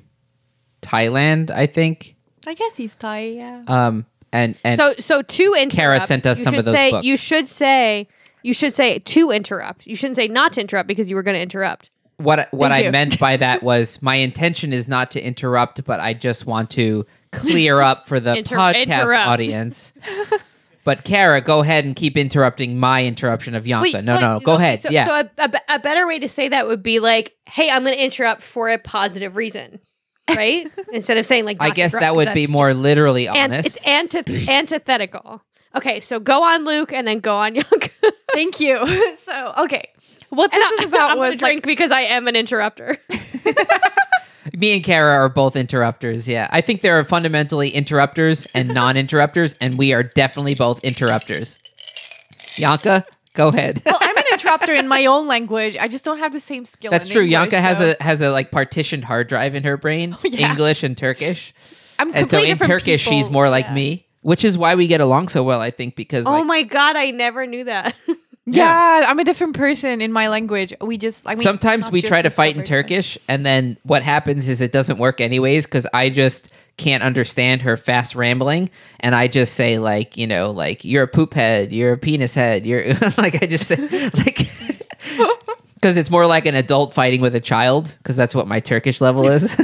Thailand, 0.82 1.52
I 1.52 1.68
think. 1.68 2.16
I 2.46 2.54
guess 2.54 2.76
he's 2.76 2.96
Thai, 2.96 3.20
yeah. 3.22 3.64
Um, 3.68 4.06
and 4.32 4.56
and 4.64 4.78
So 4.80 4.96
so 5.00 5.22
to 5.22 5.54
interrupt. 5.58 6.08
sent 6.08 6.26
us 6.26 6.40
you 6.40 6.44
some 6.44 6.54
of 6.56 6.66
those 6.66 6.74
say, 6.74 6.92
books. 6.92 7.06
You 7.06 7.18
should 7.18 7.48
say. 7.48 8.08
You 8.44 8.54
should 8.54 8.74
say 8.74 9.00
to 9.00 9.32
interrupt. 9.32 9.86
You 9.88 9.96
shouldn't 9.96 10.16
say 10.16 10.28
not 10.30 10.54
to 10.54 10.62
interrupt 10.62 10.88
because 10.88 11.10
you 11.10 11.16
were 11.18 11.24
going 11.24 11.36
to 11.36 11.42
interrupt. 11.42 11.90
What 12.18 12.48
what 12.52 12.70
Thank 12.70 12.84
I 12.84 12.86
you. 12.88 12.92
meant 12.92 13.20
by 13.20 13.38
that 13.38 13.64
was 13.64 14.02
my 14.02 14.16
intention 14.16 14.74
is 14.74 14.88
not 14.88 15.12
to 15.12 15.22
interrupt, 15.22 15.84
but 15.86 16.00
I 16.00 16.14
just 16.14 16.46
want 16.46 16.70
to 16.72 17.06
clear 17.32 17.82
up 17.82 18.08
for 18.08 18.20
the 18.20 18.36
Inter- 18.38 18.56
podcast 18.56 18.84
interrupt. 19.04 19.28
audience. 19.28 19.94
But 20.84 21.04
Kara, 21.04 21.42
go 21.42 21.60
ahead 21.60 21.84
and 21.84 21.96
keep 21.98 22.16
interrupting 22.16 22.80
my 22.80 23.06
interruption 23.06 23.56
of 23.56 23.68
Yanka. 23.68 23.84
Wait, 23.98 24.04
no, 24.06 24.16
wait, 24.16 24.22
no, 24.22 24.40
go 24.40 24.54
okay, 24.54 24.64
ahead. 24.64 24.80
So, 24.80 24.90
yeah, 24.90 25.06
So 25.06 25.14
a, 25.16 25.30
a, 25.38 25.76
a 25.76 25.80
better 25.80 26.08
way 26.08 26.18
to 26.20 26.30
say 26.30 26.48
that 26.48 26.66
would 26.66 26.82
be 26.82 27.00
like, 27.00 27.36
"Hey, 27.46 27.70
I'm 27.70 27.84
going 27.84 27.94
to 27.94 28.02
interrupt 28.04 28.42
for 28.42 28.70
a 28.70 28.78
positive 28.78 29.36
reason," 29.36 29.80
right? 30.30 30.72
Instead 30.94 31.18
of 31.18 31.26
saying 31.26 31.44
like, 31.44 31.58
I 31.60 31.72
guess 31.72 31.94
interrupt, 31.94 32.02
that 32.04 32.10
'cause 32.12 32.16
would 32.28 32.34
be 32.34 32.48
more 32.48 32.70
just- 32.70 32.80
literally 32.82 33.28
and 33.28 33.52
honest. 33.52 33.76
it's 33.76 33.84
antith- 33.86 34.48
antithetical. 34.50 35.42
Okay, 35.76 36.00
so 36.00 36.20
go 36.22 36.42
on 36.44 36.64
Luke 36.64 36.94
and 36.94 37.06
then 37.06 37.20
go 37.20 37.36
on 37.36 37.56
Young. 37.56 37.66
Thank 38.34 38.60
you. 38.62 38.78
so 39.26 39.54
okay. 39.60 39.90
What 40.30 40.54
and 40.54 40.62
this 40.62 40.72
I, 40.72 40.82
is 40.82 40.86
about 40.90 41.12
I'm 41.12 41.18
gonna 41.18 41.30
was 41.32 41.40
drink 41.40 41.66
because 41.66 41.92
I 41.92 42.02
am 42.02 42.28
an 42.28 42.36
interrupter. 42.36 42.98
Me 44.58 44.74
and 44.74 44.84
Kara 44.84 45.14
are 45.14 45.30
both 45.30 45.56
interrupters. 45.56 46.28
Yeah, 46.28 46.48
I 46.52 46.62
think 46.62 46.82
there 46.82 46.98
are 46.98 47.04
fundamentally 47.04 47.70
interrupters 47.70 48.48
and 48.54 48.70
non-interrupters, 48.70 49.56
and 49.62 49.78
we 49.78 49.94
are 49.94 50.04
definitely 50.04 50.56
both 50.56 50.84
interrupters. 50.84 51.60
Yanka, 52.56 53.06
go 53.34 53.50
ahead. 53.50 53.82
well, 53.86 53.98
I'm 54.02 54.18
an 54.18 54.24
interrupter 54.32 54.74
in 54.74 54.88
my 54.88 55.06
own 55.06 55.28
language. 55.28 55.78
I 55.78 55.88
just 55.88 56.04
don't 56.04 56.18
have 56.20 56.34
the 56.34 56.40
same 56.40 56.66
skill. 56.66 56.92
That's 56.92 57.06
in 57.08 57.12
true. 57.12 57.22
English, 57.24 57.34
Yanka 57.34 57.62
has 57.62 57.82
a 57.82 57.96
has 58.02 58.22
a 58.22 58.32
like 58.32 58.50
partitioned 58.52 59.04
hard 59.06 59.28
drive 59.28 59.54
in 59.54 59.64
her 59.64 59.78
brain, 59.78 60.16
yeah. 60.24 60.50
English 60.52 60.82
and 60.82 60.98
Turkish. 60.98 61.54
I'm 62.00 62.14
And 62.16 62.30
so 62.30 62.40
in 62.40 62.46
different 62.48 62.72
Turkish, 62.72 63.02
she's 63.02 63.30
more 63.30 63.50
like 63.50 63.66
Yeah. 63.66 63.74
me, 63.74 64.06
which 64.22 64.44
is 64.46 64.58
why 64.58 64.76
we 64.76 64.88
get 64.88 65.02
along 65.02 65.28
so 65.28 65.44
well. 65.44 65.60
I 65.62 65.72
think 65.72 65.96
because 65.96 66.26
Oh 66.26 66.32
like, 66.32 66.46
my 66.46 66.64
god, 66.64 66.96
I 66.96 67.12
never 67.12 67.46
knew 67.46 67.66
that. 67.66 67.96
Yeah, 68.50 69.06
I'm 69.08 69.20
a 69.20 69.26
different 69.26 69.56
person 69.56 70.00
in 70.00 70.14
my 70.14 70.30
language. 70.30 70.74
We 70.80 70.98
just, 70.98 71.28
I 71.28 71.36
mean, 71.36 71.44
sometimes 71.44 71.92
we 71.92 72.00
just 72.00 72.10
try 72.10 72.22
to 72.22 72.30
fight 72.30 72.56
in 72.56 72.64
Turkish, 72.64 73.18
and 73.28 73.46
then 73.46 73.78
what 73.84 74.04
happens 74.04 74.48
is 74.48 74.62
it 74.62 74.72
doesn't 74.72 74.98
work 74.98 75.20
anyways 75.20 75.66
because 75.66 75.86
I 75.94 76.10
just 76.10 76.50
can't 76.78 77.04
understand 77.04 77.64
her 77.64 77.76
fast 77.76 78.16
rambling, 78.16 78.70
and 79.02 79.14
I 79.14 79.28
just 79.28 79.56
say 79.56 79.80
like 79.80 80.16
you 80.16 80.28
know 80.28 80.52
like 80.52 80.86
you're 80.86 81.04
a 81.04 81.08
poop 81.08 81.34
head, 81.34 81.74
you're 81.74 81.94
a 81.94 81.98
penis 81.98 82.34
head, 82.34 82.66
you're 82.66 82.86
like 83.18 83.44
I 83.44 83.48
just 83.48 83.68
say 83.68 83.76
like. 84.14 84.50
Because 85.76 85.96
it's 85.96 86.10
more 86.10 86.26
like 86.26 86.48
an 86.48 86.56
adult 86.56 86.96
fighting 86.96 87.22
with 87.22 87.36
a 87.36 87.40
child, 87.40 87.96
because 88.00 88.16
that's 88.16 88.34
what 88.34 88.48
my 88.48 88.60
Turkish 88.60 89.00
level 89.00 89.28
is. 89.28 89.56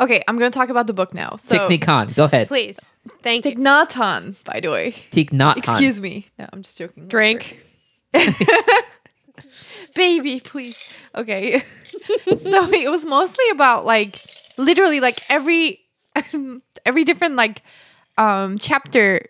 Okay, 0.00 0.22
I'm 0.26 0.38
going 0.38 0.50
to 0.50 0.58
talk 0.58 0.70
about 0.70 0.86
the 0.86 0.94
book 0.94 1.12
now. 1.12 1.36
So, 1.36 1.68
Tikni 1.68 1.82
Khan, 1.82 2.08
go 2.16 2.24
ahead. 2.24 2.48
Please. 2.48 2.94
Thank 3.22 3.44
you. 3.44 3.54
Tignatan, 3.54 4.42
by 4.44 4.60
the 4.60 4.70
way. 4.70 4.92
Tik 5.10 5.34
Excuse 5.34 6.00
me. 6.00 6.28
No, 6.38 6.46
I'm 6.50 6.62
just 6.62 6.78
joking. 6.78 7.08
Drink. 7.08 7.58
baby 9.94 10.40
please. 10.40 10.94
Okay. 11.14 11.62
So 12.36 12.68
it 12.70 12.90
was 12.90 13.04
mostly 13.04 13.44
about 13.50 13.84
like 13.84 14.22
literally 14.56 15.00
like 15.00 15.18
every 15.30 15.80
every 16.86 17.04
different 17.04 17.34
like 17.36 17.62
um 18.16 18.56
chapter 18.58 19.26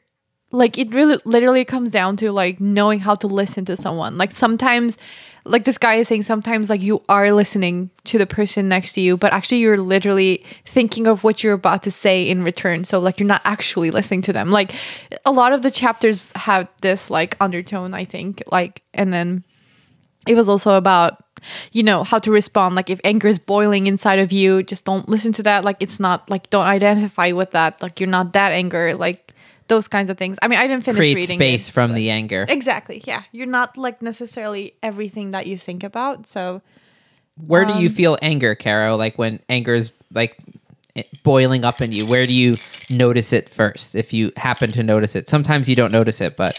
like 0.52 0.76
it 0.78 0.94
really 0.94 1.18
literally 1.24 1.64
comes 1.64 1.90
down 1.90 2.16
to 2.18 2.30
like 2.32 2.60
knowing 2.60 3.00
how 3.00 3.14
to 3.16 3.26
listen 3.26 3.64
to 3.66 3.76
someone. 3.76 4.18
Like 4.18 4.32
sometimes 4.32 4.98
like 5.48 5.64
this 5.64 5.78
guy 5.78 5.96
is 5.96 6.08
saying 6.08 6.22
sometimes 6.22 6.68
like 6.70 6.82
you 6.82 7.02
are 7.08 7.32
listening 7.32 7.90
to 8.04 8.18
the 8.18 8.26
person 8.26 8.68
next 8.68 8.92
to 8.92 9.00
you 9.00 9.16
but 9.16 9.32
actually 9.32 9.58
you're 9.58 9.78
literally 9.78 10.44
thinking 10.64 11.06
of 11.06 11.24
what 11.24 11.42
you're 11.42 11.54
about 11.54 11.82
to 11.82 11.90
say 11.90 12.28
in 12.28 12.44
return. 12.44 12.84
So 12.84 12.98
like 12.98 13.18
you're 13.18 13.26
not 13.26 13.42
actually 13.44 13.90
listening 13.90 14.22
to 14.22 14.32
them. 14.32 14.50
Like 14.50 14.74
a 15.24 15.32
lot 15.32 15.52
of 15.52 15.62
the 15.62 15.70
chapters 15.70 16.32
have 16.36 16.68
this 16.82 17.10
like 17.10 17.36
undertone 17.40 17.94
i 17.94 18.04
think. 18.04 18.42
Like 18.52 18.82
and 18.94 19.12
then 19.12 19.44
it 20.26 20.34
was 20.34 20.48
also 20.48 20.74
about 20.74 21.24
you 21.72 21.82
know 21.82 22.04
how 22.04 22.18
to 22.18 22.30
respond. 22.30 22.74
Like 22.74 22.90
if 22.90 23.00
anger 23.04 23.28
is 23.28 23.38
boiling 23.38 23.86
inside 23.86 24.18
of 24.18 24.32
you 24.32 24.62
just 24.62 24.84
don't 24.84 25.08
listen 25.08 25.32
to 25.34 25.42
that. 25.44 25.64
Like 25.64 25.76
it's 25.80 25.98
not 25.98 26.28
like 26.28 26.50
don't 26.50 26.66
identify 26.66 27.32
with 27.32 27.52
that. 27.52 27.82
Like 27.82 28.00
you're 28.00 28.08
not 28.08 28.32
that 28.34 28.52
anger. 28.52 28.94
Like 28.94 29.27
those 29.68 29.88
kinds 29.88 30.10
of 30.10 30.18
things 30.18 30.38
i 30.42 30.48
mean 30.48 30.58
i 30.58 30.66
didn't 30.66 30.84
finish 30.84 30.98
create 30.98 31.14
reading 31.14 31.38
space 31.38 31.68
it, 31.68 31.72
from 31.72 31.94
the 31.94 32.10
anger. 32.10 32.44
exactly 32.48 33.02
yeah 33.06 33.22
you're 33.32 33.46
not 33.46 33.76
like 33.76 34.02
necessarily 34.02 34.74
everything 34.82 35.30
that 35.32 35.46
you 35.46 35.56
think 35.58 35.82
about 35.84 36.26
so 36.26 36.60
Where 37.46 37.64
do 37.64 37.72
Um, 37.72 37.80
you 37.82 37.88
feel 37.90 38.18
anger, 38.20 38.54
Caro? 38.56 38.96
Like 38.96 39.16
when 39.16 39.38
anger 39.48 39.74
is 39.74 39.92
like 40.12 40.36
boiling 41.22 41.64
up 41.64 41.80
in 41.80 41.92
you, 41.92 42.04
where 42.06 42.26
do 42.26 42.32
you 42.34 42.56
notice 42.90 43.32
it 43.32 43.48
first? 43.48 43.94
If 43.94 44.12
you 44.12 44.32
happen 44.36 44.72
to 44.72 44.82
notice 44.82 45.14
it, 45.14 45.30
sometimes 45.30 45.68
you 45.68 45.76
don't 45.76 45.92
notice 45.92 46.20
it, 46.20 46.36
but 46.36 46.56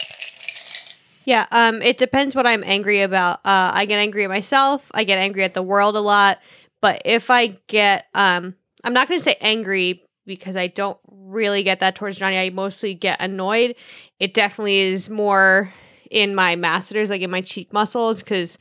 Yeah, 1.26 1.46
um, 1.52 1.82
it 1.82 1.98
depends 1.98 2.34
what 2.34 2.46
I'm 2.46 2.64
angry 2.64 3.02
about. 3.02 3.40
Uh, 3.44 3.70
I 3.74 3.84
get 3.84 3.98
angry 3.98 4.24
at 4.24 4.30
myself. 4.30 4.90
I 4.94 5.04
get 5.04 5.18
angry 5.18 5.44
at 5.44 5.52
the 5.52 5.62
world 5.62 5.96
a 5.96 6.00
lot. 6.00 6.38
But 6.80 7.02
if 7.04 7.28
I 7.30 7.58
get, 7.66 8.06
um, 8.14 8.54
I'm 8.82 8.94
not 8.94 9.06
going 9.06 9.20
to 9.20 9.22
say 9.24 9.36
angry 9.42 10.02
because 10.26 10.56
I 10.56 10.66
don't 10.68 10.98
really 11.08 11.62
get 11.62 11.80
that 11.80 11.94
towards 11.94 12.18
Johnny. 12.18 12.38
I 12.38 12.50
mostly 12.50 12.94
get 12.94 13.20
annoyed. 13.20 13.74
It 14.18 14.34
definitely 14.34 14.78
is 14.80 15.08
more 15.10 15.72
in 16.10 16.34
my 16.34 16.56
masseters, 16.56 17.10
like 17.10 17.22
in 17.22 17.30
my 17.30 17.40
cheek 17.40 17.72
muscles, 17.72 18.22
because 18.22 18.58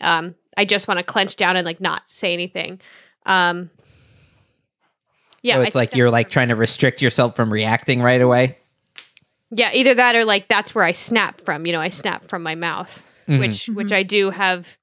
um, 0.00 0.34
I 0.56 0.64
just 0.64 0.88
want 0.88 0.98
to 0.98 1.04
clench 1.04 1.36
down 1.36 1.56
and 1.56 1.64
like 1.64 1.80
not 1.80 2.02
say 2.06 2.32
anything. 2.32 2.80
Um, 3.26 3.70
yeah, 5.42 5.54
so 5.54 5.60
it's 5.62 5.66
think 5.66 5.74
like 5.74 5.96
you're 5.96 6.10
like 6.10 6.30
trying 6.30 6.48
to 6.48 6.56
restrict 6.56 7.02
yourself 7.02 7.34
from 7.34 7.52
reacting 7.52 8.00
right 8.02 8.20
away. 8.20 8.58
Yeah, 9.50 9.70
either 9.74 9.94
that 9.94 10.14
or 10.16 10.24
like 10.24 10.48
that's 10.48 10.74
where 10.74 10.84
I 10.84 10.92
snap 10.92 11.40
from. 11.40 11.66
You 11.66 11.72
know, 11.72 11.80
I 11.80 11.88
snap 11.88 12.24
from 12.28 12.42
my 12.42 12.54
mouth, 12.54 13.06
Mhm. 13.28 13.38
which 13.40 13.66
which 13.68 13.92
I 13.92 14.02
do 14.02 14.30
have. 14.30 14.78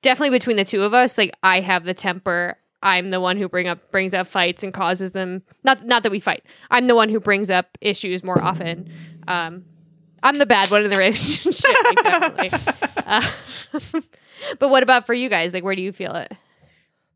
Definitely 0.00 0.38
between 0.38 0.56
the 0.56 0.64
two 0.64 0.82
of 0.84 0.94
us, 0.94 1.18
like 1.18 1.34
I 1.42 1.60
have 1.60 1.84
the 1.84 1.94
temper. 1.94 2.56
I'm 2.82 3.08
the 3.10 3.20
one 3.20 3.36
who 3.36 3.48
bring 3.48 3.66
up 3.66 3.90
brings 3.90 4.14
up 4.14 4.26
fights 4.26 4.62
and 4.62 4.72
causes 4.72 5.12
them. 5.12 5.42
Not 5.64 5.84
not 5.84 6.02
that 6.04 6.12
we 6.12 6.20
fight. 6.20 6.44
I'm 6.70 6.86
the 6.86 6.94
one 6.94 7.08
who 7.08 7.20
brings 7.20 7.50
up 7.50 7.76
issues 7.80 8.22
more 8.22 8.42
often. 8.42 8.90
Um, 9.26 9.64
I'm 10.22 10.38
the 10.38 10.46
bad 10.46 10.70
one 10.70 10.84
in 10.84 10.90
the 10.90 10.96
relationship, 10.98 11.70
definitely. 12.02 12.50
Uh, 13.06 13.30
but 14.58 14.70
what 14.70 14.82
about 14.82 15.06
for 15.06 15.14
you 15.14 15.28
guys? 15.28 15.54
Like, 15.54 15.64
where 15.64 15.76
do 15.76 15.82
you 15.82 15.92
feel 15.92 16.14
it? 16.14 16.32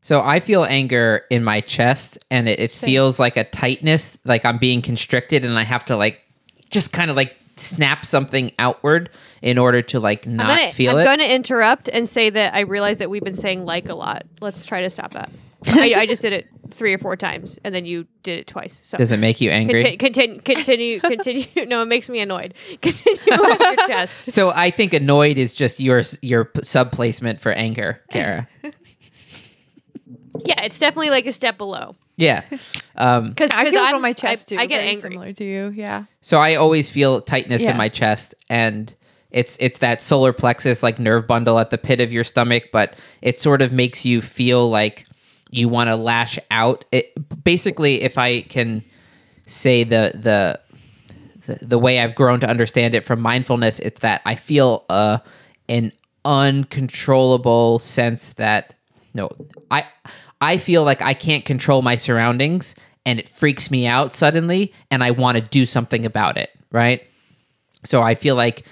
So 0.01 0.21
I 0.21 0.41
feel 0.41 0.65
anger 0.65 1.23
in 1.29 1.45
my 1.45 1.61
chest, 1.61 2.17
and 2.29 2.49
it, 2.49 2.59
it 2.59 2.71
feels 2.71 3.19
like 3.19 3.37
a 3.37 3.45
tightness, 3.45 4.17
like 4.25 4.43
I'm 4.43 4.57
being 4.57 4.81
constricted, 4.81 5.45
and 5.45 5.57
I 5.57 5.63
have 5.63 5.85
to 5.85 5.95
like 5.95 6.21
just 6.69 6.91
kind 6.91 7.09
of 7.09 7.15
like 7.15 7.37
snap 7.55 8.05
something 8.05 8.51
outward 8.59 9.09
in 9.41 9.57
order 9.57 9.81
to 9.81 9.99
like 9.99 10.27
not 10.27 10.49
I'm 10.49 10.57
gonna, 10.57 10.73
feel 10.73 10.97
I'm 10.97 10.99
it. 10.99 11.05
going 11.05 11.19
to 11.19 11.33
interrupt 11.33 11.87
and 11.87 12.09
say 12.09 12.29
that 12.29 12.53
I 12.53 12.61
realize 12.61 12.97
that 12.97 13.09
we've 13.09 13.23
been 13.23 13.35
saying 13.35 13.63
like 13.63 13.87
a 13.87 13.93
lot. 13.93 14.25
Let's 14.41 14.65
try 14.65 14.81
to 14.81 14.89
stop 14.89 15.13
that. 15.13 15.29
I, 15.67 15.93
I 15.97 16.05
just 16.05 16.21
did 16.21 16.33
it 16.33 16.47
three 16.71 16.93
or 16.93 16.97
four 16.97 17.15
times, 17.15 17.59
and 17.63 17.73
then 17.73 17.85
you 17.85 18.07
did 18.23 18.39
it 18.39 18.47
twice. 18.47 18.73
So 18.73 18.97
Does 18.97 19.11
it 19.11 19.17
make 19.17 19.39
you 19.41 19.51
angry? 19.51 19.95
Continue, 19.97 20.39
continue, 20.43 20.99
continue, 20.99 21.45
continue. 21.45 21.65
No, 21.67 21.81
it 21.81 21.85
makes 21.85 22.09
me 22.09 22.19
annoyed. 22.19 22.53
Continue 22.81 23.17
with 23.27 23.59
your 23.59 23.87
chest. 23.87 24.31
So 24.31 24.49
I 24.49 24.71
think 24.71 24.93
annoyed 24.93 25.37
is 25.37 25.53
just 25.53 25.79
your 25.79 26.01
your 26.21 26.51
sub 26.63 26.91
placement 26.91 27.39
for 27.39 27.51
anger, 27.51 28.01
Kara. 28.11 28.47
Yeah, 30.45 30.61
it's 30.63 30.79
definitely 30.79 31.11
like 31.11 31.25
a 31.27 31.33
step 31.33 31.57
below. 31.57 31.95
yeah. 32.17 32.43
Um, 32.95 33.29
Because 33.29 33.49
i 33.51 33.65
feel 33.69 33.75
it 33.81 33.93
I'm, 33.93 34.01
my 34.01 34.13
chest 34.13 34.51
I, 34.51 34.55
too 34.55 34.61
I 34.61 34.65
get 34.65 34.77
very 34.77 34.89
angry. 34.89 35.01
similar 35.01 35.33
to 35.33 35.43
you 35.43 35.69
yeah 35.75 36.03
so 36.21 36.37
I 36.39 36.55
always 36.55 36.87
feel 36.89 37.21
tightness 37.21 37.63
Yeah. 37.63 37.71
in 37.71 37.77
my 37.77 37.89
chest, 37.89 38.35
and 38.49 38.93
it's 39.31 39.57
it's 39.59 39.79
that 39.79 40.01
solar 40.03 40.31
plexus 40.33 40.83
like 40.83 40.99
nerve 40.99 41.25
bundle 41.27 41.57
at 41.59 41.69
the 41.71 41.77
pit 41.77 41.99
of 42.01 42.11
your 42.13 42.23
stomach, 42.23 42.65
but 42.71 42.95
it 43.21 43.39
sort 43.39 43.61
of 43.63 43.71
makes 43.71 44.05
you 44.05 44.21
feel 44.21 44.69
like 44.69 45.05
you 45.53 45.69
want 45.69 45.89
to 45.89 45.95
lash 45.95 46.39
out. 46.51 46.85
It 46.91 47.13
basically, 47.43 48.01
if 48.01 48.17
I 48.17 48.41
can 48.41 48.83
say 49.45 49.83
the 49.83 50.11
the 50.15 50.59
the, 51.45 51.65
the 51.65 51.79
way 51.79 51.99
I've 51.99 52.15
grown 52.15 52.39
to 52.39 52.49
understand 52.49 52.95
it 52.95 53.05
from 53.05 53.19
mindfulness, 53.19 53.79
it's 53.79 53.99
that 53.99 54.21
I 54.25 54.35
feel 54.35 54.85
uh, 54.89 55.19
an 55.67 55.91
uncontrollable 56.25 57.79
sense 57.79 58.33
that 58.33 58.75
no, 59.13 59.29
I 59.69 59.85
I 60.41 60.57
feel 60.57 60.83
like 60.83 61.01
I 61.01 61.13
can't 61.13 61.45
control 61.45 61.81
my 61.81 61.95
surroundings, 61.95 62.75
and 63.05 63.19
it 63.19 63.29
freaks 63.29 63.69
me 63.69 63.85
out 63.85 64.15
suddenly, 64.15 64.73
and 64.89 65.03
I 65.03 65.11
want 65.11 65.37
to 65.37 65.41
do 65.41 65.65
something 65.65 66.05
about 66.05 66.37
it. 66.37 66.49
Right. 66.71 67.03
So 67.83 68.01
I 68.01 68.15
feel 68.15 68.35
like 68.35 68.65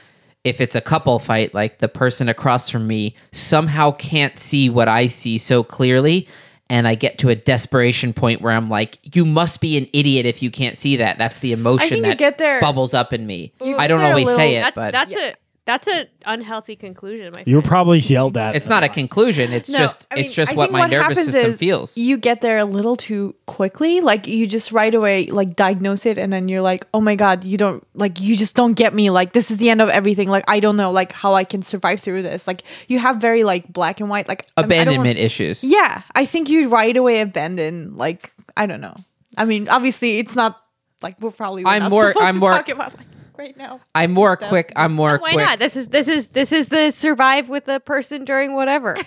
if 0.43 0.59
it's 0.59 0.75
a 0.75 0.81
couple 0.81 1.19
fight, 1.19 1.53
like 1.53 1.79
the 1.79 1.87
person 1.87 2.27
across 2.27 2.69
from 2.69 2.87
me 2.87 3.15
somehow 3.31 3.91
can't 3.91 4.39
see 4.39 4.69
what 4.69 4.87
I 4.87 5.07
see 5.07 5.37
so 5.37 5.63
clearly. 5.63 6.27
And 6.71 6.87
I 6.87 6.95
get 6.95 7.17
to 7.17 7.27
a 7.27 7.35
desperation 7.35 8.13
point 8.13 8.39
where 8.39 8.53
I'm 8.53 8.69
like, 8.69 8.97
you 9.13 9.25
must 9.25 9.59
be 9.59 9.75
an 9.77 9.87
idiot 9.91 10.25
if 10.25 10.41
you 10.41 10.49
can't 10.49 10.77
see 10.77 10.95
that. 10.95 11.17
That's 11.17 11.39
the 11.39 11.51
emotion 11.51 11.89
think 11.89 11.97
you 11.97 12.11
that 12.11 12.17
get 12.17 12.37
there- 12.37 12.61
bubbles 12.61 12.93
up 12.93 13.11
in 13.11 13.27
me. 13.27 13.51
I 13.61 13.87
don't 13.87 13.99
there 13.99 14.07
a 14.07 14.09
always 14.11 14.33
say 14.33 14.55
it, 14.55 14.61
That's 14.61 14.75
but 14.75 14.91
that's 14.93 15.13
a 15.13 15.33
that's 15.65 15.87
an 15.87 16.07
unhealthy 16.25 16.75
conclusion. 16.75 17.31
My 17.35 17.43
You 17.45 17.57
were 17.57 17.61
friend. 17.61 17.69
probably 17.69 17.99
yelled 17.99 18.35
at. 18.35 18.55
it's 18.55 18.67
not 18.67 18.83
a 18.83 18.89
conclusion. 18.89 19.53
It's 19.53 19.69
No, 19.69 19.77
just 19.77 20.07
I 20.09 20.15
mean, 20.15 20.25
it's 20.25 20.33
just 20.33 20.51
I 20.51 20.55
what 20.55 20.71
think 20.71 20.79
my 20.79 20.87
nervous 20.87 21.17
happens 21.17 21.31
system 21.31 21.51
is 21.51 21.57
feels. 21.59 21.95
You 21.97 22.17
get 22.17 22.41
there 22.41 22.57
a 22.57 22.65
little 22.65 22.95
too 22.95 23.35
quickly. 23.45 24.01
Like 24.01 24.25
you 24.27 24.47
just 24.47 24.71
right 24.71 24.93
away 24.93 25.27
like 25.27 25.55
diagnose 25.55 26.05
it 26.07 26.17
and 26.17 26.33
then 26.33 26.49
you're 26.49 26.61
like, 26.61 26.87
"Oh 26.95 26.99
my 27.01 27.15
god, 27.15 27.43
you 27.43 27.57
don't 27.57 27.85
like 27.93 28.19
you 28.19 28.35
just 28.35 28.55
don't 28.55 28.73
get 28.73 28.93
me. 28.95 29.11
Like 29.11 29.33
this 29.33 29.51
is 29.51 29.57
the 29.57 29.69
end 29.69 29.81
of 29.81 29.89
everything. 29.89 30.27
Like 30.29 30.45
I 30.47 30.59
don't 30.59 30.77
know 30.77 30.89
like 30.91 31.11
how 31.11 31.35
I 31.35 31.43
can 31.43 31.61
survive 31.61 31.99
through 31.99 32.23
this." 32.23 32.47
Like 32.47 32.63
you 32.87 32.97
have 32.97 33.17
very 33.17 33.43
like 33.43 33.71
black 33.71 33.99
and 33.99 34.09
white 34.09 34.27
like 34.27 34.47
I 34.57 34.63
mean, 34.63 34.71
I 34.71 34.83
don't 34.85 34.97
want- 34.97 35.07
Abandonment 35.09 35.19
issues. 35.19 35.63
yeah, 35.63 36.01
I 36.15 36.25
think 36.25 36.49
you 36.49 36.69
right 36.69 36.97
away 36.97 37.21
abandon 37.21 37.97
like 37.97 38.33
I 38.57 38.65
don't 38.65 38.81
know. 38.81 38.95
I 39.37 39.45
mean, 39.45 39.69
obviously 39.69 40.17
it's 40.17 40.35
not 40.35 40.59
like 41.03 41.21
we're 41.21 41.29
probably 41.31 41.63
we're 41.63 41.69
I'm 41.71 41.83
not 41.83 41.91
more- 41.91 42.07
supposed 42.11 42.25
I'm 42.25 42.33
to 42.35 42.39
more- 42.39 42.51
talk 42.51 42.67
about 42.69 42.97
like 42.97 43.07
right 43.37 43.55
now. 43.57 43.81
I'm 43.95 44.11
more 44.11 44.35
quick. 44.37 44.71
I'm 44.75 44.93
more 44.93 45.17
Why 45.17 45.33
quick. 45.33 45.45
not? 45.45 45.59
This 45.59 45.75
is 45.75 45.89
this 45.89 46.07
is 46.07 46.29
this 46.29 46.51
is 46.51 46.69
the 46.69 46.91
survive 46.91 47.49
with 47.49 47.67
a 47.67 47.79
person 47.79 48.25
during 48.25 48.53
whatever. 48.53 48.97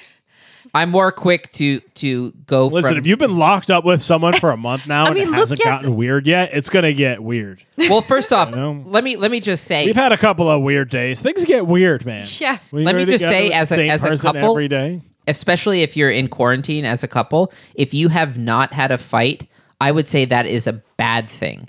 I'm 0.76 0.90
more 0.90 1.12
quick 1.12 1.52
to 1.52 1.80
to 1.80 2.32
go. 2.46 2.66
Listen, 2.66 2.90
from, 2.92 2.98
if 2.98 3.06
you've 3.06 3.18
been 3.18 3.36
locked 3.38 3.70
up 3.70 3.84
with 3.84 4.02
someone 4.02 4.32
for 4.40 4.50
a 4.50 4.56
month 4.56 4.86
now 4.88 5.04
and 5.06 5.14
mean, 5.14 5.28
it 5.28 5.32
hasn't 5.34 5.60
at- 5.60 5.64
gotten 5.64 5.94
weird 5.94 6.26
yet, 6.26 6.50
it's 6.52 6.68
gonna 6.70 6.92
get 6.92 7.22
weird. 7.22 7.62
well, 7.76 8.00
first 8.00 8.32
off, 8.32 8.50
know? 8.50 8.82
let 8.86 9.04
me 9.04 9.16
let 9.16 9.30
me 9.30 9.40
just 9.40 9.64
say, 9.64 9.86
We've 9.86 9.94
had 9.94 10.10
a 10.12 10.18
couple 10.18 10.48
of 10.48 10.62
weird 10.62 10.90
days. 10.90 11.20
Things 11.20 11.44
get 11.44 11.66
weird, 11.66 12.04
man. 12.04 12.24
Yeah. 12.38 12.58
When 12.70 12.84
Let 12.84 12.96
me 12.96 13.04
just 13.04 13.22
say, 13.24 13.50
as 13.50 13.70
a- 13.72 13.88
as 13.88 14.02
a 14.02 14.16
couple- 14.16 14.50
every 14.50 14.66
day. 14.68 15.02
especially 15.28 15.82
if 15.82 15.96
you're 15.96 16.10
in 16.10 16.28
quarantine 16.28 16.84
as 16.84 17.04
a 17.04 17.08
couple, 17.08 17.52
if 17.74 17.94
you 17.94 18.08
have 18.08 18.36
not 18.38 18.72
had 18.72 18.90
a 18.90 18.98
fight, 18.98 19.46
I 19.80 19.92
would 19.92 20.08
say 20.08 20.24
that 20.24 20.46
is 20.46 20.66
a 20.66 20.72
bad 20.96 21.28
thing. 21.28 21.68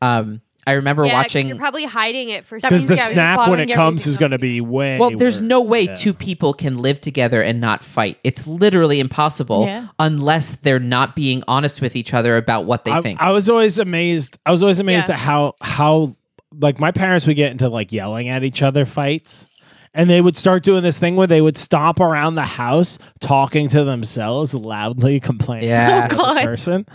Um, 0.00 0.42
I 0.68 0.72
remember 0.72 1.04
Yeah, 1.04 1.12
'cause 1.12 1.24
watching. 1.24 1.48
You're 1.48 1.56
probably 1.56 1.84
hiding 1.84 2.28
it 2.28 2.44
for 2.44 2.60
some 2.60 2.68
Because 2.68 2.86
the 2.86 2.96
Yeah, 2.96 3.06
snap 3.06 3.48
when 3.48 3.58
it 3.60 3.72
comes 3.72 4.06
is 4.06 4.16
going 4.18 4.32
to 4.32 4.38
be 4.38 4.60
way. 4.60 4.98
well, 4.98 5.10
there's 5.10 5.40
no 5.40 5.60
worse. 5.62 5.70
way 5.70 5.82
Yeah. 5.84 5.94
two 5.94 6.12
people 6.12 6.52
can 6.52 6.78
live 6.78 7.00
together 7.00 7.40
and 7.40 7.60
not 7.60 7.82
fight. 7.82 8.18
It's 8.22 8.46
literally 8.46 9.00
impossible 9.00 9.64
Yeah. 9.64 9.86
unless 9.98 10.56
they're 10.56 10.78
not 10.78 11.16
being 11.16 11.42
honest 11.48 11.80
with 11.80 11.96
each 11.96 12.12
other 12.12 12.36
about 12.36 12.66
what 12.66 12.84
they 12.84 12.90
I, 12.92 13.00
think. 13.00 13.20
I 13.20 13.30
was 13.30 13.48
always 13.48 13.78
amazed. 13.78 14.36
I 14.44 14.50
was 14.50 14.62
always 14.62 14.78
amazed 14.78 15.08
Yeah. 15.08 15.14
at 15.14 15.20
how 15.20 15.54
how 15.62 16.14
like 16.60 16.78
my 16.80 16.90
parents 16.90 17.26
would 17.26 17.36
get 17.36 17.50
into 17.52 17.68
like 17.68 17.92
yelling 17.92 18.28
at 18.28 18.42
each 18.44 18.62
other 18.62 18.84
fights. 18.84 19.46
And 19.94 20.08
they 20.08 20.20
would 20.20 20.36
start 20.36 20.62
doing 20.62 20.82
this 20.82 20.98
thing 20.98 21.16
where 21.16 21.26
they 21.26 21.40
would 21.40 21.56
stomp 21.56 21.98
around 21.98 22.34
the 22.36 22.44
house 22.44 22.98
talking 23.20 23.68
to 23.70 23.84
themselves 23.84 24.54
loudly, 24.54 25.18
complaining 25.20 25.68
Yeah. 25.70 26.06
to 26.08 26.14
Oh, 26.14 26.18
God. 26.18 26.36
the 26.38 26.42
person. 26.44 26.86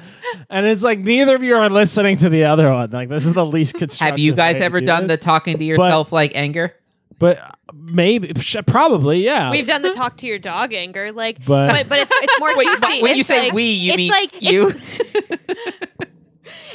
And 0.49 0.65
it's 0.65 0.83
like 0.83 0.99
neither 0.99 1.35
of 1.35 1.43
you 1.43 1.55
are 1.55 1.69
listening 1.69 2.17
to 2.17 2.29
the 2.29 2.45
other 2.45 2.71
one. 2.71 2.91
Like 2.91 3.09
this 3.09 3.25
is 3.25 3.33
the 3.33 3.45
least 3.45 3.73
constructive. 3.79 4.11
Have 4.13 4.19
you 4.19 4.33
guys 4.33 4.61
ever 4.61 4.79
do 4.79 4.85
done 4.85 5.07
the 5.07 5.17
talking 5.17 5.57
to 5.57 5.63
yourself 5.65 6.11
like 6.11 6.31
anger? 6.35 6.73
But 7.19 7.39
maybe, 7.73 8.33
probably, 8.67 9.23
yeah. 9.23 9.49
We've 9.51 9.67
done 9.67 9.81
the 9.81 9.91
talk 9.91 10.17
to 10.17 10.27
your 10.27 10.39
dog 10.39 10.73
anger, 10.73 11.11
like, 11.11 11.45
But- 11.45 11.71
but 11.71 11.89
but, 11.89 11.99
it's 11.99 12.11
it's 12.13 12.39
more 12.39 12.53
Wait, 12.57 12.67
cutesy. 12.67 13.01
when 13.01 13.15
you 13.15 13.23
say 13.23 13.43
like- 13.45 13.53
we, 13.53 13.63
you 13.71 13.89
it's 13.91 13.97
mean 13.97 14.11
like 14.11 14.41
you? 14.41 14.73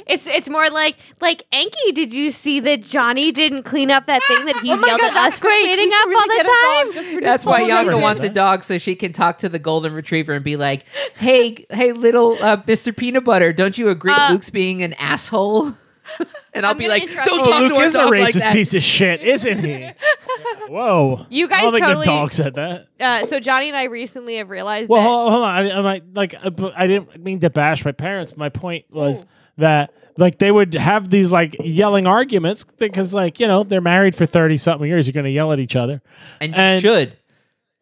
It's 0.07 0.27
it's 0.27 0.49
more 0.49 0.71
like 0.71 0.97
like 1.21 1.43
Anki. 1.53 1.95
Did 1.95 2.13
you 2.15 2.31
see 2.31 2.61
that 2.61 2.83
Johnny 2.83 3.33
didn't 3.33 3.65
clean 3.65 3.91
up 3.91 4.07
that 4.07 4.23
thing 4.29 4.45
that 4.47 4.57
he's 4.59 4.73
Oh 4.81 4.87
yelled 4.87 5.01
God, 5.01 5.09
at 5.09 5.15
that's 5.15 5.35
us 5.35 5.39
for 5.41 5.47
great. 5.47 5.65
cleaning 5.65 5.89
We 5.89 5.95
up 5.95 6.03
should 6.05 6.17
all 6.17 6.27
the 6.27 6.35
get 6.37 6.47
a 6.47 6.49
dog 6.49 7.05
time? 7.13 7.21
That's 7.23 7.45
why 7.45 7.59
whole 7.61 7.69
Yanka 7.69 7.99
wants 7.99 8.23
a 8.23 8.31
dog 8.31 8.65
so 8.65 8.79
she 8.79 8.95
can 8.95 9.13
talk 9.13 9.39
to 9.39 9.49
the 9.49 9.59
golden 9.59 9.93
retriever 9.93 10.33
and 10.35 10.45
be 10.45 10.57
like, 10.57 10.85
"Hey, 11.17 11.65
hey, 11.71 11.93
little 11.93 12.33
uh, 12.43 12.59
Mr. 12.59 12.97
Peanut 12.97 13.25
Butter, 13.25 13.53
don't 13.53 13.77
you 13.79 13.89
agree 13.89 14.13
Uh, 14.15 14.33
Luke's 14.33 14.51
being 14.51 14.83
an 14.83 14.93
asshole?" 14.95 15.75
and 16.55 16.65
I'll 16.65 16.73
I'm 16.73 16.79
be 16.79 16.89
like, 16.89 17.03
"Don't 17.07 17.27
you. 17.27 17.41
Oh, 17.43 17.51
talk 17.51 17.61
Luke 17.61 17.71
to 17.73 17.77
our 17.77 17.85
is 17.85 17.95
a 17.95 18.05
racist 18.07 18.45
like 18.47 18.55
piece 18.55 18.73
of 18.75 18.83
shit, 18.83 19.21
isn't 19.21 19.59
he? 19.63 19.91
Whoa! 20.69 21.27
You 21.29 21.47
I 21.47 21.49
guys 21.49 21.63
don't 21.63 21.73
think 21.73 21.85
totally- 21.85 22.07
the 22.07 22.13
dog 22.13 22.33
said 22.33 22.55
that. 22.55 22.89
Uh, 22.99 23.27
so 23.27 23.41
Johnny 23.41 23.69
and 23.69 23.77
I 23.77 23.85
recently 23.85 24.37
have 24.37 24.49
realized 24.49 24.89
Well, 24.91 25.03
that 25.03 25.09
hold, 25.09 25.33
hold 25.33 25.45
on. 25.45 25.51
I, 25.67 25.71
I 25.71 25.81
might 25.83 26.15
like. 26.15 26.35
uh, 26.35 26.71
I 26.75 26.87
didn't 26.87 27.23
mean 27.23 27.41
to 27.41 27.51
bash 27.51 27.85
my 27.85 27.93
parents. 27.93 28.37
My 28.37 28.49
point 28.49 28.87
was 28.91 29.23
Ooh. 29.23 29.27
That 29.59 29.93
like 30.17 30.39
they 30.39 30.51
would 30.51 30.75
have 30.75 31.11
these 31.11 31.31
like 31.31 31.55
yelling 31.61 32.07
arguments 32.07 32.65
because 32.65 33.13
like 33.15 33.39
you 33.39 33.47
know 33.47 33.63
they're 33.63 33.81
married 33.81 34.17
for 34.17 34.27
thirty 34.27 34.57
something 34.57 34.89
years. 34.89 35.07
You're 35.07 35.13
going 35.13 35.25
to 35.25 35.31
yell 35.31 35.53
at 35.53 35.61
each 35.61 35.77
other, 35.77 36.01
and, 36.41 36.55
and- 36.55 36.83
you 36.83 36.89
should. 36.91 37.17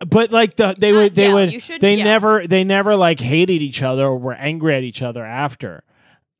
but 0.06 0.30
like 0.32 0.56
the, 0.56 0.74
they 0.76 0.92
Not 0.92 0.98
would 0.98 1.14
they 1.14 1.24
yell, 1.28 1.34
would 1.34 1.62
should 1.62 1.80
they 1.80 1.94
yell. 1.94 2.04
never 2.04 2.46
they 2.46 2.64
never 2.64 2.96
like 2.96 3.20
hated 3.20 3.62
each 3.62 3.82
other 3.82 4.04
or 4.06 4.18
were 4.18 4.34
angry 4.34 4.74
at 4.74 4.82
each 4.82 5.00
other 5.02 5.24
after, 5.24 5.84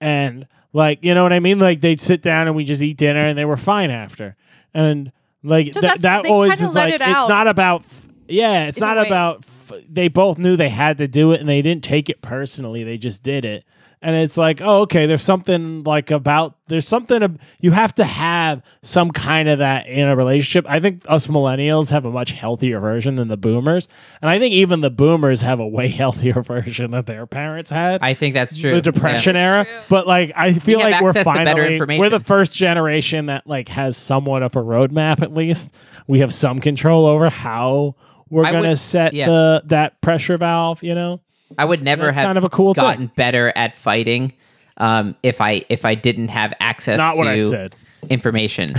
and 0.01 0.47
like 0.73 0.99
you 1.03 1.15
know 1.15 1.23
what 1.23 1.33
I 1.33 1.41
mean. 1.41 1.59
Like 1.59 1.81
they'd 1.81 2.01
sit 2.01 2.21
down 2.23 2.47
and 2.47 2.57
we 2.57 2.65
just 2.65 2.83
eat 2.83 2.97
dinner 2.99 3.27
and 3.27 3.39
they 3.39 3.45
were 3.47 3.57
fine 3.57 3.91
after, 3.91 4.37
and 4.75 5.11
like 5.43 5.73
So 5.75 5.81
th- 5.81 6.01
that 6.01 6.27
always 6.27 6.53
kinda 6.55 6.65
is 6.65 6.75
like 6.75 6.95
it 6.95 7.01
it's 7.01 7.29
not 7.29 7.47
about 7.47 7.83
f- 7.83 8.09
yeah 8.29 8.65
it's 8.67 8.81
not 8.81 8.99
about 8.99 9.45
f- 9.71 9.81
they 9.89 10.09
both 10.09 10.39
knew 10.39 10.57
they 10.57 10.69
had 10.69 10.99
to 10.99 11.07
do 11.09 11.33
it 11.33 11.41
and 11.41 11.49
they 11.49 11.63
didn't 11.63 11.85
take 11.85 12.11
it 12.11 12.21
personally 12.21 12.83
they 12.85 12.99
just 12.99 13.23
did 13.23 13.45
it 13.45 13.65
and 14.07 14.15
it's 14.15 14.37
like 14.37 14.61
oh 14.61 14.83
okay 14.83 15.07
there's 15.07 15.23
something 15.23 15.83
like 15.83 16.11
about 16.13 16.57
there's 16.69 16.87
something 16.87 17.23
ab- 17.23 17.41
you 17.61 17.73
have 17.73 17.93
to 17.95 18.05
have 18.05 18.63
some 18.83 19.11
kind 19.11 19.49
of 19.49 19.59
that 19.59 19.87
in 19.89 20.07
a 20.07 20.15
relationship 20.15 20.65
i 20.71 20.79
think 20.79 21.03
us 21.09 21.27
millennials 21.27 21.91
have 21.91 22.05
a 22.05 22.11
much 22.11 22.31
healthier 22.31 22.79
version 22.79 23.17
than 23.17 23.27
the 23.29 23.37
boomers 23.37 23.89
and 24.23 24.31
i 24.31 24.39
think 24.39 24.53
even 24.55 24.81
the 24.81 24.91
boomers 24.91 25.41
have 25.43 25.59
a 25.61 25.67
way 25.67 25.89
healthier 26.03 26.41
version 26.43 26.93
that 26.93 27.07
their 27.07 27.27
parents 27.27 27.71
had 27.71 28.01
I 28.03 28.15
think 28.15 28.35
that's 28.35 28.57
true. 28.57 28.73
the 28.77 28.81
depression 28.83 29.35
Yeah. 29.35 29.43
era 29.51 29.65
true. 29.65 29.75
but 29.89 30.07
like 30.07 30.33
i 30.37 30.53
feel 30.55 30.79
have 30.81 30.91
like 30.93 31.03
we're 31.03 31.09
access 31.11 31.27
to 31.27 31.33
better 31.33 31.45
finally 31.63 31.75
information. 31.75 32.01
we're 32.01 32.11
the 32.11 32.21
first 32.21 32.53
generation 32.55 33.27
that 33.27 33.47
like 33.47 33.69
has 33.69 33.97
somewhat 33.97 34.43
of 34.43 34.55
a 34.55 34.63
roadmap 34.63 35.21
at 35.23 35.35
least 35.35 35.71
we 36.07 36.21
have 36.21 36.33
some 36.33 36.61
control 36.61 37.07
over 37.07 37.29
how 37.29 37.97
we're 38.31 38.45
I 38.45 38.53
gonna 38.53 38.69
would- 38.71 38.79
set 38.79 39.15
yeah. 39.15 39.27
the 39.27 39.63
that 39.67 40.01
pressure 40.01 40.37
valve 40.39 40.83
you 40.83 40.95
know 40.95 41.21
I 41.59 41.65
would 41.65 41.83
never 41.83 42.07
have 42.13 42.27
kind 42.27 42.39
of 42.39 42.45
a 42.45 42.49
cool 42.49 42.75
thing. 42.75 42.83
gotten 42.83 43.07
better 43.09 43.53
at 43.57 43.77
fighting 43.77 44.33
um, 44.79 45.17
if 45.23 45.41
I 45.41 45.63
if 45.69 45.85
I 45.85 45.95
didn't 45.95 46.29
have 46.29 46.53
access 46.61 46.99
not 46.99 47.13
to 47.13 47.19
what 47.19 47.27
i 47.29 47.41
said 47.41 47.75
information. 48.11 48.75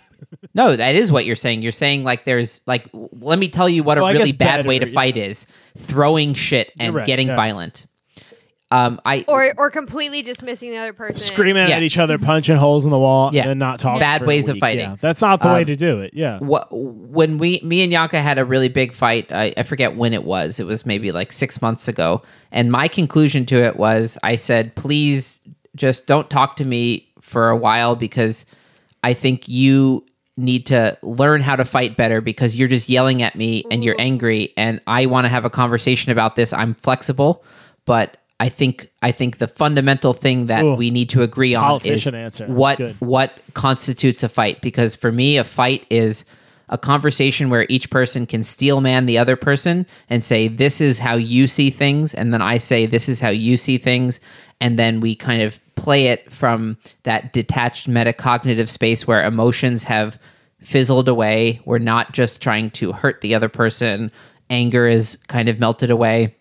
no, 0.54 0.76
that 0.76 0.94
is 0.94 1.10
what 1.10 1.24
you're 1.26 1.36
saying. 1.36 1.62
You're 1.62 1.72
saying 1.72 2.04
like 2.04 2.24
there's 2.24 2.60
like 2.66 2.86
let 2.92 3.38
me 3.38 3.48
tell 3.48 3.68
you 3.68 3.82
what 3.82 3.98
Well, 3.98 4.08
a 4.08 4.12
really 4.12 4.32
bad 4.32 4.66
way 4.66 4.78
to 4.78 4.86
better, 4.86 4.94
fight 4.94 5.16
is 5.16 5.46
throwing 5.76 6.34
shit 6.34 6.72
and 6.78 6.94
right, 6.94 7.06
getting 7.06 7.28
yeah. 7.28 7.36
violent. 7.36 7.86
Um, 8.72 9.00
I 9.04 9.24
or 9.26 9.52
or 9.58 9.68
completely 9.70 10.22
dismissing 10.22 10.70
the 10.70 10.76
other 10.76 10.92
person. 10.92 11.18
screaming 11.20 11.66
Yeah. 11.68 11.76
at 11.76 11.82
each 11.82 11.98
other 11.98 12.18
punching 12.18 12.56
holes 12.56 12.84
in 12.84 12.90
the 12.92 12.98
wall 12.98 13.30
Yeah. 13.32 13.48
and 13.48 13.58
not 13.58 13.80
talking 13.80 13.98
Bad 13.98 14.18
for 14.20 14.24
a 14.24 14.28
ways 14.28 14.48
of 14.48 14.58
fighting. 14.58 14.90
Yeah, 14.90 14.96
that's 15.00 15.20
not 15.20 15.42
the 15.42 15.48
way 15.48 15.60
Um, 15.62 15.66
to 15.66 15.74
do 15.76 16.00
it 16.02 16.12
yeah 16.14 16.38
what 16.38 16.68
when 16.70 17.38
we 17.38 17.60
me 17.64 17.82
and 17.82 17.90
Yanka 17.90 18.22
had 18.22 18.38
a 18.38 18.44
really 18.44 18.68
big 18.68 18.92
fight. 18.92 19.32
I, 19.32 19.52
I 19.56 19.64
forget 19.64 19.96
when 19.96 20.14
it 20.14 20.22
was. 20.22 20.60
It 20.60 20.66
was 20.66 20.86
maybe 20.86 21.10
like 21.10 21.32
six 21.32 21.60
months 21.60 21.88
ago. 21.88 22.22
And 22.52 22.70
my 22.70 22.86
conclusion 22.86 23.44
to 23.46 23.56
it 23.64 23.76
was, 23.76 24.16
I 24.22 24.36
said, 24.36 24.74
please 24.76 25.40
just 25.74 26.06
don't 26.06 26.30
talk 26.30 26.54
to 26.56 26.64
me 26.64 27.08
for 27.20 27.48
a 27.48 27.56
while 27.56 27.96
because 27.96 28.44
I 29.02 29.14
think 29.14 29.48
you 29.48 30.04
need 30.36 30.66
to 30.66 30.96
learn 31.02 31.40
how 31.40 31.56
to 31.56 31.64
fight 31.64 31.96
better 31.96 32.20
because 32.20 32.54
you're 32.54 32.68
just 32.68 32.88
yelling 32.88 33.20
at 33.20 33.34
me 33.34 33.64
and 33.70 33.82
you're 33.82 33.96
angry 33.98 34.52
and 34.56 34.80
I 34.86 35.06
want 35.06 35.24
to 35.24 35.28
have 35.28 35.44
a 35.44 35.50
conversation 35.50 36.12
about 36.12 36.36
this. 36.36 36.52
I'm 36.52 36.74
flexible, 36.74 37.44
but 37.84 38.16
I 38.40 38.48
think 38.48 38.90
I 39.02 39.12
think 39.12 39.36
the 39.36 39.46
fundamental 39.46 40.14
thing 40.14 40.46
that 40.46 40.64
Ooh. 40.64 40.74
we 40.74 40.90
need 40.90 41.10
to 41.10 41.22
agree 41.22 41.54
on 41.54 41.82
is 41.84 42.06
answer. 42.08 42.46
what 42.46 42.78
Good. 42.78 42.96
what 42.98 43.38
constitutes 43.52 44.22
a 44.22 44.30
fight 44.30 44.62
because 44.62 44.96
for 44.96 45.12
me 45.12 45.36
a 45.36 45.44
fight 45.44 45.86
is 45.90 46.24
a 46.70 46.78
conversation 46.78 47.50
where 47.50 47.66
each 47.68 47.90
person 47.90 48.26
can 48.26 48.42
steel 48.42 48.80
man 48.80 49.04
the 49.04 49.18
other 49.18 49.36
person 49.36 49.86
and 50.08 50.24
say 50.24 50.48
this 50.48 50.80
is 50.80 50.98
how 50.98 51.16
you 51.16 51.46
see 51.46 51.68
things 51.68 52.14
and 52.14 52.32
then 52.32 52.40
I 52.40 52.56
say 52.56 52.86
this 52.86 53.10
is 53.10 53.20
how 53.20 53.28
you 53.28 53.58
see 53.58 53.76
things 53.76 54.20
and 54.58 54.78
then 54.78 55.00
we 55.00 55.14
kind 55.14 55.42
of 55.42 55.60
play 55.74 56.06
it 56.06 56.32
from 56.32 56.78
that 57.02 57.34
detached 57.34 57.90
metacognitive 57.90 58.70
space 58.70 59.06
where 59.06 59.22
emotions 59.22 59.84
have 59.84 60.18
fizzled 60.62 61.10
away 61.10 61.60
we're 61.66 61.78
not 61.78 62.12
just 62.12 62.40
trying 62.40 62.70
to 62.70 62.92
hurt 62.92 63.20
the 63.20 63.34
other 63.34 63.50
person 63.50 64.10
anger 64.48 64.86
is 64.86 65.18
kind 65.28 65.50
of 65.50 65.60
melted 65.60 65.90
away 65.90 66.34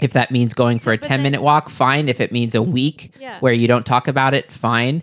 if 0.00 0.12
that 0.12 0.30
means 0.30 0.52
going 0.54 0.78
for 0.78 0.92
a 0.92 0.98
10 0.98 1.22
minute 1.22 1.42
walk 1.42 1.68
fine. 1.70 2.08
If 2.08 2.20
it 2.20 2.32
means 2.32 2.54
a 2.54 2.62
week 2.62 3.12
Yeah. 3.20 3.38
where 3.40 3.52
you 3.52 3.66
don't 3.68 3.86
talk 3.86 4.08
about 4.08 4.34
it 4.34 4.52
fine. 4.52 5.02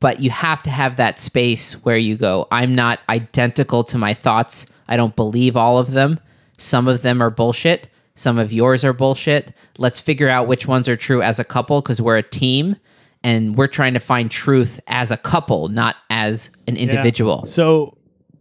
But 0.00 0.20
you 0.20 0.30
have 0.30 0.62
to 0.62 0.70
have 0.70 0.96
that 0.96 1.20
space 1.20 1.72
where 1.84 1.96
you 1.98 2.16
go 2.16 2.46
i'm 2.50 2.74
not 2.74 3.00
identical 3.08 3.84
to 3.84 3.98
my 3.98 4.14
thoughts. 4.14 4.66
I 4.88 4.96
don't 4.96 5.14
believe 5.14 5.56
all 5.56 5.78
of 5.78 5.92
them. 5.92 6.18
Some 6.58 6.88
of 6.88 7.02
them 7.02 7.22
are 7.22 7.30
bullshit. 7.30 7.88
Some 8.16 8.38
of 8.38 8.52
yours 8.52 8.84
are 8.84 8.92
bullshit. 8.92 9.54
Let's 9.78 10.00
figure 10.00 10.28
out 10.28 10.46
which 10.48 10.66
ones 10.66 10.88
are 10.88 10.96
true 10.96 11.22
as 11.22 11.38
a 11.38 11.44
couple 11.44 11.80
because 11.80 12.02
we're 12.02 12.16
a 12.18 12.22
team 12.22 12.76
and 13.22 13.56
we're 13.56 13.66
trying 13.66 13.94
to 13.94 14.00
find 14.00 14.30
truth 14.30 14.80
as 14.88 15.10
a 15.10 15.16
couple 15.16 15.68
not 15.68 15.96
as 16.10 16.50
an 16.66 16.76
Yeah. 16.76 16.82
individual. 16.82 17.46
So, 17.46 17.96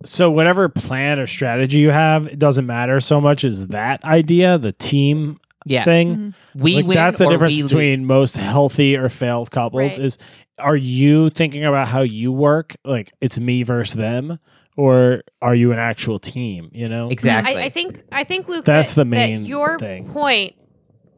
so 0.05 0.31
whatever 0.31 0.69
plan 0.69 1.19
or 1.19 1.27
strategy 1.27 1.77
you 1.79 1.91
have, 1.91 2.27
it 2.27 2.39
doesn't 2.39 2.65
matter 2.65 2.99
so 2.99 3.19
much 3.19 3.43
as 3.43 3.67
that 3.67 4.03
idea, 4.03 4.57
the 4.57 4.71
team 4.71 5.39
Yeah. 5.65 5.83
thing. 5.83 6.11
Mm-hmm. 6.15 6.61
we 6.61 6.75
Like, 6.77 6.85
win 6.87 6.95
that's 6.95 7.17
the 7.17 7.25
or 7.25 7.31
difference 7.31 7.55
we 7.55 7.63
between 7.63 7.99
lose. 7.99 8.07
most 8.07 8.37
healthy 8.37 8.95
or 8.97 9.09
failed 9.09 9.51
couples. 9.51 9.97
Right. 9.97 10.05
Is 10.05 10.17
are 10.57 10.75
you 10.75 11.29
thinking 11.29 11.63
about 11.65 11.87
how 11.87 12.01
you 12.01 12.31
work, 12.31 12.75
like 12.83 13.11
it's 13.21 13.37
me 13.39 13.63
versus 13.63 13.93
them, 13.95 14.39
or 14.75 15.23
are 15.41 15.55
you 15.55 15.71
an 15.71 15.79
actual 15.79 16.19
team? 16.19 16.69
You 16.73 16.89
know, 16.89 17.09
exactly 17.09 17.55
I, 17.55 17.65
I 17.65 17.69
think 17.69 18.03
I 18.11 18.23
think 18.25 18.47
Luke. 18.49 18.65
That's 18.65 18.89
that, 18.89 18.95
the 18.95 19.05
main 19.05 19.43
that 19.43 19.47
your 19.49 19.77
thing. 19.79 20.09
point. 20.09 20.55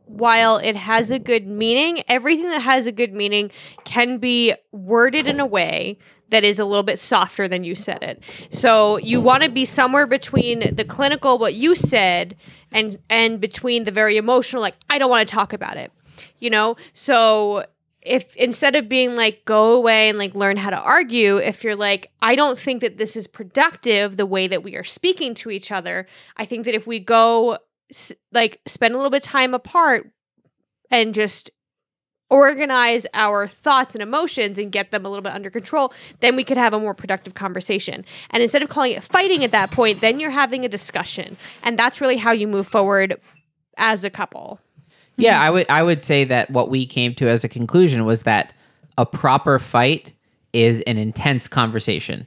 While 0.05 0.57
it 0.57 0.75
has 0.75 1.09
a 1.09 1.19
good 1.19 1.47
meaning, 1.47 2.03
everything 2.09 2.49
that 2.49 2.61
has 2.61 2.85
a 2.85 2.91
good 2.91 3.13
meaning 3.13 3.49
can 3.85 4.17
be 4.17 4.53
worded 4.73 5.25
in 5.25 5.39
a 5.39 5.45
way 5.45 5.99
that 6.31 6.43
is 6.43 6.59
a 6.59 6.65
little 6.65 6.83
bit 6.83 6.97
softer 6.97 7.47
than 7.47 7.63
you 7.63 7.75
said 7.75 8.01
it. 8.01 8.23
So 8.49 8.97
you 8.97 9.21
want 9.21 9.43
to 9.43 9.49
be 9.49 9.65
somewhere 9.65 10.07
between 10.07 10.75
the 10.75 10.83
clinical, 10.83 11.37
what 11.37 11.53
you 11.53 11.75
said, 11.75 12.35
and 12.71 12.97
and 13.09 13.39
between 13.39 13.83
the 13.83 13.91
very 13.91 14.17
emotional, 14.17 14.61
like 14.61 14.75
I 14.89 14.97
don't 14.97 15.09
want 15.09 15.27
to 15.27 15.33
talk 15.33 15.53
about 15.53 15.77
it. 15.77 15.91
You 16.39 16.49
know, 16.49 16.75
so 16.93 17.65
if 18.01 18.35
instead 18.35 18.75
of 18.75 18.89
being 18.89 19.15
like 19.15 19.45
go 19.45 19.73
away 19.73 20.09
and 20.09 20.17
like 20.17 20.33
learn 20.33 20.57
how 20.57 20.71
to 20.71 20.79
argue 20.79 21.37
if 21.37 21.63
you're 21.63 21.75
like 21.75 22.11
i 22.21 22.35
don't 22.35 22.57
think 22.57 22.81
that 22.81 22.97
this 22.97 23.15
is 23.15 23.27
productive 23.27 24.17
the 24.17 24.25
way 24.25 24.47
that 24.47 24.63
we 24.63 24.75
are 24.75 24.83
speaking 24.83 25.35
to 25.35 25.51
each 25.51 25.71
other 25.71 26.07
i 26.35 26.43
think 26.43 26.65
that 26.65 26.73
if 26.73 26.87
we 26.87 26.99
go 26.99 27.59
like 28.31 28.59
spend 28.65 28.95
a 28.95 28.97
little 28.97 29.11
bit 29.11 29.23
of 29.23 29.29
time 29.29 29.53
apart 29.53 30.11
and 30.89 31.13
just 31.13 31.51
organize 32.31 33.05
our 33.13 33.45
thoughts 33.45 33.93
and 33.93 34.01
emotions 34.01 34.57
and 34.57 34.71
get 34.71 34.89
them 34.89 35.05
a 35.05 35.09
little 35.09 35.21
bit 35.21 35.33
under 35.33 35.51
control 35.51 35.93
then 36.21 36.35
we 36.35 36.43
could 36.43 36.57
have 36.57 36.73
a 36.73 36.79
more 36.79 36.95
productive 36.95 37.35
conversation 37.35 38.03
and 38.31 38.41
instead 38.41 38.63
of 38.63 38.69
calling 38.69 38.93
it 38.93 39.03
fighting 39.03 39.43
at 39.43 39.51
that 39.51 39.69
point 39.69 40.01
then 40.01 40.19
you're 40.19 40.31
having 40.31 40.65
a 40.65 40.69
discussion 40.69 41.37
and 41.61 41.77
that's 41.77 42.01
really 42.01 42.17
how 42.17 42.31
you 42.31 42.47
move 42.47 42.67
forward 42.67 43.19
as 43.77 44.03
a 44.03 44.09
couple 44.09 44.59
Yeah, 45.17 45.39
I 45.39 45.49
would 45.51 45.65
I 45.69 45.83
would 45.83 46.03
say 46.03 46.23
that 46.25 46.49
what 46.49 46.69
we 46.69 46.85
came 46.85 47.13
to 47.15 47.27
as 47.27 47.43
a 47.43 47.49
conclusion 47.49 48.05
was 48.05 48.23
that 48.23 48.53
a 48.97 49.05
proper 49.05 49.59
fight 49.59 50.13
is 50.53 50.81
an 50.81 50.97
intense 50.97 51.47
conversation. 51.47 52.25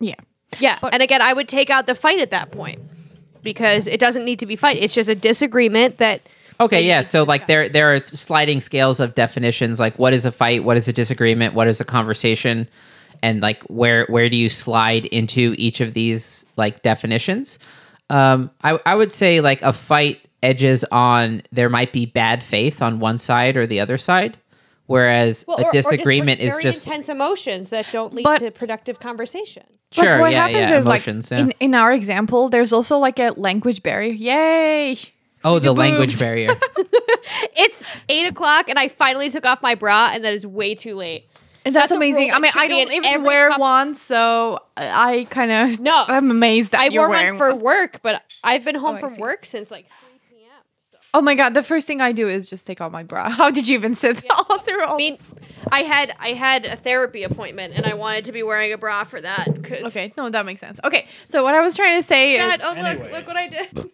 Yeah. 0.00 0.16
Yeah. 0.60 0.78
and 0.82 1.02
again, 1.02 1.22
I 1.22 1.32
would 1.32 1.48
take 1.48 1.70
out 1.70 1.86
the 1.86 1.94
fight 1.94 2.20
at 2.20 2.30
that 2.30 2.50
point 2.50 2.80
because 3.42 3.86
it 3.86 4.00
doesn't 4.00 4.24
need 4.24 4.38
to 4.40 4.46
be 4.46 4.56
fight. 4.56 4.76
It's 4.78 4.94
just 4.94 5.08
a 5.08 5.14
disagreement 5.14 5.98
that 5.98 6.22
Okay, 6.60 6.86
yeah. 6.86 7.02
So 7.02 7.24
like 7.24 7.46
there 7.46 7.68
there 7.68 7.92
are 7.94 8.00
sliding 8.06 8.60
scales 8.60 9.00
of 9.00 9.14
definitions 9.14 9.80
like 9.80 9.98
what 9.98 10.12
is 10.14 10.24
a 10.24 10.32
fight, 10.32 10.64
what 10.64 10.76
is 10.76 10.86
a 10.88 10.92
disagreement, 10.92 11.54
what 11.54 11.66
is 11.66 11.80
a 11.80 11.84
conversation, 11.84 12.68
and 13.22 13.40
like 13.42 13.62
where 13.64 14.06
where 14.06 14.28
do 14.28 14.36
you 14.36 14.48
slide 14.48 15.06
into 15.06 15.54
each 15.58 15.80
of 15.80 15.94
these 15.94 16.46
like 16.56 16.82
definitions? 16.82 17.58
Um 18.10 18.50
I 18.62 18.78
I 18.86 18.94
would 18.94 19.12
say 19.12 19.40
like 19.40 19.62
a 19.62 19.72
fight 19.72 20.20
edges 20.42 20.84
on 20.92 21.42
there 21.52 21.68
might 21.68 21.92
be 21.92 22.06
bad 22.06 22.42
faith 22.44 22.82
on 22.82 23.00
one 23.00 23.18
side 23.18 23.56
or 23.56 23.66
the 23.66 23.80
other 23.80 23.96
side, 23.98 24.36
whereas 24.86 25.44
Well, 25.48 25.56
a 25.58 25.62
or- 25.62 25.68
or 25.68 25.72
just- 25.72 25.88
or 25.88 25.92
disagreement 25.92 26.38
very 26.38 26.50
is 26.50 26.62
just 26.62 26.86
intense 26.86 27.08
emotions 27.08 27.70
that 27.70 27.86
don't 27.90 28.12
lead 28.14 28.24
But- 28.24 28.38
to 28.40 28.50
productive 28.50 29.00
conversation. 29.00 29.62
sure, 29.90 30.04
like 30.04 30.20
what 30.20 30.32
yeah, 30.32 30.38
happens 30.48 30.70
yeah, 30.70 30.78
is 30.78 30.86
emotions, 30.86 31.30
like 31.30 31.38
yeah. 31.38 31.44
in, 31.44 31.50
in 31.60 31.74
our 31.74 31.92
example, 31.92 32.48
there's 32.50 32.72
also 32.72 32.98
like 32.98 33.18
a 33.18 33.30
language 33.36 33.82
barrier. 33.82 34.12
Yay! 34.12 34.98
Oh, 35.44 35.58
the 35.58 35.66
your 35.66 35.74
language 35.74 36.18
barrier. 36.18 36.54
It's 37.56 37.84
eight 38.08 38.26
o'clock, 38.26 38.68
and 38.68 38.78
I 38.78 38.88
finally 38.88 39.30
took 39.30 39.46
off 39.46 39.62
my 39.62 39.74
bra, 39.74 40.10
and 40.12 40.24
that 40.24 40.34
is 40.34 40.46
way 40.46 40.74
too 40.74 40.94
late. 40.96 41.28
And 41.64 41.74
that's, 41.74 41.84
That's 41.84 41.92
amazing. 41.96 42.32
I 42.32 42.38
mean, 42.40 42.52
I 42.54 42.68
be 42.68 42.74
don't 42.84 42.92
even 42.92 43.22
wear 43.22 43.48
couple- 43.48 43.62
one, 43.62 43.94
so 43.94 44.58
I 44.76 45.26
kind 45.30 45.50
of 45.50 45.80
No. 45.80 45.92
I'm 46.08 46.30
amazed 46.30 46.72
that 46.72 46.80
I 46.80 46.86
you're 46.88 47.02
wore 47.04 47.10
wearing 47.10 47.34
one 47.34 47.38
for 47.38 47.54
one. 47.54 47.60
work, 47.64 48.00
but 48.02 48.22
I've 48.42 48.64
been 48.64 48.74
home 48.74 48.96
Oh, 48.96 49.08
from 49.08 49.16
work 49.18 49.46
since 49.46 49.70
like 49.70 49.86
three 49.88 50.18
p.m. 50.28 50.50
So. 50.92 50.98
Oh 51.14 51.22
my 51.22 51.34
god! 51.34 51.54
The 51.54 51.62
first 51.62 51.86
thing 51.86 52.00
I 52.02 52.12
do 52.12 52.28
is 52.28 52.50
just 52.50 52.66
take 52.66 52.80
off 52.80 52.92
my 52.92 53.02
bra. 53.04 53.30
How 53.40 53.50
did 53.50 53.66
you 53.68 53.74
even 53.78 53.94
sit 53.94 54.22
all 54.30 54.58
through 54.58 54.84
all? 54.84 54.94
I 54.94 54.98
mean, 54.98 55.16
I 55.72 55.82
had 55.84 56.14
I 56.18 56.32
had 56.34 56.66
a 56.66 56.76
therapy 56.76 57.22
appointment, 57.22 57.74
and 57.74 57.86
I 57.86 57.94
wanted 57.94 58.26
to 58.26 58.32
be 58.32 58.42
wearing 58.42 58.72
a 58.72 58.78
bra 58.78 59.04
for 59.04 59.20
that. 59.20 59.46
Okay, 59.86 60.12
no, 60.18 60.28
that 60.28 60.44
makes 60.44 60.60
sense. 60.60 60.78
Okay, 60.84 61.06
so 61.28 61.42
what 61.44 61.54
I 61.54 61.60
was 61.62 61.76
trying 61.76 61.98
to 61.98 62.02
say 62.06 62.36
God, 62.36 62.54
is 62.56 62.60
oh 62.62 62.68
look, 62.70 62.76
Anyways. 62.78 63.12
look 63.12 63.26
what 63.26 63.36
I 63.36 63.48
did. 63.48 63.90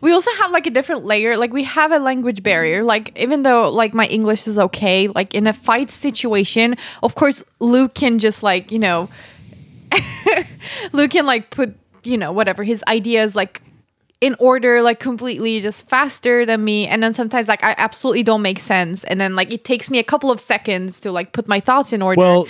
We 0.00 0.12
also 0.12 0.30
have 0.42 0.50
like 0.50 0.66
a 0.66 0.70
different 0.70 1.04
layer. 1.04 1.36
Like 1.36 1.52
we 1.52 1.64
have 1.64 1.92
a 1.92 1.98
language 1.98 2.42
barrier. 2.42 2.78
Mm-hmm. 2.78 2.86
Like 2.86 3.18
even 3.18 3.42
though 3.42 3.70
like 3.70 3.94
my 3.94 4.06
English 4.06 4.46
is 4.46 4.58
okay, 4.58 5.08
like 5.08 5.34
in 5.34 5.46
a 5.46 5.52
fight 5.52 5.90
situation, 5.90 6.76
of 7.02 7.14
course 7.14 7.42
Luke 7.60 7.94
can 7.94 8.18
just 8.18 8.42
like 8.42 8.70
you 8.72 8.78
know, 8.78 9.08
Luke 10.92 11.10
can 11.10 11.26
like 11.26 11.50
put 11.50 11.74
you 12.04 12.16
know 12.16 12.32
whatever 12.32 12.64
his 12.64 12.82
ideas 12.88 13.36
like 13.36 13.62
in 14.20 14.34
order 14.40 14.82
like 14.82 14.98
completely 14.98 15.60
just 15.60 15.88
faster 15.88 16.44
than 16.44 16.64
me 16.64 16.86
and 16.86 17.02
then 17.02 17.12
sometimes 17.12 17.48
like 17.48 17.62
i 17.62 17.74
absolutely 17.78 18.22
don't 18.22 18.42
make 18.42 18.58
sense 18.58 19.04
and 19.04 19.20
then 19.20 19.36
like 19.36 19.52
it 19.52 19.64
takes 19.64 19.90
me 19.90 19.98
a 19.98 20.04
couple 20.04 20.30
of 20.30 20.40
seconds 20.40 20.98
to 21.00 21.12
like 21.12 21.32
put 21.32 21.46
my 21.46 21.60
thoughts 21.60 21.92
in 21.92 22.02
order 22.02 22.20
Well, 22.20 22.48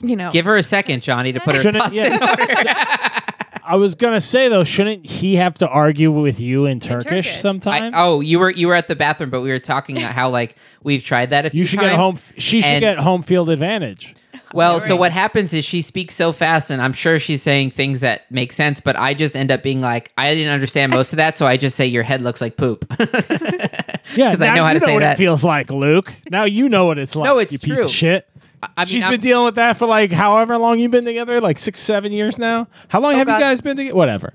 you 0.00 0.16
know 0.16 0.30
Give 0.30 0.44
her 0.46 0.56
a 0.56 0.62
second, 0.62 1.02
Johnny, 1.02 1.32
to 1.32 1.40
put 1.40 1.54
her 1.54 1.62
shouldn't 1.62 1.84
thoughts 1.84 1.96
in 1.96 2.12
yeah. 2.12 3.20
I 3.64 3.76
was 3.76 3.94
gonna 3.94 4.20
say 4.20 4.48
though, 4.48 4.64
shouldn't 4.64 5.06
he 5.06 5.36
have 5.36 5.54
to 5.58 5.68
argue 5.68 6.10
with 6.10 6.40
you 6.40 6.66
in 6.66 6.80
Turkish, 6.80 7.04
Turkish. 7.04 7.32
I, 7.34 7.40
sometime? 7.40 7.92
oh, 7.94 8.20
you 8.20 8.38
were 8.38 8.50
you 8.50 8.66
were 8.68 8.74
at 8.74 8.88
the 8.88 8.96
bathroom, 8.96 9.30
but 9.30 9.40
we 9.40 9.50
were 9.50 9.58
talking 9.60 9.98
about 9.98 10.12
how 10.12 10.30
like 10.30 10.56
we've 10.82 11.02
tried 11.04 11.30
that. 11.30 11.46
A 11.46 11.50
few 11.50 11.60
you 11.60 11.64
should 11.66 11.80
get 11.80 11.94
home. 11.94 12.18
She 12.38 12.60
should 12.60 12.80
get 12.80 12.98
home 12.98 13.22
field 13.22 13.48
advantage. 13.50 14.14
Well, 14.54 14.80
so 14.80 14.96
what 14.96 15.12
happens 15.12 15.54
is 15.54 15.64
she 15.64 15.80
speaks 15.80 16.14
so 16.14 16.30
fast, 16.30 16.70
and 16.70 16.82
I'm 16.82 16.92
sure 16.92 17.18
she's 17.18 17.42
saying 17.42 17.70
things 17.70 18.00
that 18.02 18.30
make 18.30 18.52
sense, 18.52 18.80
but 18.80 18.96
I 18.96 19.14
just 19.14 19.34
end 19.34 19.50
up 19.50 19.62
being 19.62 19.80
like, 19.80 20.12
I 20.18 20.34
didn't 20.34 20.52
understand 20.52 20.92
most 20.92 21.14
of 21.14 21.16
that, 21.16 21.38
so 21.38 21.46
I 21.46 21.56
just 21.56 21.74
say 21.74 21.86
your 21.86 22.02
head 22.02 22.20
looks 22.20 22.40
like 22.42 22.56
poop. 22.58 22.84
Yeah, 24.14 24.30
'Cause 24.32 24.42
I 24.42 24.54
know 24.54 24.62
how 24.64 24.72
you 24.72 24.80
to 24.80 24.84
say 24.84 24.92
what 24.92 25.00
that. 25.00 25.14
it 25.14 25.16
feels 25.16 25.42
like, 25.42 25.70
Luke. 25.70 26.12
Now 26.30 26.44
you 26.44 26.68
know 26.68 26.84
what 26.84 26.98
it's 26.98 27.16
like. 27.16 27.24
No, 27.24 27.38
it's 27.38 27.52
you 27.54 27.58
piece 27.58 27.76
true. 27.76 27.84
of 27.86 27.90
shit. 27.90 28.28
I 28.62 28.68
mean, 28.82 28.86
She's 28.86 29.02
I'm- 29.02 29.12
been 29.12 29.20
dealing 29.20 29.44
with 29.44 29.56
that 29.56 29.76
for 29.76 29.86
like 29.86 30.12
however 30.12 30.56
long 30.58 30.78
you've 30.78 30.90
been 30.92 31.04
together, 31.04 31.40
like 31.40 31.58
six, 31.58 31.80
seven 31.80 32.12
years 32.12 32.38
now. 32.38 32.68
How 32.88 33.00
long 33.00 33.14
have 33.14 33.26
God. 33.26 33.34
you 33.38 33.40
guys 33.40 33.60
been 33.60 33.76
together? 33.76 33.96
Whatever. 33.96 34.32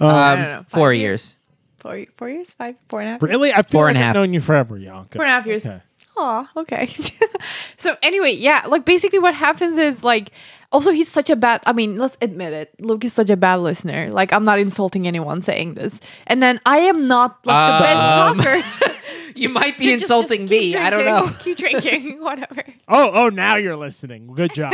Um, 0.00 0.08
um, 0.10 0.64
four 0.64 0.90
five 0.92 0.96
years. 1.00 1.34
four, 1.78 2.04
four 2.16 2.28
years 2.28 2.52
five 2.52 2.76
four 2.88 3.00
and 3.00 3.08
a 3.08 3.12
half 3.12 3.22
really, 3.22 3.52
I 3.52 3.56
feel 3.62 3.64
Four 3.80 3.84
like 3.86 3.90
and 3.90 3.98
a 3.98 4.00
I've 4.00 4.06
half. 4.06 4.14
known 4.14 4.32
you 4.32 4.40
forever, 4.40 4.78
Yanka. 4.78 5.16
Four 5.18 5.24
and 5.24 5.30
a 5.30 5.34
half 5.34 5.46
years. 5.46 5.66
Okay. 5.66 5.80
Aw, 6.16 6.48
okay. 6.58 6.88
so 7.76 7.96
anyway, 8.02 8.30
yeah, 8.32 8.64
like 8.68 8.84
basically 8.84 9.18
what 9.18 9.34
happens 9.34 9.76
is 9.78 10.04
like 10.04 10.30
also 10.74 10.90
he's 10.92 11.08
such 11.08 11.30
a 11.30 11.36
bad 11.36 11.62
I 11.64 11.72
mean, 11.72 11.96
let's 11.96 12.18
admit 12.20 12.52
it. 12.52 12.74
Luke 12.80 13.04
is 13.04 13.12
such 13.14 13.30
a 13.30 13.36
bad 13.36 13.60
listener. 13.60 14.10
Like 14.10 14.32
I'm 14.32 14.44
not 14.44 14.58
insulting 14.58 15.06
anyone 15.06 15.40
saying 15.40 15.74
this. 15.74 16.00
And 16.26 16.42
then 16.42 16.60
I 16.66 16.78
am 16.92 17.08
not 17.08 17.38
like 17.46 17.54
the 17.80 17.86
Um, 17.86 18.36
best 18.38 18.82
talker. 18.82 18.90
You 19.36 19.48
might 19.48 19.76
be 19.76 19.86
Just- 19.86 20.02
just 20.02 20.12
insulting 20.12 20.46
keep 20.46 20.74
me. 20.74 20.76
I 20.76 20.90
don't 20.90 21.04
know. 21.04 21.28
Keep 21.40 21.56
drinking, 21.58 22.20
whatever. 22.28 22.62
Oh, 22.86 23.10
oh, 23.24 23.28
now 23.30 23.56
you're 23.56 23.74
listening. 23.76 24.28
Good 24.32 24.54
job. 24.54 24.72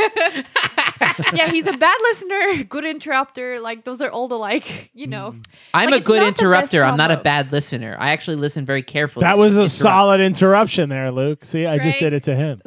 Yeah, 1.33 1.49
he's 1.49 1.67
a 1.67 1.73
bad 1.73 1.97
listener, 2.03 2.65
good 2.65 2.85
interrupter. 2.85 3.59
Like 3.59 3.85
those 3.85 4.03
are 4.03 4.11
all 4.11 4.29
the 4.29 4.37
like, 4.39 4.91
you 4.93 5.07
know. 5.07 5.35
I'm 5.73 5.89
Like, 5.91 6.03
a 6.03 6.05
good 6.05 6.17
not 6.21 6.27
the 6.27 6.31
best 6.33 6.43
interrupter. 6.43 6.85
I'm 6.85 6.99
not 6.99 7.11
a 7.11 7.17
bad 7.17 7.53
listener. 7.53 7.97
I 7.99 8.11
actually 8.11 8.37
listen 8.37 8.67
very 8.67 8.83
carefully. 8.83 9.25
that 9.25 9.39
was 9.39 9.55
a 9.57 9.61
Interrupt. 9.61 9.73
solid 9.73 10.21
interruption 10.21 10.91
there, 10.91 11.11
Luke. 11.11 11.43
See, 11.47 11.65
I 11.65 11.79
just 11.79 11.99
did 11.99 12.13
it 12.13 12.25
to 12.25 12.37
him. 12.37 12.61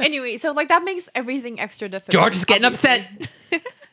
anyway, 0.00 0.38
so 0.38 0.50
like 0.52 0.68
that 0.70 0.82
makes 0.84 1.08
everything 1.14 1.60
extra 1.60 1.88
difficult. 1.88 2.03
George 2.10 2.36
is 2.36 2.44
getting 2.44 2.64
upset. 2.64 3.02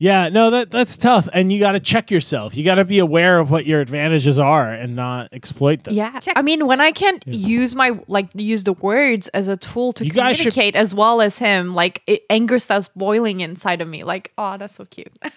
Yeah, 0.00 0.28
no, 0.28 0.50
that 0.50 0.72
that's 0.72 0.96
tough, 0.96 1.28
and 1.32 1.52
you 1.52 1.60
got 1.60 1.72
to 1.72 1.80
check 1.80 2.10
yourself. 2.10 2.56
You 2.56 2.64
got 2.64 2.74
to 2.74 2.84
be 2.84 2.98
aware 2.98 3.38
of 3.38 3.50
what 3.52 3.64
your 3.64 3.80
advantages 3.80 4.40
are 4.40 4.72
and 4.72 4.96
not 4.96 5.28
exploit 5.32 5.84
them. 5.84 5.94
Yeah. 5.94 6.18
I 6.34 6.42
mean, 6.42 6.66
when 6.66 6.80
I 6.80 6.90
can't 6.90 7.24
use 7.26 7.76
my 7.76 7.98
like 8.08 8.28
use 8.34 8.64
the 8.64 8.72
words 8.72 9.28
as 9.28 9.46
a 9.46 9.56
tool 9.56 9.92
to 9.94 10.04
You 10.04 10.10
guys 10.10 10.36
should- 10.36 10.52
communicate 10.52 10.74
as 10.76 10.92
well 10.92 11.20
as 11.22 11.38
him, 11.38 11.74
like 11.74 12.02
it, 12.08 12.22
anger 12.28 12.58
starts 12.58 12.88
boiling 12.96 13.40
inside 13.40 13.80
of 13.80 13.88
me. 13.88 14.02
Like, 14.02 14.32
oh, 14.36 14.56
that's 14.58 14.74
so 14.74 14.84
cute. 14.84 15.12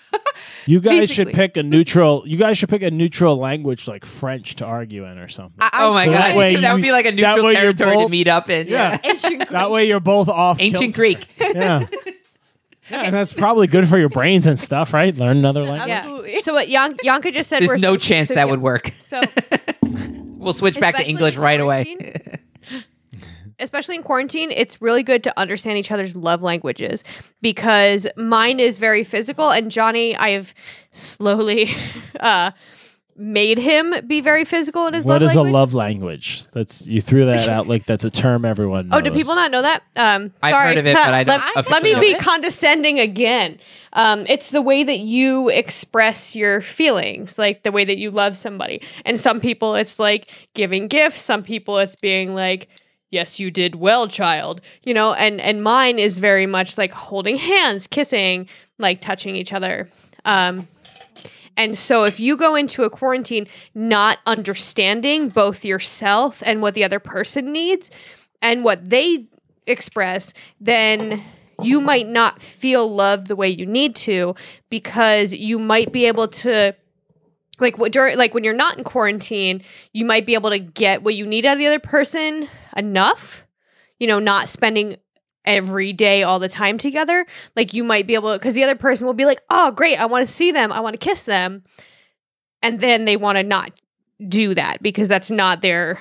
You 0.67 0.79
guys 0.79 1.09
should 1.09 1.29
pick 1.29 1.57
a 1.57 1.63
neutral. 1.63 2.23
You 2.27 2.37
guys 2.37 2.57
should 2.59 2.69
pick 2.69 2.83
a 2.83 2.91
neutral 2.91 3.37
language 3.37 3.87
like 3.87 4.05
French 4.05 4.55
to 4.57 4.65
argue 4.65 5.03
in 5.05 5.17
or 5.17 5.27
something. 5.29 5.55
I, 5.59 5.69
Oh 5.73 5.93
my 5.93 6.05
So 6.05 6.11
that 6.17 6.27
god, 6.29 6.37
way 6.37 6.55
that 6.57 6.73
would 6.73 6.81
be 6.83 6.91
like 6.91 7.05
a 7.07 7.11
neutral 7.11 7.43
way 7.45 7.53
you're 7.53 7.73
territory 7.73 8.03
to 8.05 8.09
meet 8.09 8.27
up 8.27 8.49
in. 8.49 8.67
yeah, 8.67 8.99
Ancient 9.03 9.49
that 9.49 9.71
way 9.71 9.87
you're 9.87 9.99
both 9.99 10.29
off. 10.29 10.57
Ancient. 10.59 10.93
Greek. 10.93 11.27
Yeah. 11.39 11.87
Yeah, 12.89 13.03
and 13.03 13.13
that's 13.13 13.33
probably 13.33 13.67
good 13.67 13.89
for 13.89 13.97
your 13.99 14.09
brains 14.09 14.45
and 14.45 14.59
stuff, 14.59 14.93
right? 14.93 15.15
Learn 15.15 15.37
another 15.37 15.63
language. 15.63 15.89
Yeah. 15.89 16.39
So 16.41 16.53
what 16.53 16.69
Yan- 16.69 16.97
Yanka 17.03 17.31
just 17.31 17.49
said. 17.49 17.61
There's 17.61 17.69
we're 17.71 17.77
no 17.77 17.93
so- 17.93 17.97
chance 17.97 18.29
so, 18.29 18.35
that 18.35 18.45
yeah. 18.45 18.51
would 18.51 18.61
work. 18.61 18.93
So 18.99 19.21
We'll 20.47 20.53
switch 20.53 20.79
back 20.79 20.95
to 20.95 21.05
English 21.05 21.35
right 21.35 21.59
away. 21.59 21.97
especially 23.59 23.95
in 23.95 24.03
quarantine, 24.03 24.51
it's 24.51 24.81
really 24.81 25.03
good 25.03 25.23
to 25.23 25.39
understand 25.39 25.77
each 25.77 25.91
other's 25.91 26.15
love 26.15 26.41
languages 26.41 27.03
because 27.41 28.07
mine 28.15 28.59
is 28.59 28.77
very 28.77 29.03
physical, 29.03 29.49
and 29.49 29.71
Johnny, 29.71 30.15
I 30.15 30.29
have 30.29 30.53
slowly 30.91 31.75
uh, 32.19 32.51
made 33.17 33.57
him 33.57 33.93
be 34.05 34.21
very 34.21 34.45
physical 34.45 34.85
in 34.87 34.93
his 34.93 35.03
What 35.03 35.21
love 35.21 35.21
is 35.23 35.35
language. 35.35 35.49
a 35.49 35.53
love 35.57 35.73
language? 35.73 36.43
That's 36.53 36.85
you 36.85 37.01
threw 37.01 37.25
that 37.25 37.49
out 37.49 37.67
like 37.67 37.85
that's 37.85 38.05
a 38.05 38.09
term 38.11 38.45
everyone 38.45 38.89
knows. 38.89 38.97
Oh, 38.99 39.01
do 39.01 39.11
people 39.11 39.33
not 39.35 39.49
know 39.51 39.63
that? 39.63 39.81
Um, 39.95 40.31
I've 40.43 40.53
sorry. 40.53 40.67
heard 40.67 40.77
of 40.77 40.85
it, 40.85 40.93
but 40.95 41.13
I 41.13 41.23
don't 41.23 41.55
Let, 41.55 41.69
let 41.71 41.83
me 41.83 41.93
know 41.93 41.99
be 41.99 42.11
it. 42.11 42.19
condescending 42.21 42.99
again. 42.99 43.59
Um, 43.93 44.25
it's 44.29 44.51
the 44.51 44.61
way 44.61 44.83
that 44.83 44.99
you 44.99 45.49
express 45.49 46.35
your 46.35 46.61
feelings, 46.61 47.39
like 47.39 47.63
the 47.63 47.71
way 47.71 47.83
that 47.85 47.97
you 47.97 48.11
love 48.11 48.37
somebody. 48.37 48.81
And 49.05 49.19
some 49.19 49.39
people, 49.39 49.73
it's 49.75 49.97
like 49.99 50.29
giving 50.53 50.87
gifts. 50.87 51.21
Some 51.21 51.41
people, 51.41 51.79
it's 51.79 51.95
being 51.95 52.35
like, 52.35 52.67
"Yes, 53.09 53.39
you 53.39 53.49
did 53.49 53.75
well, 53.75 54.07
child." 54.07 54.61
You 54.83 54.93
know. 54.93 55.13
And 55.13 55.41
and 55.41 55.63
mine 55.63 55.97
is 55.97 56.19
very 56.19 56.45
much 56.45 56.77
like 56.77 56.91
holding 56.91 57.37
hands, 57.37 57.87
kissing, 57.87 58.47
like 58.77 59.01
touching 59.01 59.35
each 59.35 59.53
other. 59.53 59.89
Um, 60.25 60.67
and 61.57 61.77
so 61.77 62.03
if 62.03 62.19
you 62.19 62.37
go 62.37 62.55
into 62.55 62.83
a 62.83 62.89
quarantine 62.89 63.47
not 63.73 64.19
understanding 64.27 65.29
both 65.29 65.65
yourself 65.65 66.43
and 66.45 66.61
what 66.61 66.75
the 66.75 66.83
other 66.83 66.99
person 66.99 67.51
needs 67.51 67.89
and 68.41 68.63
what 68.63 68.89
they 68.89 69.25
express, 69.65 70.33
then 70.61 71.23
you 71.61 71.81
might 71.81 72.07
not 72.07 72.41
feel 72.41 72.87
loved 72.87 73.27
the 73.27 73.35
way 73.35 73.49
you 73.49 73.65
need 73.65 73.95
to 73.95 74.35
because 74.69 75.33
you 75.33 75.57
might 75.57 75.91
be 75.91 76.05
able 76.05 76.27
to 76.27 76.75
like 77.59 77.79
what 77.79 77.91
during 77.91 78.15
like 78.17 78.35
when 78.35 78.43
you're 78.43 78.53
not 78.53 78.77
in 78.77 78.83
quarantine, 78.83 79.63
you 79.91 80.05
might 80.05 80.27
be 80.27 80.35
able 80.35 80.51
to 80.51 80.59
get 80.59 81.01
what 81.01 81.15
you 81.15 81.25
need 81.25 81.43
out 81.43 81.53
of 81.53 81.59
the 81.59 81.65
other 81.65 81.79
person 81.79 82.47
enough, 82.75 83.47
you 83.99 84.05
know, 84.05 84.19
not 84.19 84.47
spending 84.47 84.97
every 85.47 85.93
day 85.93 86.21
all 86.23 86.37
the 86.39 86.49
time 86.49 86.77
together 86.77 87.25
like 87.55 87.73
you 87.73 87.83
might 87.83 88.05
be 88.05 88.13
able 88.13 88.33
because 88.33 88.53
the 88.53 88.63
other 88.63 88.75
person 88.75 89.07
will 89.07 89.13
be 89.13 89.25
like 89.25 89.41
oh 89.49 89.71
great 89.71 89.97
i 89.99 90.05
want 90.05 90.27
to 90.27 90.31
see 90.31 90.51
them 90.51 90.71
i 90.71 90.79
want 90.79 90.93
to 90.93 90.99
kiss 90.99 91.23
them 91.23 91.63
and 92.61 92.79
then 92.79 93.05
they 93.05 93.15
want 93.15 93.37
to 93.37 93.43
not 93.43 93.71
do 94.27 94.53
that 94.53 94.83
because 94.83 95.07
that's 95.07 95.31
not 95.31 95.61
their 95.61 95.99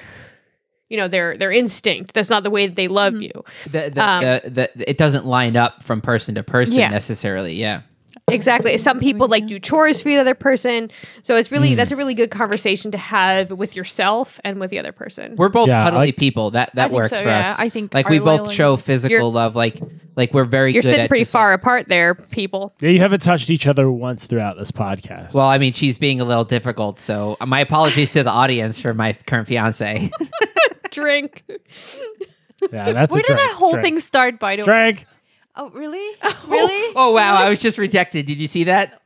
you 0.89 0.97
know 0.97 1.07
their 1.09 1.37
their 1.37 1.53
instinct 1.53 2.13
that's 2.13 2.31
not 2.31 2.43
the 2.43 2.51
way 2.51 2.67
that 2.67 2.77
they 2.77 2.89
love 2.89 3.21
you 3.21 3.31
The, 3.71 3.91
the, 3.95 4.03
Um, 4.03 4.23
the, 4.25 4.71
the, 4.75 4.91
it 4.91 4.99
doesn't 4.99 5.27
line 5.27 5.57
up 5.57 5.83
from 5.83 6.01
person 6.01 6.35
to 6.37 6.43
person 6.43 6.79
Yeah. 6.79 6.89
necessarily. 6.91 7.55
Yeah. 7.55 7.83
Exactly. 8.29 8.77
Some 8.77 8.97
oh, 8.97 9.01
people 9.01 9.29
like 9.29 9.47
do 9.47 9.61
chores 9.61 10.03
for 10.03 10.09
the 10.09 10.17
other 10.17 10.35
person. 10.35 10.91
So 11.23 11.37
it's 11.37 11.53
really 11.53 11.71
hmm. 11.71 11.77
that's 11.77 11.93
a 11.93 11.97
really 11.97 12.15
good 12.15 12.31
conversation 12.33 12.91
to 12.91 12.99
have 12.99 13.53
with 13.53 13.77
yourself 13.77 14.41
and 14.43 14.59
with 14.59 14.71
the 14.71 14.81
other 14.81 14.91
person. 14.91 15.37
We're 15.37 15.49
both 15.49 15.69
Yeah, 15.69 15.85
cuddly 15.85 16.07
like- 16.07 16.17
people. 16.17 16.51
That 16.51 16.75
that 16.75 16.89
think 16.89 16.97
works 16.97 17.11
so, 17.11 17.23
for 17.23 17.29
yeah. 17.29 17.53
us. 17.53 17.59
I 17.61 17.69
think 17.69 17.95
like 17.95 18.09
we 18.09 18.19
both 18.19 18.53
show 18.53 18.77
physical 18.77 19.31
love. 19.31 19.55
Like 19.55 19.81
like 20.17 20.35
we're 20.35 20.45
very 20.45 20.73
You're 20.73 20.83
good 20.83 20.89
sitting 20.89 21.03
at 21.03 21.09
pretty 21.09 21.23
just, 21.23 21.35
like- 21.35 21.41
far 21.41 21.53
apart 21.53 21.89
there, 21.89 22.17
people. 22.17 22.75
Yeah, 22.81 22.91
you 22.91 22.99
haven't 22.99 23.23
touched 23.23 23.49
each 23.49 23.67
other 23.69 23.89
once 23.91 24.27
throughout 24.27 24.59
this 24.59 24.73
podcast. 24.73 25.33
well, 25.35 25.47
I 25.47 25.59
mean, 25.59 25.73
she's 25.73 25.97
being 25.97 26.21
a 26.21 26.25
little 26.25 26.45
difficult. 26.45 26.99
So 26.99 27.37
my 27.47 27.61
apologies 27.61 28.13
to 28.15 28.25
the 28.25 28.31
audience 28.31 28.81
for 28.81 28.93
my 28.93 29.13
current 29.13 29.47
fiance. 29.47 30.11
Drink. 30.91 31.45
yeah, 32.73 32.93
that's 32.93 33.13
Where 33.13 33.21
a 33.21 33.23
did 33.23 33.27
drink. 33.27 33.41
that 33.41 33.55
whole 33.57 33.73
Drink. 33.73 33.85
thing 33.85 34.01
start? 34.01 34.41
By 34.41 34.57
the 34.57 34.63
way. 34.63 34.65
Drink. 34.65 35.07
Oh, 35.57 35.71
really? 35.71 36.17
Oh. 36.23 36.47
Really? 36.49 36.93
oh 36.95 37.13
wow, 37.13 37.37
I 37.37 37.49
was 37.49 37.61
just 37.61 37.77
rejected. 37.77 38.27
Did 38.27 38.39
you 38.39 38.47
see 38.47 38.65
that? 38.65 39.03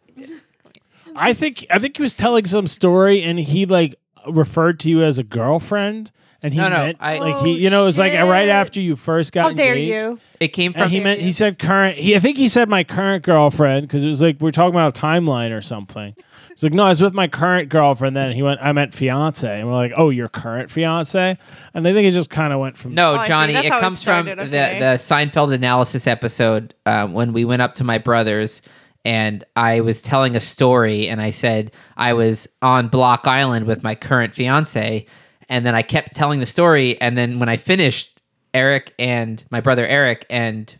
I 1.16 1.32
think 1.32 1.66
I 1.70 1.78
think 1.78 1.96
he 1.96 2.02
was 2.02 2.12
telling 2.14 2.44
some 2.46 2.66
story, 2.66 3.22
and 3.22 3.38
he 3.38 3.64
like 3.66 3.96
referred 4.28 4.78
to 4.80 4.90
you 4.90 5.02
as 5.02 5.18
a 5.18 5.22
girlfriend, 5.22 6.10
and 6.42 6.52
he 6.54 6.58
No, 6.60 6.68
no, 6.68 6.78
meant 6.78 6.96
I- 7.00 7.18
like 7.18 7.36
Oh, 7.36 7.44
he, 7.44 7.58
you 7.58 7.70
know, 7.70 7.82
it 7.82 7.86
was 7.86 7.98
like 7.98 8.12
right 8.12 8.42
shit. 8.44 8.48
after 8.50 8.80
you 8.80 8.96
first 8.96 9.32
got 9.32 9.42
How 9.42 9.52
dare 9.52 9.74
engaged. 9.74 9.92
you? 9.92 10.20
It 10.40 10.48
came 10.48 10.72
And 10.74 10.84
from 10.84 10.90
he 10.90 11.00
meant 11.00 11.20
he 11.20 11.32
said 11.32 11.58
current. 11.58 11.98
He 11.98 12.16
I 12.16 12.18
think 12.18 12.36
he 12.38 12.48
said 12.48 12.68
my 12.68 12.84
current 12.84 13.22
girlfriend 13.24 13.86
because 13.86 14.04
it 14.04 14.08
was 14.08 14.22
like 14.22 14.40
we're 14.40 14.50
talking 14.50 14.74
about 14.74 14.96
a 14.96 15.00
timeline 15.00 15.56
or 15.56 15.60
something. 15.60 16.14
He's 16.48 16.62
like, 16.64 16.72
no, 16.74 16.84
I 16.84 16.90
was 16.90 17.00
with 17.00 17.14
my 17.14 17.26
current 17.26 17.70
girlfriend. 17.70 18.14
Then 18.16 18.32
he 18.32 18.42
went, 18.42 18.60
I 18.62 18.72
meant 18.72 18.94
fiance, 18.94 19.48
and 19.60 19.66
we're 19.66 19.74
like, 19.76 19.92
oh, 19.96 20.10
your 20.10 20.28
current 20.28 20.70
fiance, 20.70 21.38
and 21.72 21.88
I 21.88 21.92
think 21.94 22.06
it 22.06 22.10
just 22.10 22.28
kind 22.28 22.52
of 22.52 22.60
went 22.60 22.76
from 22.76 22.92
No, 22.94 23.12
Oh, 23.12 23.16
I 23.16 23.24
see. 23.24 23.28
Johnny, 23.28 23.52
That's 23.54 23.66
it 23.66 23.72
how 23.72 23.78
it 23.78 23.80
comes 23.80 24.02
from 24.02 24.26
started, 24.26 24.50
the 24.50 24.58
okay. 24.68 24.78
the 24.78 24.86
Seinfeld 24.98 25.54
analysis 25.54 26.06
episode 26.06 26.74
um, 26.84 27.14
when 27.14 27.32
we 27.32 27.46
went 27.46 27.62
up 27.62 27.76
to 27.76 27.84
my 27.84 27.96
brother's 27.98 28.60
and 29.06 29.42
I 29.56 29.80
was 29.80 30.02
telling 30.02 30.36
a 30.36 30.40
story 30.40 31.08
and 31.08 31.22
I 31.22 31.30
said 31.30 31.72
I 31.96 32.12
was 32.12 32.46
on 32.60 32.88
Block 32.88 33.26
Island 33.26 33.64
with 33.66 33.82
my 33.82 33.94
current 33.94 34.34
fiance 34.34 35.06
and 35.50 35.66
then 35.66 35.74
I 35.74 35.82
kept 35.82 36.14
telling 36.16 36.40
the 36.40 36.46
story 36.46 36.98
and 37.00 37.18
then 37.18 37.38
when 37.38 37.50
I 37.50 37.58
finished 37.58 38.18
Eric 38.54 38.94
and 38.98 39.44
my 39.50 39.60
brother 39.60 39.86
Eric 39.86 40.24
and 40.30 40.74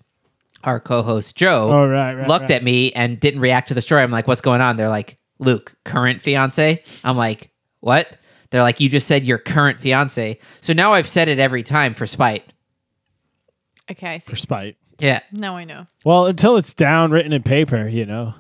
our 0.65 0.81
co-host 0.81 1.37
Joe 1.37 1.71
Oh, 1.71 1.87
right, 1.87 2.15
right, 2.15 2.27
looked 2.29 2.43
right. 2.49 2.51
at 2.53 2.65
me 2.65 2.93
and 2.93 3.21
didn't 3.21 3.41
react 3.41 3.69
to 3.69 3.75
the 3.75 3.83
story. 3.83 4.03
I'm 4.03 4.11
like, 4.11 4.27
"What's 4.27 4.41
going 4.41 4.61
on?" 4.63 4.77
They're 4.77 4.89
like, 4.89 5.19
"Luke, 5.39 5.75
current 5.85 6.21
fiance." 6.23 6.83
I'm 7.05 7.17
like, 7.17 7.51
"What?" 7.81 8.09
They're 8.51 8.63
like, 8.63 8.81
"You 8.81 8.89
just 8.89 9.07
said 9.07 9.25
your 9.25 9.39
current 9.39 9.79
fiance." 9.81 10.39
So 10.61 10.73
now 10.73 10.93
I've 10.93 11.07
said 11.09 11.29
it 11.29 11.39
every 11.39 11.63
time 11.63 11.95
for 11.95 12.07
spite. 12.07 12.45
Okay, 13.91 14.07
I 14.15 14.19
see. 14.19 14.31
for 14.31 14.37
spite. 14.37 14.77
Yeah. 14.99 15.21
Now 15.33 15.57
I 15.57 15.65
know. 15.65 15.87
Well, 16.05 16.27
until 16.27 16.57
it's 16.57 16.75
down 16.75 17.11
written 17.11 17.33
in 17.33 17.43
paper, 17.43 17.89
you 17.89 18.05
know, 18.07 18.35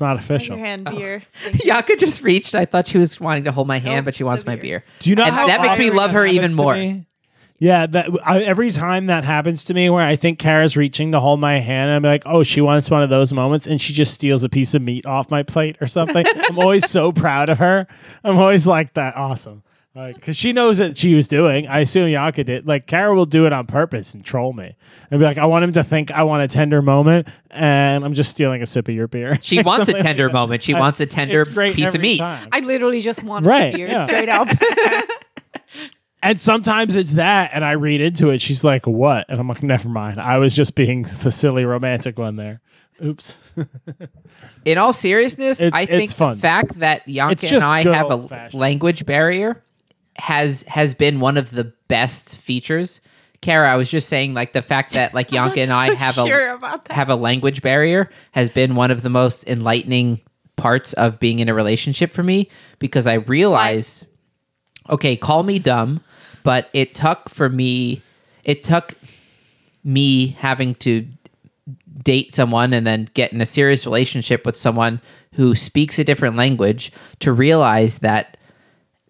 it's 0.00 0.02
not 0.02 0.16
official. 0.16 0.56
Your 0.56 0.64
hand, 0.64 0.88
oh. 0.88 0.96
beer. 0.96 1.22
Yanka 1.64 1.94
just 1.96 2.22
reached. 2.22 2.54
I 2.54 2.64
thought 2.64 2.88
she 2.88 2.96
was 2.96 3.20
wanting 3.20 3.44
to 3.44 3.52
hold 3.52 3.68
my 3.68 3.78
hand, 3.78 3.96
Nope, 3.96 4.04
but 4.06 4.14
she 4.14 4.24
wants 4.24 4.44
the 4.44 4.50
my 4.50 4.56
beer. 4.56 4.62
beer. 4.80 4.84
Do 5.00 5.10
you 5.10 5.16
know 5.16 5.24
And 5.24 5.34
how 5.34 5.46
that 5.46 5.60
makes 5.60 5.78
me 5.78 5.86
often 5.88 5.96
love 5.98 6.10
her 6.12 6.22
that 6.26 6.32
even 6.32 6.50
to 6.52 6.56
more. 6.56 6.74
me? 6.74 7.06
Yeah, 7.58 7.86
that 7.88 8.08
I, 8.24 8.40
every 8.40 8.70
time 8.70 9.08
that 9.08 9.24
happens 9.24 9.64
to 9.64 9.74
me, 9.74 9.90
where 9.90 10.02
I 10.02 10.16
think 10.16 10.38
Kara's 10.38 10.74
reaching 10.78 11.12
to 11.12 11.20
hold 11.20 11.38
my 11.40 11.60
hand, 11.60 11.90
I'm 11.90 12.02
like, 12.02 12.22
oh, 12.24 12.42
she 12.42 12.62
wants 12.62 12.88
one 12.88 13.02
of 13.02 13.10
those 13.10 13.34
moments, 13.34 13.66
and 13.66 13.78
she 13.78 13.92
just 13.92 14.14
steals 14.14 14.42
a 14.42 14.48
piece 14.48 14.72
of 14.74 14.80
meat 14.80 15.04
off 15.04 15.30
my 15.30 15.42
plate 15.42 15.76
or 15.82 15.86
something. 15.86 16.24
I'm 16.48 16.58
always 16.58 16.88
so 16.88 17.12
proud 17.12 17.50
of 17.50 17.58
her. 17.58 17.86
I'm 18.24 18.38
always 18.38 18.66
like 18.66 18.94
that, 18.94 19.14
awesome, 19.14 19.62
because 20.08 20.36
she 20.36 20.52
knows 20.52 20.78
what 20.80 20.96
she 20.96 21.14
was 21.14 21.28
doing. 21.28 21.66
I 21.66 21.80
assume 21.80 22.08
Yanka 22.08 22.44
did. 22.44 22.66
Like 22.66 22.86
Kara 22.86 23.14
will 23.14 23.26
do 23.26 23.46
it 23.46 23.52
on 23.52 23.66
purpose 23.66 24.14
and 24.14 24.24
troll 24.24 24.52
me, 24.52 24.76
and 25.10 25.18
be 25.20 25.24
like, 25.24 25.38
I 25.38 25.46
want 25.46 25.64
him 25.64 25.72
to 25.72 25.84
think 25.84 26.10
I 26.10 26.22
want 26.24 26.42
a 26.42 26.48
tender 26.48 26.82
moment, 26.82 27.28
and 27.50 28.04
I'm 28.04 28.14
just 28.14 28.30
stealing 28.30 28.62
a 28.62 28.66
sip 28.66 28.88
of 28.88 28.94
your 28.94 29.08
beer. 29.08 29.38
She 29.42 29.62
wants 29.62 29.82
a 29.88 29.92
Something 29.92 29.94
like 29.96 30.02
tender 30.04 30.30
moment. 30.30 30.62
She 30.62 30.74
I- 30.74 30.80
wants 30.80 31.00
a 31.00 31.06
tender 31.06 31.44
piece 31.44 31.94
of 31.94 32.00
meat. 32.00 32.18
time. 32.18 32.48
I 32.52 32.60
literally 32.60 33.00
just 33.00 33.22
want 33.22 33.46
Right, 33.46 33.74
beer 33.74 33.88
yeah. 33.88 34.06
straight 34.06 34.28
up. 34.28 34.48
And 36.22 36.38
sometimes 36.38 36.96
it's 36.96 37.12
that, 37.12 37.52
and 37.54 37.64
I 37.64 37.72
read 37.72 38.02
into 38.02 38.28
it. 38.28 38.42
She's 38.42 38.62
like, 38.62 38.86
"What?" 38.86 39.24
And 39.30 39.40
I'm 39.40 39.48
like, 39.48 39.62
"Never 39.62 39.88
mind. 39.88 40.20
I 40.20 40.36
was 40.36 40.54
just 40.54 40.74
being 40.74 41.02
the 41.22 41.32
silly 41.32 41.64
romantic 41.64 42.18
one 42.18 42.36
there." 42.36 42.60
Oops. 43.02 43.34
In 44.66 44.76
all 44.76 44.92
seriousness, 44.92 45.62
It- 45.62 45.72
I 45.72 45.86
think 45.86 46.14
the 46.14 46.34
fact 46.38 46.78
that 46.80 46.98
It's 47.06 47.08
Yanka 47.08 47.54
and 47.54 47.64
I 47.64 47.82
have 47.94 48.10
a 48.10 48.14
old-fashioned. 48.14 48.60
language 48.60 49.06
barrier 49.06 49.64
has 50.20 50.62
has 50.68 50.94
been 50.94 51.18
one 51.18 51.36
of 51.36 51.50
the 51.50 51.72
best 51.88 52.36
features. 52.36 53.00
Kara, 53.40 53.72
I 53.72 53.76
was 53.76 53.88
just 53.88 54.08
saying, 54.08 54.34
like 54.34 54.52
the 54.52 54.62
fact 54.62 54.92
that 54.92 55.14
like 55.14 55.28
I'm 55.32 55.36
Yanka 55.36 55.60
and 55.62 55.72
I 55.72 55.94
have 55.94 56.14
sure 56.14 56.50
a 56.50 56.54
about 56.54 56.84
that. 56.84 56.94
have 56.94 57.08
a 57.08 57.16
language 57.16 57.62
barrier 57.62 58.10
has 58.32 58.48
been 58.50 58.74
one 58.74 58.90
of 58.90 59.02
the 59.02 59.10
most 59.10 59.46
enlightening 59.46 60.20
parts 60.56 60.92
of 60.92 61.18
being 61.18 61.38
in 61.38 61.48
a 61.48 61.54
relationship 61.54 62.12
for 62.12 62.22
me 62.22 62.48
because 62.78 63.06
I 63.06 63.14
realize, 63.14 64.04
okay, 64.90 65.16
call 65.16 65.42
me 65.42 65.58
dumb, 65.58 66.02
but 66.42 66.68
it 66.74 66.94
took 66.94 67.30
for 67.30 67.48
me, 67.48 68.02
it 68.44 68.62
took 68.62 68.94
me 69.82 70.28
having 70.28 70.74
to 70.76 71.06
date 72.02 72.34
someone 72.34 72.74
and 72.74 72.86
then 72.86 73.08
get 73.14 73.32
in 73.32 73.40
a 73.40 73.46
serious 73.46 73.86
relationship 73.86 74.44
with 74.44 74.56
someone 74.56 75.00
who 75.34 75.54
speaks 75.54 75.98
a 75.98 76.04
different 76.04 76.36
language 76.36 76.92
to 77.20 77.32
realize 77.32 77.98
that 78.00 78.36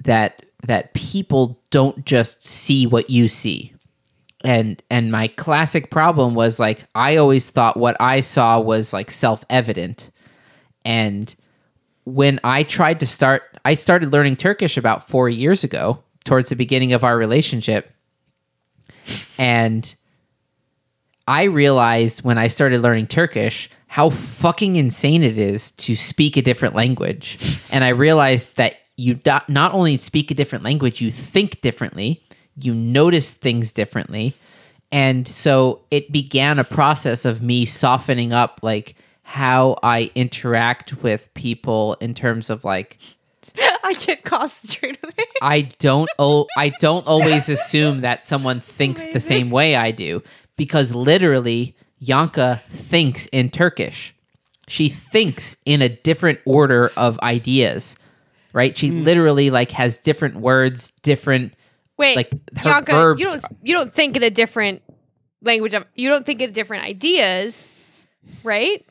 that 0.04 0.44
that 0.66 0.94
people 0.94 1.60
don't 1.70 2.04
just 2.04 2.46
see 2.46 2.86
what 2.86 3.10
you 3.10 3.28
see. 3.28 3.72
And 4.44 4.82
and 4.90 5.12
my 5.12 5.28
classic 5.28 5.90
problem 5.90 6.34
was 6.34 6.58
like 6.58 6.84
i 6.94 7.16
always 7.16 7.50
thought 7.50 7.76
what 7.76 7.96
i 8.00 8.20
saw 8.20 8.58
was 8.58 8.92
like 8.92 9.10
self-evident. 9.10 10.10
And 10.84 11.34
when 12.04 12.40
i 12.42 12.62
tried 12.62 13.00
to 13.00 13.06
start 13.06 13.42
i 13.64 13.74
started 13.74 14.12
learning 14.12 14.36
turkish 14.36 14.76
about 14.76 15.08
4 15.08 15.28
years 15.28 15.62
ago 15.62 16.02
towards 16.24 16.48
the 16.48 16.56
beginning 16.56 16.92
of 16.92 17.04
our 17.04 17.16
relationship. 17.16 17.92
And 19.38 19.94
I 21.26 21.44
realized 21.44 22.24
when 22.24 22.38
I 22.38 22.48
started 22.48 22.80
learning 22.80 23.06
Turkish 23.06 23.70
how 23.86 24.10
fucking 24.10 24.76
insane 24.76 25.22
it 25.22 25.38
is 25.38 25.70
to 25.72 25.94
speak 25.96 26.36
a 26.36 26.42
different 26.42 26.74
language. 26.74 27.38
and 27.72 27.84
I 27.84 27.90
realized 27.90 28.56
that 28.56 28.79
you 29.00 29.18
not, 29.24 29.48
not 29.48 29.72
only 29.72 29.96
speak 29.96 30.30
a 30.30 30.34
different 30.34 30.62
language, 30.62 31.00
you 31.00 31.10
think 31.10 31.60
differently, 31.62 32.22
you 32.60 32.74
notice 32.74 33.32
things 33.32 33.72
differently. 33.72 34.34
And 34.92 35.26
so 35.26 35.80
it 35.90 36.12
began 36.12 36.58
a 36.58 36.64
process 36.64 37.24
of 37.24 37.40
me 37.40 37.64
softening 37.64 38.32
up 38.32 38.60
like 38.62 38.96
how 39.22 39.78
I 39.82 40.10
interact 40.14 41.02
with 41.02 41.32
people 41.34 41.94
in 42.00 42.14
terms 42.14 42.50
of 42.50 42.64
like 42.64 42.98
I 43.84 43.94
can't 43.94 44.22
concentrate 44.22 44.98
on 45.02 45.12
it. 45.16 45.28
I 45.40 45.62
don't 45.78 46.10
oh 46.18 46.46
I 46.56 46.70
don't 46.80 47.06
always 47.06 47.48
assume 47.48 48.02
that 48.02 48.26
someone 48.26 48.60
thinks 48.60 49.06
the 49.06 49.20
same 49.20 49.50
way 49.50 49.76
I 49.76 49.92
do 49.92 50.22
because 50.56 50.94
literally 50.94 51.74
Yanka 52.00 52.62
thinks 52.68 53.26
in 53.26 53.50
Turkish. 53.50 54.14
She 54.68 54.88
thinks 54.88 55.56
in 55.64 55.80
a 55.80 55.88
different 55.88 56.40
order 56.44 56.92
of 56.96 57.18
ideas. 57.20 57.96
Right? 58.52 58.76
She 58.76 58.90
mm. 58.90 59.04
literally 59.04 59.50
like 59.50 59.70
has 59.72 59.96
different 59.96 60.36
words, 60.36 60.92
different 61.02 61.54
Wait, 62.00 62.16
Like, 62.16 62.32
her 62.56 62.70
Yanka, 62.70 62.92
verbs 62.92 63.20
you 63.20 63.26
don't 63.26 63.44
you 63.62 63.74
don't 63.74 63.92
think 63.92 64.16
in 64.16 64.22
a 64.22 64.30
different 64.30 64.82
language 65.42 65.74
of 65.74 65.84
you 65.94 66.08
don't 66.08 66.24
think 66.24 66.40
in 66.40 66.50
different 66.52 66.84
ideas, 66.84 67.68
right? 68.42 68.86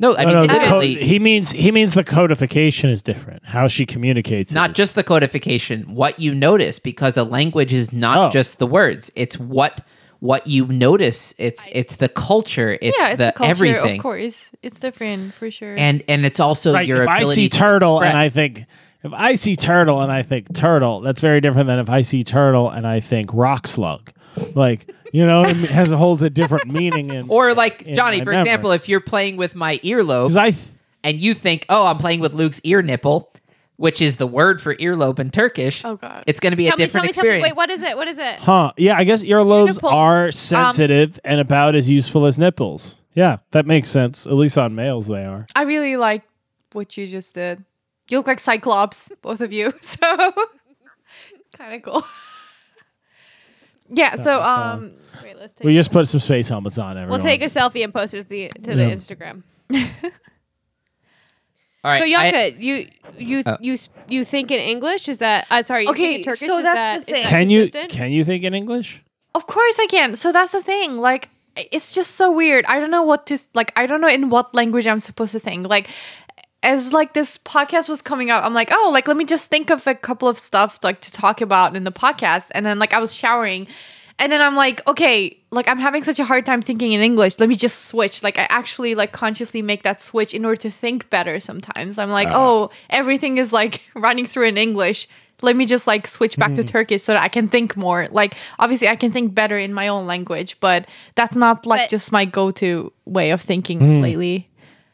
No, 0.00 0.16
I 0.16 0.24
No, 0.24 0.40
mean 0.40 0.46
no, 0.48 0.58
the 0.58 0.66
co- 0.66 0.80
he 0.80 1.20
means 1.20 1.52
he 1.52 1.70
means 1.70 1.94
the 1.94 2.02
codification 2.02 2.90
is 2.90 3.00
different. 3.00 3.44
How 3.44 3.68
she 3.68 3.86
communicates, 3.86 4.52
not 4.52 4.70
it. 4.70 4.76
just 4.76 4.96
the 4.96 5.04
codification, 5.04 5.94
what 5.94 6.18
you 6.18 6.34
notice 6.34 6.80
because 6.80 7.16
a 7.16 7.22
language 7.22 7.72
is 7.72 7.92
not 7.92 8.18
Oh. 8.18 8.30
just 8.30 8.58
the 8.58 8.66
words. 8.66 9.10
It's 9.14 9.38
what 9.38 9.84
what 10.20 10.46
you 10.48 10.66
notice. 10.66 11.34
It's 11.38 11.68
it's 11.70 11.96
the 11.96 12.08
culture. 12.08 12.76
It's, 12.80 12.96
yeah, 12.98 13.10
it's 13.10 13.18
the, 13.18 13.26
the, 13.26 13.32
culture, 13.32 13.50
everything. 13.50 13.96
of 13.98 14.02
course. 14.02 14.50
It's 14.62 14.80
different 14.80 15.34
for 15.34 15.48
sure. 15.50 15.76
And 15.78 16.02
and 16.08 16.26
it's 16.26 16.40
also 16.40 16.72
Right, 16.72 16.88
your 16.88 17.04
if 17.04 17.08
I 17.08 17.18
ability 17.18 17.34
see 17.34 17.48
to 17.48 17.58
turtle 17.58 18.02
and. 18.02 18.18
I 18.18 18.28
think 18.28 18.66
if 19.04 19.12
I 19.12 19.34
see 19.36 19.56
turtle 19.56 20.00
and 20.02 20.10
I 20.12 20.22
think 20.22 20.54
turtle, 20.54 21.00
that's 21.00 21.20
very 21.20 21.40
different 21.40 21.68
than 21.68 21.78
if 21.78 21.88
I 21.88 22.02
see 22.02 22.24
turtle 22.24 22.70
and 22.70 22.86
I 22.86 23.00
think 23.00 23.30
rock 23.32 23.66
slug. 23.66 24.12
Like 24.54 24.92
you 25.12 25.24
know, 25.26 25.42
it 25.42 25.56
has 25.56 25.90
holds 25.90 26.22
a 26.22 26.30
different 26.30 26.66
meaning. 26.66 27.12
In, 27.12 27.28
Or 27.30 27.54
like 27.54 27.82
in 27.82 27.94
Johnny, 27.94 28.18
my 28.18 28.24
for 28.24 28.30
memory. 28.32 28.42
example, 28.42 28.72
if 28.72 28.88
you're 28.88 29.00
playing 29.00 29.36
with 29.36 29.54
my 29.54 29.78
earlobe, 29.78 30.36
I 30.36 30.54
and 31.02 31.18
you 31.20 31.34
think, 31.34 31.64
"Oh, 31.68 31.86
I'm 31.86 31.98
playing 31.98 32.20
with 32.20 32.34
Luke's 32.34 32.60
ear 32.64 32.82
nipple," 32.82 33.32
which 33.76 34.00
is 34.02 34.16
the 34.16 34.26
word 34.26 34.60
for 34.60 34.74
earlobe 34.76 35.18
in 35.18 35.30
Turkish, 35.30 35.82
oh 35.84 35.96
god. 35.96 36.24
it's 36.26 36.40
going 36.40 36.50
to 36.50 36.56
be 36.56 36.64
Tell 36.64 36.74
a 36.74 36.76
me, 36.78 36.86
tell 36.86 36.86
different 36.86 37.06
me, 37.06 37.12
tell 37.12 37.24
me. 37.24 37.28
experience. 37.28 37.42
Wait, 37.44 37.56
what 37.56 37.70
is 37.70 37.82
it? 37.82 37.96
What 37.96 38.08
is 38.08 38.18
it? 38.18 38.34
huh? 38.40 38.72
Yeah, 38.76 38.96
I 38.98 39.04
guess 39.04 39.22
earlobes 39.22 39.74
nipple. 39.76 39.88
are 39.90 40.24
um, 40.26 40.32
sensitive 40.32 41.18
and 41.24 41.40
about 41.40 41.74
as 41.74 41.88
useful 41.88 42.26
as 42.26 42.38
nipples. 42.38 43.00
Yeah, 43.14 43.38
that 43.52 43.64
makes 43.66 43.88
sense. 43.88 44.26
At 44.26 44.34
least 44.34 44.58
on 44.58 44.74
males, 44.74 45.06
they 45.06 45.24
are. 45.24 45.46
I 45.56 45.62
really 45.62 45.96
like 45.96 46.22
what 46.72 46.96
you 46.96 47.06
just 47.08 47.34
did. 47.34 47.64
You 48.10 48.16
look 48.18 48.26
like 48.26 48.40
Cyclops, 48.40 49.10
both 49.22 49.40
of 49.40 49.52
you. 49.52 49.72
So 49.82 49.98
kind 51.56 51.74
of 51.74 51.82
cool. 51.82 52.02
yeah. 53.88 54.16
So 54.22 54.42
um, 54.42 54.92
Wait, 55.22 55.36
let's 55.38 55.54
take. 55.54 55.64
We 55.66 55.74
just 55.74 55.90
put 55.90 56.06
some 56.08 56.20
space 56.20 56.48
helmets 56.48 56.78
on. 56.78 56.96
Everyone. 56.96 57.10
we'll 57.10 57.18
take 57.26 57.42
a 57.42 57.46
selfie 57.46 57.82
and 57.84 57.92
post 57.92 58.14
it 58.14 58.22
to 58.24 58.28
the 58.28 58.48
to 58.62 58.74
the 58.76 58.86
Yeah. 58.88 58.94
Instagram. 58.94 59.42
All 61.84 61.90
right. 61.92 62.00
So 62.00 62.04
I- 62.06 62.08
Yanka, 62.08 62.60
you 62.60 62.88
you 63.16 63.42
Oh. 63.46 63.56
you 63.60 63.74
s- 63.74 63.88
you 64.08 64.24
think 64.24 64.50
in 64.50 64.58
English? 64.60 65.08
Is 65.08 65.18
that 65.18 65.46
uh, 65.50 65.62
sorry? 65.62 65.84
You 65.84 65.90
Okay, 65.90 66.14
think 66.14 66.18
in 66.18 66.24
Turkish? 66.24 66.48
so 66.48 66.58
is 66.58 66.64
that's 66.64 66.76
that, 66.76 67.06
the 67.06 67.12
is 67.12 67.14
thing. 67.14 67.22
that 67.24 67.30
Can 67.30 67.50
you 67.50 67.60
consistent? 67.60 67.90
can 67.92 68.10
you 68.12 68.24
think 68.24 68.44
in 68.44 68.54
English? 68.54 69.02
Of 69.34 69.46
course 69.46 69.78
I 69.78 69.86
can. 69.86 70.16
So 70.16 70.32
that's 70.32 70.52
the 70.52 70.62
thing. 70.62 70.98
Like 70.98 71.28
it's 71.56 71.92
just 71.92 72.16
so 72.16 72.30
weird. 72.30 72.64
I 72.66 72.80
don't 72.80 72.90
know 72.90 73.02
what 73.04 73.26
to 73.28 73.38
like 73.54 73.72
I 73.76 73.86
don't 73.86 74.00
know 74.00 74.08
in 74.08 74.28
what 74.30 74.54
language 74.54 74.86
I'm 74.86 74.98
supposed 74.98 75.32
to 75.32 75.40
think. 75.40 75.66
Like 75.68 75.88
as 76.62 76.92
like 76.92 77.14
this 77.14 77.38
podcast 77.38 77.88
was 77.88 78.02
coming 78.02 78.30
out, 78.30 78.44
I'm 78.44 78.54
like, 78.54 78.70
"Oh, 78.72 78.90
like 78.92 79.08
let 79.08 79.16
me 79.16 79.24
just 79.24 79.48
think 79.48 79.70
of 79.70 79.86
a 79.86 79.94
couple 79.94 80.28
of 80.28 80.38
stuff 80.38 80.78
like 80.82 81.00
to 81.02 81.12
talk 81.12 81.40
about 81.40 81.76
in 81.76 81.84
the 81.84 81.92
podcast." 81.92 82.48
And 82.52 82.66
then 82.66 82.78
like 82.78 82.92
I 82.92 82.98
was 82.98 83.14
showering 83.14 83.66
and 84.18 84.32
then 84.32 84.42
I'm 84.42 84.56
like, 84.56 84.84
"Okay, 84.86 85.38
like 85.50 85.68
I'm 85.68 85.78
having 85.78 86.02
such 86.02 86.18
a 86.18 86.24
hard 86.24 86.44
time 86.44 86.60
thinking 86.60 86.92
in 86.92 87.00
English. 87.00 87.38
Let 87.38 87.48
me 87.48 87.54
just 87.54 87.86
switch." 87.86 88.22
Like 88.22 88.38
I 88.38 88.46
actually 88.50 88.94
like 88.94 89.12
consciously 89.12 89.62
make 89.62 89.84
that 89.84 90.00
switch 90.00 90.34
in 90.34 90.44
order 90.44 90.60
to 90.62 90.70
think 90.70 91.08
better 91.10 91.38
sometimes. 91.38 91.98
I'm 91.98 92.10
like, 92.10 92.28
uh-huh. 92.28 92.38
"Oh, 92.40 92.70
everything 92.90 93.38
is 93.38 93.52
like 93.52 93.82
running 93.94 94.26
through 94.26 94.48
in 94.48 94.58
English." 94.58 95.08
let 95.40 95.54
me 95.54 95.66
just 95.66 95.86
like 95.86 96.04
switch 96.06 96.36
back 96.36 96.54
to 96.54 96.62
hmm. 96.62 96.66
Turkish 96.66 97.02
so 97.02 97.12
that 97.12 97.22
I 97.22 97.28
can 97.28 97.48
think 97.48 97.76
more. 97.76 98.08
Like 98.10 98.34
obviously 98.58 98.88
I 98.88 98.96
can 98.96 99.12
think 99.12 99.34
better 99.34 99.56
in 99.56 99.72
my 99.72 99.88
own 99.88 100.06
language, 100.06 100.58
but 100.60 100.88
that's 101.14 101.36
not 101.36 101.64
like 101.64 101.82
But- 101.82 101.90
just 101.90 102.10
my 102.10 102.24
go-to 102.24 102.92
way 103.04 103.30
of 103.30 103.40
thinking 103.40 103.78
hmm. 103.78 104.00
lately. 104.00 104.48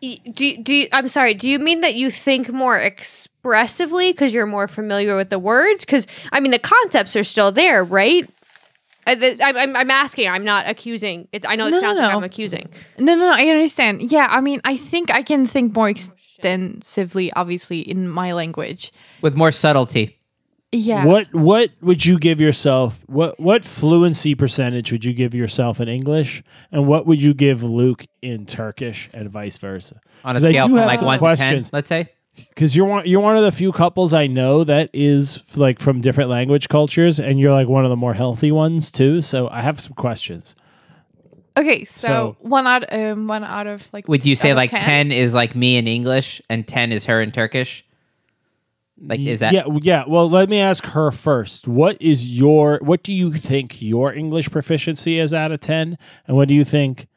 Y- 0.05 0.21
Do 0.33 0.57
do 0.59 0.75
you, 0.75 0.89
I'm 0.93 1.09
sorry. 1.09 1.35
Do 1.35 1.49
you 1.49 1.59
mean 1.59 1.81
that 1.81 1.95
you 1.95 2.11
think 2.11 2.53
more 2.53 2.77
expressively 2.79 4.13
because 4.13 4.35
you're 4.35 4.47
more 4.47 4.69
familiar 4.69 5.17
with 5.17 5.31
the 5.31 5.39
words? 5.39 5.85
Because 5.85 6.07
I 6.33 6.41
mean, 6.41 6.51
the 6.53 6.59
concepts 6.59 7.17
are 7.17 7.25
still 7.25 7.53
there, 7.53 7.83
right? 7.85 8.29
Uh, 9.07 9.15
the, 9.15 9.39
I'm, 9.45 9.57
I'm, 9.57 9.77
I'm 9.77 9.91
asking. 9.91 10.29
I'm 10.29 10.45
not 10.45 10.69
accusing. 10.69 11.29
It, 11.33 11.45
I 11.47 11.57
know 11.57 11.67
it 11.67 11.71
No, 11.73 11.79
no, 11.79 11.81
sounds 11.81 11.99
like. 11.99 12.15
I'm 12.15 12.25
accusing. 12.25 12.69
No, 12.99 13.15
no, 13.15 13.27
no, 13.27 13.33
I 13.35 13.47
understand. 13.49 14.11
Yeah, 14.11 14.27
I 14.31 14.41
mean, 14.41 14.61
I 14.65 14.77
think 14.77 15.11
I 15.11 15.23
can 15.23 15.45
think 15.47 15.75
more 15.75 15.89
extensively 15.91 17.33
obviously 17.33 17.81
in 17.81 18.09
my 18.09 18.33
language. 18.33 18.93
with 19.23 19.35
more 19.35 19.53
subtlety. 19.53 20.19
Yeah. 20.75 21.05
What 21.07 21.33
what 21.35 21.71
would 21.81 22.05
you 22.05 22.19
give 22.19 22.41
yourself? 22.41 23.03
What 23.07 23.39
what 23.41 23.65
fluency 23.65 24.35
percentage 24.35 24.91
would 24.93 25.05
you 25.05 25.13
give 25.13 25.35
yourself 25.35 25.81
in 25.81 25.89
English, 25.89 26.43
and 26.73 26.87
what 26.87 27.07
would 27.07 27.23
you 27.23 27.35
give 27.35 27.63
Luke 27.63 28.07
in 28.23 28.47
Turkish, 28.47 29.09
and 29.15 29.31
vice 29.31 29.59
versa? 29.59 30.01
On 30.25 30.35
a 30.37 30.39
'Cause 30.39 30.45
I 30.47 30.51
scale 30.51 30.67
from 30.67 30.77
like 30.77 30.99
some 30.99 31.07
one 31.07 31.19
to 31.19 31.37
ten, 31.37 31.63
let's 31.73 31.89
say. 31.89 32.09
Because 32.49 32.75
you're 32.75 32.87
one 32.87 33.07
you're 33.07 33.21
one 33.21 33.37
of 33.37 33.45
the 33.45 33.53
few 33.53 33.71
couples 33.71 34.13
I 34.13 34.27
know 34.27 34.65
that 34.65 34.91
is 34.93 35.41
like 35.55 35.79
from 35.79 36.01
different 36.01 36.31
language 36.31 36.69
cultures, 36.69 37.21
and 37.21 37.39
you're 37.39 37.53
like 37.53 37.69
one 37.69 37.85
of 37.85 37.91
the 37.91 37.97
more 37.97 38.15
healthy 38.15 38.51
ones 38.51 38.91
too. 38.91 39.21
So 39.21 39.49
I 39.49 39.61
have 39.63 39.81
some 39.81 39.93
questions. 39.95 40.57
Okay, 41.57 41.85
so, 41.85 42.09
So- 42.09 42.37
one 42.41 42.67
out 42.67 42.93
um 42.93 43.29
one 43.29 43.45
out 43.45 43.69
of 43.69 43.89
like 43.93 44.09
Would 44.09 44.25
you 44.27 44.35
say 44.35 44.51
of 44.51 44.57
like 44.57 44.71
10? 44.73 45.13
is 45.13 45.35
like 45.35 45.55
me 45.55 45.77
in 45.77 45.87
English 45.87 46.43
and 46.51 46.67
10 46.67 46.91
is 46.91 47.05
her 47.05 47.23
in 47.23 47.31
Turkish? 47.31 47.85
Like 49.01 49.21
is 49.21 49.41
that 49.41 49.53
yeah, 49.53 49.65
yeah. 49.83 50.05
Well, 50.07 50.31
let 50.31 50.49
me 50.49 50.61
ask 50.61 50.85
her 50.87 51.11
first. 51.11 51.67
What 51.67 52.01
is 52.01 52.39
your 52.39 52.79
what 52.83 53.03
do 53.03 53.13
you 53.13 53.33
think 53.33 53.83
your 53.83 54.13
English 54.13 54.51
proficiency 54.51 55.19
is 55.19 55.35
out 55.35 55.51
of 55.51 55.61
ten, 55.61 55.99
and 56.27 56.37
what 56.37 56.47
do 56.49 56.55
you 56.55 56.65
think? 56.65 57.09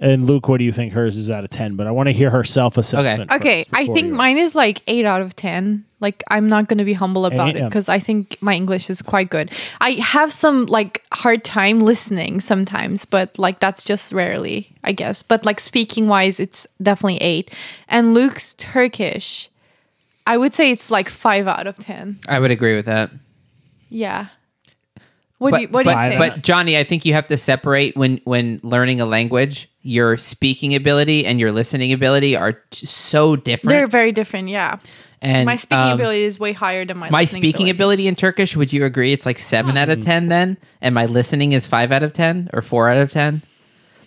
And 0.00 0.26
Luke, 0.26 0.48
what 0.48 0.58
do 0.58 0.64
you 0.64 0.72
think 0.72 0.94
hers 0.94 1.16
is 1.16 1.30
out 1.30 1.44
of 1.44 1.50
ten? 1.50 1.76
But 1.76 1.86
I 1.86 1.90
want 1.90 2.08
to 2.08 2.12
hear 2.12 2.30
her 2.30 2.42
self 2.42 2.78
assessment. 2.78 3.30
Okay, 3.30 3.60
okay. 3.60 3.64
I 3.72 3.86
think 3.86 4.12
mine 4.12 4.38
is 4.38 4.54
like 4.54 4.82
eight 4.86 5.04
out 5.04 5.20
of 5.20 5.36
ten. 5.36 5.84
Like 6.00 6.24
I'm 6.28 6.48
not 6.48 6.66
gonna 6.68 6.84
be 6.84 6.94
humble 6.94 7.26
about 7.26 7.54
it 7.54 7.62
because 7.62 7.88
I 7.88 7.98
think 7.98 8.36
my 8.40 8.54
English 8.54 8.88
is 8.90 9.02
quite 9.02 9.30
good. 9.30 9.52
I 9.80 9.92
have 9.92 10.32
some 10.32 10.66
like 10.66 11.04
hard 11.12 11.44
time 11.44 11.80
listening 11.80 12.40
sometimes, 12.40 13.04
but 13.04 13.38
like 13.38 13.60
that's 13.60 13.84
just 13.84 14.12
rarely, 14.12 14.74
I 14.82 14.92
guess. 14.92 15.22
But 15.22 15.44
like 15.44 15.60
speaking 15.60 16.08
wise, 16.08 16.40
it's 16.40 16.66
definitely 16.82 17.18
eight. 17.18 17.52
And 17.86 18.14
Luke's 18.14 18.54
Turkish, 18.54 19.49
I 20.26 20.36
would 20.36 20.54
say 20.54 20.70
it's 20.70 20.90
like 20.90 21.08
five 21.08 21.46
out 21.46 21.66
of 21.66 21.76
ten. 21.76 22.18
I 22.28 22.38
would 22.38 22.50
agree 22.50 22.76
with 22.76 22.86
that. 22.86 23.10
Yeah. 23.88 24.26
What 25.38 25.52
but, 25.52 25.56
do 25.56 25.62
you 25.62 25.68
What 25.68 25.84
but, 25.86 25.94
do 25.98 26.04
you 26.04 26.18
think? 26.18 26.34
but 26.34 26.42
Johnny, 26.42 26.76
I 26.76 26.84
think 26.84 27.04
you 27.04 27.14
have 27.14 27.26
to 27.28 27.36
separate 27.38 27.96
when 27.96 28.20
when 28.24 28.60
learning 28.62 29.00
a 29.00 29.06
language, 29.06 29.70
your 29.82 30.16
speaking 30.18 30.74
ability 30.74 31.24
and 31.24 31.40
your 31.40 31.50
listening 31.50 31.92
ability 31.92 32.36
are 32.36 32.52
t- 32.52 32.86
so 32.86 33.36
different. 33.36 33.70
They're 33.70 33.86
very 33.86 34.12
different. 34.12 34.48
Yeah. 34.48 34.78
and 35.22 35.46
my 35.46 35.56
speaking 35.56 35.78
um, 35.78 35.92
ability 35.92 36.24
is 36.24 36.38
way 36.38 36.52
higher 36.52 36.84
than 36.84 36.98
my 36.98 37.08
my 37.08 37.24
speaking 37.24 37.70
ability. 37.70 38.06
in 38.06 38.16
Turkish, 38.16 38.54
would 38.54 38.72
you 38.72 38.84
agree? 38.84 39.12
It's 39.12 39.24
like 39.24 39.38
seven 39.38 39.78
out 39.78 39.88
of 39.88 40.00
ten 40.02 40.28
then, 40.28 40.58
and 40.82 40.94
my 40.94 41.06
listening 41.06 41.52
is 41.52 41.66
five 41.66 41.90
out 41.90 42.02
of 42.02 42.12
ten 42.12 42.50
or 42.52 42.60
four 42.60 42.90
out 42.90 42.98
of 42.98 43.10
ten. 43.10 43.40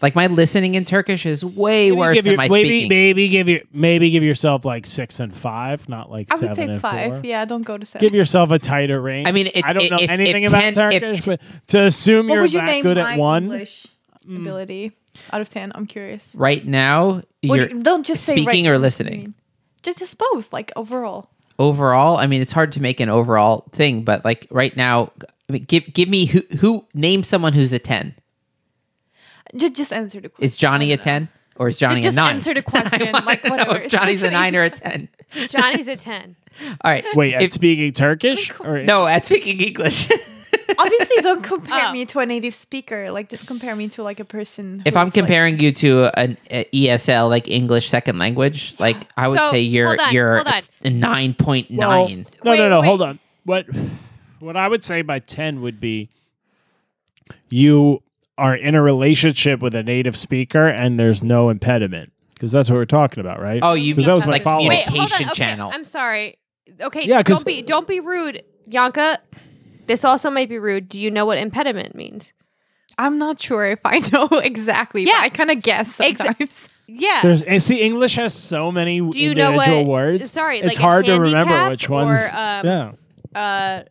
Like 0.04 0.16
my 0.16 0.28
listening 0.28 0.76
in 0.76 0.84
Turkish 0.84 1.26
is 1.26 1.46
way 1.46 1.86
Maybe 1.90 1.98
worse 1.98 2.14
give 2.16 2.26
than 2.26 2.36
my 2.36 2.50
maybe, 2.50 2.68
speaking. 2.68 2.90
maybe 2.90 3.30
give 3.30 3.48
your 3.48 3.62
maybe 3.72 4.12
give 4.12 4.22
yourself 4.22 4.66
like 4.66 4.86
six 4.86 5.22
and 5.22 5.34
five, 5.34 5.88
not 5.88 6.12
like 6.12 6.30
I 6.30 6.36
would 6.36 6.56
say 6.56 6.64
and 6.68 6.82
five. 6.82 7.12
four. 7.14 7.22
Yeah, 7.24 7.46
don't 7.46 7.62
go 7.62 7.78
to 7.78 7.86
seven. 7.86 8.06
Give 8.06 8.14
yourself 8.14 8.52
a 8.52 8.60
tighter 8.60 9.00
range. 9.02 9.30
I 9.30 9.32
mean, 9.32 9.48
it- 9.48 9.64
I 9.66 9.72
don't 9.72 9.84
it- 9.84 9.92
know 9.92 9.98
if- 10.02 10.10
anything 10.10 10.44
if 10.44 10.50
about 10.52 10.60
10 10.62 10.74
Turkish, 10.74 11.24
t- 11.24 11.30
but 11.32 11.40
to 11.68 11.86
assume 11.86 12.28
what 12.28 12.34
you're 12.34 12.42
would 12.42 12.54
you 12.54 12.60
that 12.60 12.66
name 12.66 12.84
good 12.84 12.98
my 12.98 13.14
at 13.14 13.18
one, 13.20 13.44
English 13.44 13.88
mm. 14.28 14.42
ability 14.42 14.92
out 15.32 15.40
of 15.40 15.50
ten? 15.50 15.72
I'm 15.74 15.86
curious. 15.88 16.30
right 16.36 16.66
now, 16.68 17.22
you're 17.42 17.68
do 17.70 17.78
you- 17.78 17.82
don't 17.82 18.06
just 18.06 18.26
say 18.26 18.34
speaking 18.36 18.66
right 18.66 18.72
or 18.72 18.78
listening. 18.78 19.14
I 19.14 19.18
mean. 19.18 19.34
Just 19.84 20.00
just 20.00 20.18
both, 20.18 20.52
like 20.52 20.72
overall. 20.76 21.30
overall 21.60 22.18
i 22.18 22.26
mean 22.26 22.42
it's 22.42 22.52
hard 22.52 22.72
to 22.74 22.82
make 22.82 23.00
an 23.00 23.10
overall 23.10 23.66
thing 23.72 24.04
but 24.04 24.26
like 24.26 24.48
right 24.50 24.76
now 24.76 25.12
I 25.50 25.54
mean, 25.54 25.66
give 25.66 25.94
give 25.94 26.10
me 26.10 26.26
who 26.26 26.42
who 26.60 26.86
name 26.94 27.22
someone 27.24 27.54
who's 27.54 27.72
a 27.74 27.80
10 27.80 28.16
Just 29.56 29.76
just 29.76 29.94
answer 29.94 30.20
the 30.22 30.30
question. 30.30 30.44
is 30.45 30.57
johnny 30.57 30.91
a 30.91 30.98
10 30.98 31.30
or 31.57 31.68
is 31.68 31.78
johnny 31.78 32.02
just 32.02 32.15
a 32.18 32.22
9 32.22 32.36
answer 32.36 32.53
the 32.53 32.61
question, 32.64 33.02
I 33.07 33.11
wanna 33.11 33.26
like, 33.26 33.44
know 33.44 33.49
whatever. 33.52 33.76
if 33.78 33.90
johnny's 33.91 34.24
a 34.24 34.32
9 34.32 34.56
or 34.56 34.64
a 34.64 34.70
10 34.70 35.10
Johnny's 35.48 35.88
a 35.88 35.95
ten. 35.95 36.36
all 36.82 36.91
right 36.91 37.06
wait, 37.15 37.34
at 37.34 37.41
if, 37.44 37.52
speaking 37.53 37.91
Turkish? 37.91 38.52
Or, 38.60 38.82
no 38.84 39.06
at 39.07 39.26
speaking 39.26 39.60
english 39.60 40.10
Obviously, 40.78 41.22
don't 41.22 41.44
compare 41.44 41.88
Oh. 41.90 41.91
me 41.91 42.06
to 42.06 42.20
a 42.20 42.26
native 42.26 42.53
speaker. 42.56 43.11
Like, 43.11 43.28
just 43.30 43.45
compare 43.45 43.76
me 43.76 43.90
to 43.90 44.02
like 44.03 44.20
a 44.20 44.26
person. 44.26 44.82
if 44.86 44.94
who 44.94 44.99
i'm 44.99 45.07
is, 45.07 45.15
like- 45.15 45.22
comparing 45.26 45.60
you 45.60 45.72
to 45.74 46.06
an 46.20 46.38
a 46.49 46.65
esl 46.74 47.30
like 47.30 47.48
english 47.48 47.90
second 47.90 48.18
language 48.18 48.74
like 48.80 48.98
i 49.18 49.28
would 49.28 49.40
So, 49.40 49.52
say 49.52 49.61
you're 49.61 49.88
hold 49.88 49.99
on, 49.99 50.14
you're 50.14 50.36
hold 50.38 50.48
on. 50.48 50.53
a 50.53 50.90
9.9 50.90 51.76
Well, 51.78 52.07
no, 52.07 52.15
Wait, 52.52 52.57
no, 52.57 52.70
no. 52.70 52.80
wait. 52.80 52.86
Hold 52.88 53.02
on. 53.02 53.20
What 53.45 53.65
what 54.40 54.56
I 54.57 54.68
would 54.68 54.84
say 54.84 55.02
by 55.02 55.20
ten 55.20 55.61
would 55.61 55.80
be 55.80 56.10
you 57.49 58.02
are 58.38 58.55
in 58.55 58.76
a 58.76 58.81
relationship 58.81 59.61
with 59.61 59.76
a 59.76 59.84
native 59.84 60.18
speaker 60.18 60.68
and 60.68 60.99
there's 60.99 61.22
no 61.23 61.49
impediment 61.49 62.11
because 62.34 62.51
that's 62.51 62.69
what 62.69 62.76
we're 62.77 62.85
talking 62.85 63.22
about, 63.22 63.39
right? 63.39 63.60
oh 63.64 63.73
you 63.73 63.93
'Cause 63.93 63.99
mean 63.99 64.07
that 64.07 64.15
was 64.15 64.26
my 64.26 64.31
like 64.34 64.43
follow-up. 64.43 64.69
Wait, 64.69 64.84
hold 64.88 64.99
on. 65.01 65.07
communication 65.07 65.30
Okay, 65.30 65.35
channel 65.35 65.72
I'm 65.73 65.84
sorry. 65.84 66.38
Okay, 66.81 67.03
Yeah, 67.05 67.22
'cause- 67.23 67.43
don't 67.43 67.45
be 67.45 67.61
don't 67.61 67.88
be 67.88 67.99
rude, 67.99 68.41
Yanka. 68.68 69.19
This 69.85 70.03
also 70.05 70.30
might 70.30 70.49
be 70.49 70.57
rude. 70.60 70.88
Do 70.89 70.99
you 70.99 71.11
know 71.11 71.26
what 71.26 71.38
impediment 71.38 71.93
means? 71.93 72.34
I'm 72.97 73.18
not 73.18 73.41
sure 73.41 73.65
if 73.69 73.80
I 73.85 73.97
know 74.14 74.27
exactly. 74.39 75.03
Yeah. 75.03 75.14
but 75.15 75.22
I 75.23 75.30
kind 75.30 75.51
of 75.51 75.61
guess 75.61 75.97
Exa- 75.97 76.18
sometimes. 76.18 76.69
Yeah. 76.88 77.19
There's 77.23 77.43
and 77.43 77.61
see 77.61 77.81
English 77.81 78.15
has 78.15 78.34
so 78.34 78.72
many 78.72 78.99
Do 78.99 79.19
you 79.19 79.34
know 79.35 79.51
individual 79.51 79.85
what- 79.85 79.91
words. 79.91 80.31
sorry, 80.31 80.60
it's 80.60 80.68
like 80.68 80.77
a 80.77 80.81
hard 80.81 81.05
to 81.05 81.14
remember 81.19 81.53
handicap 81.53 81.69
which 81.72 81.89
or, 81.89 81.91
ones. 82.05 82.19
um, 82.34 82.65
yeah, 82.65 82.91
uh, 83.35 83.39
uh, 83.39 83.84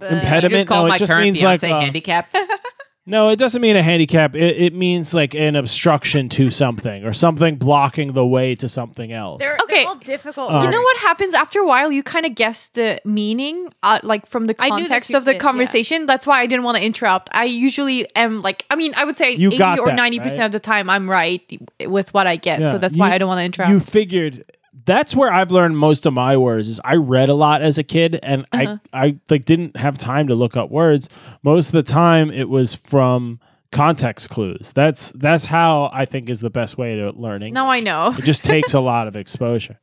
you 0.00 0.06
Impediment? 0.06 0.52
just 0.54 0.66
called 0.68 0.82
No, 0.82 0.86
it 0.86 0.88
my 0.90 0.98
just 0.98 1.12
current 1.12 1.24
means 1.24 1.42
like, 1.42 1.60
fiance 1.60 1.70
uh, 1.70 1.80
handicapped 1.80 2.36
no, 3.04 3.30
it 3.30 3.36
doesn't 3.36 3.60
mean 3.60 3.74
a 3.76 3.82
handicap. 3.82 4.36
It, 4.36 4.56
it 4.62 4.74
means 4.74 5.12
like 5.12 5.34
an 5.34 5.56
obstruction 5.56 6.28
to 6.30 6.50
something 6.50 7.04
or 7.04 7.12
something 7.12 7.56
blocking 7.56 8.12
the 8.12 8.24
way 8.24 8.54
to 8.56 8.68
something 8.68 9.12
else. 9.12 9.40
They're, 9.40 9.56
Okay. 9.64 9.80
they're 9.80 9.88
all 9.88 9.94
difficult. 9.96 10.52
Uh, 10.52 10.62
You 10.64 10.70
know 10.70 10.80
what 10.80 10.96
happens 10.98 11.34
after 11.34 11.58
a 11.60 11.66
while? 11.66 11.90
You 11.90 12.02
kind 12.02 12.26
of 12.26 12.34
guess 12.34 12.68
the 12.68 13.00
meaning, 13.04 13.68
uh, 13.82 13.98
like 14.02 14.26
from 14.26 14.46
the 14.46 14.54
I 14.58 14.68
knew 14.70 14.82
that 14.84 14.88
context 14.88 15.10
you 15.10 15.16
of 15.16 15.24
the 15.24 15.32
did, 15.32 15.36
yeah. 15.38 15.48
conversation. 15.48 16.06
That's 16.06 16.26
why 16.26 16.40
I 16.40 16.46
didn't 16.46 16.64
want 16.64 16.76
to 16.78 16.84
interrupt. 16.84 17.28
I 17.32 17.44
usually 17.44 18.06
am 18.14 18.40
like, 18.42 18.64
I 18.70 18.76
mean, 18.76 18.92
I 18.96 19.04
would 19.04 19.16
say 19.16 19.32
You 19.32 19.48
eighty 19.48 19.58
got 19.58 19.78
or 19.80 19.86
that, 19.88 19.94
ninety 19.96 20.18
percent 20.20 20.40
right? 20.40 20.46
of 20.46 20.52
the 20.52 20.60
time 20.60 20.88
I'm 20.88 21.10
right 21.10 21.42
with 21.86 22.12
what 22.14 22.26
I 22.26 22.36
guess. 22.36 22.62
Yeah. 22.62 22.70
So 22.72 22.78
that's 22.78 22.94
You- 22.94 23.00
why 23.00 23.12
I 23.12 23.18
don't 23.18 23.28
want 23.28 23.38
to 23.40 23.44
interrupt. 23.44 23.70
You 23.70 23.80
figured 23.80 24.44
that's 24.84 25.14
where 25.14 25.30
I've 25.32 25.50
learned 25.50 25.76
most 25.78 26.06
of 26.06 26.12
my 26.14 26.36
words 26.36 26.68
is 26.68 26.80
I 26.84 26.96
read 26.96 27.28
a 27.28 27.34
lot 27.34 27.62
as 27.62 27.78
a 27.78 27.82
kid 27.82 28.18
and 28.22 28.46
Uh-huh. 28.52 28.78
I 28.92 29.06
I 29.06 29.16
like 29.30 29.44
didn't 29.44 29.76
have 29.76 29.98
time 29.98 30.28
to 30.28 30.34
look 30.34 30.56
up 30.56 30.70
words. 30.70 31.08
Most 31.42 31.66
of 31.68 31.72
the 31.72 31.82
time 31.82 32.30
it 32.30 32.48
was 32.48 32.74
from 32.74 33.38
context 33.70 34.28
clues. 34.30 34.72
That's 34.74 35.10
that's 35.12 35.44
how 35.46 35.90
I 35.92 36.04
think 36.04 36.28
is 36.28 36.40
the 36.40 36.50
best 36.50 36.76
way 36.78 36.96
to 36.96 37.10
learn 37.10 37.42
English. 37.42 37.54
now 37.54 37.68
I 37.68 37.80
know. 37.80 38.14
It 38.18 38.24
just 38.24 38.44
takes 38.44 38.74
a 38.74 38.80
lot 38.92 39.08
of 39.08 39.16
exposure. 39.16 39.78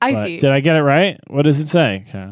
I 0.00 0.12
But 0.14 0.24
see. 0.24 0.38
Did 0.38 0.50
I 0.50 0.60
get 0.60 0.76
it 0.76 0.82
right? 0.82 1.20
What 1.26 1.42
does 1.42 1.58
it 1.60 1.68
say? 1.68 2.04
Okay. 2.08 2.30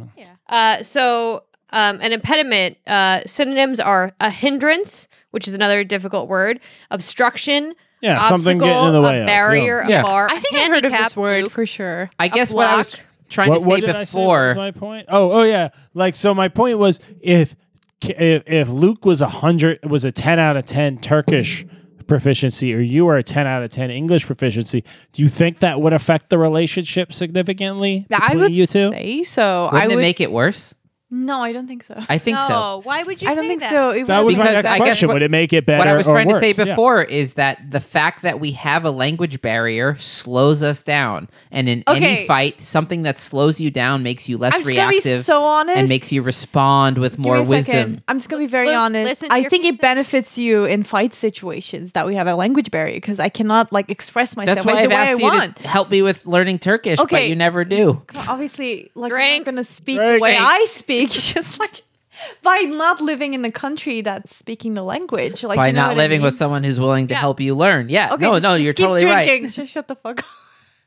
Uh, 0.49 0.83
so 0.83 1.43
um, 1.71 2.01
an 2.01 2.13
impediment 2.13 2.79
uh, 2.87 3.21
synonyms 3.27 3.79
are 3.81 4.13
a 4.21 4.31
hindrance, 4.31 5.07
which 5.33 5.47
is 5.47 5.53
another 5.53 5.85
difficult 5.85 6.27
word, 6.29 6.61
obstruction, 6.91 7.75
Yeah, 8.01 8.17
obstacle, 8.17 8.39
something 8.39 8.59
getting 8.59 8.87
in 8.89 8.93
the 8.93 9.01
way. 9.01 9.19
a 9.19 9.21
of, 9.23 9.27
barrier, 9.27 9.85
Yeah. 9.89 10.01
a 10.01 10.03
bar. 10.03 10.29
I 10.31 10.39
think 10.39 10.55
I 10.55 10.59
heard 10.67 10.85
of 10.85 10.93
handicap, 10.93 11.05
this 11.05 11.17
word 11.17 11.43
Luke. 11.45 11.53
for 11.53 11.67
sure. 11.67 12.11
i 12.19 12.29
guess 12.29 12.53
what 12.53 12.67
i 12.67 12.77
was 12.77 12.97
trying 13.29 13.49
What, 13.51 13.57
to 13.59 13.61
say 13.65 13.69
what 13.69 13.81
did 13.81 13.87
say? 13.89 13.93
What 13.93 14.01
before 14.01 14.47
was 14.49 14.57
my 14.57 14.71
point? 14.71 15.07
Oh, 15.11 15.33
oh 15.33 15.43
yeah. 15.43 15.69
Like 15.95 16.17
so, 16.17 16.33
my 16.35 16.49
point 16.49 16.79
was 16.79 17.01
if 17.21 17.55
if, 18.01 18.43
if 18.47 18.69
Luke 18.69 19.05
was 19.05 19.21
a 19.21 19.29
hundred 19.29 19.81
was 19.85 20.05
a 20.05 20.13
ten 20.13 20.39
out 20.39 20.57
of 20.57 20.65
ten 20.65 20.99
Turkish 20.99 21.67
proficiency 22.07 22.73
or 22.75 22.81
you 22.81 23.07
are 23.09 23.19
a 23.19 23.23
10 23.23 23.47
out 23.47 23.63
of 23.63 23.69
10 23.71 23.91
English 23.91 24.25
proficiency, 24.25 24.83
do 25.13 25.23
you 25.23 25.29
think 25.29 25.59
that 25.59 25.79
would 25.79 25.93
affect 25.93 26.31
the 26.31 26.39
relationship 26.39 27.13
significantly 27.13 28.07
I 28.11 28.29
between 28.29 28.41
would 28.41 28.53
you 28.53 28.67
two? 28.67 28.91
say 28.93 29.23
so. 29.25 29.65
Wouldn't 29.73 29.83
I 29.83 29.85
it 29.85 29.95
would 29.95 30.01
make 30.01 30.19
it 30.23 30.33
worse? 30.33 30.75
No, 31.11 31.41
I 31.41 31.53
don't 31.53 31.67
think 31.67 31.85
so. 31.85 31.95
I 32.09 32.19
think 32.19 32.37
no, 32.39 32.47
so. 32.49 32.81
why 32.85 33.03
would 33.03 33.23
you 33.23 33.29
I 33.31 33.35
don't 33.35 33.47
think 33.49 33.61
that? 33.61 33.73
so. 33.73 33.91
It 33.91 34.07
That 34.09 34.25
was 34.25 34.37
would- 34.37 34.39
my 34.45 34.51
Because 34.51 34.65
next 34.65 34.75
I 34.75 34.77
question. 34.79 35.09
what- 35.09 35.15
would 35.15 35.23
it 35.23 35.31
make 35.31 35.53
it 35.55 35.65
better? 35.65 35.79
What 35.79 35.89
I 35.89 35.95
was 35.97 36.07
or 36.07 36.13
trying 36.15 36.29
to 36.29 36.39
say 36.39 36.49
worse? 36.51 36.59
Yeah. 36.59 36.65
before 36.67 37.03
is 37.03 37.33
that 37.35 37.71
the 37.71 37.81
fact 37.81 38.23
that 38.23 38.41
we 38.41 38.53
have 38.53 38.85
a 38.85 38.91
language 38.91 39.41
barrier 39.41 39.97
slows 39.99 40.63
us 40.63 40.83
down, 40.83 41.29
and 41.51 41.69
in 41.69 41.83
any 41.87 42.27
fight, 42.27 42.63
something 42.63 43.03
that 43.05 43.17
slows 43.17 43.59
you 43.61 43.71
down 43.71 44.03
makes 44.03 44.29
you 44.29 44.37
less 44.37 44.53
I'm 44.55 44.61
just 44.63 44.75
gonna 44.75 44.89
be 44.91 44.97
reactive 44.97 45.25
so 45.25 45.43
honest. 45.45 45.79
and 45.79 45.89
makes 45.89 46.13
you 46.13 46.21
respond 46.23 46.99
with 46.99 47.13
Give 47.13 47.21
more 47.21 47.37
me 47.37 47.43
a 47.43 47.45
wisdom. 47.45 47.73
second. 47.75 48.03
I'm 48.09 48.19
just 48.19 48.29
gonna 48.29 48.43
be 48.43 48.47
very 48.47 48.67
Look, 48.67 48.77
honest. 48.77 49.09
listen 49.09 49.29
I 49.31 49.45
think 49.45 49.65
it 49.65 49.81
benefits 49.81 50.37
you 50.37 50.65
in 50.65 50.83
fight 50.83 51.15
situations 51.15 51.93
that 51.93 52.07
we 52.07 52.17
have 52.17 52.27
a 52.27 52.35
language 52.35 52.71
barrier 52.71 52.97
because 52.97 53.19
I 53.19 53.29
cannot 53.31 53.73
like 53.73 53.91
express 53.91 54.37
myself 54.37 54.57
That's 54.57 54.67
why 54.67 54.83
I've 54.83 54.91
way 54.91 54.97
I 54.97 55.05
asked 55.07 55.21
you 55.21 55.25
want. 55.25 55.57
to 55.57 55.69
help 55.69 55.91
me 55.91 56.03
with 56.03 56.27
learning 56.27 56.59
Turkish, 56.59 56.99
but 56.99 57.29
you 57.29 57.35
never 57.35 57.65
do. 57.65 58.03
Obviously, 58.29 58.91
like 58.95 59.11
Drink. 59.11 59.39
I'm 59.49 59.55
gonna 59.55 59.65
speak 59.65 59.97
Drink. 59.97 60.19
the 60.19 60.23
way 60.23 60.37
I 60.37 60.67
speak, 60.71 60.98
just 61.07 61.59
like 61.61 61.83
by 62.43 62.59
not 62.59 63.01
living 63.01 63.35
in 63.35 63.43
the 63.43 63.51
country 63.53 64.01
that's 64.01 64.35
speaking 64.35 64.75
the 64.75 64.83
language. 64.83 65.43
Like 65.45 65.57
By 65.57 65.69
you 65.69 65.73
know 65.73 65.83
not 65.83 65.89
what 65.91 65.95
I 65.95 66.03
living 66.05 66.23
with 66.23 66.35
someone 66.35 66.65
who's 66.65 66.81
willing 66.81 67.07
to 67.09 67.15
Yeah. 67.15 67.21
help 67.21 67.41
you 67.41 67.55
learn. 67.55 67.89
Yeah. 67.89 68.13
Okay, 68.15 68.23
no, 68.23 68.33
just- 68.35 68.43
no, 68.43 68.51
just 68.55 68.63
you're 68.63 68.73
keep 68.75 68.85
totally 68.85 69.01
drinking. 69.03 69.43
right. 69.45 69.53
Just 69.53 69.73
shut 69.73 69.87
the 69.89 69.95
fuck 69.97 70.19
up. 70.21 70.25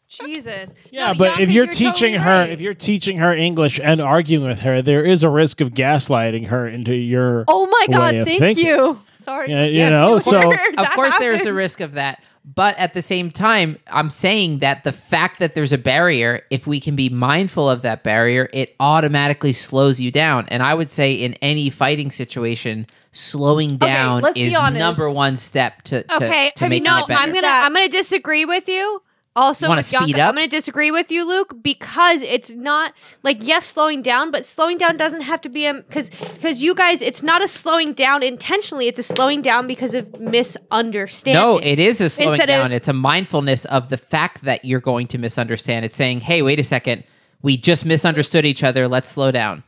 Jesus. 0.10 0.74
Yeah, 0.92 1.14
No, 1.14 1.18
but 1.18 1.40
if 1.40 1.52
you're, 1.52 1.64
you're 1.66 1.74
teaching 1.74 1.92
totally 1.94 2.18
her, 2.18 2.40
right. 2.42 2.50
if 2.50 2.60
you're 2.60 2.74
teaching 2.74 3.18
her 3.20 3.34
English 3.34 3.80
and 3.82 4.02
arguing 4.02 4.46
with 4.46 4.60
her, 4.60 4.82
there 4.82 5.06
is 5.06 5.24
a 5.24 5.30
risk 5.30 5.62
of 5.62 5.70
gaslighting 5.70 6.48
her 6.48 6.68
into 6.68 6.94
your. 6.94 7.46
Oh 7.48 7.66
my 7.68 7.86
way 7.88 7.96
god! 7.98 8.16
of 8.16 8.28
Thank 8.28 8.40
thinking. 8.42 8.66
you. 8.66 9.00
Sorry. 9.24 9.50
Yeah, 9.50 9.64
you 9.66 9.78
Yes, 9.78 9.92
know, 9.92 10.16
of 10.18 10.24
so 10.24 10.42
course, 10.42 10.60
of 10.70 10.76
That 10.76 10.92
course 10.96 11.18
there's 11.18 11.46
a 11.46 11.54
risk 11.54 11.80
of 11.80 11.94
that. 11.94 12.22
But 12.44 12.78
at 12.78 12.94
the 12.94 13.02
same 13.02 13.30
time, 13.30 13.78
I'm 13.88 14.10
saying 14.10 14.60
that 14.60 14.84
the 14.84 14.92
fact 14.92 15.40
that 15.40 15.54
there's 15.54 15.72
a 15.72 15.78
barrier, 15.78 16.44
if 16.50 16.66
we 16.66 16.80
can 16.80 16.96
be 16.96 17.08
mindful 17.08 17.70
of 17.70 17.84
that 17.84 18.04
barrier, 18.04 18.50
it 18.52 18.76
automatically 18.80 19.54
slows 19.54 20.00
you 20.00 20.12
down. 20.12 20.48
And 20.50 20.64
I 20.64 20.74
would 20.74 20.90
say 20.90 21.14
in 21.14 21.36
any 21.36 21.70
fighting 21.70 22.10
situation, 22.10 22.88
slowing 23.12 23.78
down 23.78 24.22
let's 24.22 24.38
is 24.38 24.56
honest. 24.56 24.80
number 24.80 25.10
one 25.10 25.38
step 25.38 25.82
to, 25.84 26.04
to, 26.04 26.16
Okay, 26.16 26.52
to 26.56 26.70
making 26.70 26.86
no, 26.86 27.00
it 27.00 27.08
better. 27.08 27.20
I'm 27.20 27.34
gonna 27.34 27.48
I'm 27.48 27.74
gonna 27.74 27.90
disagree 27.90 28.46
with 28.46 28.68
you. 28.68 29.02
Also, 29.34 29.70
You 29.70 29.76
with 29.78 29.86
speed 29.86 30.00
Yanka, 30.10 30.22
up? 30.24 30.30
I'm 30.30 30.36
gonna 30.36 30.48
disagree 30.50 30.92
with 30.92 31.10
you, 31.10 31.26
Luke, 31.26 31.56
because 31.64 32.22
it's 32.22 32.54
not 32.54 32.94
like 33.24 33.38
yes, 33.40 33.66
slowing 33.66 34.02
down, 34.02 34.30
but 34.30 34.46
slowing 34.46 34.78
down 34.78 34.98
doesn't 34.98 35.22
have 35.22 35.40
to 35.42 35.50
be 35.50 35.66
a 35.68 35.74
because 35.76 36.10
because 36.10 36.62
you 36.62 36.76
guys, 36.76 37.02
it's 37.02 37.24
not 37.24 37.42
a 37.42 37.48
slowing 37.48 37.94
down 37.94 38.24
intentionally. 38.24 38.88
It's 38.90 39.00
a 39.00 39.04
slowing 39.04 39.42
down 39.42 39.68
because 39.68 39.96
of 39.96 40.20
misunderstanding. 40.20 41.42
No, 41.42 41.60
it 41.60 41.80
is 41.80 42.02
a 42.02 42.10
slowing 42.10 42.32
Instead 42.32 42.50
of- 42.50 42.62
down. 42.64 42.72
it's 42.74 42.90
a 42.90 42.94
mindfulness 42.94 43.64
of 43.66 43.88
the 43.88 43.96
fact 43.96 44.44
that 44.44 44.66
you're 44.66 44.82
going 44.82 45.08
to 45.08 45.18
misunderstand. 45.18 45.86
It's 45.86 45.96
saying, 45.96 46.22
hey, 46.22 46.42
wait 46.42 46.60
a 46.60 46.64
second. 46.66 47.06
We 47.42 47.56
just 47.56 47.86
misunderstood 47.86 48.46
each 48.46 48.64
other. 48.64 48.88
Let's 48.90 49.08
slow 49.08 49.32
down. 49.32 49.64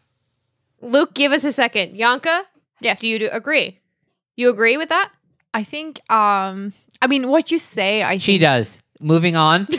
Luke, 0.82 1.14
give 1.14 1.32
us 1.32 1.46
a 1.46 1.54
second. 1.54 1.96
Yanka, 1.96 2.44
Yes. 2.82 3.00
do 3.00 3.08
you 3.08 3.18
do, 3.18 3.30
agree? 3.32 3.80
You 4.36 4.50
agree 4.50 4.76
with 4.76 4.90
that? 4.90 5.10
I 5.54 5.64
think. 5.64 6.02
Um. 6.12 6.74
I 7.02 7.08
mean, 7.08 7.30
what 7.30 7.50
you 7.50 7.58
say. 7.60 8.04
I 8.04 8.18
She 8.18 8.34
think, 8.34 8.42
does. 8.42 8.82
Moving 9.04 9.36
on. 9.36 9.68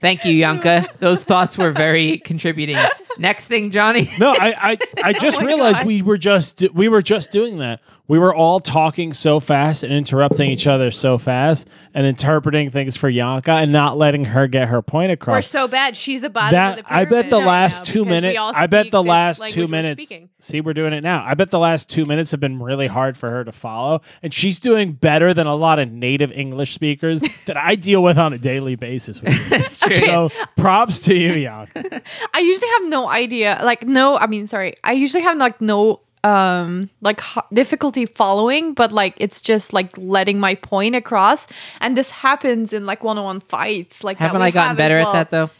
Thank 0.00 0.24
you, 0.26 0.34
Yanka. 0.34 0.86
Those 0.98 1.24
thoughts 1.24 1.56
were 1.56 1.70
very 1.70 2.18
contributing. 2.18 2.76
Next 3.16 3.48
thing, 3.48 3.70
Johnny. 3.70 4.10
no, 4.18 4.32
I, 4.38 4.54
I, 4.72 4.78
I 5.02 5.10
oh 5.16 5.20
just 5.20 5.40
my 5.40 5.46
realized 5.46 5.78
God. 5.78 5.86
we 5.86 6.02
were 6.02 6.18
just 6.18 6.62
we 6.74 6.88
were 6.88 7.00
just 7.00 7.30
doing 7.30 7.58
that. 7.58 7.80
We 8.06 8.18
were 8.18 8.34
all 8.34 8.60
talking 8.60 9.14
so 9.14 9.40
fast 9.40 9.82
and 9.82 9.90
interrupting 9.90 10.50
each 10.50 10.66
other 10.66 10.90
so 10.90 11.16
fast 11.16 11.66
and 11.94 12.06
interpreting 12.06 12.70
things 12.70 12.98
for 12.98 13.08
Yanka 13.08 13.52
and 13.52 13.72
not 13.72 13.96
letting 13.96 14.26
her 14.26 14.46
get 14.46 14.68
her 14.68 14.82
point 14.82 15.10
across. 15.10 15.34
We're 15.34 15.42
so 15.42 15.68
bad. 15.68 15.96
She's 15.96 16.20
the 16.20 16.28
bottom 16.28 16.52
that 16.52 16.80
of 16.80 16.84
the 16.84 16.94
I 16.94 17.06
bet 17.06 17.30
the 17.30 17.38
last 17.38 17.78
now 17.78 17.92
two 17.92 18.04
minutes. 18.04 18.38
I 18.38 18.66
bet 18.66 18.90
the 18.90 19.02
last 19.02 19.40
language 19.40 19.54
two 19.54 19.62
we're 19.62 19.68
minutes. 19.68 20.12
See, 20.40 20.60
we're 20.60 20.74
doing 20.74 20.92
it 20.92 21.00
now. 21.00 21.24
I 21.26 21.32
bet 21.32 21.50
the 21.50 21.58
last 21.58 21.88
two 21.88 22.04
minutes 22.04 22.30
have 22.32 22.40
been 22.40 22.60
really 22.60 22.88
hard 22.88 23.16
for 23.16 23.30
her 23.30 23.42
to 23.42 23.52
follow, 23.52 24.02
and 24.22 24.34
she's 24.34 24.60
doing 24.60 24.92
better 24.92 25.32
than 25.32 25.46
a 25.46 25.54
lot 25.54 25.78
of 25.78 25.90
native 25.90 26.30
English 26.30 26.74
speakers 26.74 27.22
that 27.46 27.56
I 27.56 27.74
deal 27.74 28.02
with 28.02 28.18
on 28.18 28.34
a 28.34 28.38
daily 28.38 28.76
basis. 28.76 29.22
With. 29.22 29.48
That's 29.48 29.80
true. 29.80 29.96
so, 29.96 30.30
props 30.58 31.00
to 31.02 31.14
you, 31.14 31.32
Yanka. 31.32 32.02
I 32.34 32.40
usually 32.40 32.70
have 32.80 32.84
no 32.90 33.08
idea. 33.08 33.60
Like 33.64 33.86
no. 33.86 34.18
I 34.18 34.26
mean, 34.26 34.46
sorry. 34.46 34.74
I 34.84 34.92
usually 34.92 35.22
have 35.22 35.38
like 35.38 35.62
no 35.62 36.00
um 36.24 36.88
like 37.02 37.20
h- 37.36 37.44
difficulty 37.52 38.06
following 38.06 38.72
but 38.74 38.90
like 38.92 39.14
it's 39.18 39.40
just 39.42 39.72
like 39.72 39.90
letting 39.98 40.40
my 40.40 40.54
point 40.56 40.96
across 40.96 41.46
and 41.80 41.96
this 41.98 42.10
happens 42.10 42.72
in 42.72 42.86
like 42.86 43.04
one-on-one 43.04 43.40
fights 43.40 44.02
like 44.02 44.16
Haven't 44.16 44.40
I 44.42 44.50
gotten 44.50 44.76
better 44.76 44.96
well. 44.98 45.08
at 45.14 45.30
that 45.30 45.30
though? 45.30 45.50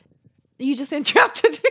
you 0.59 0.75
just 0.75 0.93
interrupted 1.01 1.53
me. 1.63 1.71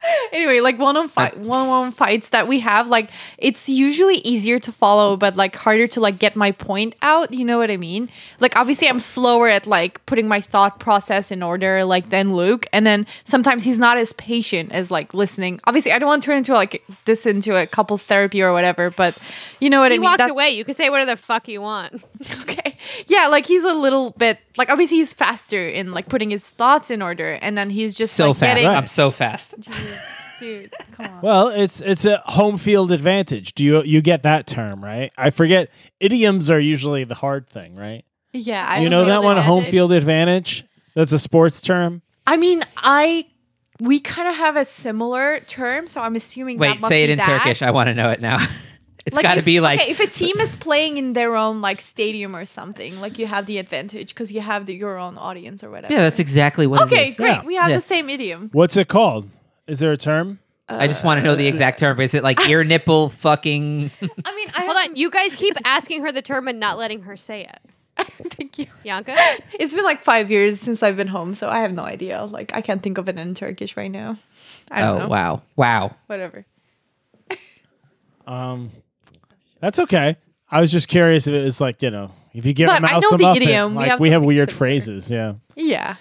anyway, 0.32 0.60
like 0.60 0.78
one 0.78 0.96
on 0.96 1.06
uh, 1.06 1.08
fight, 1.08 1.38
one 1.38 1.62
on 1.62 1.68
one 1.68 1.92
fights 1.92 2.28
that 2.30 2.46
we 2.46 2.60
have, 2.60 2.88
like 2.88 3.10
it's 3.36 3.68
usually 3.68 4.16
easier 4.18 4.58
to 4.60 4.70
follow, 4.72 5.16
but 5.16 5.36
like 5.36 5.56
harder 5.56 5.86
to 5.88 6.00
like 6.00 6.18
get 6.18 6.36
my 6.36 6.52
point 6.52 6.94
out. 7.02 7.32
You 7.32 7.44
know 7.44 7.58
what 7.58 7.70
I 7.70 7.76
mean? 7.76 8.08
Like 8.40 8.54
obviously, 8.56 8.88
I'm 8.88 9.00
slower 9.00 9.48
at 9.48 9.66
like 9.66 10.04
putting 10.06 10.28
my 10.28 10.40
thought 10.40 10.78
process 10.78 11.30
in 11.30 11.42
order, 11.42 11.84
like 11.84 12.10
than 12.10 12.34
Luke, 12.36 12.66
and 12.72 12.86
then 12.86 13.06
sometimes 13.24 13.64
he's 13.64 13.78
not 13.78 13.98
as 13.98 14.12
patient 14.14 14.72
as 14.72 14.90
like 14.90 15.14
listening. 15.14 15.60
Obviously, 15.64 15.92
I 15.92 15.98
don't 15.98 16.08
want 16.08 16.22
to 16.22 16.26
turn 16.26 16.38
into 16.38 16.54
like 16.54 16.82
this 17.04 17.26
into 17.26 17.56
a 17.56 17.66
couples 17.66 18.04
therapy 18.04 18.40
or 18.42 18.52
whatever, 18.52 18.90
but 18.90 19.18
you 19.60 19.68
know 19.68 19.80
what 19.80 19.90
He 19.90 19.96
I 19.96 19.98
mean? 19.98 20.04
walked 20.04 20.18
That's- 20.18 20.30
away. 20.30 20.50
You 20.50 20.64
can 20.64 20.74
say 20.74 20.90
whatever 20.90 21.10
the 21.10 21.16
fuck 21.16 21.48
you 21.48 21.60
want. 21.60 22.04
okay 22.42 22.77
yeah 23.06 23.26
like 23.28 23.46
he's 23.46 23.64
a 23.64 23.74
little 23.74 24.10
bit 24.12 24.38
like 24.56 24.70
obviously 24.70 24.98
he's 24.98 25.12
faster 25.12 25.66
in 25.68 25.92
like 25.92 26.08
putting 26.08 26.30
his 26.30 26.50
thoughts 26.50 26.90
in 26.90 27.02
order 27.02 27.32
and 27.42 27.56
then 27.56 27.70
he's 27.70 27.94
just 27.94 28.14
So 28.14 28.28
like, 28.28 28.36
fast. 28.38 28.60
getting- 28.62 28.76
I'm 28.76 28.86
so 28.86 29.10
fast. 29.10 29.54
dude 30.40 30.72
come 30.92 31.06
on 31.06 31.20
Well, 31.22 31.48
it's 31.48 31.80
it's 31.80 32.04
a 32.04 32.22
home 32.26 32.56
field 32.58 32.92
advantage. 32.92 33.54
Do 33.54 33.64
you 33.64 33.82
you 33.82 34.00
get 34.00 34.22
that 34.22 34.46
term 34.46 34.82
right? 34.84 35.12
I 35.18 35.30
forget. 35.30 35.70
Idioms 36.00 36.48
are 36.50 36.60
usually 36.60 37.04
the 37.04 37.14
hard 37.16 37.48
thing, 37.48 37.74
right? 37.74 38.04
yeah 38.32 38.64
I 38.68 38.80
you 38.80 38.88
know 38.90 39.04
that 39.06 39.14
field 39.20 39.24
one, 39.24 39.36
home 39.38 39.64
field 39.64 39.90
advantage. 39.92 40.64
That's 40.94 41.12
a 41.12 41.18
sports 41.18 41.60
term. 41.60 42.02
I 42.26 42.36
mean, 42.36 42.62
I 42.76 43.24
we 43.80 44.00
kind 44.00 44.28
of 44.28 44.36
have 44.36 44.56
a 44.56 44.64
similar 44.64 45.40
term, 45.40 45.86
so 45.86 46.00
I'm 46.00 46.14
assuming. 46.16 46.58
that 46.58 46.60
Wait, 46.60 46.80
must 46.80 46.88
say 46.88 47.04
it 47.04 47.10
in 47.10 47.18
that. 47.18 47.26
Turkish. 47.26 47.62
I 47.62 47.70
want 47.70 47.86
to 47.88 47.94
know 47.94 48.10
it 48.10 48.20
now. 48.20 48.38
It's 49.08 49.16
Like 49.16 49.22
got 49.22 49.34
to 49.34 49.38
if- 49.40 49.44
be 49.46 49.60
like 49.60 49.80
okay, 49.80 49.90
if 49.90 50.00
a 50.00 50.06
team 50.06 50.38
is 50.38 50.54
playing 50.68 50.98
in 50.98 51.14
their 51.14 51.34
own 51.34 51.62
like 51.62 51.80
stadium 51.80 52.36
or 52.36 52.44
something, 52.44 53.00
like 53.00 53.18
you 53.18 53.26
have 53.26 53.46
the 53.46 53.56
advantage 53.56 54.10
because 54.10 54.30
you 54.30 54.42
have 54.42 54.66
the, 54.66 54.74
your 54.74 54.98
own 54.98 55.16
audience 55.16 55.64
or 55.64 55.70
whatever. 55.70 55.92
Yeah, 55.94 56.00
that's 56.00 56.18
exactly 56.18 56.66
what 56.66 56.82
it 56.82 56.92
okay. 56.92 57.08
is. 57.08 57.14
Great, 57.16 57.28
Yeah. 57.30 57.44
we 57.44 57.54
have 57.56 57.70
Yeah. 57.70 57.76
the 57.76 57.80
same 57.80 58.10
idiom. 58.10 58.50
What's 58.52 58.76
it 58.76 58.88
called? 58.88 59.28
Is 59.66 59.78
there 59.78 59.92
a 59.92 59.96
term? 59.96 60.40
I 60.68 60.86
just 60.88 61.02
want 61.02 61.18
to 61.18 61.24
know 61.24 61.34
the 61.34 61.46
exact 61.46 61.78
term. 61.78 61.98
Is 62.02 62.14
it 62.14 62.22
like 62.22 62.46
ear 62.46 62.62
nipple 62.72 63.08
fucking? 63.08 63.90
I 64.02 64.36
mean, 64.36 64.46
I 64.54 64.64
Hold 64.66 64.76
on. 64.90 64.96
You 64.96 65.10
guys 65.10 65.34
keep 65.34 65.54
asking 65.64 66.02
her 66.02 66.12
the 66.12 66.20
term 66.20 66.46
and 66.46 66.60
not 66.60 66.76
letting 66.76 67.02
her 67.02 67.16
say 67.16 67.44
it. 67.44 67.60
Thank 68.36 68.58
you. 68.58 68.66
Yanka? 68.84 69.16
It's 69.54 69.72
been 69.74 69.84
like 69.84 70.02
five 70.04 70.30
years 70.30 70.60
since 70.60 70.82
I've 70.82 70.96
been 70.96 71.08
home, 71.08 71.34
so 71.34 71.48
I 71.48 71.60
have 71.62 71.72
no 71.72 71.82
idea. 71.82 72.22
Like, 72.24 72.52
I 72.54 72.60
can't 72.60 72.82
think 72.82 72.98
of 72.98 73.08
it 73.08 73.16
in 73.18 73.34
Turkish 73.34 73.76
right 73.78 73.90
now. 73.90 74.16
I 74.70 74.80
don't 74.82 74.96
oh 74.96 74.98
know. 75.04 75.08
wow, 75.08 75.42
wow. 75.56 75.96
Whatever. 76.06 76.44
Um, 78.26 78.70
that's 79.60 79.78
okay. 79.78 80.16
I 80.50 80.60
was 80.60 80.72
just 80.72 80.88
curious 80.88 81.26
if 81.26 81.34
it 81.34 81.44
was 81.44 81.60
like 81.60 81.82
you 81.82 81.90
know 81.90 82.12
if 82.34 82.46
you 82.46 82.52
give 82.52 82.68
But 82.68 82.78
a 82.78 82.80
mouse 82.80 82.92
I 82.92 83.00
know 83.00 83.08
a 83.14 83.18
the 83.18 83.24
muffin, 83.24 83.42
idiom. 83.42 83.74
We 83.74 83.84
have 83.84 84.00
we 84.00 84.10
have 84.10 84.24
weird 84.24 84.48
similar. 84.50 84.58
phrases. 84.58 85.10
Yeah. 85.10 85.34
Yeah. 85.56 85.96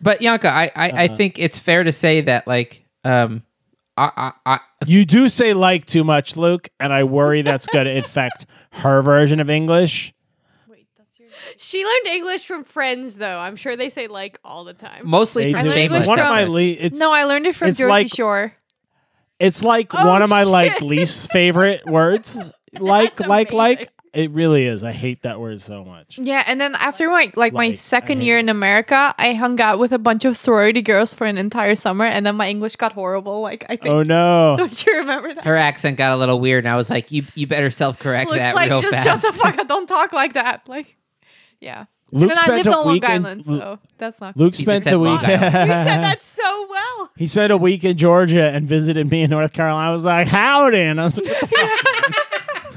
But 0.00 0.22
Yanka, 0.22 0.48
I 0.48 0.64
I, 0.74 0.90
I 0.90 1.04
Uh-huh. 1.06 1.16
think 1.16 1.38
it's 1.38 1.58
fair 1.58 1.84
to 1.84 1.92
say 1.92 2.20
that 2.22 2.46
like 2.46 2.84
um, 3.04 3.42
I 3.96 4.10
I, 4.16 4.32
I 4.54 4.60
You 4.86 5.04
do 5.04 5.28
say 5.28 5.52
like 5.54 5.86
too 5.86 6.04
much, 6.04 6.36
Luke, 6.36 6.68
and 6.78 6.92
I 6.92 7.04
worry 7.04 7.42
that's 7.42 7.66
going 7.66 7.84
to 7.90 7.96
infect 7.96 8.46
her 8.72 9.02
version 9.02 9.40
of 9.40 9.50
English. 9.50 10.14
Wait, 10.68 10.86
that's 10.96 11.18
your. 11.18 11.28
She 11.58 11.84
learned 11.84 12.06
English 12.16 12.46
from 12.46 12.64
friends, 12.64 13.18
though. 13.18 13.38
I'm 13.38 13.56
sure 13.56 13.76
they 13.76 13.88
say 13.88 14.06
like 14.06 14.38
all 14.44 14.64
the 14.64 14.74
time. 14.74 15.02
mostly 15.08 15.44
They 15.44 15.52
from 15.52 15.62
do. 15.62 15.68
learned 15.68 15.74
shameless. 15.74 15.96
English 15.96 16.08
One 16.08 16.18
of 16.20 16.26
my 16.28 16.40
Shepherds. 16.42 16.54
le- 16.54 16.62
it's 16.86 16.98
No, 16.98 17.12
I 17.12 17.24
learned 17.24 17.46
it 17.46 17.54
from 17.54 17.68
it's 17.68 17.78
Jersey 17.78 17.88
like- 17.90 18.08
Shore. 18.14 18.52
it's 19.38 19.62
like 19.62 19.88
Oh, 19.94 20.06
one 20.06 20.22
of 20.22 20.30
my 20.30 20.42
like 20.44 20.80
least 20.80 21.30
favorite 21.32 21.84
words. 21.86 22.38
Like 22.80 23.18
like 23.20 23.52
like 23.52 23.90
it 24.12 24.30
really 24.32 24.66
is. 24.66 24.82
I 24.82 24.90
hate 24.92 25.22
that 25.22 25.38
word 25.38 25.60
so 25.60 25.84
much. 25.84 26.18
Yeah, 26.18 26.42
and 26.46 26.60
then 26.60 26.74
after 26.74 27.08
my 27.08 27.32
like 27.36 27.52
my 27.52 27.66
Like, 27.66 27.72
I 27.72 27.74
second 27.74 28.22
year 28.22 28.36
it. 28.38 28.40
in 28.40 28.48
America, 28.48 29.14
I 29.18 29.34
hung 29.34 29.60
out 29.60 29.78
with 29.78 29.92
a 29.92 29.98
bunch 29.98 30.24
of 30.24 30.36
sorority 30.36 30.82
girls 30.82 31.14
for 31.14 31.26
an 31.26 31.38
entire 31.38 31.76
summer, 31.76 32.04
and 32.04 32.26
then 32.26 32.34
my 32.34 32.48
English 32.48 32.76
got 32.76 32.92
horrible. 32.92 33.40
Like 33.40 33.64
I 33.68 33.76
think, 33.76 33.86
Oh 33.94 34.02
no. 34.02 34.56
don't 34.58 34.86
you 34.86 34.96
remember 34.98 35.32
that? 35.34 35.44
Her 35.44 35.56
accent 35.56 35.96
got 35.96 36.12
a 36.12 36.16
little 36.16 36.40
weird, 36.40 36.64
and 36.64 36.72
I 36.72 36.76
was 36.76 36.90
like, 36.90 37.10
"You 37.12 37.24
you 37.36 37.46
better 37.46 37.70
self 37.70 37.98
correct 38.00 38.30
Looks 38.30 38.40
that 38.40 38.54
like 38.56 38.70
real 38.70 38.82
just 38.82 38.94
fast." 39.04 39.22
shut 39.24 39.32
the 39.34 39.38
fuck 39.38 39.58
up! 39.58 39.68
Don't 39.68 39.86
talk 39.86 40.12
like 40.12 40.32
that. 40.34 40.68
Like, 40.68 40.96
yeah. 41.60 41.84
Luke 42.12 42.22
and 42.22 42.30
then 42.30 42.38
I 42.38 42.42
spent 42.42 42.56
lived 42.56 42.66
a 42.66 42.70
on 42.76 42.84
Long 42.86 42.92
weekend. 42.94 43.26
Island, 43.26 43.44
so 43.44 43.78
that's 43.96 44.20
not. 44.20 44.36
Luke 44.36 44.58
You 44.58 44.64
spent 44.64 44.82
said 44.82 44.94
the 44.94 44.98
Long 44.98 45.20
weekend. 45.20 45.44
Island. 45.44 45.68
You 45.68 45.74
said 45.76 46.02
that 46.02 46.20
so 46.20 46.42
well. 46.42 46.68
well. 46.98 47.10
He 47.16 47.28
spent 47.28 47.52
a 47.52 47.56
week 47.56 47.84
in 47.84 47.96
Georgia 47.96 48.50
and 48.50 48.66
visited 48.66 49.08
me 49.08 49.22
in 49.22 49.30
North 49.30 49.52
Carolina. 49.52 49.88
I 49.90 49.92
was 49.92 50.04
like, 50.04 50.26
howdy. 50.26 50.78
And 50.80 51.00
I 51.00 51.04
was 51.04 51.18
like, 51.18 51.28
what 51.28 51.40
the 51.40 51.46
fuck? 51.46 51.89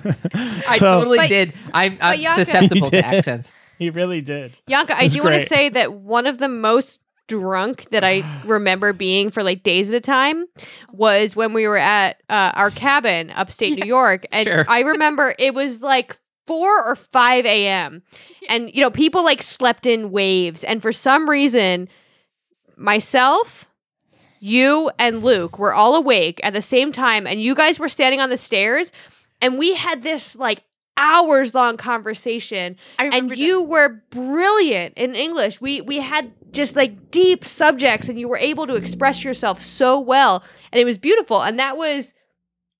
I 0.33 0.77
So- 0.77 0.99
totally 0.99 1.17
But- 1.17 1.29
did. 1.29 1.53
I'm, 1.73 1.97
I'm 2.01 2.17
Bianca- 2.19 2.45
susceptible 2.45 2.77
You 2.77 2.83
to 2.85 2.89
did. 2.91 3.05
accents. 3.05 3.53
he 3.79 3.89
really 3.89 4.21
did. 4.21 4.53
Yanka, 4.67 4.95
I 4.97 5.01
That's 5.03 5.13
do 5.15 5.21
want 5.23 5.33
to 5.33 5.39
great. 5.39 5.47
say 5.49 5.69
that 5.69 5.93
one 5.93 6.27
of 6.27 6.37
the 6.37 6.49
most 6.49 6.99
drunk 7.27 7.89
that 7.91 8.03
I 8.03 8.23
remember 8.45 8.91
being 8.93 9.31
for 9.31 9.43
like 9.43 9.63
days 9.63 9.89
at 9.89 9.95
a 9.95 10.01
time 10.01 10.45
was 10.91 11.35
when 11.35 11.53
we 11.53 11.67
were 11.67 11.77
at 11.77 12.21
uh, 12.29 12.51
our 12.55 12.69
cabin 12.69 13.29
upstate 13.31 13.79
New 13.79 13.87
York. 13.87 14.25
And 14.31 14.45
Sure. 14.47 14.65
I 14.67 14.81
remember 14.81 15.33
it 15.39 15.53
was 15.53 15.81
like 15.81 16.17
4 16.47 16.89
or 16.91 16.95
5 16.97 17.45
a.m. 17.45 18.03
And, 18.49 18.73
you 18.75 18.81
know, 18.81 18.91
people 18.91 19.23
like 19.23 19.41
slept 19.41 19.85
in 19.85 20.11
waves. 20.11 20.63
And 20.65 20.81
for 20.81 20.91
some 20.91 21.29
reason, 21.29 21.87
myself, 22.75 23.65
you, 24.39 24.91
and 24.99 25.23
Luke 25.23 25.57
were 25.57 25.73
all 25.73 25.95
awake 25.95 26.39
at 26.43 26.53
the 26.53 26.61
same 26.61 26.91
time. 26.91 27.25
And 27.25 27.41
you 27.41 27.55
guys 27.55 27.79
were 27.79 27.87
standing 27.89 28.19
on 28.19 28.29
the 28.29 28.37
stairs. 28.37 28.91
And 29.41 29.57
we 29.57 29.73
had 29.75 30.03
this 30.03 30.35
like 30.35 30.63
hours 30.95 31.55
long 31.55 31.75
conversation 31.75 32.75
I 32.99 33.05
and 33.05 33.13
remember 33.13 33.33
you 33.35 33.61
were 33.63 34.03
brilliant 34.11 34.93
in 34.95 35.15
English. 35.15 35.59
We 35.59 35.81
we 35.81 35.99
had 35.99 36.31
just 36.51 36.75
like 36.75 37.09
deep 37.11 37.43
subjects, 37.43 38.09
and 38.09 38.19
you 38.19 38.27
were 38.27 38.37
able 38.37 38.67
to 38.67 38.75
express 38.75 39.23
yourself 39.23 39.61
so 39.61 39.99
well, 39.99 40.43
and 40.71 40.79
it 40.79 40.85
was 40.85 40.97
beautiful. 40.97 41.41
And 41.41 41.57
that 41.59 41.77
was 41.77 42.13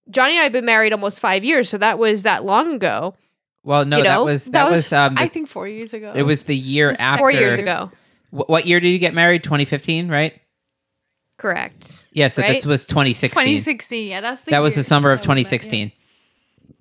Johnny 0.10 0.34
and 0.34 0.42
I 0.42 0.44
have 0.44 0.52
been 0.52 0.66
married 0.66 0.94
almost 0.94 1.20
five 1.20 1.44
years, 1.44 1.70
so 1.70 1.78
that 1.80 1.98
was 1.98 2.24
that 2.24 2.44
long 2.44 2.74
ago, 2.74 3.16
Well, 3.64 3.84
no, 3.86 3.98
You 3.98 4.04
that 4.04 4.24
was 4.24 4.46
that, 4.46 4.52
that, 4.52 4.66
was, 4.70 4.78
was, 4.78 4.94
um, 4.94 5.16
I 5.18 5.28
think 5.28 5.48
four 5.48 5.68
years 5.68 5.94
ago. 5.94 6.14
it 6.16 6.24
was 6.24 6.44
the 6.44 6.56
year 6.56 6.92
It's 6.92 7.00
after 7.00 7.20
four 7.20 7.32
years 7.32 7.58
ago. 7.60 7.92
Wh- 8.30 8.48
What 8.50 8.68
year 8.68 8.80
did 8.80 8.90
you 8.90 9.00
get 9.00 9.14
married? 9.14 9.44
2015, 9.44 10.10
right? 10.10 10.40
Correct. 11.38 12.10
Yeah, 12.12 12.28
so 12.28 12.42
this 12.42 12.66
was 12.66 12.86
2016. 12.86 13.42
2016. 13.42 14.08
Yeah, 14.08 14.22
that's 14.22 14.44
the 14.44 14.52
That 14.52 14.60
was 14.60 14.76
the 14.76 14.84
summer 14.84 15.12
of 15.12 15.20
I 15.20 15.34
met, 15.34 15.52
yeah. 15.52 15.90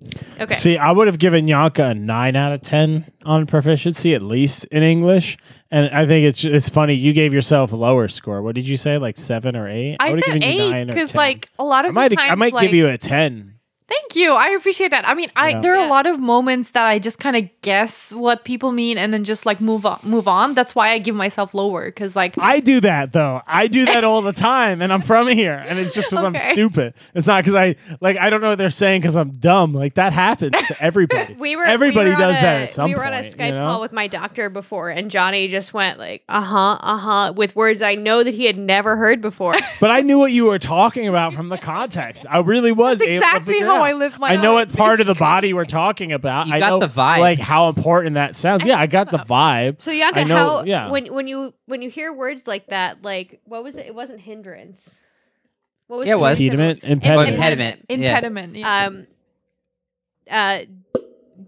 2016. 0.03 0.41
Okay. 0.43 0.55
See, 0.55 0.77
I 0.77 0.91
would 0.91 1.07
have 1.07 1.19
given 1.19 1.47
Yanka 1.47 1.87
a 1.89 1.93
nine 1.93 2.35
out 2.35 2.53
of 2.53 2.61
ten 2.61 3.11
on 3.25 3.45
proficiency, 3.47 4.13
at 4.13 4.21
least 4.21 4.65
in 4.65 4.83
English. 4.83 5.37
And 5.71 5.87
I 5.87 6.05
think 6.05 6.25
it's 6.25 6.43
it's 6.43 6.69
funny. 6.69 6.93
You 6.93 7.13
gave 7.13 7.33
yourself 7.33 7.71
a 7.71 7.75
lower 7.75 8.07
score. 8.07 8.41
What 8.41 8.55
did 8.55 8.67
you 8.67 8.77
say? 8.77 8.97
Like 8.97 9.17
seven 9.17 9.55
or 9.55 9.67
eight? 9.67 9.97
I 9.99 10.11
would've 10.11 10.23
said 10.25 10.43
eight 10.43 10.87
because 10.87 11.15
like 11.15 11.49
a 11.57 11.63
lot 11.63 11.85
I 11.85 11.87
of 11.89 11.95
might 11.95 12.11
times, 12.11 12.31
I 12.31 12.35
might 12.35 12.53
like, 12.53 12.63
give 12.67 12.73
you 12.75 12.87
a 12.87 12.97
ten. 12.97 13.55
Thank 13.87 14.15
you. 14.15 14.33
I 14.33 14.49
appreciate 14.49 14.91
that. 14.91 15.07
I 15.07 15.13
mean, 15.13 15.27
I 15.35 15.49
Yeah. 15.49 15.59
there 15.61 15.73
are 15.73 15.79
Yeah. 15.79 15.87
a 15.87 15.89
lot 15.89 16.05
of 16.07 16.19
moments 16.19 16.71
that 16.71 16.85
I 16.85 16.99
just 16.99 17.19
kind 17.19 17.35
of 17.35 17.43
guess 17.61 18.13
what 18.13 18.43
people 18.45 18.71
mean 18.71 18.97
and 18.97 19.13
then 19.13 19.23
just 19.23 19.45
like 19.45 19.59
move 19.59 19.85
on. 19.85 19.99
Move 20.03 20.27
on. 20.27 20.53
That's 20.53 20.73
why 20.73 20.91
I 20.91 20.99
give 20.99 21.15
myself 21.15 21.53
lower 21.53 21.85
because 21.85 22.15
like 22.15 22.35
I 22.39 22.59
do 22.61 22.79
that 22.81 23.11
though. 23.11 23.41
I 23.45 23.67
do 23.67 23.85
that 23.93 24.03
all 24.03 24.21
the 24.21 24.31
time, 24.33 24.81
and 24.81 24.91
I'm 24.93 25.01
from 25.01 25.27
here, 25.27 25.63
and 25.67 25.77
it's 25.79 25.93
just 25.93 26.09
because 26.09 26.23
I'm 26.23 26.35
stupid. 26.53 26.93
It's 27.13 27.27
not 27.27 27.43
because 27.43 27.55
I 27.55 27.75
like 27.99 28.17
I 28.17 28.29
don't 28.29 28.41
know 28.41 28.49
what 28.49 28.57
they're 28.57 28.69
saying 28.69 29.01
because 29.01 29.15
I'm 29.15 29.31
dumb. 29.31 29.73
Like 29.73 29.95
that 29.95 30.13
happens 30.13 30.55
to 30.67 30.75
everybody. 30.81 31.33
we 31.37 31.55
were 31.55 31.63
everybody 31.65 32.09
we 32.09 32.15
were 32.15 32.21
does 32.21 32.35
on 32.37 32.41
that 32.41 32.61
at 32.63 32.73
some 32.73 32.85
we 32.89 32.95
were 32.95 33.01
point. 33.03 33.15
on 33.15 33.19
a 33.19 33.23
Skype 33.23 33.45
you 33.47 33.51
know? 33.53 33.61
call 33.67 33.81
with 33.81 33.91
my 33.93 34.07
doctor 34.07 34.49
before, 34.49 34.89
and 34.89 35.11
Johnny 35.11 35.47
just 35.49 35.73
went 35.73 35.99
like, 35.99 36.23
"Uh 36.29 36.41
huh, 36.41 36.77
uh 36.81 36.97
huh," 36.97 37.33
with 37.35 37.55
words 37.55 37.81
I 37.81 37.95
know 37.95 38.23
that 38.23 38.33
he 38.33 38.45
had 38.45 38.57
never 38.57 38.95
heard 38.95 39.21
before. 39.21 39.55
But 39.79 39.91
I 39.91 40.01
knew 40.01 40.17
what 40.17 40.31
you 40.31 40.45
were 40.45 40.59
talking 40.59 41.07
about 41.07 41.33
from 41.33 41.49
the 41.49 41.57
context. 41.57 42.25
I 42.29 42.39
really 42.39 42.71
was 42.71 42.99
That's 42.99 43.09
able 43.09 43.21
to 43.21 43.25
exactly 43.27 43.53
figure 43.55 43.67
how 43.77 43.83
it. 43.85 43.89
I 43.89 43.93
live 43.93 44.19
my 44.19 44.29
I 44.29 44.35
know 44.37 44.55
life, 44.55 44.69
what 44.69 44.77
part 44.77 44.99
of 44.99 45.07
the 45.07 45.15
body 45.15 45.53
we're 45.53 45.65
talking 45.65 46.11
about. 46.11 46.47
You 46.47 46.53
I 46.53 46.59
got 46.59 46.69
know, 46.69 46.79
the 46.79 46.87
vibe. 46.87 47.19
like 47.19 47.39
how 47.39 47.69
important 47.69 48.15
that 48.15 48.35
sounds. 48.35 48.65
Yeah, 48.65 48.79
I 48.79 48.87
got 48.87 49.11
the 49.11 49.17
vibe. 49.19 49.81
So 49.81 49.91
Yanka, 49.91 50.21
I 50.21 50.23
know- 50.23 50.35
how 50.59 50.63
yeah. 50.63 50.89
when 50.89 51.13
when 51.13 51.27
you 51.27 51.53
when 51.65 51.81
you 51.81 51.89
hear 51.89 52.11
words 52.13 52.47
like 52.47 52.67
that, 52.67 53.01
like 53.03 53.41
what 53.45 53.63
was 53.63 53.75
it? 53.77 53.85
It 53.87 53.95
wasn't 53.95 54.21
hindrance. 54.21 55.01
What 55.87 55.99
was 55.99 56.07
Yeah, 56.07 56.13
it 56.13 56.17
the 56.17 56.19
was. 56.21 56.37
word 56.37 56.43
you 56.43 56.49
said 56.51 56.59
Impediment, 56.59 56.83
impediment. 56.83 57.29
Impediment. 57.89 57.89
Impediment. 57.89 58.55
Yeah. 58.55 58.85
Um, 58.85 59.07
uh, 60.29 60.59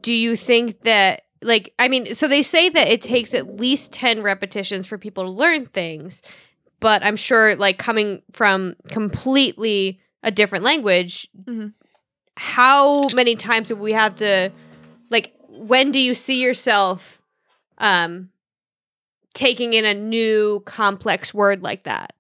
do 0.01 0.13
you 0.13 0.35
think 0.35 0.81
that 0.81 1.21
like 1.41 1.73
I 1.79 1.87
mean, 1.87 2.15
so 2.15 2.27
they 2.27 2.41
say 2.41 2.69
that 2.69 2.87
it 2.87 3.01
takes 3.01 3.33
at 3.33 3.55
least 3.59 3.91
ten 3.93 4.21
repetitions 4.21 4.87
for 4.87 4.97
people 4.97 5.23
to 5.23 5.29
learn 5.29 5.67
things, 5.67 6.21
but 6.79 7.03
I'm 7.03 7.15
sure 7.15 7.55
like 7.55 7.77
coming 7.77 8.21
from 8.31 8.75
completely 8.91 9.99
a 10.23 10.31
different 10.31 10.65
language, 10.65 11.27
Mhm. 11.47 11.73
How 12.37 13.07
many 13.13 13.35
times 13.35 13.67
do 13.69 13.75
we 13.75 13.93
have 13.93 14.15
to 14.17 14.51
like? 15.09 15.33
When 15.49 15.91
do 15.91 15.99
you 15.99 16.13
see 16.13 16.41
yourself? 16.41 17.21
Um, 17.77 18.29
taking 19.33 19.73
in 19.73 19.83
a 19.83 19.93
new 19.93 20.61
complex 20.65 21.33
word 21.33 21.61
like 21.61 21.83
that 21.83 22.13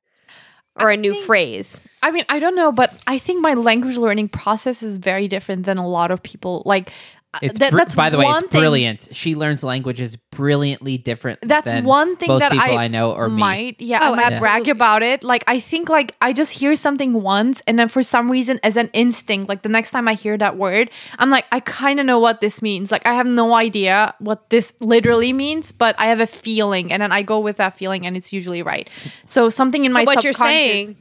or 0.77 0.89
I 0.89 0.95
a 0.95 0.97
new 0.97 1.13
think- 1.13 1.25
phrase. 1.25 1.81
I 2.03 2.11
mean, 2.11 2.25
I 2.27 2.39
don't 2.39 2.55
know, 2.57 2.73
but 2.73 2.93
I 3.07 3.17
think 3.17 3.41
my 3.41 3.53
language 3.53 3.95
learning 3.95 4.27
process 4.29 4.83
is 4.83 4.97
very 4.97 5.27
different 5.29 5.65
than 5.65 5.77
a 5.77 5.87
lot 5.87 6.11
of 6.11 6.21
people. 6.21 6.61
Like, 6.65 6.91
Uh, 7.35 7.39
it's 7.41 7.59
that- 7.59 7.71
br- 7.71 7.77
that's 7.77 7.95
by 7.95 8.09
the 8.09 8.17
way, 8.17 8.25
one 8.25 8.43
it's 8.43 8.51
thing- 8.51 8.61
brilliant. 8.61 9.09
She 9.11 9.35
learns 9.35 9.63
languages 9.63 10.17
brilliantly 10.31 10.97
different. 10.97 11.39
That's 11.41 11.65
than 11.71 11.85
one 11.85 12.17
thing 12.17 12.27
most 12.29 12.39
that 12.41 12.51
people 12.51 12.77
I 12.77 12.85
I 12.85 12.87
know 12.87 13.11
or 13.13 13.29
me. 13.29 13.39
might 13.39 13.81
yeah 13.81 13.99
Oh, 14.01 14.13
I 14.13 14.29
might 14.29 14.39
brag 14.39 14.67
about 14.67 15.01
it 15.01 15.23
like 15.23 15.43
i 15.47 15.59
think 15.59 15.87
like 15.89 16.13
i 16.21 16.33
just 16.33 16.51
hear 16.51 16.75
something 16.75 17.13
once 17.21 17.61
and 17.67 17.79
then 17.79 17.87
for 17.87 18.03
some 18.03 18.29
reason 18.29 18.59
as 18.63 18.75
an 18.77 18.89
instinct 18.93 19.47
like 19.49 19.61
the 19.63 19.69
next 19.69 19.91
time 19.91 20.07
i 20.07 20.13
hear 20.13 20.37
that 20.37 20.57
word 20.57 20.89
i'm 21.19 21.29
like 21.29 21.45
i 21.51 21.59
kind 21.61 21.99
of 21.99 22.05
know 22.05 22.19
what 22.19 22.41
this 22.41 22.61
means 22.61 22.91
like 22.91 23.05
i 23.05 23.13
have 23.13 23.27
no 23.27 23.53
idea 23.53 24.13
what 24.19 24.49
this 24.49 24.73
literally 24.81 25.31
means 25.33 25.71
but 25.71 25.95
i 25.97 26.05
have 26.07 26.19
a 26.19 26.27
feeling 26.27 26.91
and 26.91 27.01
then 27.01 27.11
i 27.11 27.21
go 27.21 27.39
with 27.39 27.57
that 27.57 27.77
feeling 27.77 28.05
and 28.05 28.15
it's 28.17 28.31
usually 28.33 28.61
right 28.61 28.89
so 29.25 29.49
something 29.49 29.85
in 29.85 29.91
So 29.93 29.99
my 29.99 30.03
what 30.03 30.23
you're 30.23 30.33
subconscious- 30.33 30.57
saying 30.89 30.97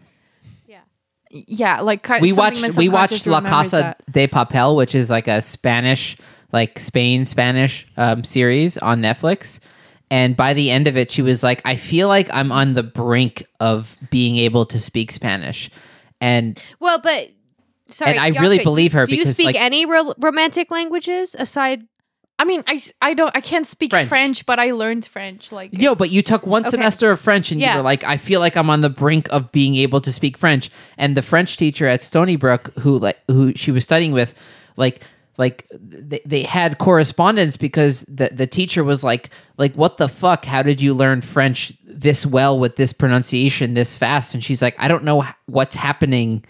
yeah 1.35 1.81
like 1.81 2.03
ki- 2.07 2.21
we 2.21 2.33
watched 2.33 2.77
we 2.77 2.89
watched 2.89 3.27
La 3.27 3.41
Casa 3.41 3.77
that. 3.77 4.13
de 4.13 4.29
Papel, 4.29 4.77
which 4.77 4.95
is 4.95 5.11
like 5.11 5.27
a 5.29 5.43
Spanish, 5.43 6.17
like 6.53 6.79
Spain 6.79 7.25
Spanish 7.27 7.87
um, 7.97 8.25
series 8.25 8.79
on 8.79 9.01
Netflix. 9.01 9.59
And 10.11 10.37
by 10.37 10.55
the 10.55 10.71
end 10.71 10.87
of 10.87 10.97
it, 10.97 11.11
she 11.11 11.23
was 11.23 11.43
like, 11.43 11.61
"I 11.65 11.77
feel 11.77 12.09
like 12.09 12.29
I'm 12.33 12.53
on 12.53 12.75
the 12.75 12.83
brink 12.83 13.45
of 13.59 13.97
being 14.11 14.37
able 14.37 14.65
to 14.67 14.79
speak 14.79 15.11
Spanish." 15.11 15.71
And 16.21 16.59
Well, 16.79 16.99
but 16.99 17.31
sorry, 17.89 18.13
And 18.13 18.21
I 18.21 18.29
really 18.41 18.59
believe 18.63 18.93
her 18.93 19.07
Do 19.07 19.17
you 19.17 19.27
speak 19.27 19.47
like- 19.47 19.57
any 19.57 19.87
ro- 19.87 20.15
romantic 20.19 20.71
languages 20.71 21.35
aside? 21.39 21.83
I 22.39 22.45
mean 22.45 22.63
I, 22.67 22.81
I 23.01 23.15
don't 23.15 23.31
i 23.37 23.41
can't 23.41 23.67
speak 23.67 23.91
French. 23.91 24.09
french. 24.09 24.47
but 24.47 24.59
i 24.59 24.73
learned 24.73 25.05
french 25.07 25.53
like 25.53 25.71
yo, 25.73 25.95
but 25.95 26.11
you 26.11 26.23
took 26.23 26.47
one 26.47 26.63
Okay. 26.63 26.71
semester 26.71 27.11
of 27.11 27.21
French, 27.21 27.51
and 27.53 27.61
Yeah. 27.61 27.73
you 27.73 27.77
were 27.79 27.83
like, 27.85 28.03
"I 28.05 28.17
feel 28.17 28.41
like 28.41 28.57
I'm 28.57 28.71
on 28.71 28.81
the 28.81 28.89
brink 28.91 29.29
of 29.31 29.51
being 29.53 29.75
able 29.77 30.01
to 30.01 30.13
speak 30.13 30.37
French." 30.39 30.71
And 30.99 31.17
the 31.17 31.23
French 31.23 31.57
teacher 31.57 31.87
at 31.87 32.03
Stony 32.03 32.37
Brook, 32.37 32.73
who 32.81 32.99
like 32.99 33.19
who 33.29 33.53
she 33.55 33.71
was 33.71 33.85
studying 33.85 34.13
with, 34.13 34.35
like 34.77 35.03
like 35.37 35.67
they, 35.73 36.21
they 36.25 36.43
had 36.43 36.79
correspondence 36.79 37.57
because 37.57 38.05
the 38.09 38.31
the 38.33 38.47
teacher 38.47 38.83
was 38.85 39.03
like 39.05 39.31
like 39.59 39.75
what 39.75 39.97
the 39.99 40.09
fuck 40.09 40.45
how 40.45 40.63
did 40.63 40.81
you 40.81 40.95
learn 40.95 41.21
french 41.23 41.73
this 41.85 42.25
well 42.25 42.57
with 42.59 42.77
this 42.77 42.93
pronunciation 42.93 43.75
this 43.75 43.97
fast 43.97 44.33
and 44.35 44.45
she's 44.45 44.63
like 44.63 44.77
i 44.79 44.87
don't 44.87 45.03
know 45.03 45.25
what's 45.47 45.75
happening 45.75 46.45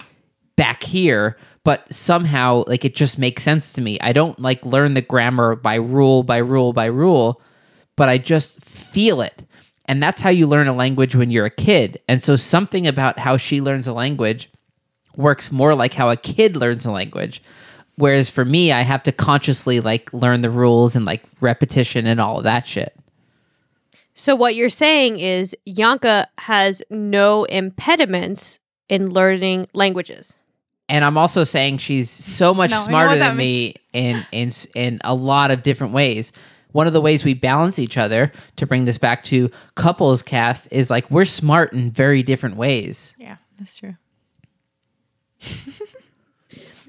back 0.56 0.82
here 0.82 1.36
but 1.64 1.92
somehow 1.92 2.64
like 2.66 2.84
it 2.84 2.94
just 2.94 3.18
makes 3.18 3.42
sense 3.42 3.72
to 3.72 3.80
me. 3.80 3.98
I 4.00 4.12
don't 4.12 4.38
like 4.38 4.64
learn 4.64 4.94
the 4.94 5.02
grammar 5.02 5.56
by 5.56 5.74
rule 5.74 6.22
by 6.22 6.36
rule 6.36 6.72
by 6.72 6.86
rule 6.86 7.40
but 7.96 8.08
i 8.08 8.18
just 8.18 8.62
feel 8.64 9.20
it. 9.20 9.44
And 9.86 10.02
that's 10.02 10.22
how 10.22 10.30
you 10.30 10.46
learn 10.46 10.66
a 10.66 10.72
language 10.72 11.14
when 11.14 11.30
you're 11.30 11.44
a 11.44 11.50
kid. 11.50 12.00
And 12.08 12.22
so 12.22 12.36
something 12.36 12.86
about 12.86 13.18
how 13.18 13.36
she 13.36 13.60
learns 13.60 13.86
a 13.86 13.92
language 13.92 14.50
works 15.14 15.52
more 15.52 15.74
like 15.74 15.92
how 15.92 16.08
a 16.08 16.16
kid 16.16 16.56
learns 16.56 16.86
a 16.86 16.90
language. 16.90 17.42
Whereas 17.96 18.28
for 18.28 18.44
me 18.44 18.72
i 18.72 18.82
have 18.82 19.02
to 19.04 19.12
consciously 19.12 19.80
like 19.80 20.12
learn 20.12 20.42
the 20.42 20.50
rules 20.50 20.96
and 20.96 21.04
like 21.04 21.22
repetition 21.40 22.06
and 22.06 22.20
all 22.20 22.38
of 22.38 22.44
that 22.44 22.66
shit. 22.66 22.96
So 24.14 24.36
what 24.36 24.54
you're 24.54 24.68
saying 24.68 25.18
is 25.18 25.56
Yanka 25.64 26.28
has 26.38 26.82
no 26.88 27.44
impediments 27.44 28.60
in 28.88 29.10
learning 29.10 29.66
languages. 29.72 30.34
And 30.88 31.04
i'm 31.04 31.16
also 31.16 31.44
saying 31.44 31.78
she's 31.78 32.10
so 32.10 32.52
much 32.54 32.70
No, 32.70 32.80
smarter 32.82 33.10
what 33.10 33.18
that 33.18 33.28
than 33.30 33.36
me 33.36 33.74
in 33.92 34.24
in 34.32 34.52
in 34.74 34.98
a 35.04 35.14
lot 35.14 35.50
of 35.50 35.62
different 35.62 35.92
ways 35.92 36.32
one 36.72 36.86
of 36.88 36.92
the 36.92 37.00
ways 37.00 37.24
we 37.24 37.34
balance 37.34 37.78
each 37.78 37.96
other 37.96 38.32
to 38.56 38.66
bring 38.66 38.84
this 38.84 38.98
back 38.98 39.22
to 39.24 39.50
couples 39.76 40.22
cast 40.22 40.68
is 40.72 40.90
like 40.90 41.10
we're 41.10 41.24
smart 41.24 41.72
in 41.72 41.90
very 41.90 42.22
different 42.22 42.56
ways 42.56 43.12
yeah 43.18 43.36
that's 43.58 43.76
true 43.78 43.96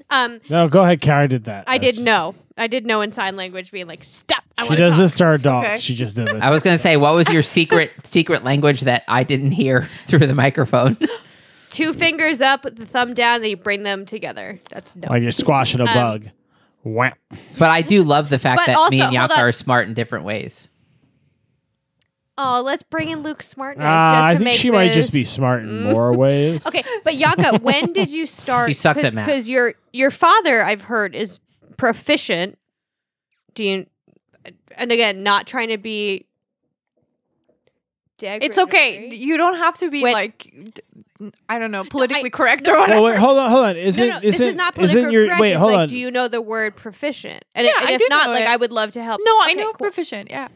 Um, 0.08 0.40
No, 0.48 0.68
go 0.68 0.84
ahead. 0.84 1.00
Carrie 1.00 1.26
did 1.26 1.44
that. 1.44 1.64
I 1.66 1.78
That's 1.78 1.86
did 1.86 1.94
just- 1.96 2.06
know. 2.06 2.36
I 2.56 2.68
did 2.68 2.86
know 2.86 3.00
in 3.00 3.10
sign 3.10 3.34
language, 3.36 3.72
being 3.72 3.88
like, 3.88 4.04
"Stop! 4.04 4.44
I 4.56 4.66
She 4.68 4.76
does 4.76 4.90
talk." 4.90 4.98
this 4.98 5.14
to 5.16 5.24
her 5.24 5.36
dogs. 5.36 5.66
Okay. 5.66 5.76
She 5.78 5.94
just 5.96 6.14
did 6.16 6.28
this. 6.32 6.42
i 6.42 6.48
was 6.50 6.62
going 6.62 6.74
to 6.76 6.82
say 6.82 6.96
what 6.96 7.14
was 7.16 7.28
your 7.28 7.42
secret 7.42 7.90
secret 8.04 8.44
language 8.44 8.82
that 8.82 9.02
i 9.08 9.24
didn't 9.24 9.50
hear 9.50 9.88
through 10.06 10.20
the 10.20 10.32
microphone 10.34 10.96
Two 11.70 11.92
fingers 11.92 12.40
up, 12.40 12.62
the 12.62 12.86
thumb 12.86 13.14
down, 13.14 13.36
and 13.40 13.46
you 13.50 13.56
bring 13.56 13.82
them 13.82 14.06
together. 14.06 14.58
That's 14.70 14.94
no. 14.96 15.08
like 15.08 15.22
you're 15.22 15.32
squashing 15.32 15.80
a 15.80 15.84
Um, 15.86 15.94
bug. 15.94 16.28
Wham. 16.84 17.12
But 17.58 17.70
I 17.70 17.82
do 17.82 18.02
love 18.04 18.28
the 18.28 18.38
fact 18.38 18.60
But 18.60 18.66
that 18.66 18.76
also- 18.76 18.90
me 18.90 18.98
and 18.98 19.04
hold 19.06 19.14
Yanka 19.14 19.34
on. 19.34 19.40
are 19.40 19.52
smart 19.52 19.88
in 19.88 19.94
different 19.94 20.24
ways. 20.24 20.68
Oh, 22.38 22.60
let's 22.64 22.82
bring 22.82 23.08
in 23.08 23.22
Luke 23.22 23.42
Smartness 23.42 23.84
Uh, 23.84 23.88
just 23.88 24.12
to 24.22 24.26
I 24.26 24.32
think 24.34 24.44
make 24.44 24.58
she 24.60 24.70
might 24.70 24.92
just 24.92 25.10
be 25.12 25.22
this- 25.22 25.30
smart 25.30 25.62
in 25.62 25.84
more 25.84 26.12
ways. 26.16 26.64
Okay, 26.66 26.82
but 27.02 27.16
Yanka, 27.16 27.58
when 27.62 27.92
did 27.92 28.10
you 28.10 28.26
start? 28.26 28.68
She 28.68 28.74
sucks 28.74 29.02
at 29.02 29.14
math. 29.14 29.26
Because 29.26 29.48
your 29.48 29.74
your 29.92 30.10
father, 30.10 30.62
I've 30.62 30.82
heard, 30.82 31.16
is 31.16 31.40
proficient. 31.78 32.58
Do 33.54 33.64
you? 33.64 33.86
And 34.76 34.92
again, 34.92 35.22
not 35.22 35.46
trying 35.46 35.68
to 35.68 35.78
be. 35.78 36.26
It's 38.20 38.58
okay. 38.58 39.08
You 39.14 39.36
don't 39.36 39.56
have 39.56 39.76
to 39.78 39.90
be 39.90 40.02
When- 40.02 40.12
like 40.12 40.52
I 41.48 41.58
don't 41.58 41.70
know, 41.70 41.84
politically 41.84 42.30
correct 42.30 42.68
or 42.68 42.72
no, 42.72 42.80
whatever. 42.80 43.00
Well, 43.02 43.12
wait, 43.12 43.18
hold 43.18 43.38
on, 43.38 43.50
hold 43.50 43.64
on. 43.64 43.76
Isn't 43.76 44.06
no, 44.06 44.12
no, 44.14 44.18
isn't 44.18 44.30
this 44.32 44.40
is 44.40 44.56
not 44.56 44.76
isn't 44.78 44.92
politically 44.94 45.12
your 45.14 45.26
correct. 45.26 45.40
wait? 45.40 45.50
it's 45.52 45.58
Hold 45.58 45.72
like, 45.72 45.80
on. 45.80 45.88
do 45.88 45.96
you 45.98 46.10
know 46.10 46.28
the 46.28 46.40
word 46.42 46.76
proficient? 46.76 47.44
And, 47.54 47.66
Yeah, 47.66 47.72
and 47.80 47.88
I 47.88 47.92
if 47.92 47.98
do 48.00 48.06
not, 48.10 48.30
like 48.30 48.42
it. 48.42 48.48
I 48.48 48.56
would 48.56 48.72
love 48.72 48.90
to 48.92 49.02
help. 49.02 49.20
no, 49.24 49.32
I 49.42 49.54
know 49.54 49.64
cool. 49.72 49.74
proficient. 49.74 50.30
Yeah. 50.30 50.48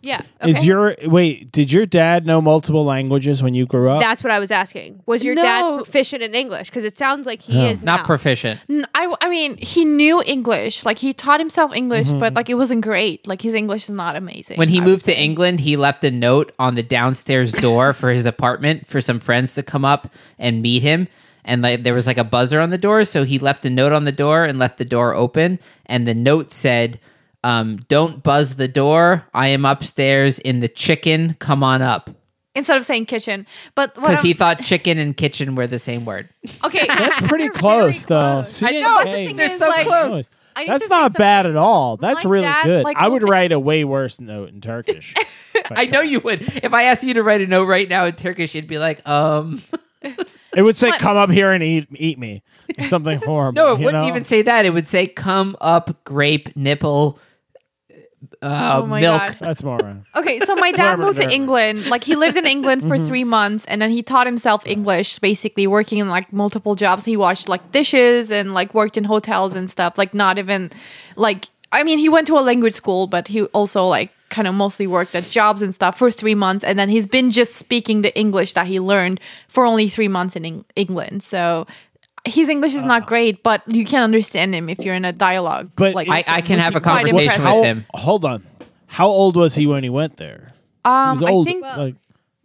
Yeah. 0.00 0.20
Okay. 0.40 0.50
Is 0.50 0.64
your 0.64 0.94
wait? 1.06 1.50
Did 1.50 1.72
your 1.72 1.84
dad 1.84 2.24
know 2.24 2.40
multiple 2.40 2.84
languages 2.84 3.42
when 3.42 3.54
you 3.54 3.66
grew 3.66 3.90
up? 3.90 3.98
That's 4.00 4.22
what 4.22 4.30
I 4.32 4.38
was 4.38 4.52
asking. 4.52 5.02
Was 5.06 5.24
your 5.24 5.34
No. 5.34 5.42
dad 5.42 5.76
proficient 5.78 6.22
in 6.22 6.34
English? 6.36 6.70
Because 6.70 6.84
it 6.84 6.96
sounds 6.96 7.26
like 7.26 7.42
he 7.42 7.54
Yeah. 7.54 7.70
is 7.70 7.82
Not 7.82 8.00
now. 8.00 8.06
proficient. 8.06 8.60
N- 8.70 8.86
I, 8.94 9.12
I 9.20 9.28
mean, 9.28 9.56
he 9.56 9.84
knew 9.84 10.22
English. 10.24 10.84
Like 10.84 10.98
he 10.98 11.12
taught 11.12 11.40
himself 11.40 11.74
English, 11.74 12.08
Mm-hmm. 12.08 12.20
but 12.20 12.34
like 12.34 12.48
it 12.48 12.54
wasn't 12.54 12.82
great. 12.82 13.26
Like 13.26 13.42
his 13.42 13.54
English 13.56 13.84
is 13.88 13.94
not 13.94 14.14
amazing. 14.14 14.56
When 14.56 14.68
he 14.68 14.80
I 14.80 14.84
moved 14.84 15.04
to 15.06 15.10
say. 15.12 15.16
England, 15.24 15.60
he 15.60 15.76
left 15.76 16.04
a 16.04 16.12
note 16.12 16.52
on 16.60 16.76
the 16.76 16.84
downstairs 16.84 17.50
door 17.66 17.92
for 17.92 18.10
his 18.10 18.24
apartment 18.24 18.86
for 18.86 19.00
some 19.00 19.18
friends 19.18 19.54
to 19.54 19.64
come 19.64 19.84
up 19.84 20.12
and 20.38 20.62
meet 20.62 20.82
him. 20.82 21.08
And 21.44 21.60
like 21.62 21.82
there 21.82 21.94
was 21.94 22.06
like 22.06 22.18
a 22.18 22.24
buzzer 22.24 22.60
on 22.60 22.70
the 22.70 22.78
door, 22.78 23.04
so 23.04 23.24
he 23.24 23.38
left 23.40 23.64
a 23.64 23.70
note 23.70 23.92
on 23.92 24.04
the 24.04 24.12
door 24.12 24.44
and 24.44 24.60
left 24.60 24.78
the 24.78 24.84
door 24.84 25.14
open. 25.14 25.58
And 25.86 26.06
the 26.06 26.14
note 26.14 26.52
said, 26.52 27.00
um, 27.44 27.78
"Don't 27.88 28.22
buzz 28.22 28.56
the 28.56 28.68
door. 28.68 29.24
I 29.34 29.48
am 29.48 29.64
upstairs 29.64 30.38
in 30.38 30.60
the 30.60 30.68
chicken. 30.68 31.36
Come 31.38 31.62
on 31.62 31.82
up." 31.82 32.10
instead 32.54 32.76
of 32.76 32.84
saying 32.84 33.06
kitchen, 33.06 33.46
but 33.76 33.94
what 33.98 34.08
Because 34.08 34.20
he 34.20 34.32
thought 34.34 34.60
chicken 34.64 34.98
and 34.98 35.16
kitchen 35.16 35.54
were 35.54 35.68
the 35.68 35.78
same 35.78 36.04
word. 36.04 36.28
okay, 36.64 36.86
That's 36.88 37.20
pretty 37.28 37.48
close, 37.50 38.02
though. 38.02 38.32
close. 38.42 38.50
See, 38.52 38.66
I 38.78 38.80
know, 38.80 38.98
hey, 39.04 39.26
thing 39.28 39.36
they're 39.36 39.46
is, 39.52 39.58
so 39.60 39.68
like- 39.68 39.86
close. 39.86 40.30
That's 40.66 40.88
not 40.88 41.12
bad 41.12 41.46
at 41.46 41.54
all. 41.54 41.98
That's 41.98 42.24
My 42.24 42.30
really 42.30 42.46
dad, 42.46 42.64
good. 42.64 42.82
like, 42.84 42.96
I 42.96 43.06
will 43.06 43.12
would 43.12 43.22
say- 43.22 43.28
write 43.30 43.52
a 43.52 43.60
way 43.60 43.84
worse 43.84 44.18
note 44.18 44.48
in 44.48 44.60
Turkish. 44.60 45.14
I 45.76 45.84
know 45.84 46.00
you 46.00 46.18
would. 46.18 46.42
If 46.64 46.74
I 46.74 46.84
asked 46.84 47.04
you 47.04 47.14
to 47.14 47.22
write 47.22 47.42
a 47.42 47.46
note 47.46 47.66
right 47.66 47.88
now 47.88 48.06
in 48.06 48.16
Turkish, 48.16 48.56
you'd 48.56 48.66
be 48.66 48.78
like, 48.78 49.06
um. 49.08 49.62
It 50.56 50.62
would 50.62 50.76
say, 50.76 50.90
But- 50.90 50.98
"Come 50.98 51.16
up 51.16 51.30
here 51.30 51.52
and 51.52 51.62
eat 51.62 51.86
eat 51.94 52.18
me." 52.18 52.42
Something 52.88 53.18
horrible. 53.24 53.54
No, 53.62 53.72
it 53.74 53.78
you 53.78 53.84
wouldn't 53.84 54.02
know? 54.02 54.08
even 54.08 54.24
say 54.24 54.42
that. 54.42 54.64
It 54.66 54.70
would 54.70 54.86
say, 54.86 55.06
"Come 55.06 55.56
up, 55.60 56.02
grape 56.04 56.56
nipple, 56.56 57.18
uh, 58.42 58.80
Oh 58.82 58.86
my 58.86 59.00
milk." 59.00 59.20
God. 59.20 59.36
That's 59.40 59.62
more. 59.62 59.78
Okay, 60.16 60.38
so 60.40 60.54
my 60.56 60.72
dad 60.72 60.98
moved 60.98 61.20
to. 61.20 61.28
England. 61.30 61.86
Like 61.86 62.04
he 62.04 62.14
lived 62.16 62.36
in 62.36 62.46
England 62.56 62.82
Mm-hmm. 62.82 62.90
for 62.90 62.98
three 63.06 63.24
months, 63.24 63.64
and 63.66 63.80
then 63.82 63.90
he 63.90 64.02
taught 64.02 64.26
himself 64.26 64.66
English, 64.66 65.18
basically 65.18 65.66
working 65.66 65.98
in 65.98 66.08
like 66.08 66.32
multiple 66.32 66.74
jobs. 66.74 67.04
He 67.04 67.16
washed 67.16 67.48
like 67.48 67.70
dishes 67.72 68.30
and 68.30 68.54
like 68.54 68.74
worked 68.74 68.96
in 68.96 69.04
hotels 69.04 69.54
and 69.56 69.68
stuff. 69.70 69.98
Like 69.98 70.14
not 70.14 70.38
even 70.38 70.70
like 71.16 71.48
I 71.72 71.82
mean, 71.84 71.98
he 71.98 72.08
went 72.08 72.26
to 72.28 72.38
a 72.38 72.40
language 72.40 72.74
school, 72.74 73.06
but 73.06 73.28
he 73.28 73.42
also 73.52 73.84
like 73.86 74.10
kind 74.30 74.46
of 74.48 74.54
mostly 74.54 74.86
worked 74.86 75.14
at 75.14 75.24
jobs 75.30 75.62
and 75.62 75.74
stuff 75.74 75.98
for 75.98 76.10
three 76.10 76.34
months, 76.34 76.62
and 76.64 76.78
then 76.78 76.88
he's 76.88 77.06
been 77.06 77.30
just 77.30 77.56
speaking 77.56 78.02
the 78.02 78.16
English 78.18 78.52
that 78.54 78.66
he 78.66 78.78
learned 78.80 79.20
for 79.48 79.64
only 79.64 79.88
three 79.88 80.08
months 80.08 80.36
in 80.36 80.44
Eng- 80.44 80.64
England. 80.76 81.22
So. 81.22 81.66
His 82.28 82.48
English 82.48 82.74
is 82.74 82.84
not 82.84 83.06
great, 83.06 83.42
but 83.42 83.62
you 83.66 83.84
can 83.84 84.02
understand 84.02 84.54
him 84.54 84.68
if 84.68 84.78
you're 84.80 84.94
in 84.94 85.04
a 85.04 85.12
dialogue. 85.12 85.70
But 85.76 85.94
like 85.94 86.08
I, 86.08 86.24
I 86.26 86.40
can 86.40 86.58
have 86.58 86.76
a 86.76 86.80
quite 86.80 87.04
conversation 87.06 87.42
with 87.42 87.42
How, 87.42 87.62
him. 87.62 87.84
hold 87.94 88.24
on. 88.24 88.44
How 88.86 89.08
old 89.08 89.36
was 89.36 89.54
he 89.54 89.66
when 89.66 89.82
he 89.82 89.90
went 89.90 90.16
there? 90.16 90.52
He 90.84 90.90
Um, 90.90 91.20
was 91.20 91.30
old. 91.30 91.48
I 91.48 91.50
think 91.50 91.64
like, 91.64 91.94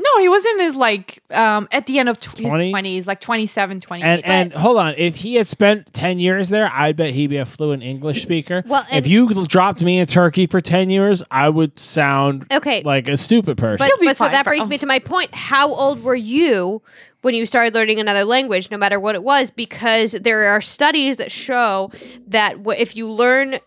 No, 0.04 0.20
he 0.20 0.28
was 0.28 0.46
in 0.46 0.60
his 0.60 0.76
like 0.76 1.24
um 1.32 1.68
at 1.72 1.86
the 1.86 1.98
end 2.00 2.10
of 2.10 2.20
tw- 2.20 2.38
his 2.38 2.48
20s? 2.52 2.72
20s, 2.74 3.08
like 3.08 3.22
27, 3.22 3.80
28. 3.80 4.04
and 4.06 4.22
But- 4.22 4.30
and 4.32 4.54
hold 4.54 4.78
on. 4.78 4.96
If 4.98 5.16
he 5.18 5.36
had 5.36 5.48
spent 5.48 5.94
ten 5.94 6.20
years 6.20 6.50
there, 6.50 6.70
I 6.74 6.92
bet 6.92 7.12
he'd 7.12 7.28
be 7.28 7.38
a 7.38 7.46
fluent 7.46 7.84
English 7.84 8.22
speaker. 8.22 8.64
Well, 8.68 8.86
and- 8.90 9.06
if 9.06 9.10
you 9.10 9.46
dropped 9.46 9.82
me 9.82 10.00
in 10.00 10.06
Turkey 10.06 10.48
for 10.48 10.60
ten 10.62 10.90
years, 10.90 11.24
I 11.32 11.50
would 11.50 11.80
sound 11.80 12.46
Okay. 12.52 12.82
like 12.84 13.08
a 13.08 13.18
stupid 13.18 13.58
person. 13.58 13.78
But, 13.78 13.88
He'll 13.88 13.98
be 14.00 14.08
but 14.08 14.18
so 14.18 14.26
fine, 14.26 14.32
that 14.34 14.44
bro. 14.46 14.52
brings 14.58 14.68
me 14.70 14.78
to 14.80 14.86
my 14.88 15.00
point. 15.00 15.34
How 15.34 15.70
old 15.74 16.04
were 16.04 16.16
you 16.16 16.82
when 17.22 17.34
you 17.34 17.46
started 17.46 17.74
learning 17.74 18.00
another 18.00 18.26
language, 18.26 18.70
no 18.72 18.78
matter 18.78 19.00
what 19.00 19.16
it 19.16 19.24
was? 19.24 19.52
Because 19.52 20.12
there 20.14 20.48
are 20.48 20.60
studies 20.62 21.18
that 21.18 21.32
show 21.32 21.92
that 22.28 22.58
wh- 22.66 22.78
if 22.78 22.96
you 22.98 23.10
learn 23.10 23.60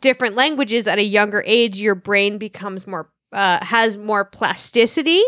different 0.00 0.34
languages 0.34 0.86
at 0.88 0.98
a 0.98 1.04
younger 1.04 1.42
age, 1.46 1.80
your 1.80 1.94
brain 1.94 2.38
becomes 2.38 2.86
more 2.86 3.08
uh, 3.32 3.62
has 3.64 3.96
more 3.96 4.24
plasticity. 4.24 5.22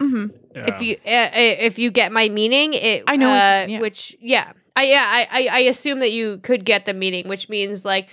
If 0.00 0.82
you 0.82 0.94
uh, 1.06 1.28
if 1.34 1.78
you 1.78 1.90
get 1.90 2.12
my 2.12 2.28
meaning, 2.28 2.74
it 2.74 3.04
I 3.06 3.16
know 3.16 3.28
what 3.30 3.34
you 3.34 3.40
uh, 3.40 3.66
yeah. 3.76 3.80
which 3.80 4.16
yeah, 4.20 4.52
I 4.76 4.84
yeah 4.84 5.04
I, 5.06 5.26
I 5.30 5.48
I 5.52 5.58
assume 5.60 6.00
that 6.00 6.12
you 6.12 6.38
could 6.38 6.64
get 6.64 6.84
the 6.86 6.94
meaning, 6.94 7.28
which 7.28 7.48
means 7.48 7.84
like 7.84 8.08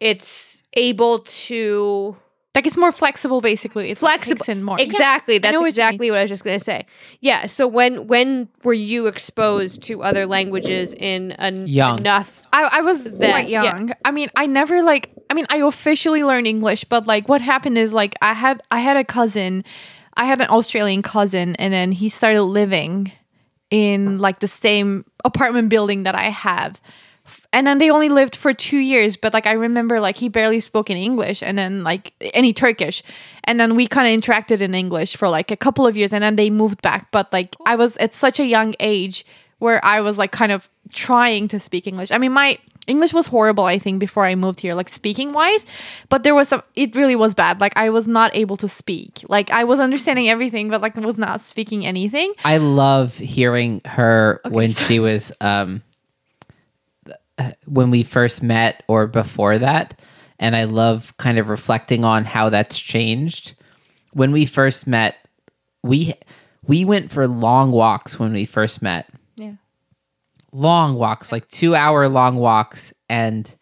it's 0.00 0.62
able 0.74 1.20
to 1.20 2.16
like 2.54 2.66
it's 2.66 2.76
more 2.76 2.92
flexible 2.92 3.40
basically. 3.40 3.90
It's 3.90 4.00
flexible 4.00 4.38
takes 4.38 4.48
in 4.48 4.62
more. 4.62 4.76
exactly 4.80 5.34
Yeah, 5.34 5.40
that's 5.40 5.52
know 5.54 5.60
what 5.60 5.68
exactly 5.68 6.10
what 6.10 6.18
i 6.18 6.22
was 6.22 6.28
just 6.30 6.44
going 6.44 6.58
to 6.58 6.62
say 6.64 6.84
yeah 7.20 7.46
so 7.46 7.66
when 7.66 8.06
when 8.08 8.48
were 8.62 8.74
you 8.74 9.06
exposed 9.06 9.82
to 9.84 10.02
other 10.02 10.26
languages 10.26 10.92
in 10.94 11.32
an 11.32 11.66
Young. 11.66 11.98
enough 12.00 12.42
I, 12.52 12.64
I 12.64 12.80
was 12.82 13.04
That- 13.04 13.30
quite 13.30 13.48
yeah. 13.48 13.62
young. 13.62 13.92
I 14.04 14.10
mean, 14.10 14.28
I 14.36 14.46
never 14.46 14.82
like. 14.82 15.10
I 15.30 15.34
mean, 15.34 15.46
I 15.48 15.58
officially 15.62 16.22
learned 16.22 16.46
English, 16.46 16.84
but 16.84 17.06
like, 17.06 17.26
what 17.26 17.40
happened 17.40 17.78
is 17.78 17.94
like, 17.94 18.14
I 18.20 18.34
had 18.34 18.60
I 18.70 18.80
had 18.80 18.98
a 18.98 19.04
cousin, 19.04 19.64
I 20.16 20.26
had 20.26 20.40
an 20.40 20.48
Australian 20.48 21.02
cousin, 21.02 21.56
and 21.56 21.72
then 21.72 21.92
he 21.92 22.08
started 22.08 22.42
living 22.42 23.12
in 23.70 24.18
like 24.18 24.40
the 24.40 24.48
same 24.48 25.04
apartment 25.24 25.68
building 25.68 26.02
that 26.02 26.14
I 26.14 26.30
have. 26.30 26.80
And 27.52 27.66
then 27.66 27.78
they 27.78 27.88
only 27.88 28.08
lived 28.08 28.34
for 28.34 28.52
two 28.52 28.78
years, 28.78 29.16
but 29.16 29.32
like 29.32 29.46
I 29.46 29.52
remember, 29.52 30.00
like 30.00 30.16
he 30.16 30.28
barely 30.28 30.60
spoke 30.60 30.90
in 30.90 30.96
English, 30.96 31.42
and 31.42 31.56
then 31.56 31.84
like 31.84 32.12
any 32.34 32.52
Turkish, 32.52 33.02
and 33.44 33.58
then 33.58 33.76
we 33.76 33.86
kind 33.86 34.06
of 34.08 34.20
interacted 34.20 34.60
in 34.60 34.74
English 34.74 35.16
for 35.16 35.28
like 35.28 35.50
a 35.50 35.56
couple 35.56 35.86
of 35.86 35.96
years, 35.96 36.12
and 36.12 36.22
then 36.22 36.36
they 36.36 36.50
moved 36.50 36.82
back. 36.82 37.10
But 37.12 37.32
like 37.32 37.56
I 37.64 37.76
was 37.76 37.96
at 37.98 38.12
such 38.12 38.40
a 38.40 38.44
young 38.44 38.74
age 38.80 39.24
where 39.60 39.82
I 39.84 40.00
was 40.00 40.18
like 40.18 40.32
kind 40.32 40.50
of 40.50 40.68
trying 40.92 41.46
to 41.48 41.60
speak 41.60 41.86
English. 41.86 42.10
I 42.10 42.18
mean, 42.18 42.32
my 42.32 42.58
English 42.86 43.12
was 43.12 43.28
horrible, 43.28 43.64
I 43.64 43.78
think, 43.78 44.00
before 44.00 44.26
I 44.26 44.34
moved 44.34 44.60
here, 44.60 44.74
like 44.74 44.88
speaking 44.88 45.32
wise, 45.32 45.64
but 46.08 46.24
there 46.24 46.34
was 46.34 46.48
some, 46.48 46.62
it 46.74 46.96
really 46.96 47.14
was 47.14 47.32
bad. 47.32 47.60
Like, 47.60 47.72
I 47.76 47.90
was 47.90 48.08
not 48.08 48.34
able 48.34 48.56
to 48.56 48.68
speak. 48.68 49.20
Like, 49.28 49.50
I 49.50 49.64
was 49.64 49.78
understanding 49.78 50.28
everything, 50.28 50.68
but 50.68 50.80
like, 50.80 50.96
was 50.96 51.18
not 51.18 51.40
speaking 51.40 51.86
anything. 51.86 52.34
I 52.44 52.58
love 52.58 53.16
hearing 53.16 53.80
her 53.84 54.40
when 54.48 54.72
she 54.72 54.98
was 54.98 55.32
um 55.40 55.82
when 57.66 57.90
we 57.90 58.02
first 58.02 58.42
met 58.42 58.82
or 58.88 59.06
before 59.06 59.58
that 59.58 59.98
and 60.42 60.56
I 60.56 60.64
love 60.64 61.16
kind 61.18 61.38
of 61.38 61.48
reflecting 61.48 62.04
on 62.04 62.24
how 62.24 62.48
that's 62.48 62.76
changed. 62.76 63.54
When 64.12 64.32
we 64.32 64.44
first 64.44 64.88
met, 64.88 65.16
we 65.84 66.14
we 66.66 66.84
went 66.84 67.12
for 67.12 67.28
long 67.28 67.70
walks 67.70 68.18
when 68.18 68.32
we 68.32 68.44
first 68.44 68.82
met. 68.82 69.08
Long 70.52 70.94
walks, 70.94 71.32
like 71.32 71.46
2-hour 71.48 72.08
long 72.08 72.36
walks 72.36 72.92
and 73.08 73.52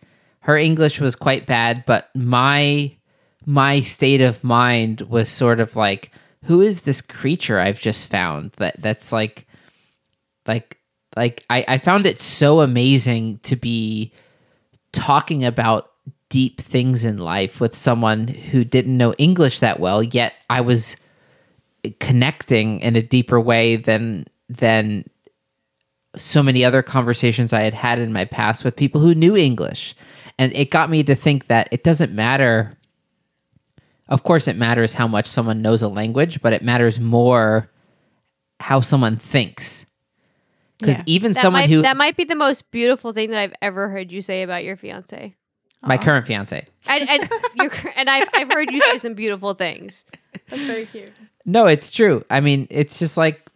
her 0.41 0.57
English 0.57 1.01
was 1.01 1.15
quite 1.15 1.47
bad, 1.47 1.85
but 1.87 2.09
my 2.15 2.97
my 3.47 3.81
state 3.81 4.21
of 4.21 4.45
mind 4.45 5.01
was 5.03 5.29
sort 5.29 5.61
of 5.61 5.75
like 5.77 6.12
who 6.45 6.61
is 6.61 6.83
this 6.83 7.01
creature 7.01 7.59
I've 7.59 7.81
just 7.81 8.11
found 8.11 8.53
that 8.53 8.81
that's 8.81 9.12
like 9.12 9.47
like 10.47 10.79
like 11.17 11.45
I, 11.51 11.65
I 11.67 11.79
found 11.79 12.07
it 12.07 12.21
so 12.21 12.61
amazing 12.61 13.39
to 13.45 13.57
be 13.57 14.12
talking 14.93 15.45
about 15.45 15.91
deep 16.29 16.61
things 16.61 17.05
in 17.05 17.19
life 17.19 17.61
with 17.61 17.75
someone 17.75 18.29
who 18.29 18.65
didn't 18.65 18.97
know 18.97 19.12
English 19.15 19.61
that 19.61 19.81
well, 19.81 20.03
yet 20.03 20.35
I 20.49 20.61
was 20.61 20.97
connecting 21.99 22.81
in 22.81 22.97
a 22.97 23.03
deeper 23.03 23.41
way 23.41 23.77
than 23.77 24.27
than 24.49 25.05
so 26.16 26.43
many 26.43 26.65
other 26.65 26.82
conversations 26.82 27.53
I 27.53 27.62
had 27.62 27.74
had 27.74 27.99
in 27.99 28.12
my 28.12 28.24
past 28.24 28.65
with 28.65 28.77
people 28.77 29.01
who 29.01 29.15
knew 29.15 29.37
English. 29.37 29.95
And 30.39 30.53
it 30.55 30.70
got 30.70 30.91
me 30.91 31.03
to 31.05 31.15
think 31.15 31.47
that 31.49 31.69
it 31.70 31.85
doesn't 31.85 32.12
matter. 32.12 32.77
Of 34.09 34.23
course, 34.23 34.49
it 34.49 34.57
matters 34.57 34.95
how 34.95 35.07
much 35.07 35.27
someone 35.27 35.62
knows 35.62 35.82
a 35.82 35.89
language, 35.89 36.43
but 36.43 36.53
it 36.53 36.62
matters 36.62 36.99
more 36.99 37.70
how 38.59 38.81
someone 38.81 39.16
thinks. 39.16 39.87
Because 40.78 40.99
Yeah. 40.99 41.05
even 41.07 41.32
that 41.35 41.43
someone 41.43 41.62
might, 41.62 41.70
who, 41.70 41.82
that 41.82 41.97
might 41.97 42.16
be 42.16 42.24
the 42.24 42.35
most 42.35 42.70
beautiful 42.70 43.12
thing 43.12 43.31
that 43.31 43.39
i've 43.39 43.53
ever 43.61 43.91
heard 43.91 44.11
you 44.11 44.23
say 44.23 44.43
about 44.43 44.65
your 44.65 44.77
fiance 44.77 45.35
my 45.82 45.99
current 45.99 46.27
fiance, 46.27 46.65
and 46.89 47.09
and, 47.09 47.28
you're, 47.55 47.73
and 47.97 48.09
I've, 48.11 48.28
I've 48.35 48.53
heard 48.53 48.70
you 48.70 48.81
say 48.81 48.97
some 48.99 49.15
beautiful 49.15 49.55
things 49.55 50.05
That's 50.49 50.65
very 50.65 50.87
cute. 50.87 51.12
No, 51.47 51.66
it's 51.66 51.91
true. 51.91 52.23
I 52.28 52.41
mean, 52.41 52.66
it's 52.70 52.99
just 52.99 53.16
like 53.16 53.49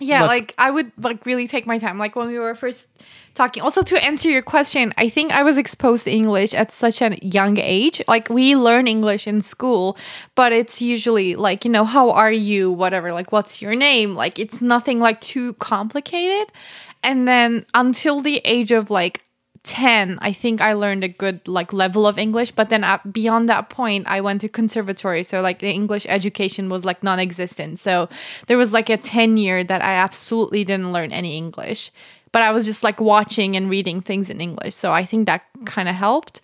Yeah, 0.00 0.22
Look- 0.22 0.28
like 0.28 0.54
I 0.58 0.70
would 0.70 0.92
like 0.98 1.26
really 1.26 1.48
take 1.48 1.66
my 1.66 1.78
time. 1.78 1.98
Like 1.98 2.14
when 2.16 2.28
we 2.28 2.38
were 2.38 2.54
first 2.54 2.88
talking. 3.34 3.62
Also 3.62 3.82
to 3.82 4.04
answer 4.04 4.28
your 4.28 4.42
question, 4.42 4.92
I 4.98 5.08
think 5.08 5.32
I 5.32 5.42
was 5.42 5.58
exposed 5.58 6.04
to 6.04 6.10
English 6.10 6.54
at 6.54 6.72
such 6.72 7.00
a 7.00 7.16
young 7.24 7.58
age. 7.58 8.02
Like 8.08 8.28
we 8.28 8.56
learn 8.56 8.86
English 8.86 9.26
in 9.26 9.40
school, 9.40 9.96
but 10.34 10.52
it's 10.52 10.82
usually 10.82 11.36
like, 11.36 11.64
you 11.64 11.70
know, 11.70 11.84
how 11.84 12.10
are 12.10 12.32
you, 12.32 12.70
whatever, 12.72 13.12
like 13.12 13.30
what's 13.32 13.62
your 13.62 13.74
name? 13.74 14.14
Like 14.14 14.38
it's 14.38 14.60
nothing 14.60 14.98
like 14.98 15.20
too 15.20 15.54
complicated. 15.54 16.52
And 17.02 17.28
then 17.28 17.64
until 17.74 18.20
the 18.20 18.40
age 18.44 18.72
of 18.72 18.90
like 18.90 19.22
10 19.68 20.18
i 20.22 20.32
think 20.32 20.62
i 20.62 20.72
learned 20.72 21.04
a 21.04 21.08
good 21.08 21.46
like 21.46 21.74
level 21.74 22.06
of 22.06 22.18
english 22.18 22.50
but 22.50 22.70
then 22.70 22.82
at, 22.82 23.12
beyond 23.12 23.50
that 23.50 23.68
point 23.68 24.06
i 24.08 24.18
went 24.18 24.40
to 24.40 24.48
conservatory 24.48 25.22
so 25.22 25.42
like 25.42 25.58
the 25.58 25.68
english 25.68 26.06
education 26.08 26.70
was 26.70 26.86
like 26.86 27.02
non-existent. 27.02 27.78
So 27.78 28.08
there 28.46 28.56
was 28.56 28.72
like 28.72 28.88
a 28.88 28.96
10 28.96 29.36
year 29.36 29.62
that 29.62 29.82
i 29.82 29.92
absolutely 29.92 30.64
didn't 30.64 30.90
learn 30.92 31.12
any 31.12 31.36
english 31.36 31.90
but 32.32 32.40
i 32.40 32.50
was 32.50 32.64
just 32.64 32.82
like 32.82 32.98
watching 32.98 33.56
and 33.56 33.68
reading 33.68 34.00
things 34.00 34.30
in 34.30 34.40
english 34.40 34.74
so 34.74 34.90
i 34.90 35.04
think 35.04 35.26
that 35.26 35.42
kind 35.66 35.88
of 35.88 35.94
helped. 35.94 36.40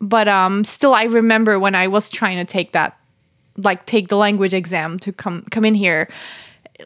But 0.00 0.26
um 0.28 0.64
still 0.64 0.94
i 0.94 1.04
remember 1.04 1.58
when 1.58 1.74
i 1.74 1.86
was 1.86 2.08
trying 2.08 2.38
to 2.38 2.46
take 2.46 2.72
that 2.72 2.96
like 3.58 3.84
take 3.84 4.08
the 4.08 4.16
language 4.16 4.54
exam 4.54 4.98
to 5.00 5.12
come 5.12 5.44
come 5.50 5.66
in 5.66 5.74
here 5.74 6.08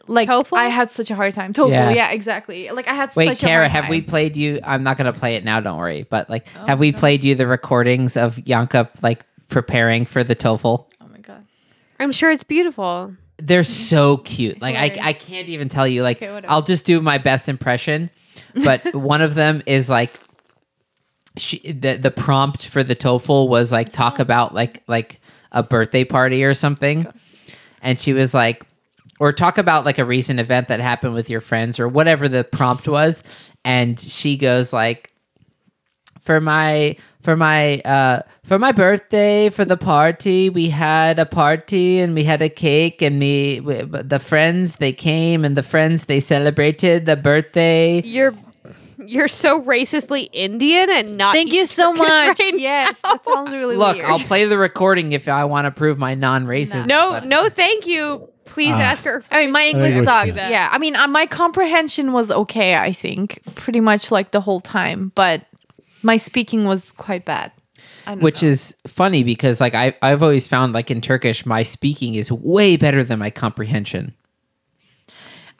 like 0.07 0.27
TOEFL? 0.29 0.57
i 0.57 0.67
had 0.69 0.89
such 0.91 1.11
a 1.11 1.15
hard 1.15 1.33
time 1.33 1.53
TOEFL, 1.53 1.69
Yeah. 1.69 1.89
yeah, 1.91 2.11
exactly 2.11 2.69
like 2.71 2.87
i 2.87 2.93
had 2.93 3.15
Wait, 3.15 3.27
such 3.29 3.43
a 3.43 3.45
Kara, 3.45 3.61
hard 3.63 3.71
have 3.71 3.83
time. 3.83 3.91
we 3.91 4.01
played 4.01 4.35
you? 4.35 4.59
I'm 4.63 4.83
not 4.83 4.97
going 4.97 5.11
to 5.11 5.17
play 5.17 5.35
it 5.35 5.43
now. 5.43 5.59
Don't 5.59 5.77
worry. 5.77 6.03
But 6.09 6.29
like, 6.29 6.47
oh 6.59 6.65
have 6.65 6.79
we 6.79 6.91
played 6.91 7.23
you 7.23 7.35
the 7.35 7.45
recordings 7.47 8.17
of 8.17 8.39
Yanka 8.47 8.89
like 9.01 9.25
preparing 9.49 10.05
for 10.05 10.23
the 10.23 10.35
TOEFL? 10.35 10.85
oh 11.01 11.07
my 11.11 11.19
god 11.19 11.45
I'm 11.99 12.11
sure 12.11 12.31
it's 12.31 12.43
beautiful. 12.43 13.13
They're 13.37 13.63
so 13.63 14.17
cute. 14.17 14.61
Like 14.61 14.75
I, 14.75 14.85
I 14.85 14.87
Hilarious. 14.89 15.25
can't 15.25 15.47
even 15.49 15.69
tell 15.69 15.87
you. 15.87 16.01
Like 16.03 16.17
Okay, 16.17 16.33
whatever. 16.33 16.51
I'll 16.51 16.61
just 16.61 16.85
do 16.85 17.01
my 17.01 17.17
best 17.17 17.47
impression. 17.49 18.09
But 18.55 18.93
one 18.95 19.21
of 19.21 19.35
them 19.35 19.61
is 19.65 19.89
like 19.89 20.13
she 21.37 21.59
the 21.71 21.97
the 21.97 22.11
prompt 22.11 22.65
for 22.67 22.83
the 22.83 22.95
TOEFL 22.95 23.47
was 23.49 23.71
like 23.71 23.91
talk 23.91 24.19
about 24.19 24.53
like 24.53 24.83
like 24.87 25.19
a 25.51 25.61
birthday 25.63 26.03
party 26.03 26.43
or 26.43 26.53
something. 26.53 27.05
And 27.81 27.99
she 27.99 28.13
was 28.13 28.33
like 28.33 28.63
or 29.23 29.31
talk 29.31 29.57
about 29.57 29.85
like 29.85 29.97
a 29.97 30.03
recent 30.03 30.37
event 30.37 30.67
that 30.67 30.81
happened 30.81 31.13
with 31.13 31.29
your 31.29 31.39
friends 31.39 31.79
or 31.79 31.87
whatever 31.87 32.27
the 32.27 32.43
prompt 32.43 32.89
was 32.89 33.23
and 33.63 33.97
she 33.97 34.35
goes 34.35 34.73
like 34.73 35.13
for 36.19 36.41
my 36.41 36.93
for 37.21 37.37
my 37.37 37.79
uh 37.85 38.19
for 38.43 38.59
my 38.59 38.73
birthday 38.73 39.49
for 39.49 39.63
the 39.63 39.77
party 39.77 40.49
we 40.49 40.67
had 40.67 41.19
a 41.19 41.25
party 41.25 42.01
and 42.01 42.13
we 42.15 42.25
had 42.25 42.41
a 42.41 42.49
cake 42.49 43.01
and 43.01 43.17
me 43.17 43.61
we, 43.61 43.81
the 43.83 44.19
friends 44.19 44.75
they 44.75 44.91
came 44.91 45.45
and 45.45 45.55
the 45.55 45.63
friends 45.63 46.03
they 46.07 46.19
celebrated 46.19 47.05
the 47.05 47.15
birthday 47.15 48.01
You're 48.03 48.33
you're 49.05 49.29
so 49.29 49.61
racistly 49.61 50.29
Indian 50.33 50.89
and 50.89 51.17
not. 51.17 51.33
Thank 51.33 51.51
you 51.53 51.65
so 51.65 51.91
much. 52.03 52.07
right 52.39 52.59
yes, 52.59 52.99
now. 53.03 53.13
that 53.13 53.25
sounds 53.25 53.51
really 53.53 53.77
look 53.77 53.95
weird. 53.97 54.09
i'll 54.09 54.19
play 54.19 54.43
the 54.45 54.57
recording 54.57 55.13
if 55.13 55.29
i 55.29 55.45
want 55.45 55.63
to 55.65 55.71
prove 55.71 55.97
my 55.97 56.13
non-racism 56.13 56.87
No, 56.87 57.11
but- 57.13 57.25
no, 57.25 57.47
thank 57.47 57.87
you. 57.87 58.27
Please 58.45 58.75
Ah. 58.75 58.81
ask 58.81 59.03
her. 59.03 59.23
I 59.31 59.41
mean, 59.43 59.51
my 59.51 59.65
English 59.65 59.93
think 59.93 60.01
we 60.01 60.05
sucked. 60.07 60.35
Yeah, 60.35 60.69
I 60.71 60.77
mean, 60.77 60.95
uh, 60.95 61.07
my 61.07 61.25
comprehension 61.25 62.11
was 62.11 62.29
okay. 62.31 62.75
I 62.75 62.91
think 62.93 63.39
pretty 63.55 63.79
much 63.79 64.11
like 64.11 64.31
the 64.31 64.41
whole 64.41 64.59
time, 64.61 65.11
but 65.15 65.45
my 66.01 66.17
speaking 66.17 66.65
was 66.65 66.91
quite 66.91 67.25
bad. 67.25 67.51
Which 68.19 68.41
know. 68.43 68.49
is 68.49 68.75
funny 68.85 69.23
because 69.23 69.61
like 69.61 69.73
I, 69.75 69.95
i've 70.01 70.21
always 70.21 70.45
found 70.45 70.73
like 70.73 70.91
in 70.91 70.99
turkish 70.99 71.45
my 71.45 71.63
speaking 71.63 72.15
is 72.15 72.29
way 72.29 72.75
better 72.75 73.01
than 73.01 73.17
my 73.19 73.29
comprehension 73.29 74.13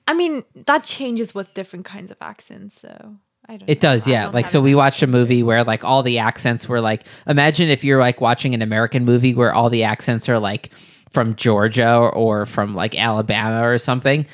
I 0.07 0.13
mean, 0.13 0.43
that 0.65 0.83
changes 0.83 1.33
with 1.33 1.53
different 1.53 1.85
kinds 1.85 2.11
of 2.11 2.17
accents. 2.19 2.79
So 2.81 3.15
I 3.47 3.57
don't. 3.57 3.69
It 3.69 3.81
know. 3.81 3.89
does, 3.93 4.05
I 4.07 4.11
yeah. 4.11 4.23
don't 4.23 4.33
Like 4.33 4.47
so 4.49 4.61
we 4.61 4.75
watched 4.75 5.01
a 5.01 5.07
movie 5.07 5.43
where 5.43 5.63
like 5.63 5.83
all 5.85 6.03
the 6.03 6.19
accents 6.19 6.67
were 6.67 6.81
like 6.81 7.03
imagine 7.27 7.69
if 7.69 7.83
you're 7.85 7.99
like 7.99 8.19
watching 8.19 8.53
an 8.53 8.61
American 8.61 9.05
movie 9.05 9.33
where 9.33 9.53
all 9.53 9.69
the 9.69 9.83
accents 9.83 10.27
are 10.27 10.39
like 10.39 10.71
from 11.13 11.35
Georgia 11.35 11.95
or, 11.95 12.11
or 12.13 12.45
from 12.45 12.75
like 12.75 12.97
Alabama 12.99 13.65
or 13.67 13.77
something. 13.77 14.25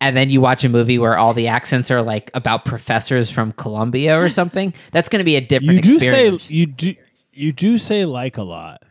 And 0.00 0.16
then 0.16 0.30
you 0.30 0.40
watch 0.40 0.64
a 0.64 0.70
movie 0.70 0.98
where 0.98 1.18
all 1.18 1.34
the 1.34 1.48
accents 1.48 1.90
are 1.90 2.00
like 2.00 2.30
about 2.32 2.64
professors 2.64 3.30
from 3.30 3.52
Columbia 3.52 4.18
or 4.18 4.30
something. 4.30 4.72
That's 4.92 5.10
going 5.10 5.18
to 5.20 5.24
be 5.24 5.36
a 5.36 5.42
different 5.42 5.74
You 5.74 5.82
do 5.82 5.96
experience. 5.96 6.42
say 6.44 6.54
you 6.54 6.66
do 6.66 6.94
you 7.34 7.52
do 7.52 7.76
say 7.76 8.06
like 8.06 8.38
a 8.38 8.42
lot. 8.42 8.82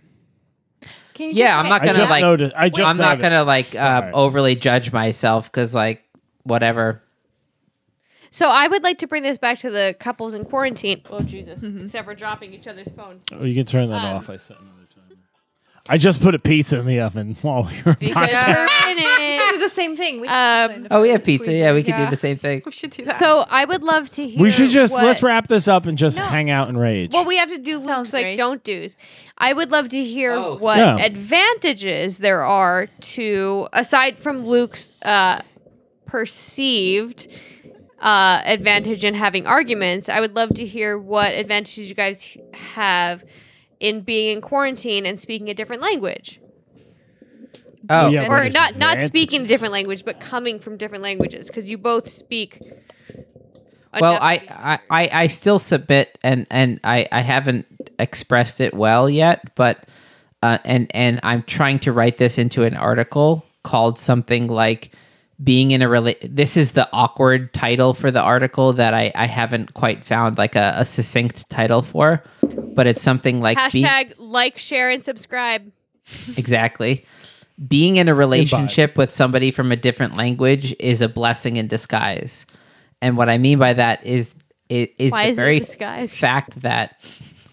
Can 1.15 1.29
you 1.31 1.35
Yeah, 1.37 1.57
I'm 1.59 1.67
not 1.67 1.81
gonna, 1.81 1.97
just 1.97 2.11
like- 2.11 2.21
noticed. 2.21 2.55
I 2.55 2.69
just 2.69 2.87
I'm 2.87 2.97
not 2.97 3.17
noticed. 3.17 3.21
going 3.21 3.31
to 3.33 3.43
like 3.43 3.75
uh, 3.75 4.11
overly 4.13 4.53
judge 4.55 4.91
myself 4.93 5.51
cuz 5.51 5.73
like 5.73 6.03
whatever. 6.43 7.01
So 8.31 8.47
I 8.47 8.67
would 8.67 8.83
like 8.83 8.99
to 8.99 9.07
bring 9.07 9.23
this 9.23 9.39
back 9.39 9.57
to 9.61 9.71
the 9.71 9.95
couples 9.99 10.35
in 10.35 10.45
quarantine. 10.45 11.01
Oh 11.09 11.21
Jesus! 11.21 11.63
Except 11.63 12.07
for 12.07 12.13
dropping 12.13 12.53
each 12.53 12.67
other's 12.67 12.91
phones. 12.91 13.25
Oh, 13.31 13.43
you 13.43 13.55
can 13.55 13.65
turn 13.65 13.89
that 13.89 14.05
Um, 14.05 14.17
off. 14.17 14.29
I 14.29 14.37
set 14.37 14.57
another 14.59 14.73
time. 14.75 14.78
I 15.91 15.97
just 15.97 16.21
put 16.21 16.35
a 16.35 16.39
pizza 16.39 16.77
in 16.79 16.85
the 16.85 16.99
oven 17.01 17.35
while 17.41 17.63
we 17.63 17.81
were. 17.83 17.95
Because 17.95 18.29
podcasting. 18.29 18.55
we're 18.55 18.91
in 18.91 18.97
We 19.49 19.57
do 19.57 19.59
the 19.59 19.69
same 19.73 19.95
thing. 19.97 20.21
We 20.21 20.27
Um, 20.27 20.87
Oh, 20.91 21.01
we 21.01 21.09
have 21.09 21.23
pizza. 21.23 21.51
Yeah, 21.51 21.73
we 21.73 21.81
could 21.83 21.95
do 21.95 22.07
the 22.09 22.15
same 22.15 22.37
thing. 22.37 22.61
We 22.65 22.71
should 22.71 22.91
do 22.91 23.05
that. 23.05 23.17
So 23.17 23.45
I 23.49 23.65
would 23.65 23.83
love 23.83 24.07
to 24.09 24.27
hear. 24.27 24.39
we 24.41 24.51
should 24.51 24.69
just 24.69 24.93
what- 24.93 25.03
let's 25.05 25.23
wrap 25.23 25.47
this 25.47 25.67
up 25.67 25.87
and 25.87 25.97
just 25.97 26.17
No. 26.17 26.25
hang 26.25 26.49
out 26.51 26.67
and 26.69 26.79
rage. 26.79 27.11
Well, 27.11 27.25
we 27.25 27.37
have 27.37 27.49
to 27.49 27.57
do 27.57 27.81
Sounds 27.81 27.87
Luke's 27.87 28.13
like 28.13 28.23
great. 28.25 28.37
don't 28.37 28.63
do's. 28.63 28.95
I 29.39 29.53
would 29.53 29.71
love 29.71 29.89
to 29.89 30.03
hear 30.03 30.33
Oh. 30.33 30.55
what 30.57 30.77
Yeah. 30.77 30.97
advantages 30.97 32.19
there 32.19 32.43
are 32.43 32.87
to 33.01 33.67
aside 33.73 34.19
from 34.19 34.45
Luke's 34.45 34.93
uh, 35.01 35.41
perceived 36.05 37.27
uh, 38.01 38.41
advantage 38.45 39.03
in 39.03 39.13
having 39.13 39.45
arguments. 39.47 40.07
I 40.09 40.19
would 40.21 40.35
love 40.35 40.53
to 40.55 40.65
hear 40.65 40.97
what 40.97 41.33
advantages 41.33 41.89
you 41.89 41.95
guys 41.95 42.37
have 42.53 43.23
in 43.79 44.01
being 44.01 44.35
in 44.35 44.41
quarantine 44.41 45.05
and 45.05 45.19
speaking 45.19 45.49
a 45.49 45.53
different 45.53 45.81
language, 45.81 46.39
Oh, 47.89 48.09
Yeah, 48.09 48.27
or 48.27 48.49
not 48.49 48.75
not 48.77 48.97
speaking 48.99 49.43
a 49.45 49.47
different 49.47 49.73
language, 49.73 50.05
but 50.05 50.19
coming 50.19 50.59
from 50.59 50.77
different 50.77 51.03
languages 51.03 51.47
because 51.47 51.69
you 51.71 51.77
both 51.77 52.09
speak. 52.11 52.61
well 53.99 54.17
I, 54.21 54.33
I 54.49 54.79
I 54.89 55.09
I 55.23 55.27
still 55.27 55.57
submit 55.59 56.17
and 56.23 56.45
and 56.51 56.79
I 56.83 57.07
I 57.11 57.21
haven't 57.21 57.65
expressed 57.97 58.61
it 58.61 58.73
well 58.73 59.09
yet 59.09 59.55
but 59.55 59.87
uh, 60.43 60.59
and 60.63 60.87
and 60.93 61.19
I'm 61.23 61.41
trying 61.43 61.79
to 61.79 61.91
write 61.91 62.17
this 62.17 62.37
into 62.37 62.63
an 62.63 62.75
article 62.75 63.43
called 63.63 63.97
something 63.97 64.47
like 64.47 64.91
being 65.43 65.71
in 65.71 65.81
a 65.81 65.87
rela- 65.87 66.17
this 66.23 66.55
is 66.57 66.73
the 66.73 66.87
awkward 66.93 67.53
title 67.53 67.93
for 67.93 68.11
the 68.11 68.21
article 68.21 68.71
that 68.73 68.93
I 68.93 69.11
I 69.15 69.25
haven't 69.25 69.73
quite 69.73 70.05
found 70.05 70.37
like 70.37 70.55
a, 70.55 70.73
a 70.77 70.85
succinct 70.85 71.49
title 71.49 71.81
for 71.81 72.23
but 72.79 72.87
it's 72.87 73.01
something 73.01 73.41
like 73.41 73.57
being- 73.73 73.83
hashtag 73.83 74.13
like, 74.17 74.57
share, 74.57 74.89
and 74.89 75.03
subscribe. 75.03 75.69
Exactly. 76.37 77.03
Being 77.67 77.97
in 77.97 78.07
a 78.07 78.15
relationship 78.15 78.97
with 78.97 79.11
somebody 79.11 79.51
from 79.51 79.73
a 79.73 79.75
different 79.75 80.15
language 80.15 80.73
is 80.79 81.01
a 81.01 81.09
blessing 81.09 81.57
in 81.57 81.67
disguise. 81.67 82.45
And 83.01 83.17
what 83.17 83.27
I 83.27 83.37
mean 83.37 83.59
by 83.59 83.73
that 83.73 84.05
is 84.05 84.33
it 84.69 84.93
is 84.97 85.11
Why 85.11 85.25
the 85.25 85.29
is 85.31 85.35
very 85.35 85.59
disguise? 85.59 86.15
fact 86.15 86.61
that 86.61 86.95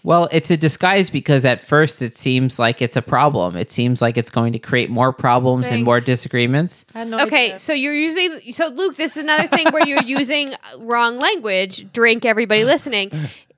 well, 0.03 0.29
it's 0.31 0.49
a 0.49 0.55
disguise 0.55 1.09
because 1.09 1.43
at 1.43 1.61
first 1.61 2.01
it 2.01 2.15
seems 2.15 2.57
like 2.57 2.81
it's 2.81 2.95
a 2.95 3.01
problem. 3.01 3.57
It 3.57 3.69
seems 3.73 4.01
like 4.01 4.15
it's 4.17 4.31
going 4.31 4.53
to 4.53 4.59
create 4.59 4.89
more 4.89 5.11
problems 5.11 5.67
and 5.67 5.83
more 5.83 5.99
disagreements. 5.99 6.85
No 6.95 7.19
Okay, 7.25 7.47
idea. 7.47 7.59
so 7.59 7.73
you're 7.73 7.93
using 7.93 8.53
so 8.53 8.67
Luke. 8.69 8.95
This 8.95 9.17
is 9.17 9.23
another 9.23 9.47
thing 9.49 9.67
where 9.71 9.85
you're 9.85 10.03
using 10.19 10.53
wrong 10.79 11.19
language. 11.19 11.91
Drink, 11.91 12.23
everybody 12.23 12.63
listening. 12.73 13.11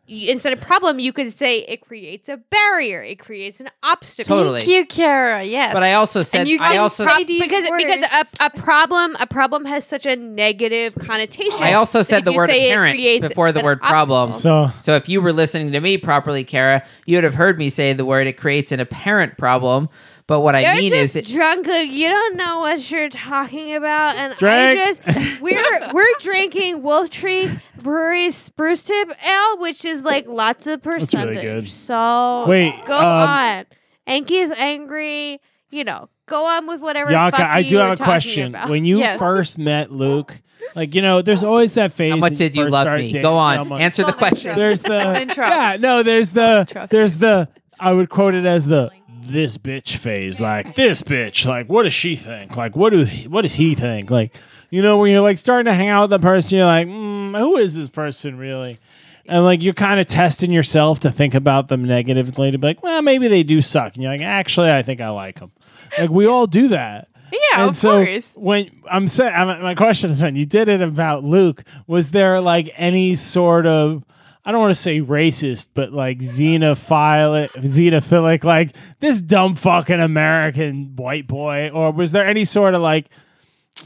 Y- 0.09 0.25
Instead 0.29 0.53
of 0.53 0.61
problem, 0.61 0.97
you 0.99 1.13
could 1.13 1.31
say 1.31 1.59
it 1.59 1.81
creates 1.81 2.29
a 2.29 2.37
barrier. 2.37 3.03
It 3.03 3.19
creates 3.19 3.59
an 3.59 3.69
obstacle. 3.83 4.37
Totally. 4.37 4.61
Thank 4.61 4.71
you, 4.71 4.85
Kara. 4.85 5.43
Yes. 5.43 5.73
But 5.73 5.83
I 5.83 5.93
also 5.93 6.23
said 6.23 6.47
you 6.47 6.57
I 6.59 6.77
also 6.77 7.03
say 7.03 7.07
Prob- 7.09 7.27
these 7.27 7.41
because 7.41 7.63
because 7.77 8.05
a, 8.39 8.45
a 8.45 8.49
problem 8.49 9.15
a 9.19 9.27
problem 9.27 9.65
has 9.65 9.85
such 9.85 10.05
a 10.05 10.15
negative 10.15 10.95
connotation. 10.95 11.61
I 11.63 11.73
also 11.73 12.01
said 12.01 12.25
the 12.25 12.31
word 12.33 12.49
say 12.49 12.71
apparent 12.71 12.97
before 13.21 13.51
the 13.51 13.61
word 13.61 13.81
problem. 13.81 14.31
obstacle. 14.31 14.69
so 14.69 14.73
So 14.81 14.95
if 14.95 15.07
you 15.09 15.21
were 15.21 15.33
listening 15.33 15.71
to 15.73 15.79
me 15.79 15.97
properly, 15.97 16.43
Kara, 16.43 16.83
you 17.05 17.17
would 17.17 17.23
have 17.23 17.35
heard 17.35 17.59
me 17.59 17.69
say 17.69 17.93
the 17.93 18.05
word 18.05 18.25
it 18.27 18.37
creates 18.37 18.71
an 18.71 18.79
apparent 18.79 19.37
problem. 19.37 19.89
But 20.29 20.41
what 20.41 20.53
I 20.53 20.59
You're 20.61 20.75
mean 20.75 20.91
just 20.91 21.15
is 21.15 21.27
it, 21.31 21.33
drunk. 21.33 21.65
Luke. 21.65 21.89
You 21.89 22.07
don't 22.07 22.35
know 22.35 22.59
what 22.59 22.91
you're 22.91 23.09
talking 23.09 23.73
about, 23.73 24.15
and 24.15 24.35
Drink. 24.37 24.79
I 24.79 24.85
just 24.93 25.01
we're 25.41 25.91
we're 25.91 26.13
drinking 26.19 26.83
Wolf 26.83 27.09
Tree 27.09 27.49
Brewery 27.81 28.29
Spruce 28.29 28.83
Tip 28.83 29.09
Ale, 29.25 29.57
which 29.57 29.83
is 29.83 30.03
like 30.03 30.27
lots 30.27 30.67
of 30.67 30.83
percentage. 30.83 31.41
good. 31.41 31.67
So 31.67 32.45
Wait, 32.47 32.75
go 32.85 32.93
um, 32.93 33.27
on. 33.27 33.65
Enki 34.05 34.35
is 34.35 34.51
angry. 34.51 35.41
You 35.71 35.83
know, 35.83 36.09
go 36.27 36.45
on 36.45 36.67
with 36.67 36.79
whatever. 36.79 37.09
Yanka, 37.09 37.37
fuck 37.37 37.47
I 37.47 37.63
do 37.63 37.77
were 37.77 37.81
have 37.85 37.99
a 37.99 38.03
question. 38.03 38.49
about. 38.49 38.69
When 38.69 38.85
you 38.85 38.99
Yes. 38.99 39.17
first 39.17 39.57
met 39.57 39.91
Luke, 39.91 40.39
like 40.75 40.93
you 40.93 41.01
know, 41.01 41.23
there's 41.23 41.43
always 41.43 41.73
that 41.73 41.91
phase. 41.91 42.11
how 42.11 42.17
much 42.17 42.33
that 42.33 42.37
did 42.37 42.55
you 42.55 42.65
first 42.65 42.71
love 42.73 42.83
start 42.83 42.99
me? 42.99 43.07
dating 43.07 43.23
Go 43.23 43.33
on, 43.33 43.63
someone- 43.63 43.81
answer 43.81 44.03
the 44.03 44.11
Don't 44.11 44.17
question. 44.19 44.55
There's 44.55 44.83
the 44.83 44.89
Don't 44.99 45.37
yeah, 45.37 45.77
no, 45.79 46.03
there's 46.03 46.29
the 46.29 46.67
Interrupt. 46.69 46.91
there's 46.91 47.17
the 47.17 47.47
I 47.79 47.93
would 47.93 48.09
quote 48.09 48.35
it 48.35 48.45
as 48.45 48.67
the 48.67 48.91
this 49.31 49.57
bitch 49.57 49.95
phase. 49.95 50.41
Like 50.41 50.75
this 50.75 51.01
bitch. 51.01 51.45
Like 51.45 51.67
what 51.69 51.83
does 51.83 51.93
she 51.93 52.15
think? 52.15 52.55
Like 52.55 52.75
what 52.75 52.91
do 52.91 53.05
what 53.27 53.41
does 53.43 53.55
he 53.55 53.75
think? 53.75 54.09
Like 54.11 54.35
you 54.69 54.81
know 54.81 54.97
when 54.97 55.11
you're 55.11 55.21
like 55.21 55.37
starting 55.37 55.65
to 55.65 55.73
hang 55.73 55.87
out 55.87 56.03
with 56.03 56.09
the 56.11 56.19
person, 56.19 56.57
you're 56.57 56.67
like, 56.67 56.87
mm, 56.87 57.37
who 57.37 57.57
is 57.57 57.73
this 57.73 57.89
person 57.89 58.37
really? 58.37 58.79
And 59.25 59.43
like 59.43 59.61
you're 59.61 59.73
kind 59.73 59.99
of 59.99 60.07
testing 60.07 60.51
yourself 60.51 60.99
to 61.01 61.11
think 61.11 61.35
about 61.35 61.67
them 61.67 61.83
negatively 61.83 62.51
to 62.51 62.57
be 62.57 62.67
like, 62.67 62.83
well, 62.83 63.01
maybe 63.01 63.27
they 63.27 63.43
do 63.43 63.61
suck. 63.61 63.93
And 63.93 64.03
you're 64.03 64.11
like, 64.11 64.21
actually, 64.21 64.71
I 64.71 64.81
think 64.81 65.01
I 65.01 65.09
like 65.09 65.39
them. 65.39 65.51
Like 65.97 66.09
we 66.09 66.25
all 66.25 66.47
do 66.47 66.69
that. 66.69 67.09
Yeah, 67.31 67.61
and 67.61 67.69
of 67.69 67.75
so 67.75 68.03
course. 68.03 68.31
when 68.35 68.71
I'm 68.89 69.07
saying, 69.07 69.33
my 69.61 69.75
question 69.75 70.09
is, 70.09 70.21
when 70.21 70.35
you 70.35 70.47
did 70.47 70.67
it 70.67 70.81
about 70.81 71.23
Luke, 71.23 71.63
was 71.85 72.11
there 72.11 72.41
like 72.41 72.71
any 72.75 73.15
sort 73.15 73.67
of, 73.67 74.03
I 74.49 74.51
don't 74.51 74.61
want 74.61 74.75
to 74.75 74.81
say 74.81 74.99
racist, 74.99 75.67
but 75.75 75.93
like 75.93 76.17
xenophilic, 76.21 77.49
xenophilic, 77.51 78.43
like 78.43 78.75
this 78.99 79.21
dumb 79.21 79.53
fucking 79.53 79.99
American 79.99 80.95
white 80.95 81.27
boy, 81.27 81.69
or 81.71 81.91
was 81.91 82.11
there 82.13 82.25
any 82.25 82.45
sort 82.45 82.73
of 82.73 82.81
like, 82.81 83.09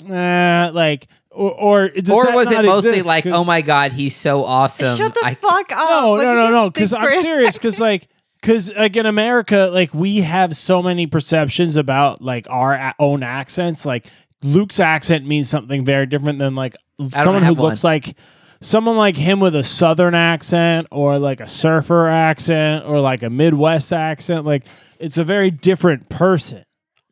uh, 0.09 0.71
like, 0.73 1.07
or 1.31 1.51
or, 1.51 1.89
does 1.89 2.09
or 2.09 2.25
that 2.27 2.33
was 2.35 2.49
it 2.51 2.63
mostly 2.63 2.89
exist? 2.91 3.07
like, 3.07 3.23
'Cause- 3.25 3.33
oh 3.33 3.43
my 3.43 3.61
god, 3.61 3.91
he's 3.91 4.15
so 4.15 4.45
awesome? 4.45 4.95
Shut 4.95 5.13
the 5.13 5.25
I- 5.25 5.33
fuck 5.35 5.69
up. 5.73 5.89
no, 5.89 6.15
no, 6.15 6.33
no, 6.35 6.49
no. 6.49 6.69
Because 6.69 6.93
I'm 6.93 7.21
serious. 7.21 7.57
Because 7.57 7.79
like, 7.81 8.07
because 8.39 8.71
like 8.73 8.95
in 8.95 9.05
America, 9.05 9.69
like 9.73 9.93
we 9.93 10.21
have 10.21 10.55
so 10.55 10.81
many 10.81 11.07
perceptions 11.07 11.75
about 11.75 12.21
like 12.21 12.47
our 12.49 12.73
a- 12.73 12.95
own 12.99 13.21
accents. 13.23 13.85
Like 13.85 14.05
Luke's 14.43 14.79
accent 14.79 15.25
means 15.27 15.49
something 15.49 15.83
very 15.83 16.05
different 16.05 16.39
than 16.39 16.55
like 16.55 16.75
someone 17.21 17.43
who 17.43 17.53
one. 17.53 17.69
looks 17.71 17.83
like 17.83 18.15
someone 18.63 18.97
like 18.97 19.17
him 19.17 19.39
with 19.39 19.55
a 19.55 19.63
southern 19.63 20.15
accent 20.15 20.87
or 20.91 21.19
like 21.19 21.39
a 21.39 21.47
surfer 21.47 22.07
accent 22.07 22.85
or 22.85 22.99
like 22.99 23.21
a 23.21 23.29
Midwest 23.29 23.93
accent. 23.93 24.45
Like 24.45 24.63
it's 24.99 25.17
a 25.17 25.23
very 25.23 25.51
different 25.51 26.09
person. 26.09 26.63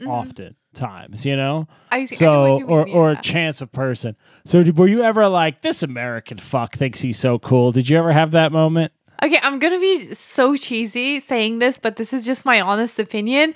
Mm-hmm. 0.01 0.09
Oftentimes, 0.09 1.25
you 1.27 1.35
know 1.35 1.67
I, 1.91 2.05
see- 2.05 2.25
I 2.25 2.27
know 2.27 2.33
so 2.33 2.51
what 2.51 2.59
you 2.59 2.65
or 2.65 2.89
or 2.89 3.11
a 3.11 3.21
chance 3.21 3.61
of 3.61 3.71
person. 3.71 4.15
So 4.45 4.63
were 4.75 4.87
you 4.87 5.03
ever 5.03 5.27
like 5.27 5.61
this 5.61 5.83
American 5.83 6.39
fuck 6.39 6.75
thinks 6.75 7.01
he's 7.01 7.19
so 7.19 7.37
cool? 7.37 7.71
Did 7.71 7.87
you 7.87 7.97
ever 7.97 8.11
have 8.11 8.31
that 8.31 8.51
moment? 8.51 8.91
Okay, 9.21 9.39
I'm 9.43 9.59
gonna 9.59 9.79
be 9.79 10.15
so 10.15 10.55
cheesy 10.55 11.19
saying 11.19 11.59
this, 11.59 11.77
but 11.77 11.97
this 11.97 12.13
is 12.13 12.25
just 12.25 12.45
my 12.45 12.59
honest 12.61 12.97
opinion. 12.97 13.53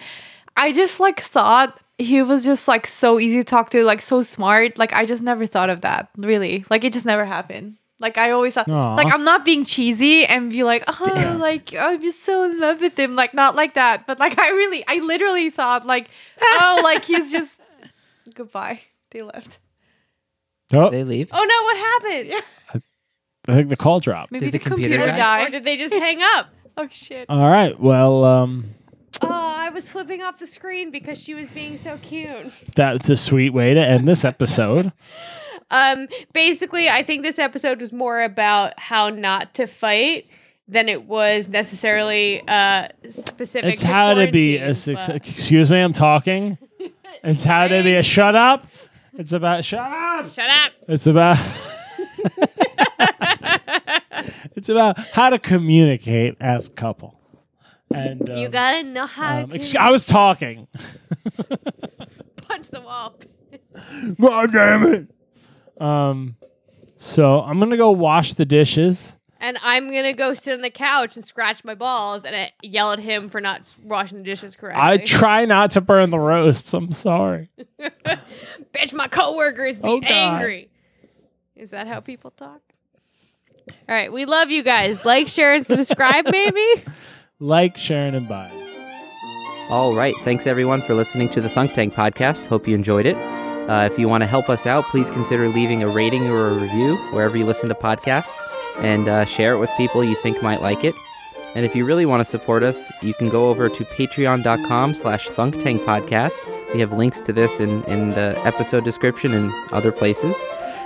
I 0.56 0.72
just 0.72 1.00
like 1.00 1.20
thought 1.20 1.82
he 1.98 2.22
was 2.22 2.44
just 2.46 2.68
like 2.68 2.86
so 2.86 3.20
easy 3.20 3.38
to 3.38 3.44
talk 3.44 3.72
to, 3.72 3.84
like 3.84 4.02
so 4.02 4.22
smart. 4.22 4.78
Like 4.78 4.94
I 4.94 5.06
just 5.06 5.24
never 5.24 5.48
thought 5.48 5.72
of 5.72 5.82
that. 5.82 6.10
Really, 6.18 6.64
like 6.70 6.84
it 6.84 6.94
just 6.94 7.06
never 7.06 7.26
happened. 7.26 7.78
Like 8.00 8.18
I 8.18 8.32
always 8.32 8.54
thought, 8.54 8.68
Aw. 8.68 8.96
like 8.96 9.12
I'm 9.14 9.24
not 9.24 9.46
being 9.46 9.64
cheesy 9.64 10.26
and 10.26 10.50
be 10.50 10.64
like, 10.64 10.84
oh, 10.88 11.38
like 11.40 11.74
I'm 11.74 12.02
just 12.02 12.24
so 12.24 12.44
in 12.44 12.60
love 12.60 12.82
with 12.82 13.00
him. 13.00 13.16
Like 13.16 13.34
not 13.34 13.56
like 13.56 13.76
that, 13.76 14.06
but 14.06 14.20
like 14.20 14.38
I 14.38 14.50
really, 14.50 14.84
I 14.88 14.98
literally 14.98 15.50
thought 15.50 15.86
like, 15.86 16.10
oh, 16.42 16.82
like 16.84 17.06
he's 17.06 17.32
just 17.32 17.62
goodbye. 18.36 18.82
They 19.12 19.22
left. 19.22 19.60
Oh, 20.74 20.90
they 20.90 21.04
leave. 21.06 21.30
Oh 21.32 21.44
no, 21.44 21.64
what 21.64 21.78
happened? 21.78 22.28
Yeah, 22.74 22.82
I 23.48 23.54
think 23.56 23.70
the 23.70 23.78
call 23.78 24.00
dropped. 24.02 24.32
maybe 24.32 24.48
Did 24.48 24.56
the, 24.56 24.58
the 24.58 24.70
computer 24.70 24.96
computer, 24.96 25.18
die? 25.18 25.46
Or 25.46 25.50
did 25.50 25.64
they 25.64 25.78
just 25.78 25.94
hang 26.08 26.22
up? 26.36 26.50
Oh 26.76 26.88
shit. 26.92 27.28
All 27.30 27.48
right. 27.50 27.80
Well, 27.80 28.26
um, 28.26 28.74
Oh, 29.22 29.30
I 29.30 29.70
was 29.70 29.90
flipping 29.90 30.22
off 30.22 30.40
the 30.40 30.48
screen 30.48 30.92
because 30.92 31.18
she 31.18 31.34
was 31.34 31.50
being 31.50 31.78
so 31.78 31.98
cute. 32.02 32.52
that's 32.76 33.10
a 33.10 33.16
sweet 33.16 33.52
way 33.52 33.74
to 33.74 33.80
end 33.80 34.06
this 34.06 34.26
episode. 34.26 34.92
Um, 35.72 36.08
basically, 36.34 36.90
I 36.90 37.04
think 37.04 37.24
this 37.24 37.40
episode 37.40 37.80
was 37.80 37.92
more 37.92 38.22
about 38.24 38.80
how 38.80 39.10
not 39.10 39.54
to 39.56 39.66
fight 39.68 40.28
than 40.68 40.90
it 40.90 41.04
was 41.06 41.48
necessarily 41.48 42.42
uh 42.48 42.88
specific. 43.10 43.74
It's 43.74 43.82
to 43.82 43.88
how 43.88 44.14
to 44.16 44.32
be 44.32 44.58
a 44.58 44.74
success. 44.76 45.08
but- 45.08 45.16
Excuse 45.28 45.70
me, 45.70 45.80
I'm 45.80 45.94
talking. 45.94 46.58
It's 47.24 47.44
how 47.44 47.68
to 47.68 47.82
be 47.82 47.96
a 47.96 48.04
shut 48.04 48.36
up. 48.36 48.68
It's 49.18 49.32
about 49.32 49.66
shut 49.66 49.80
up. 49.80 50.30
Shut 50.30 50.48
up. 50.48 50.74
It's 50.88 51.08
about. 51.08 51.40
it's 54.56 54.70
about 54.70 54.98
how 55.00 55.30
to 55.30 55.40
communicate 55.40 56.36
as 56.40 56.68
a 56.68 56.72
couple. 56.72 57.20
And 57.94 58.30
um, 58.30 58.38
You 58.38 58.50
gotta 58.50 58.84
know 58.84 59.06
how 59.06 59.44
um, 59.44 59.50
to 59.50 59.56
ex- 59.56 59.76
I 59.76 59.92
was 59.92 60.06
talking. 60.06 60.68
punch 62.44 62.70
the 62.70 62.82
wall. 62.82 63.16
God 64.22 64.52
damn 64.52 64.86
it. 64.94 65.08
Um, 65.80 66.36
so 66.98 67.42
I'm 67.42 67.60
gonna 67.60 67.78
go 67.78 67.92
wash 67.92 68.34
the 68.34 68.46
dishes. 68.46 69.14
And 69.40 69.58
I'm 69.62 69.88
gonna 69.88 70.14
go 70.14 70.34
sit 70.34 70.54
on 70.54 70.62
the 70.62 70.70
couch 70.70 71.16
and 71.18 71.26
scratch 71.26 71.64
my 71.64 71.76
balls 71.76 72.24
and 72.26 72.36
uh, 72.36 72.46
yell 72.64 72.92
at 72.94 73.00
him 73.00 73.30
for 73.30 73.40
not 73.42 73.72
washing 73.84 74.20
the 74.20 74.24
dishes 74.24 74.56
correctly. 74.56 74.82
I 74.82 74.98
try 74.98 75.46
not 75.46 75.72
to 75.72 75.82
burn 75.82 76.10
the 76.10 76.20
roasts. 76.20 76.74
I'm 76.74 76.92
sorry. 76.92 77.50
Bitch, 77.80 78.94
my 78.94 79.08
coworkers 79.08 79.78
be 79.78 79.88
Oh, 79.88 80.00
angry. 80.00 80.70
Is 81.56 81.72
that 81.72 81.88
how 81.88 82.00
people 82.00 82.32
talk? 82.32 82.62
All 83.70 83.96
right, 83.96 84.12
we 84.12 84.26
love 84.26 84.52
you 84.52 84.64
guys. 84.64 85.06
Like, 85.06 85.28
share, 85.28 85.54
and 85.54 85.66
subscribe, 85.66 86.26
maybe. 86.32 86.84
Like, 87.38 87.76
Sharon, 87.76 88.16
and 88.16 88.30
bye. 88.30 88.50
All 89.70 89.94
right. 89.94 90.16
Thanks 90.24 90.48
everyone 90.48 90.82
for 90.82 90.94
listening 90.94 91.28
to 91.32 91.42
the 91.42 91.50
Thunk 91.50 91.74
Tank 91.74 91.94
podcast. 91.94 92.46
Hope 92.46 92.66
you 92.66 92.74
enjoyed 92.76 93.06
it. 93.06 93.18
Uh, 93.68 93.90
if 93.92 93.98
you 93.98 94.08
want 94.08 94.22
to 94.22 94.28
help 94.28 94.50
us 94.50 94.66
out, 94.66 94.86
please 94.86 95.10
consider 95.10 95.50
leaving 95.50 95.82
a 95.82 95.88
rating 95.88 96.28
or 96.28 96.50
a 96.50 96.54
review 96.54 96.96
wherever 97.12 97.36
you 97.36 97.46
listen 97.46 97.68
to 97.70 97.76
podcasts 97.76 98.40
and 98.78 99.08
uh, 99.08 99.26
share 99.26 99.54
it 99.54 99.60
with 99.60 99.70
people 99.78 100.04
you 100.04 100.16
think 100.16 100.42
might 100.44 100.62
like 100.62 100.84
it. 100.84 100.94
And 101.56 101.66
if 101.66 101.74
you 101.74 101.86
really 101.86 102.06
want 102.06 102.20
to 102.20 102.26
support 102.26 102.64
us, 102.64 102.92
you 103.02 103.14
can 103.14 103.30
go 103.30 103.50
over 103.50 103.70
to 103.70 103.86
patreon.com 103.86 104.94
slash 104.94 105.30
thunktankpodcast. 105.30 106.74
We 106.74 106.82
have 106.82 106.92
links 106.92 107.22
to 107.22 107.34
this 107.34 107.62
in, 107.62 107.84
in 107.86 108.10
the 108.10 108.38
episode 108.46 108.84
description 108.84 109.34
and 109.34 109.52
other 109.72 109.94
places. 109.94 110.36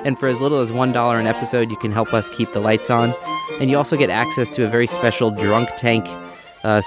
And 0.05 0.17
for 0.17 0.27
as 0.27 0.39
little 0.39 0.59
as 0.59 0.71
$1 0.71 1.19
an 1.19 1.25
episode, 1.25 1.71
you 1.71 1.77
can 1.77 1.91
help 1.91 2.13
us 2.13 2.29
keep 2.29 2.53
the 2.53 2.59
lights 2.59 2.91
on. 2.91 3.15
And 3.59 3.71
you 3.71 3.77
also 3.77 3.97
get 3.97 4.11
access 4.11 4.49
to 4.51 4.65
a 4.65 4.69
very 4.69 4.85
special 4.85 5.31
Drunk 5.31 5.69
Tank 5.75 6.05
uh, 6.63 6.81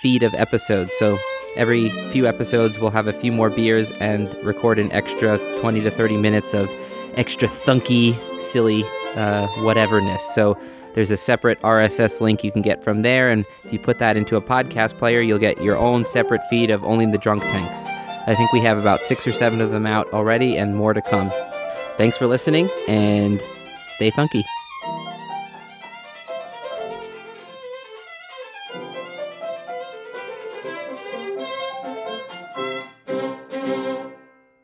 feed 0.00 0.22
of 0.22 0.34
episodes. 0.34 0.92
So 0.98 1.18
every 1.56 1.90
few 2.10 2.26
episodes, 2.26 2.78
we'll 2.78 2.90
have 2.90 3.06
a 3.06 3.12
few 3.12 3.32
more 3.32 3.50
beers 3.50 3.90
and 3.92 4.34
record 4.42 4.78
an 4.78 4.90
extra 4.92 5.38
20 5.60 5.80
to 5.82 5.90
30 5.90 6.16
minutes 6.16 6.54
of 6.54 6.70
extra 7.14 7.48
thunky, 7.48 8.18
silly 8.40 8.84
uh, 9.14 9.46
whateverness. 9.58 10.20
So 10.20 10.58
there's 10.94 11.10
a 11.10 11.16
separate 11.16 11.60
RSS 11.60 12.20
link 12.20 12.44
you 12.44 12.52
can 12.52 12.62
get 12.62 12.84
from 12.84 13.02
there. 13.02 13.30
And 13.30 13.44
if 13.64 13.72
you 13.72 13.78
put 13.78 13.98
that 13.98 14.16
into 14.16 14.36
a 14.36 14.42
podcast 14.42 14.98
player, 14.98 15.20
you'll 15.20 15.38
get 15.38 15.60
your 15.62 15.76
own 15.76 16.04
separate 16.04 16.42
feed 16.48 16.70
of 16.70 16.84
only 16.84 17.06
the 17.06 17.18
drunk 17.18 17.42
tanks. 17.44 17.86
I 18.26 18.34
think 18.34 18.52
we 18.52 18.60
have 18.60 18.78
about 18.78 19.04
six 19.04 19.26
or 19.26 19.32
seven 19.32 19.60
of 19.60 19.70
them 19.70 19.86
out 19.86 20.12
already 20.12 20.56
and 20.56 20.76
more 20.76 20.92
to 20.92 21.02
come. 21.02 21.30
Thanks 21.96 22.16
for 22.16 22.26
listening 22.26 22.70
and 22.86 23.42
stay 23.88 24.10
funky. 24.10 24.44